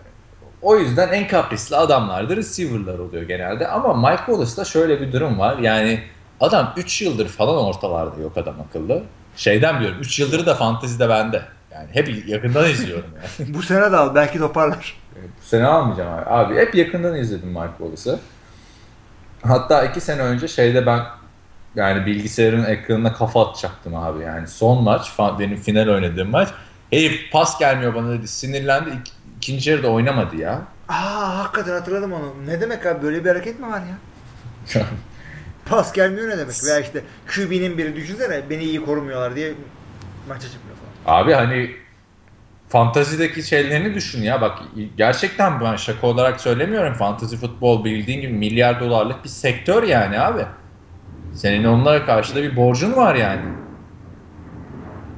o 0.62 0.78
yüzden 0.78 1.14
en 1.14 1.28
kaprisli 1.28 1.76
adamlar 1.76 2.30
da 2.30 2.36
receiver'lar 2.36 3.00
oluyor 3.00 3.24
genelde. 3.24 3.68
Ama 3.68 4.10
Mike 4.10 4.24
Wallace'da 4.26 4.66
şöyle 4.66 5.02
bir 5.02 5.12
durum 5.14 5.40
var. 5.40 5.58
Yani 5.58 6.04
adam 6.40 6.74
3 6.78 7.02
yıldır 7.02 7.28
falan 7.28 7.66
ortalarda 7.66 8.22
yok 8.22 8.38
adam 8.38 8.56
akıllı. 8.70 9.04
Şeyden 9.36 9.76
biliyorum 9.80 10.00
3 10.02 10.20
yıldır 10.20 10.46
da 10.46 10.56
fantezide 10.56 11.10
bende. 11.10 11.42
Yani 11.72 11.88
hep 11.94 12.28
yakından 12.28 12.70
izliyorum 12.70 13.10
yani. 13.16 13.54
Bu 13.54 13.62
sene 13.64 13.92
de 13.92 13.98
al 13.98 14.16
belki 14.16 14.40
toparlar. 14.40 14.96
Bu 15.16 15.46
sene 15.46 15.66
almayacağım 15.66 16.14
abi. 16.14 16.30
Abi 16.30 16.56
hep 16.56 16.76
yakından 16.76 17.16
izledim 17.16 17.50
Mike 17.50 17.72
Wallace'ı. 17.78 18.20
Hatta 19.44 19.86
2 19.86 20.02
sene 20.02 20.22
önce 20.22 20.48
şeyde 20.48 20.86
ben 20.86 21.02
yani 21.76 22.06
bilgisayarın 22.06 22.64
ekranına 22.64 23.14
kafa 23.14 23.50
atacaktım 23.50 23.96
abi 23.96 24.24
yani. 24.24 24.48
Son 24.48 24.84
maç 24.84 25.12
benim 25.40 25.58
final 25.58 25.88
oynadığım 25.88 26.30
maç. 26.30 26.50
Herif 26.92 27.32
pas 27.32 27.60
gelmiyor 27.60 27.96
bana 27.96 28.12
dedi 28.12 28.28
sinirlendi. 28.28 28.90
İk- 28.90 29.14
ikinci 29.38 29.70
yarıda 29.70 29.88
oynamadı 29.88 30.36
ya. 30.36 30.62
Aa 30.90 31.38
hakikaten 31.38 31.74
hatırladım 31.74 32.14
onu. 32.14 32.34
Ne 32.48 32.62
demek 32.62 32.86
abi 32.86 33.04
böyle 33.04 33.24
bir 33.24 33.30
hareket 33.30 33.60
mi 33.60 33.68
var 33.72 33.82
ya? 33.82 33.98
Pas 35.66 35.94
gelmiyor 35.94 36.28
ne 36.30 36.38
demek? 36.38 36.64
Veya 36.64 36.80
işte 36.80 37.04
QB'nin 37.36 37.78
biri 37.78 37.96
düşünsene 37.96 38.50
beni 38.50 38.64
iyi 38.64 38.86
korumuyorlar 38.86 39.36
diye 39.36 39.54
maça 40.28 40.48
çıkmıyor 40.50 40.78
falan. 41.06 41.20
Abi 41.22 41.34
hani 41.34 41.72
fantazideki 42.70 43.44
şeylerini 43.44 43.94
düşün 43.94 44.22
ya 44.22 44.42
bak 44.42 44.60
gerçekten 44.98 45.62
ben 45.62 45.76
şaka 45.76 46.08
olarak 46.08 46.42
söylemiyorum 46.42 46.94
fantazi 46.94 47.38
futbol 47.38 47.86
bildiğin 47.86 48.22
gibi 48.22 48.34
milyar 48.34 48.80
dolarlık 48.80 49.24
bir 49.24 49.30
sektör 49.30 49.84
yani 49.84 50.20
abi. 50.20 50.46
Senin 51.34 51.64
onlara 51.64 52.06
karşı 52.06 52.36
da 52.36 52.44
bir 52.44 52.56
borcun 52.56 52.96
var 52.96 53.16
yani. 53.16 53.42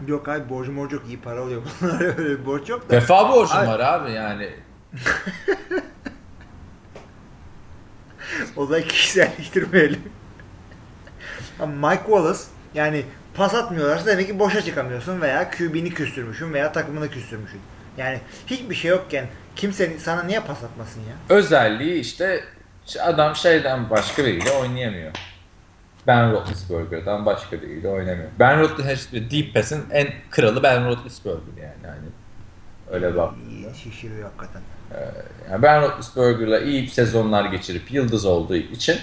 Yok 0.07 0.29
abi 0.29 0.49
borcum 0.49 0.77
borcu 0.77 0.95
yok 0.95 1.05
iyi 1.07 1.19
para 1.21 1.43
oluyor. 1.43 1.61
Bunlar 1.81 2.01
öyle 2.17 2.39
bir 2.39 2.45
borç 2.45 2.69
yok 2.69 2.89
da. 2.89 2.95
Vefa 2.95 3.29
borcun 3.29 3.55
Abi- 3.55 3.67
var 3.67 3.79
abi 3.79 4.11
yani. 4.11 4.49
O 8.55 8.69
da 8.69 8.83
kişiselleştirmeyelim. 8.83 10.01
Mike 11.59 12.01
Wallace 12.05 12.39
Yani 12.73 13.03
pas 13.39 13.55
atmıyorlarsa 13.55 14.05
demek 14.05 14.27
ki 14.27 14.39
boşa 14.39 14.61
çıkamıyorsun 14.61 15.21
veya 15.21 15.51
QB'ni 15.51 15.89
küstürmüşsün 15.89 16.53
veya 16.53 16.71
takımını 16.71 17.09
küstürmüşsün. 17.09 17.61
Yani 17.97 18.19
hiçbir 18.47 18.75
şey 18.75 18.91
yokken 18.91 19.27
kimse 19.55 19.99
sana 19.99 20.23
niye 20.23 20.39
pas 20.39 20.63
atmasın 20.63 20.99
ya? 21.01 21.35
Özelliği 21.37 21.99
işte 21.99 22.43
adam 23.01 23.35
şeyden 23.35 23.89
başka 23.89 24.25
biriyle 24.25 24.51
oynayamıyor. 24.51 25.11
Ben 26.07 26.31
Roethlisberger'dan 26.31 27.25
başka 27.25 27.61
biriyle 27.61 27.87
oynamıyor. 27.87 28.29
Ben 28.39 28.59
Roethlisberger 28.59 29.31
Deep 29.31 29.53
Pass'in 29.53 29.83
en 29.91 30.07
kralı 30.29 30.63
Ben 30.63 30.85
Roethlisberger 30.87 31.57
yani. 31.57 31.73
yani 31.83 32.07
öyle 32.91 33.15
bak. 33.15 33.33
İyi 33.49 33.75
şişiriyor 33.75 34.23
hakikaten. 34.23 34.61
Yani 35.51 35.61
ben 35.63 35.81
Roethlisberger'la 35.81 36.59
iyi 36.59 36.89
sezonlar 36.89 37.45
geçirip 37.45 37.91
yıldız 37.91 38.25
olduğu 38.25 38.55
için 38.55 38.97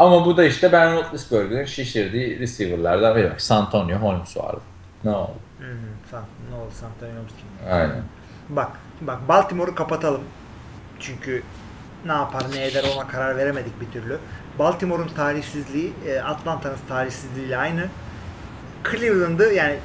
ama 0.00 0.26
bu 0.26 0.36
da 0.36 0.44
işte 0.44 0.72
Ben 0.72 0.92
Roethlisberger'in 0.96 1.64
şişirdiği 1.64 2.38
receiver'lardan 2.40 3.16
biri. 3.16 3.32
Santonio 3.38 3.96
Holmes 3.98 4.36
vardı. 4.36 4.60
Ne 5.04 5.10
oldu? 5.10 5.34
Hı. 5.60 5.64
San, 6.10 6.24
ne 6.50 6.56
oldu 6.56 6.70
Santonio 6.80 7.12
Holmes 7.12 7.32
kim? 7.38 7.72
Aynen. 7.72 8.02
Bak, 8.48 8.70
bak 9.00 9.28
Baltimore'u 9.28 9.74
kapatalım. 9.74 10.22
Çünkü 11.00 11.42
ne 12.06 12.12
yapar 12.12 12.42
ne 12.54 12.66
eder 12.66 12.84
ona 12.96 13.08
karar 13.08 13.36
veremedik 13.36 13.80
bir 13.80 13.90
türlü. 14.00 14.18
Baltimore'un 14.58 15.08
tarihsizliği 15.08 15.92
e, 16.08 16.20
Atlanta'nın 16.20 16.76
tarihsizliğiyle 16.88 17.56
aynı. 17.56 17.86
Cleveland'ı 18.90 19.44
yani 19.44 19.76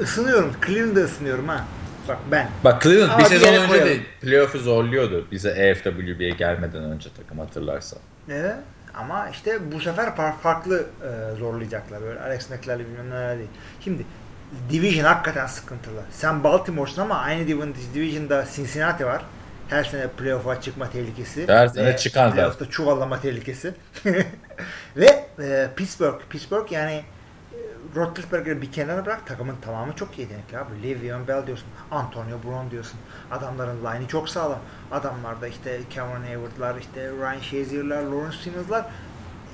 ısınıyorum. 0.00 0.52
Cleveland'ı 0.66 1.04
ısınıyorum 1.04 1.48
ha. 1.48 1.64
Bak 2.08 2.18
ben. 2.30 2.48
Bak 2.64 2.82
Cleveland 2.82 3.10
Ama 3.10 3.18
bir 3.18 3.24
sezon 3.24 3.48
önce 3.54 3.66
koyalım. 3.66 3.88
de 3.88 3.98
playoff'u 4.20 4.58
zorluyordu 4.58 5.26
bize 5.30 5.50
EFWB'ye 5.50 6.30
gelmeden 6.30 6.82
önce 6.84 7.08
takım 7.16 7.38
hatırlarsan. 7.38 7.98
Evet. 8.30 8.54
Ama 8.96 9.28
işte 9.28 9.72
bu 9.72 9.80
sefer 9.80 10.08
far- 10.08 10.38
farklı 10.38 10.86
e, 11.02 11.36
zorlayacaklar. 11.36 12.02
Böyle 12.02 12.20
Alex 12.20 12.50
McLear'le 12.50 12.78
bilmem 12.78 13.10
neler 13.10 13.38
değil. 13.38 13.50
Şimdi 13.80 14.04
Division 14.70 15.04
hakikaten 15.04 15.46
sıkıntılı. 15.46 16.00
Sen 16.10 16.44
Baltimore'sun 16.44 17.02
ama 17.02 17.18
aynı 17.18 17.48
division, 17.48 17.74
Division'da 17.94 18.44
Cincinnati 18.56 19.06
var. 19.06 19.22
Her 19.68 19.84
sene 19.84 20.08
playoff'a 20.08 20.60
çıkma 20.60 20.90
tehlikesi. 20.90 21.48
Her 21.48 21.68
sene 21.68 21.96
çıkan 21.96 22.30
da. 22.30 22.34
Playoff'ta 22.34 22.70
çuvallama 22.70 23.20
tehlikesi. 23.20 23.74
Ve 24.96 25.24
e, 25.38 25.68
Pittsburgh. 25.76 26.20
Pittsburgh 26.30 26.72
yani 26.72 27.04
e, 27.94 28.00
Roethlisberger'ı 28.00 28.62
bir 28.62 28.72
kenara 28.72 29.06
bırak 29.06 29.26
takımın 29.26 29.56
tamamı 29.64 29.92
çok 29.96 30.18
yetenekli 30.18 30.58
abi. 30.58 30.82
Le'Veon 30.82 31.28
Bell 31.28 31.46
diyorsun. 31.46 31.66
Antonio 31.90 32.42
Brown 32.44 32.70
diyorsun. 32.70 33.00
Adamların 33.30 33.78
line'i 33.84 34.08
çok 34.08 34.28
sağlam. 34.28 34.58
Adamlarda 34.92 35.48
işte 35.48 35.80
Cameron 35.94 36.22
Hayward'lar, 36.22 36.76
işte 36.80 37.08
Ryan 37.10 37.40
Shazier'lar, 37.40 38.02
Lawrence 38.02 38.36
Timmons'lar 38.44 38.86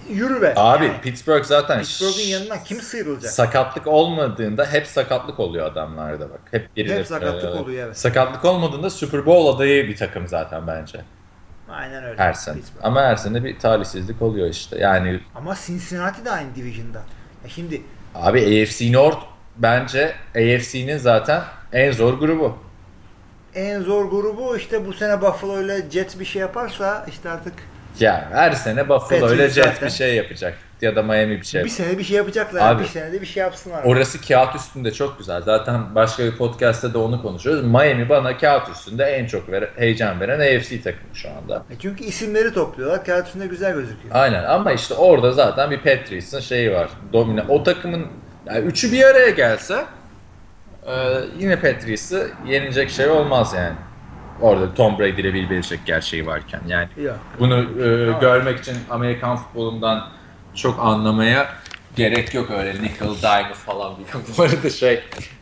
yürü 0.09 0.43
be. 0.43 0.53
Abi 0.57 0.85
Yani 0.85 1.01
Pittsburgh 1.01 1.45
zaten 1.45 1.79
Pittsburgh'un 1.79 2.29
yanından 2.29 2.65
kim 2.65 2.81
sıyrılacak? 2.81 3.33
sakatlık 3.33 3.87
olmadığında 3.87 4.67
hep 4.67 4.87
sakatlık 4.87 5.41
oluyor 5.41 5.67
adamlarda 5.67 6.31
bak. 6.31 6.41
Hep 6.51 6.77
biri 6.77 6.95
Hep 6.95 7.07
sakatlık 7.07 7.55
oluyor, 7.55 7.87
evet. 7.87 7.99
Sakatlık 7.99 8.45
olmadığında 8.45 8.91
Super 8.91 9.27
Bowl 9.27 9.57
adayı 9.57 9.89
bir 9.89 9.97
takım 9.97 10.29
zaten 10.29 10.67
bence. 10.67 11.01
Aynen 11.69 12.05
öyle. 12.05 12.23
Her 12.23 12.33
sene. 12.33 12.57
Pittsburgh. 12.57 12.85
Ama 12.85 13.03
her 13.03 13.17
sene 13.17 13.45
bir 13.45 13.59
talihsizlik 13.59 14.23
oluyor 14.23 14.49
işte. 14.49 14.79
Yani 14.79 15.21
Ama 15.35 15.55
Cincinnati 15.67 16.25
de 16.25 16.31
aynı 16.31 16.55
division'da. 16.55 16.99
Ya 17.45 17.49
şimdi 17.49 17.83
abi 18.15 18.63
AFC 18.63 18.93
North 18.93 19.19
bence 19.57 20.15
AFC'nin 20.37 20.97
zaten 20.99 21.43
en 21.73 21.93
zor 21.93 22.19
grubu. 22.19 22.59
en 23.55 23.81
zor 23.83 24.05
grubu 24.11 24.57
işte 24.57 24.87
bu 24.87 24.93
sene 24.93 25.21
Buffalo 25.23 25.63
ile 25.63 25.91
Jets 25.91 26.19
bir 26.19 26.25
şey 26.25 26.41
yaparsa 26.43 27.07
işte 27.09 27.31
artık 27.31 27.53
Ya 28.01 28.29
her 28.33 28.53
sene 28.53 28.89
Buffalo 28.89 29.35
ile 29.35 29.49
Jets 29.51 29.55
zaten. 29.69 29.87
bir 29.89 29.93
şey 29.93 30.15
yapacak. 30.17 30.59
Ya 30.83 30.97
da 30.97 31.03
Miami 31.03 31.41
bir 31.41 31.47
şey 31.47 31.65
bir 31.65 31.69
sene 31.69 31.99
bir 31.99 32.05
şey 32.05 32.17
yapacaklar. 32.17 32.75
Abi, 32.75 32.83
bir 32.83 32.89
senede 32.89 33.21
bir 33.21 33.27
şey 33.27 33.41
yapsınlar. 33.41 33.85
Orası 33.85 34.29
kağıt 34.29 34.57
üstünde 34.57 34.93
çok 34.93 35.19
güzel. 35.19 35.43
Zaten 35.43 35.95
başka 35.95 36.25
bir 36.25 36.37
podcast'te 36.37 36.95
de 36.95 36.99
onu 36.99 37.23
konuşuyoruz. 37.23 37.65
Miami 37.65 38.09
bana 38.09 38.39
kağıt 38.39 38.69
üstünde 38.69 39.05
en 39.05 39.27
çok 39.27 39.51
veren, 39.51 39.69
heyecan 39.77 40.21
veren 40.21 40.57
AFC 40.57 40.83
takımı 40.83 41.15
şu 41.15 41.29
anda. 41.31 41.65
E 41.71 41.75
çünkü 41.79 42.05
isimleri 42.05 42.55
topluyorlar. 42.55 43.05
Kağıt 43.05 43.27
üstünde 43.27 43.47
güzel 43.47 43.75
gözüküyor. 43.75 44.15
Aynen 44.15 44.45
ama 44.45 44.73
işte 44.73 44.95
orada 44.95 45.33
zaten 45.33 45.71
bir 45.71 45.79
Patriots'ın 45.79 46.41
şeyi 46.41 46.73
var. 46.73 46.89
Domine. 47.13 47.43
O 47.49 47.63
takımın 47.63 48.07
yani 48.47 48.59
üçü 48.59 48.93
bir 48.93 49.05
araya 49.05 49.31
gelse 49.31 49.85
e, 50.87 50.93
yine 51.39 51.57
Patriots'ı 51.61 52.31
yenilecek 52.47 52.91
şey 52.91 53.09
olmaz 53.09 53.55
yani. 53.57 53.77
Orada 54.41 54.75
Tom 54.75 54.99
Brady 54.99 55.21
ile 55.21 55.35
Bill 55.35 55.51
Belichick 55.51 55.87
gerçeği 55.87 56.27
varken 56.27 56.61
yani. 56.69 56.89
Yok. 56.97 57.17
Bunu 57.39 57.59
e, 57.59 58.21
görmek 58.21 58.59
için 58.59 58.77
Amerikan 58.91 59.37
futbolundan 59.37 60.09
çok 60.55 60.79
anlamaya 60.81 61.49
gerek 61.97 62.35
yok 62.35 62.51
öyle 62.51 62.83
nickel 62.83 63.09
dime 63.23 63.55
falan 63.55 63.95
bilmem. 63.97 64.25
Bu 64.39 64.43
arada 64.43 64.71
şey 64.71 65.01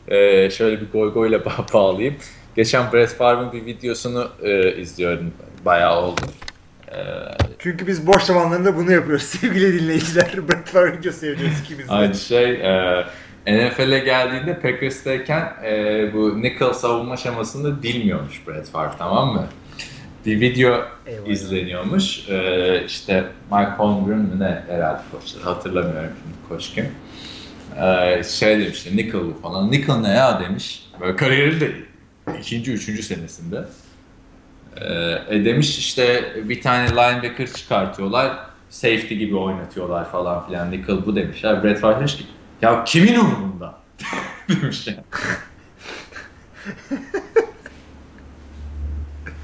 e, 0.09 0.51
şöyle 0.51 0.81
bir 0.81 0.91
goy 0.93 1.13
goyla 1.13 1.39
ba- 1.39 1.73
bağlayayım. 1.75 2.17
Geçen 2.57 2.93
Brett 2.93 3.11
Favre'ın 3.17 3.53
bir 3.53 3.67
videosunu 3.67 4.29
e, 4.43 4.77
izliyorum. 4.77 5.33
Bayağı 5.65 6.03
oldu. 6.03 6.21
E, 6.89 6.97
Çünkü 7.59 7.87
biz 7.87 8.07
boş 8.07 8.23
zamanlarında 8.23 8.77
bunu 8.77 8.93
yapıyoruz 8.93 9.23
sevgili 9.41 9.81
dinleyiciler. 9.81 10.33
Brett 10.49 10.69
Favre 10.69 10.99
videosu 10.99 11.19
seviyoruz 11.19 11.61
ikimiz 11.65 11.89
de. 11.89 11.93
Aynı 11.93 12.15
şey 12.15 12.53
e, 12.53 13.05
NFL'e 13.47 13.99
geldiğinde 13.99 14.61
Packers'tayken 14.61 15.53
e, 15.65 16.11
bu 16.15 16.43
nickel 16.43 16.73
savunma 16.73 17.17
şemasını 17.17 17.83
bilmiyormuş 17.83 18.43
Brett 18.49 18.71
Favre 18.71 18.91
tamam 18.99 19.33
mı? 19.35 19.47
Bir 20.29 20.41
video 20.41 20.85
Eyvah. 21.07 21.29
izleniyormuş. 21.29 22.29
E, 22.29 22.85
işte 22.87 23.25
Mike 23.53 23.71
Holmgren 23.71 24.19
mi 24.19 24.39
ne 24.39 24.63
herhalde 24.69 25.01
koçları 25.13 25.45
hatırlamıyorum 25.45 26.11
şimdi 26.23 26.49
koç 26.49 26.71
kim. 26.75 26.89
E, 27.83 28.23
şey 28.25 28.59
demiş 28.59 28.77
işte 28.77 28.97
nickel 28.97 29.21
falan. 29.43 29.71
Nickel 29.71 29.95
ne 29.95 30.09
ya 30.09 30.41
demiş. 30.41 30.89
Böyle 31.01 31.17
kariyeri 31.17 31.61
de 31.61 31.73
ikinci, 32.41 32.73
üçüncü 32.73 33.03
senesinde. 33.03 33.65
Ee, 34.77 35.37
e 35.37 35.45
demiş 35.45 35.79
işte 35.79 36.33
bir 36.49 36.61
tane 36.61 36.91
linebacker 36.91 37.53
çıkartıyorlar. 37.53 38.37
Safety 38.71 39.15
gibi 39.15 39.37
oynatıyorlar 39.37 40.11
falan 40.11 40.47
filan. 40.47 40.71
Nickel 40.71 41.07
bu 41.07 41.17
demişler. 41.17 41.65
Brett 41.65 41.81
Favre 41.81 41.99
demiş 41.99 42.17
ki 42.17 42.25
ya 42.63 42.85
kimin 42.85 43.15
umurunda? 43.15 43.79
demiş 44.49 44.87
yani. 44.87 44.99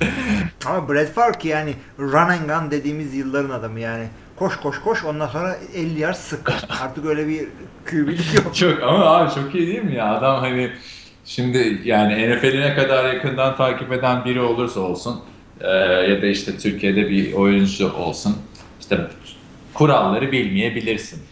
Ama 0.66 0.88
Brett 0.88 1.14
Favre 1.14 1.38
ki 1.38 1.48
yani 1.48 1.74
run 1.98 2.14
and 2.14 2.48
gun 2.48 2.70
dediğimiz 2.70 3.14
yılların 3.14 3.50
adamı 3.50 3.80
yani. 3.80 4.06
Koş 4.36 4.56
koş 4.56 4.80
koş 4.80 5.04
ondan 5.04 5.28
sonra 5.28 5.56
50 5.74 6.00
yard 6.00 6.14
sık. 6.14 6.52
Artık 6.82 7.06
öyle 7.06 7.28
bir 7.28 7.48
QB'lik 7.90 8.34
yok. 8.44 8.54
Çok 8.54 8.82
ama 8.82 9.04
abi 9.04 9.34
çok 9.34 9.54
iyi 9.54 9.66
değil 9.66 9.84
mi 9.84 9.94
ya? 9.94 10.14
Adam 10.14 10.40
hani 10.40 10.72
şimdi 11.24 11.80
yani 11.84 12.36
NFL'i 12.36 12.60
ne 12.60 12.74
kadar 12.74 13.14
yakından 13.14 13.56
takip 13.56 13.92
eden 13.92 14.24
biri 14.24 14.40
olursa 14.40 14.80
olsun 14.80 15.20
e, 15.60 15.68
ya 16.10 16.22
da 16.22 16.26
işte 16.26 16.58
Türkiye'de 16.58 17.10
bir 17.10 17.32
oyuncu 17.32 17.92
olsun 17.92 18.36
işte 18.80 19.00
kuralları 19.74 20.32
bilmeyebilirsin. 20.32 21.22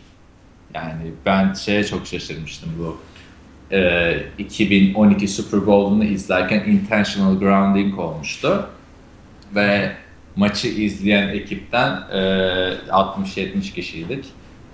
Yani 0.74 1.12
ben 1.26 1.54
şeye 1.54 1.84
çok 1.84 2.06
şaşırmıştım 2.06 2.70
bu 2.78 3.00
e, 3.74 4.22
2012 4.38 5.28
Super 5.28 5.66
Bowl'unu 5.66 6.04
izlerken 6.04 6.60
intentional 6.60 7.38
grounding 7.38 7.98
olmuştu 7.98 8.68
ve 9.55 9.93
maçı 10.37 10.69
izleyen 10.69 11.29
ekipten 11.29 11.91
e, 12.12 12.16
60-70 12.89 13.74
kişiydik. 13.74 14.24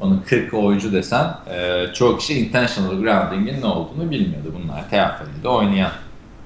Onu 0.01 0.23
40 0.27 0.55
oyuncu 0.55 0.93
desen 0.93 1.35
e, 1.51 1.87
çoğu 1.95 2.19
kişi 2.19 2.35
intentional 2.41 2.91
grounding'in 3.03 3.61
ne 3.63 3.67
olduğunu 3.67 4.11
bilmiyordu. 4.11 4.55
Bunlar 4.63 4.83
TFL'de 4.89 5.49
oynayan 5.49 5.91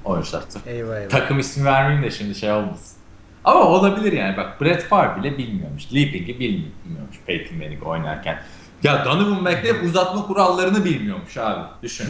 oyuncular. 0.05 0.43
Eyvah 0.67 0.97
eyvah. 0.97 1.09
Takım 1.09 1.39
ismi 1.39 1.65
vermeyeyim 1.65 2.05
de 2.05 2.11
şimdi 2.11 2.35
şey 2.35 2.53
olmasın. 2.53 2.97
Ama 3.45 3.61
olabilir 3.61 4.13
yani 4.13 4.37
bak 4.37 4.61
Brett 4.61 4.83
Favre 4.83 5.23
bile 5.23 5.39
bilmiyormuş. 5.39 5.95
Leaping'i 5.95 6.41
bilmiyormuş 6.41 7.17
Peyton 7.27 7.59
Manning 7.59 7.87
oynarken. 7.87 8.43
Ya 8.83 9.05
Donovan 9.05 9.43
McNabb 9.43 9.85
uzatma 9.85 10.27
kurallarını 10.27 10.85
bilmiyormuş 10.85 11.37
abi. 11.37 11.65
Düşün. 11.83 12.07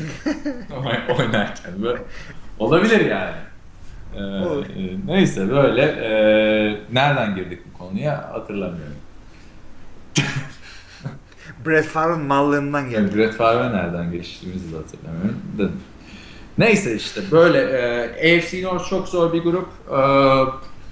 Oy- 0.77 1.17
oynarken 1.19 1.83
böyle. 1.83 2.03
Olabilir 2.59 3.07
yani. 3.07 3.33
Ee, 4.15 4.21
e, 4.21 4.97
neyse 5.07 5.51
böyle 5.51 5.83
e, 5.83 6.11
nereden 6.93 7.35
girdik 7.35 7.59
bu 7.75 7.79
konuya 7.79 8.31
hatırlamıyorum. 8.33 8.97
Brett 11.67 11.85
Favre'ın 11.87 12.21
mallığından 12.27 12.91
geldi. 12.91 12.95
Yani 13.03 13.15
Brett 13.17 13.35
Favre'e 13.35 13.73
nereden 13.73 14.13
geçtiğimizi 14.13 14.73
de 14.73 14.77
hatırlamıyorum. 14.77 15.43
Da- 15.59 15.69
Neyse 16.59 16.97
işte 16.97 17.21
böyle 17.31 17.59
e, 17.61 18.39
AFC 18.39 18.63
North 18.63 18.89
çok 18.91 19.09
zor 19.09 19.33
bir 19.33 19.43
grup. 19.43 19.69
E, 19.91 19.97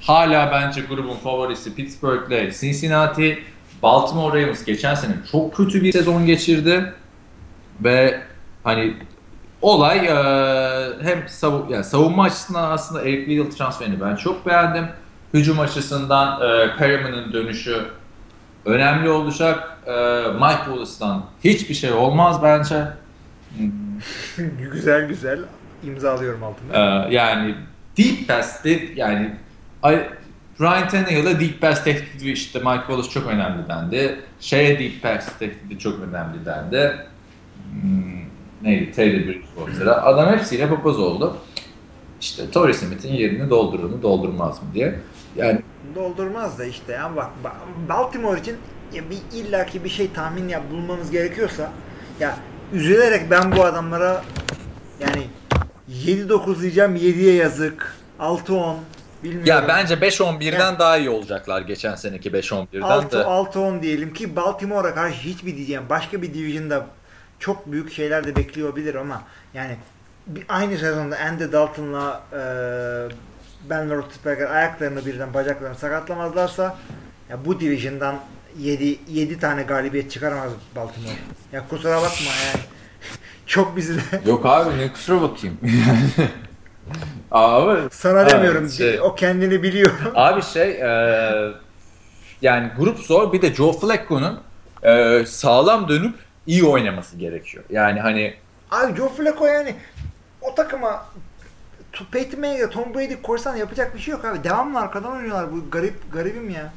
hala 0.01 0.51
bence 0.53 0.81
grubun 0.81 1.17
favorisi 1.17 1.75
Pittsburgh'le 1.75 2.53
Cincinnati. 2.61 3.39
Baltimore 3.83 4.43
Ravens 4.43 4.65
geçen 4.65 4.95
sene 4.95 5.13
çok 5.33 5.57
kötü 5.57 5.83
bir 5.85 5.93
sezon 5.93 6.27
geçirdi. 6.27 6.93
Ve 7.85 8.21
hani 8.65 8.95
olay 9.63 9.99
e, 9.99 10.13
hem 11.03 11.29
savu 11.29 11.67
yani 11.73 11.85
savunma 11.85 12.25
açısından 12.25 12.71
aslında 12.71 13.03
Eric 13.03 13.27
Weddle 13.27 13.51
transferini 13.57 14.01
ben 14.01 14.17
çok 14.17 14.47
beğendim. 14.47 14.87
Hücum 15.35 15.61
açısından 15.61 16.41
e, 16.41 16.77
Perriman'ın 16.77 17.33
dönüşü 17.33 17.87
önemli 18.65 19.09
olacak. 19.09 19.77
Ee, 19.87 19.91
Mike 20.35 20.65
Wallace'dan 20.65 21.25
hiçbir 21.45 21.75
şey 21.75 21.93
olmaz 21.93 22.43
bence. 22.43 22.85
güzel 24.73 25.09
güzel 25.09 25.41
imzalıyorum 25.85 26.43
altında. 26.43 27.05
Ee, 27.09 27.15
yani 27.15 27.55
deep 27.99 28.29
pass'te 28.29 28.81
yani 28.95 29.35
ay- 29.83 30.09
Ryan 30.61 30.89
Tannehill'a 30.89 31.41
deep 31.41 31.61
pass 31.61 31.85
tehdidi 31.85 32.31
işte 32.31 32.59
Mike 32.59 32.81
Wallace 32.87 33.11
çok 33.11 33.27
önemli 33.27 33.69
dendi. 33.69 34.21
Şeye 34.41 34.79
deep 34.79 35.03
pass 35.03 35.39
tehdidi 35.39 35.79
çok 35.79 36.01
önemli 36.01 36.45
dendi. 36.45 36.97
Hmm, 37.83 38.21
neydi? 38.63 38.93
Taylor 38.93 39.27
Bridgewater'a. 39.27 40.03
Adam 40.03 40.33
hepsiyle 40.33 40.69
papaz 40.69 40.99
oldu. 40.99 41.37
İşte 42.21 42.51
Torrey 42.51 42.75
Smith'in 42.75 43.13
yerini 43.13 43.51
doldurur 43.51 43.91
mu 43.91 44.03
doldurmaz 44.03 44.63
mı 44.63 44.69
diye. 44.75 45.01
Yani 45.37 45.61
Doldurmaz 45.95 46.59
da 46.59 46.65
işte 46.65 46.93
ya 46.93 47.17
bak 47.17 47.27
ba- 47.45 47.89
Baltimore 47.89 48.41
için 48.41 48.57
ya 48.93 49.03
bir 49.11 49.39
illaki 49.39 49.85
bir 49.85 49.89
şey 49.89 50.13
tahmin 50.13 50.49
yap 50.49 50.63
bulmamız 50.73 51.11
gerekiyorsa 51.11 51.71
ya 52.21 52.37
üzülerek 52.73 53.31
ben 53.31 53.57
bu 53.57 53.65
adamlara 53.65 54.23
yani 55.01 55.23
7-9 56.07 56.63
diyeceğim 56.63 56.97
7'ye 56.97 57.35
yazık 57.35 57.97
6-10 58.21 58.75
bilmiyorum. 59.25 59.47
ya 59.47 59.65
bence 59.69 59.95
5-11'den 59.95 60.73
Ya. 60.73 60.79
daha 60.79 60.97
iyi 60.99 61.11
olacaklar 61.11 61.61
geçen 61.63 61.95
seneki 61.95 62.31
5-11'den 62.31 62.81
6 62.81 63.19
de. 63.19 63.23
6-10 63.23 63.83
diyelim 63.83 64.13
ki 64.13 64.37
Baltimore'a 64.37 64.95
karşı 64.95 65.17
hiçbir 65.19 65.57
diyeceğim 65.57 65.83
başka 65.91 66.23
bir 66.23 66.35
division'da 66.35 66.87
çok 67.41 67.73
büyük 67.73 67.93
şeyler 67.93 68.27
de 68.27 68.37
bekliyor 68.37 68.69
olabilir 68.69 68.95
ama 68.95 69.23
yani 69.55 69.77
bir, 70.27 70.45
aynı 70.49 70.79
sezonda 70.79 71.19
Andy 71.19 71.53
Dalton'la 71.53 72.23
e, 72.33 72.41
Ben 73.71 73.91
Roethlisberger 73.91 74.51
ayaklarını 74.51 75.07
birden 75.07 75.35
bacaklarını 75.35 75.77
sakatlamazlarsa 75.77 76.77
ya 77.31 77.45
bu 77.45 77.61
division'dan 77.61 78.21
7 78.59 78.99
7 79.09 79.39
tane 79.39 79.63
galibiyet 79.63 80.11
çıkaramaz 80.11 80.53
Baltimore. 80.77 81.13
Ya 81.53 81.69
kusura 81.69 81.97
bakma 81.97 82.27
yani. 82.47 82.65
Çok 83.47 83.77
bizi 83.77 83.97
de 83.97 84.01
Yok 84.27 84.47
abi 84.47 84.79
ne 84.79 84.93
kusura 84.93 85.23
bakayım. 85.23 85.59
abi 87.31 87.81
sana 87.91 88.21
Evet, 88.21 88.31
demiyorum. 88.33 88.69
şey- 88.71 89.01
O 89.01 89.15
kendini 89.15 89.63
biliyor. 89.63 89.91
Abi 90.15 90.43
şey 90.43 90.71
e, 90.71 91.53
yani 92.43 92.71
grup 92.79 92.99
zor 92.99 93.33
bir 93.33 93.43
de 93.43 93.55
Joe 93.55 93.73
Flacco'nun 93.73 94.41
e, 94.83 95.25
sağlam 95.27 95.89
dönüp 95.89 96.15
iyi 96.47 96.65
oynaması 96.65 97.17
gerekiyor. 97.17 97.65
Yani 97.71 98.01
hani 98.01 98.35
Abi 98.71 98.97
Joe 98.97 99.09
Flacco 99.09 99.47
yani 99.47 99.75
o 100.41 100.55
takıma 100.55 101.07
To- 101.93 102.11
Peyton 102.13 102.41
Manning'e 102.41 102.71
Tom 102.71 102.95
Brady 102.95 103.23
koysan 103.23 103.57
yapacak 103.57 103.95
bir 103.95 104.01
şey 104.01 104.13
yok 104.13 104.25
abi. 104.25 104.45
Devamlı 104.45 104.79
arkadan 104.81 105.13
oynuyorlar. 105.13 105.53
Bu 105.53 105.71
garip 105.71 106.13
garibim 106.13 106.51
ya. 106.51 106.73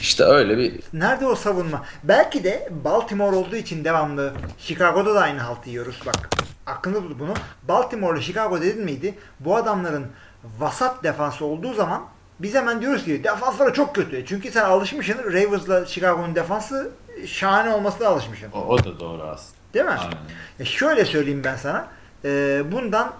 işte 0.00 0.24
öyle 0.24 0.58
bir 0.58 0.80
Nerede 0.92 1.26
o 1.26 1.34
savunma? 1.34 1.84
Belki 2.04 2.44
de 2.44 2.68
Baltimore 2.84 3.36
olduğu 3.36 3.56
için 3.56 3.84
devamlı 3.84 4.32
Chicago'da 4.58 5.14
da 5.14 5.20
aynı 5.20 5.40
haltı 5.40 5.70
yiyoruz. 5.70 6.00
Bak 6.06 6.28
aklında 6.66 6.98
tut 7.00 7.18
bunu. 7.18 7.34
Baltimore'la 7.68 8.22
Chicago 8.22 8.60
dedin 8.60 8.84
miydi? 8.84 9.14
Bu 9.40 9.56
adamların 9.56 10.06
vasat 10.58 11.04
defansı 11.04 11.44
olduğu 11.44 11.74
zaman 11.74 12.06
biz 12.40 12.54
hemen 12.54 12.80
diyoruz 12.80 13.04
ki 13.04 13.24
defansları 13.24 13.72
çok 13.72 13.94
kötü. 13.94 14.26
Çünkü 14.26 14.50
sen 14.50 14.64
alışmışsın 14.64 15.32
Ravens'la 15.32 15.86
Chicago'nun 15.86 16.34
defansı 16.34 16.90
şahane 17.26 17.70
olmasına 17.74 18.08
alışmışsın. 18.08 18.48
o, 18.52 18.58
o 18.60 18.78
da 18.84 19.00
doğru 19.00 19.22
aslında. 19.22 19.56
Değil 19.74 19.84
mi? 19.84 19.90
Aynen. 19.90 20.12
E 20.60 20.64
şöyle 20.64 21.04
söyleyeyim 21.04 21.42
ben 21.44 21.56
sana. 21.56 21.88
Ee, 22.24 22.62
bundan 22.72 23.12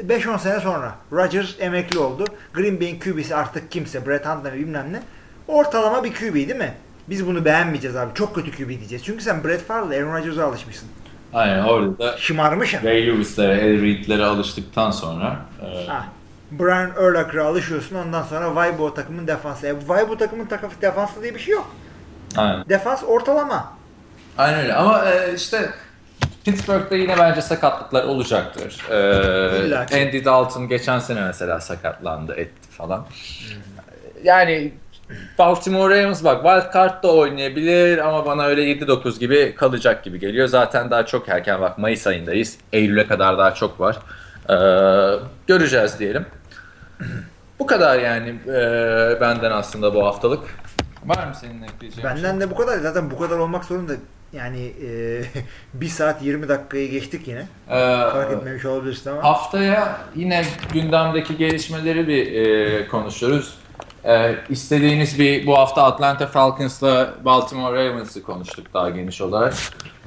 e, 0.00 0.06
5-10 0.06 0.38
sene 0.38 0.60
sonra 0.60 0.94
Rodgers 1.12 1.54
emekli 1.60 1.98
oldu. 1.98 2.24
Green 2.54 2.80
Bay'in 2.80 3.00
QB'si 3.00 3.36
artık 3.36 3.70
kimse. 3.70 4.06
Brett 4.06 4.26
Hundley 4.26 4.52
bilmem 4.52 4.92
ne. 4.92 5.02
Ortalama 5.48 6.04
bir 6.04 6.14
QB 6.14 6.34
değil 6.34 6.56
mi? 6.56 6.74
Biz 7.08 7.26
bunu 7.26 7.44
beğenmeyeceğiz 7.44 7.96
abi. 7.96 8.14
Çok 8.14 8.34
kötü 8.34 8.50
QB 8.50 8.68
diyeceğiz. 8.68 9.04
Çünkü 9.04 9.24
sen 9.24 9.44
Brett 9.44 9.66
Favre'la 9.66 9.94
Aaron 9.94 10.14
Rodgers'a 10.18 10.44
alışmışsın. 10.46 10.88
Aynen 11.34 11.64
orada 11.64 11.98
da 11.98 12.16
Şımarmışsın. 12.16 12.84
Ray 12.84 13.06
Lewis'lere, 13.06 13.52
Ed 13.54 13.82
Reed'lere 13.82 14.24
alıştıktan 14.24 14.90
sonra 14.90 15.36
e, 15.62 15.86
Ha. 15.86 16.06
Brian 16.50 16.90
Urlacher'a 16.90 17.46
alışıyorsun. 17.46 17.96
Ondan 17.96 18.22
sonra 18.22 18.54
vay 18.54 18.78
bu 18.78 18.94
takımın 18.94 19.26
defansı. 19.26 19.66
E, 19.66 19.74
vay 19.88 20.08
bu 20.08 20.18
takımın 20.18 20.46
takım 20.46 20.70
defansı 20.82 21.22
diye 21.22 21.34
bir 21.34 21.40
şey 21.40 21.54
yok. 21.54 21.70
Aynen. 22.36 22.68
Defans 22.68 23.04
ortalama. 23.04 23.72
Aynen 24.38 24.60
öyle 24.60 24.74
ama 24.74 25.04
e, 25.04 25.34
işte 25.34 25.70
Pittsburgh'da 26.44 26.96
yine 26.96 27.18
bence 27.18 27.42
sakatlıklar 27.42 28.04
olacaktır. 28.04 28.80
E, 28.90 29.86
ki. 29.86 30.02
Andy 30.02 30.24
Dalton 30.24 30.68
geçen 30.68 30.98
sene 30.98 31.20
mesela 31.20 31.60
sakatlandı 31.60 32.34
etti 32.34 32.70
falan. 32.70 33.06
Yani 34.24 34.72
Baltimore 35.38 35.94
Ravens 35.94 36.24
bak 36.24 36.42
wild 36.44 36.74
card 36.74 37.02
da 37.02 37.12
oynayabilir 37.12 37.98
ama 37.98 38.26
bana 38.26 38.44
öyle 38.44 38.62
7-9 38.62 39.18
gibi 39.18 39.54
kalacak 39.54 40.04
gibi 40.04 40.20
geliyor. 40.20 40.48
Zaten 40.48 40.90
daha 40.90 41.06
çok 41.06 41.28
erken 41.28 41.60
bak 41.60 41.78
Mayıs 41.78 42.06
ayındayız. 42.06 42.58
Eylül'e 42.72 43.06
kadar 43.06 43.38
daha 43.38 43.54
çok 43.54 43.80
var. 43.80 43.96
E, 44.48 44.56
göreceğiz 45.46 45.98
diyelim. 45.98 46.26
Bu 47.58 47.66
kadar 47.66 47.98
yani 47.98 48.34
e, 48.46 49.20
benden 49.20 49.50
aslında 49.50 49.94
bu 49.94 50.06
haftalık. 50.06 50.44
Var 51.06 51.26
mı 51.26 51.34
senin 51.40 51.62
ekleyeceğin 51.62 51.92
bir 51.92 51.94
şey? 51.94 52.04
Benden 52.04 52.40
de 52.40 52.50
bu 52.50 52.56
kadar. 52.56 52.78
Zaten 52.78 53.10
bu 53.10 53.18
kadar 53.18 53.38
olmak 53.38 53.64
zorunda. 53.64 53.92
Yani 54.32 54.72
e, 54.86 55.22
1 55.74 55.88
saat 55.88 56.22
20 56.22 56.48
dakikayı 56.48 56.90
geçtik 56.90 57.28
yine. 57.28 57.46
Ee, 57.68 57.74
Fark 58.12 58.32
etmemiş 58.32 58.64
olabilirsin 58.64 59.10
ama. 59.10 59.24
Haftaya 59.24 60.00
yine 60.16 60.44
gündemdeki 60.72 61.36
gelişmeleri 61.36 62.08
bir 62.08 62.32
e, 62.32 62.88
konuşuruz. 62.88 63.58
E, 64.04 64.34
istediğiniz 64.48 65.18
bir 65.18 65.46
bu 65.46 65.58
hafta 65.58 65.82
Atlanta 65.84 66.26
Falcons'la 66.26 67.14
Baltimore 67.24 67.84
Ravens'ı 67.88 68.22
konuştuk 68.22 68.74
daha 68.74 68.90
geniş 68.90 69.20
olarak. 69.20 69.54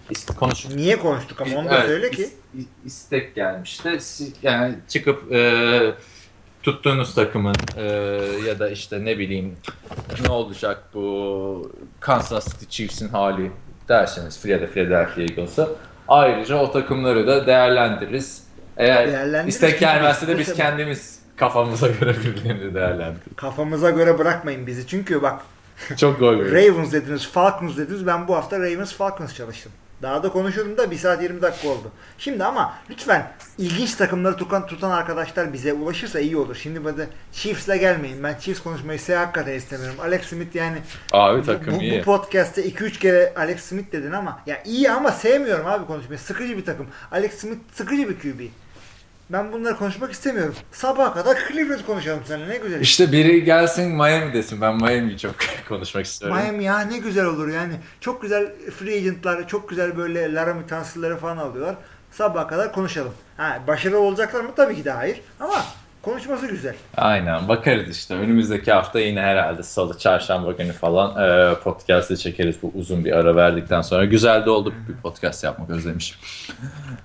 İst, 0.09 0.35
konuştuk. 0.35 0.76
Niye 0.76 0.99
konuştuk 0.99 1.41
ama 1.41 1.55
onu 1.59 1.69
da 1.69 1.76
Evet, 1.77 1.85
söyle 1.85 2.11
ki. 2.11 2.30
is- 2.57 2.65
istek 2.85 3.35
gelmişti. 3.35 3.99
Yani 4.43 4.76
çıkıp 4.88 5.31
e, 5.31 5.93
tuttuğunuz 6.64 7.15
takımın 7.15 7.56
e, 7.77 7.84
ya 8.48 8.60
da 8.60 8.69
işte 8.69 9.06
ne 9.06 9.18
bileyim 9.19 9.56
ne 10.26 10.30
olacak 10.31 10.84
bu 10.94 11.72
Kansas 11.99 12.48
City 12.48 12.65
Chiefs'in 12.69 13.10
hali 13.10 13.52
derseniz 13.90 14.45
ya 14.45 14.61
da 14.61 14.68
Philadelphia 14.68 15.22
Eagles'a 15.22 15.68
ayrıca 16.07 16.56
o 16.56 16.72
takımları 16.72 17.27
da 17.27 17.48
değerlendiririz. 17.48 18.44
Eğer 18.77 19.07
Değerlendiririz 19.07 19.56
istek 19.56 19.80
gelmezse 19.80 20.27
de 20.27 20.38
biz- 20.38 20.53
kendimiz 20.53 21.19
kafamıza 21.36 21.88
göre 21.88 22.15
birilerini 22.23 22.73
değerlendiririz. 22.73 23.36
Kafamıza 23.36 23.90
göre 23.90 24.19
bırakmayın 24.19 24.68
bizi. 24.68 24.88
Çünkü 24.88 25.22
bak 25.22 25.41
Çok 25.98 26.19
gol. 26.19 26.40
Ravens 26.40 26.91
dediniz, 26.94 27.27
Falcons 27.27 27.77
dediniz. 27.77 28.07
Ben 28.07 28.27
bu 28.27 28.36
hafta 28.36 28.60
Ravens 28.60 28.94
Falcons 28.94 29.34
çalıştım. 29.36 29.72
Daha 30.01 30.23
da 30.23 30.30
konuşurum 30.30 30.77
da 30.77 30.91
1 30.91 30.97
saat 30.97 31.23
20 31.23 31.41
dakika 31.41 31.67
oldu. 31.67 31.91
Şimdi 32.17 32.43
ama 32.43 32.73
lütfen 32.89 33.31
ilginç 33.57 33.95
takımları 33.95 34.38
tutan, 34.38 34.67
tutan 34.67 34.91
arkadaşlar 34.91 35.53
bize 35.53 35.73
ulaşırsa 35.73 36.19
iyi 36.19 36.38
olur. 36.38 36.55
Şimdi 36.55 36.85
bana 36.85 37.05
Chiefs'le 37.31 37.67
gelmeyin. 37.80 38.23
Ben 38.23 38.35
Chiefs 38.39 38.63
konuşmayı 38.63 38.99
size 38.99 39.15
hakikaten 39.15 39.53
istemiyorum. 39.53 39.95
Alex 40.01 40.21
Smith 40.26 40.55
yani 40.55 40.77
Abi 41.13 41.41
bu, 41.41 41.45
takım 41.45 41.76
bu, 41.76 41.81
iyi. 41.81 41.99
bu 41.99 42.03
podcast'te 42.03 42.65
2-3 42.69 42.99
kere 42.99 43.34
Alex 43.38 43.61
Smith 43.63 43.91
dedin 43.91 44.11
ama 44.11 44.39
ya 44.45 44.63
iyi 44.63 44.91
ama 44.91 45.11
sevmiyorum 45.11 45.67
abi 45.67 45.85
konuşmayı. 45.85 46.19
Sıkıcı 46.19 46.57
bir 46.57 46.65
takım. 46.65 46.88
Alex 47.11 47.34
Smith 47.34 47.59
sıkıcı 47.73 48.09
bir 48.09 48.19
QB. 48.19 48.39
Ben 49.30 49.51
bunları 49.51 49.77
konuşmak 49.77 50.11
istemiyorum. 50.11 50.56
Sabaha 50.72 51.14
kadar 51.14 51.38
Cleveland 51.47 51.85
konuşalım 51.85 52.19
seninle 52.26 52.49
ne 52.49 52.57
güzel. 52.57 52.81
İşte 52.81 53.11
biri 53.11 53.43
gelsin 53.43 53.91
Miami 53.95 54.34
desin. 54.34 54.61
Ben 54.61 54.76
Miami'yi 54.76 55.18
çok 55.18 55.35
konuşmak 55.69 56.06
istiyorum. 56.06 56.38
Miami 56.38 56.64
ya 56.64 56.80
ne 56.80 56.97
güzel 56.97 57.26
olur 57.26 57.47
yani. 57.47 57.73
Çok 58.01 58.22
güzel 58.22 58.51
free 58.77 58.95
agentlar, 58.97 59.47
çok 59.47 59.69
güzel 59.69 59.97
böyle 59.97 60.34
Laramie 60.34 60.68
transferleri 60.68 61.18
falan 61.18 61.38
alıyorlar. 61.38 61.76
Sabaha 62.11 62.47
kadar 62.47 62.73
konuşalım. 62.73 63.14
Ha, 63.38 63.60
başarılı 63.68 63.99
olacaklar 63.99 64.41
mı? 64.41 64.49
Tabii 64.56 64.76
ki 64.76 64.85
de 64.85 64.91
hayır. 64.91 65.22
Ama 65.39 65.64
konuşması 66.01 66.47
güzel. 66.47 66.76
Aynen 66.97 67.47
bakarız 67.47 67.97
işte. 67.97 68.13
Önümüzdeki 68.13 68.71
hafta 68.71 68.99
yine 68.99 69.21
herhalde 69.21 69.63
salı, 69.63 69.97
çarşamba 69.97 70.51
günü 70.51 70.71
falan 70.71 71.30
e, 71.30 71.55
podcast'ı 71.55 72.17
çekeriz 72.17 72.55
bu 72.61 72.71
uzun 72.76 73.05
bir 73.05 73.11
ara 73.11 73.35
verdikten 73.35 73.81
sonra. 73.81 74.05
Güzel 74.05 74.45
de 74.45 74.49
oldu 74.49 74.73
bir 74.89 75.01
podcast 75.01 75.43
yapmak 75.43 75.69
özlemişim. 75.69 76.17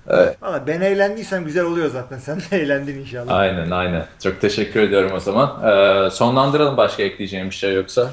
Valla 0.43 0.67
ben 0.67 0.81
eğlendiysem 0.81 1.45
güzel 1.45 1.65
oluyor 1.65 1.91
zaten. 1.91 2.19
Sen 2.19 2.41
de 2.41 2.61
eğlendin 2.61 2.99
inşallah. 3.01 3.35
Aynen 3.35 3.71
aynen. 3.71 4.07
Çok 4.23 4.41
teşekkür 4.41 4.81
ediyorum 4.81 5.13
o 5.15 5.21
zaman. 5.21 5.63
E, 6.07 6.11
sonlandıralım 6.11 6.77
başka 6.77 7.03
ekleyeceğim 7.03 7.51
bir 7.51 7.55
şey 7.55 7.75
yoksa. 7.75 8.11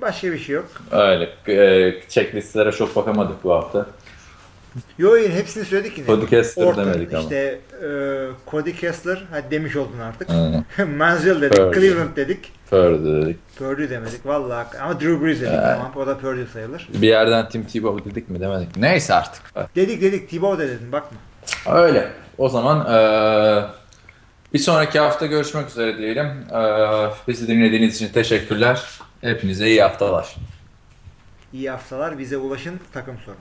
Başka 0.00 0.32
bir 0.32 0.38
şey 0.38 0.54
yok. 0.54 0.68
Öyle. 0.90 1.28
E, 1.48 1.94
checklistlere 2.08 2.72
çok 2.72 2.96
bakamadık 2.96 3.44
bu 3.44 3.52
hafta. 3.54 3.86
Yo 4.98 5.16
yine 5.16 5.34
hepsini 5.34 5.64
söyledik 5.64 5.98
yine. 5.98 6.06
Podcaster 6.06 6.64
Orta, 6.64 6.86
demedik 6.86 7.12
ama. 7.14 7.22
İşte 7.22 7.60
e, 7.82 7.88
Cody 8.50 8.72
Kessler, 8.72 9.24
hadi 9.30 9.50
demiş 9.50 9.76
oldun 9.76 9.98
artık. 9.98 10.28
Manziel 10.96 11.40
dedik, 11.42 11.56
Purdy. 11.56 11.80
Cleveland 11.80 12.16
dedik. 12.16 12.52
Purdy 12.70 13.22
dedik. 13.22 13.36
Purdy 13.58 13.90
demedik 13.90 14.26
vallahi 14.26 14.78
ama 14.78 15.00
Drew 15.00 15.24
Brees 15.24 15.40
dedik 15.40 15.52
tamam 15.52 15.92
o 15.96 16.06
da 16.06 16.18
Purdy 16.18 16.46
sayılır. 16.52 16.88
Bir 16.94 17.08
yerden 17.08 17.48
Tim 17.48 17.64
Tebow 17.64 18.10
dedik 18.10 18.30
mi 18.30 18.40
demedik. 18.40 18.76
Neyse 18.76 19.14
artık. 19.14 19.42
Dedik 19.76 20.02
dedik 20.02 20.30
Tebow 20.30 20.64
de 20.64 20.68
dedin 20.70 20.92
bakma. 20.92 21.18
Öyle. 21.74 22.08
O 22.38 22.48
zaman 22.48 22.86
eee, 22.92 23.62
bir 24.54 24.58
sonraki 24.58 24.98
hafta 24.98 25.26
görüşmek 25.26 25.68
üzere 25.68 25.98
diyelim. 25.98 26.26
Eee, 26.52 27.08
bizi 27.28 27.48
dinlediğiniz 27.48 27.94
için 27.94 28.08
teşekkürler. 28.08 28.82
Hepinize 29.20 29.66
iyi 29.66 29.82
haftalar. 29.82 30.36
İyi 31.52 31.70
haftalar. 31.70 32.18
Bize 32.18 32.36
ulaşın. 32.36 32.80
Takım 32.92 33.16
sorun. 33.24 33.38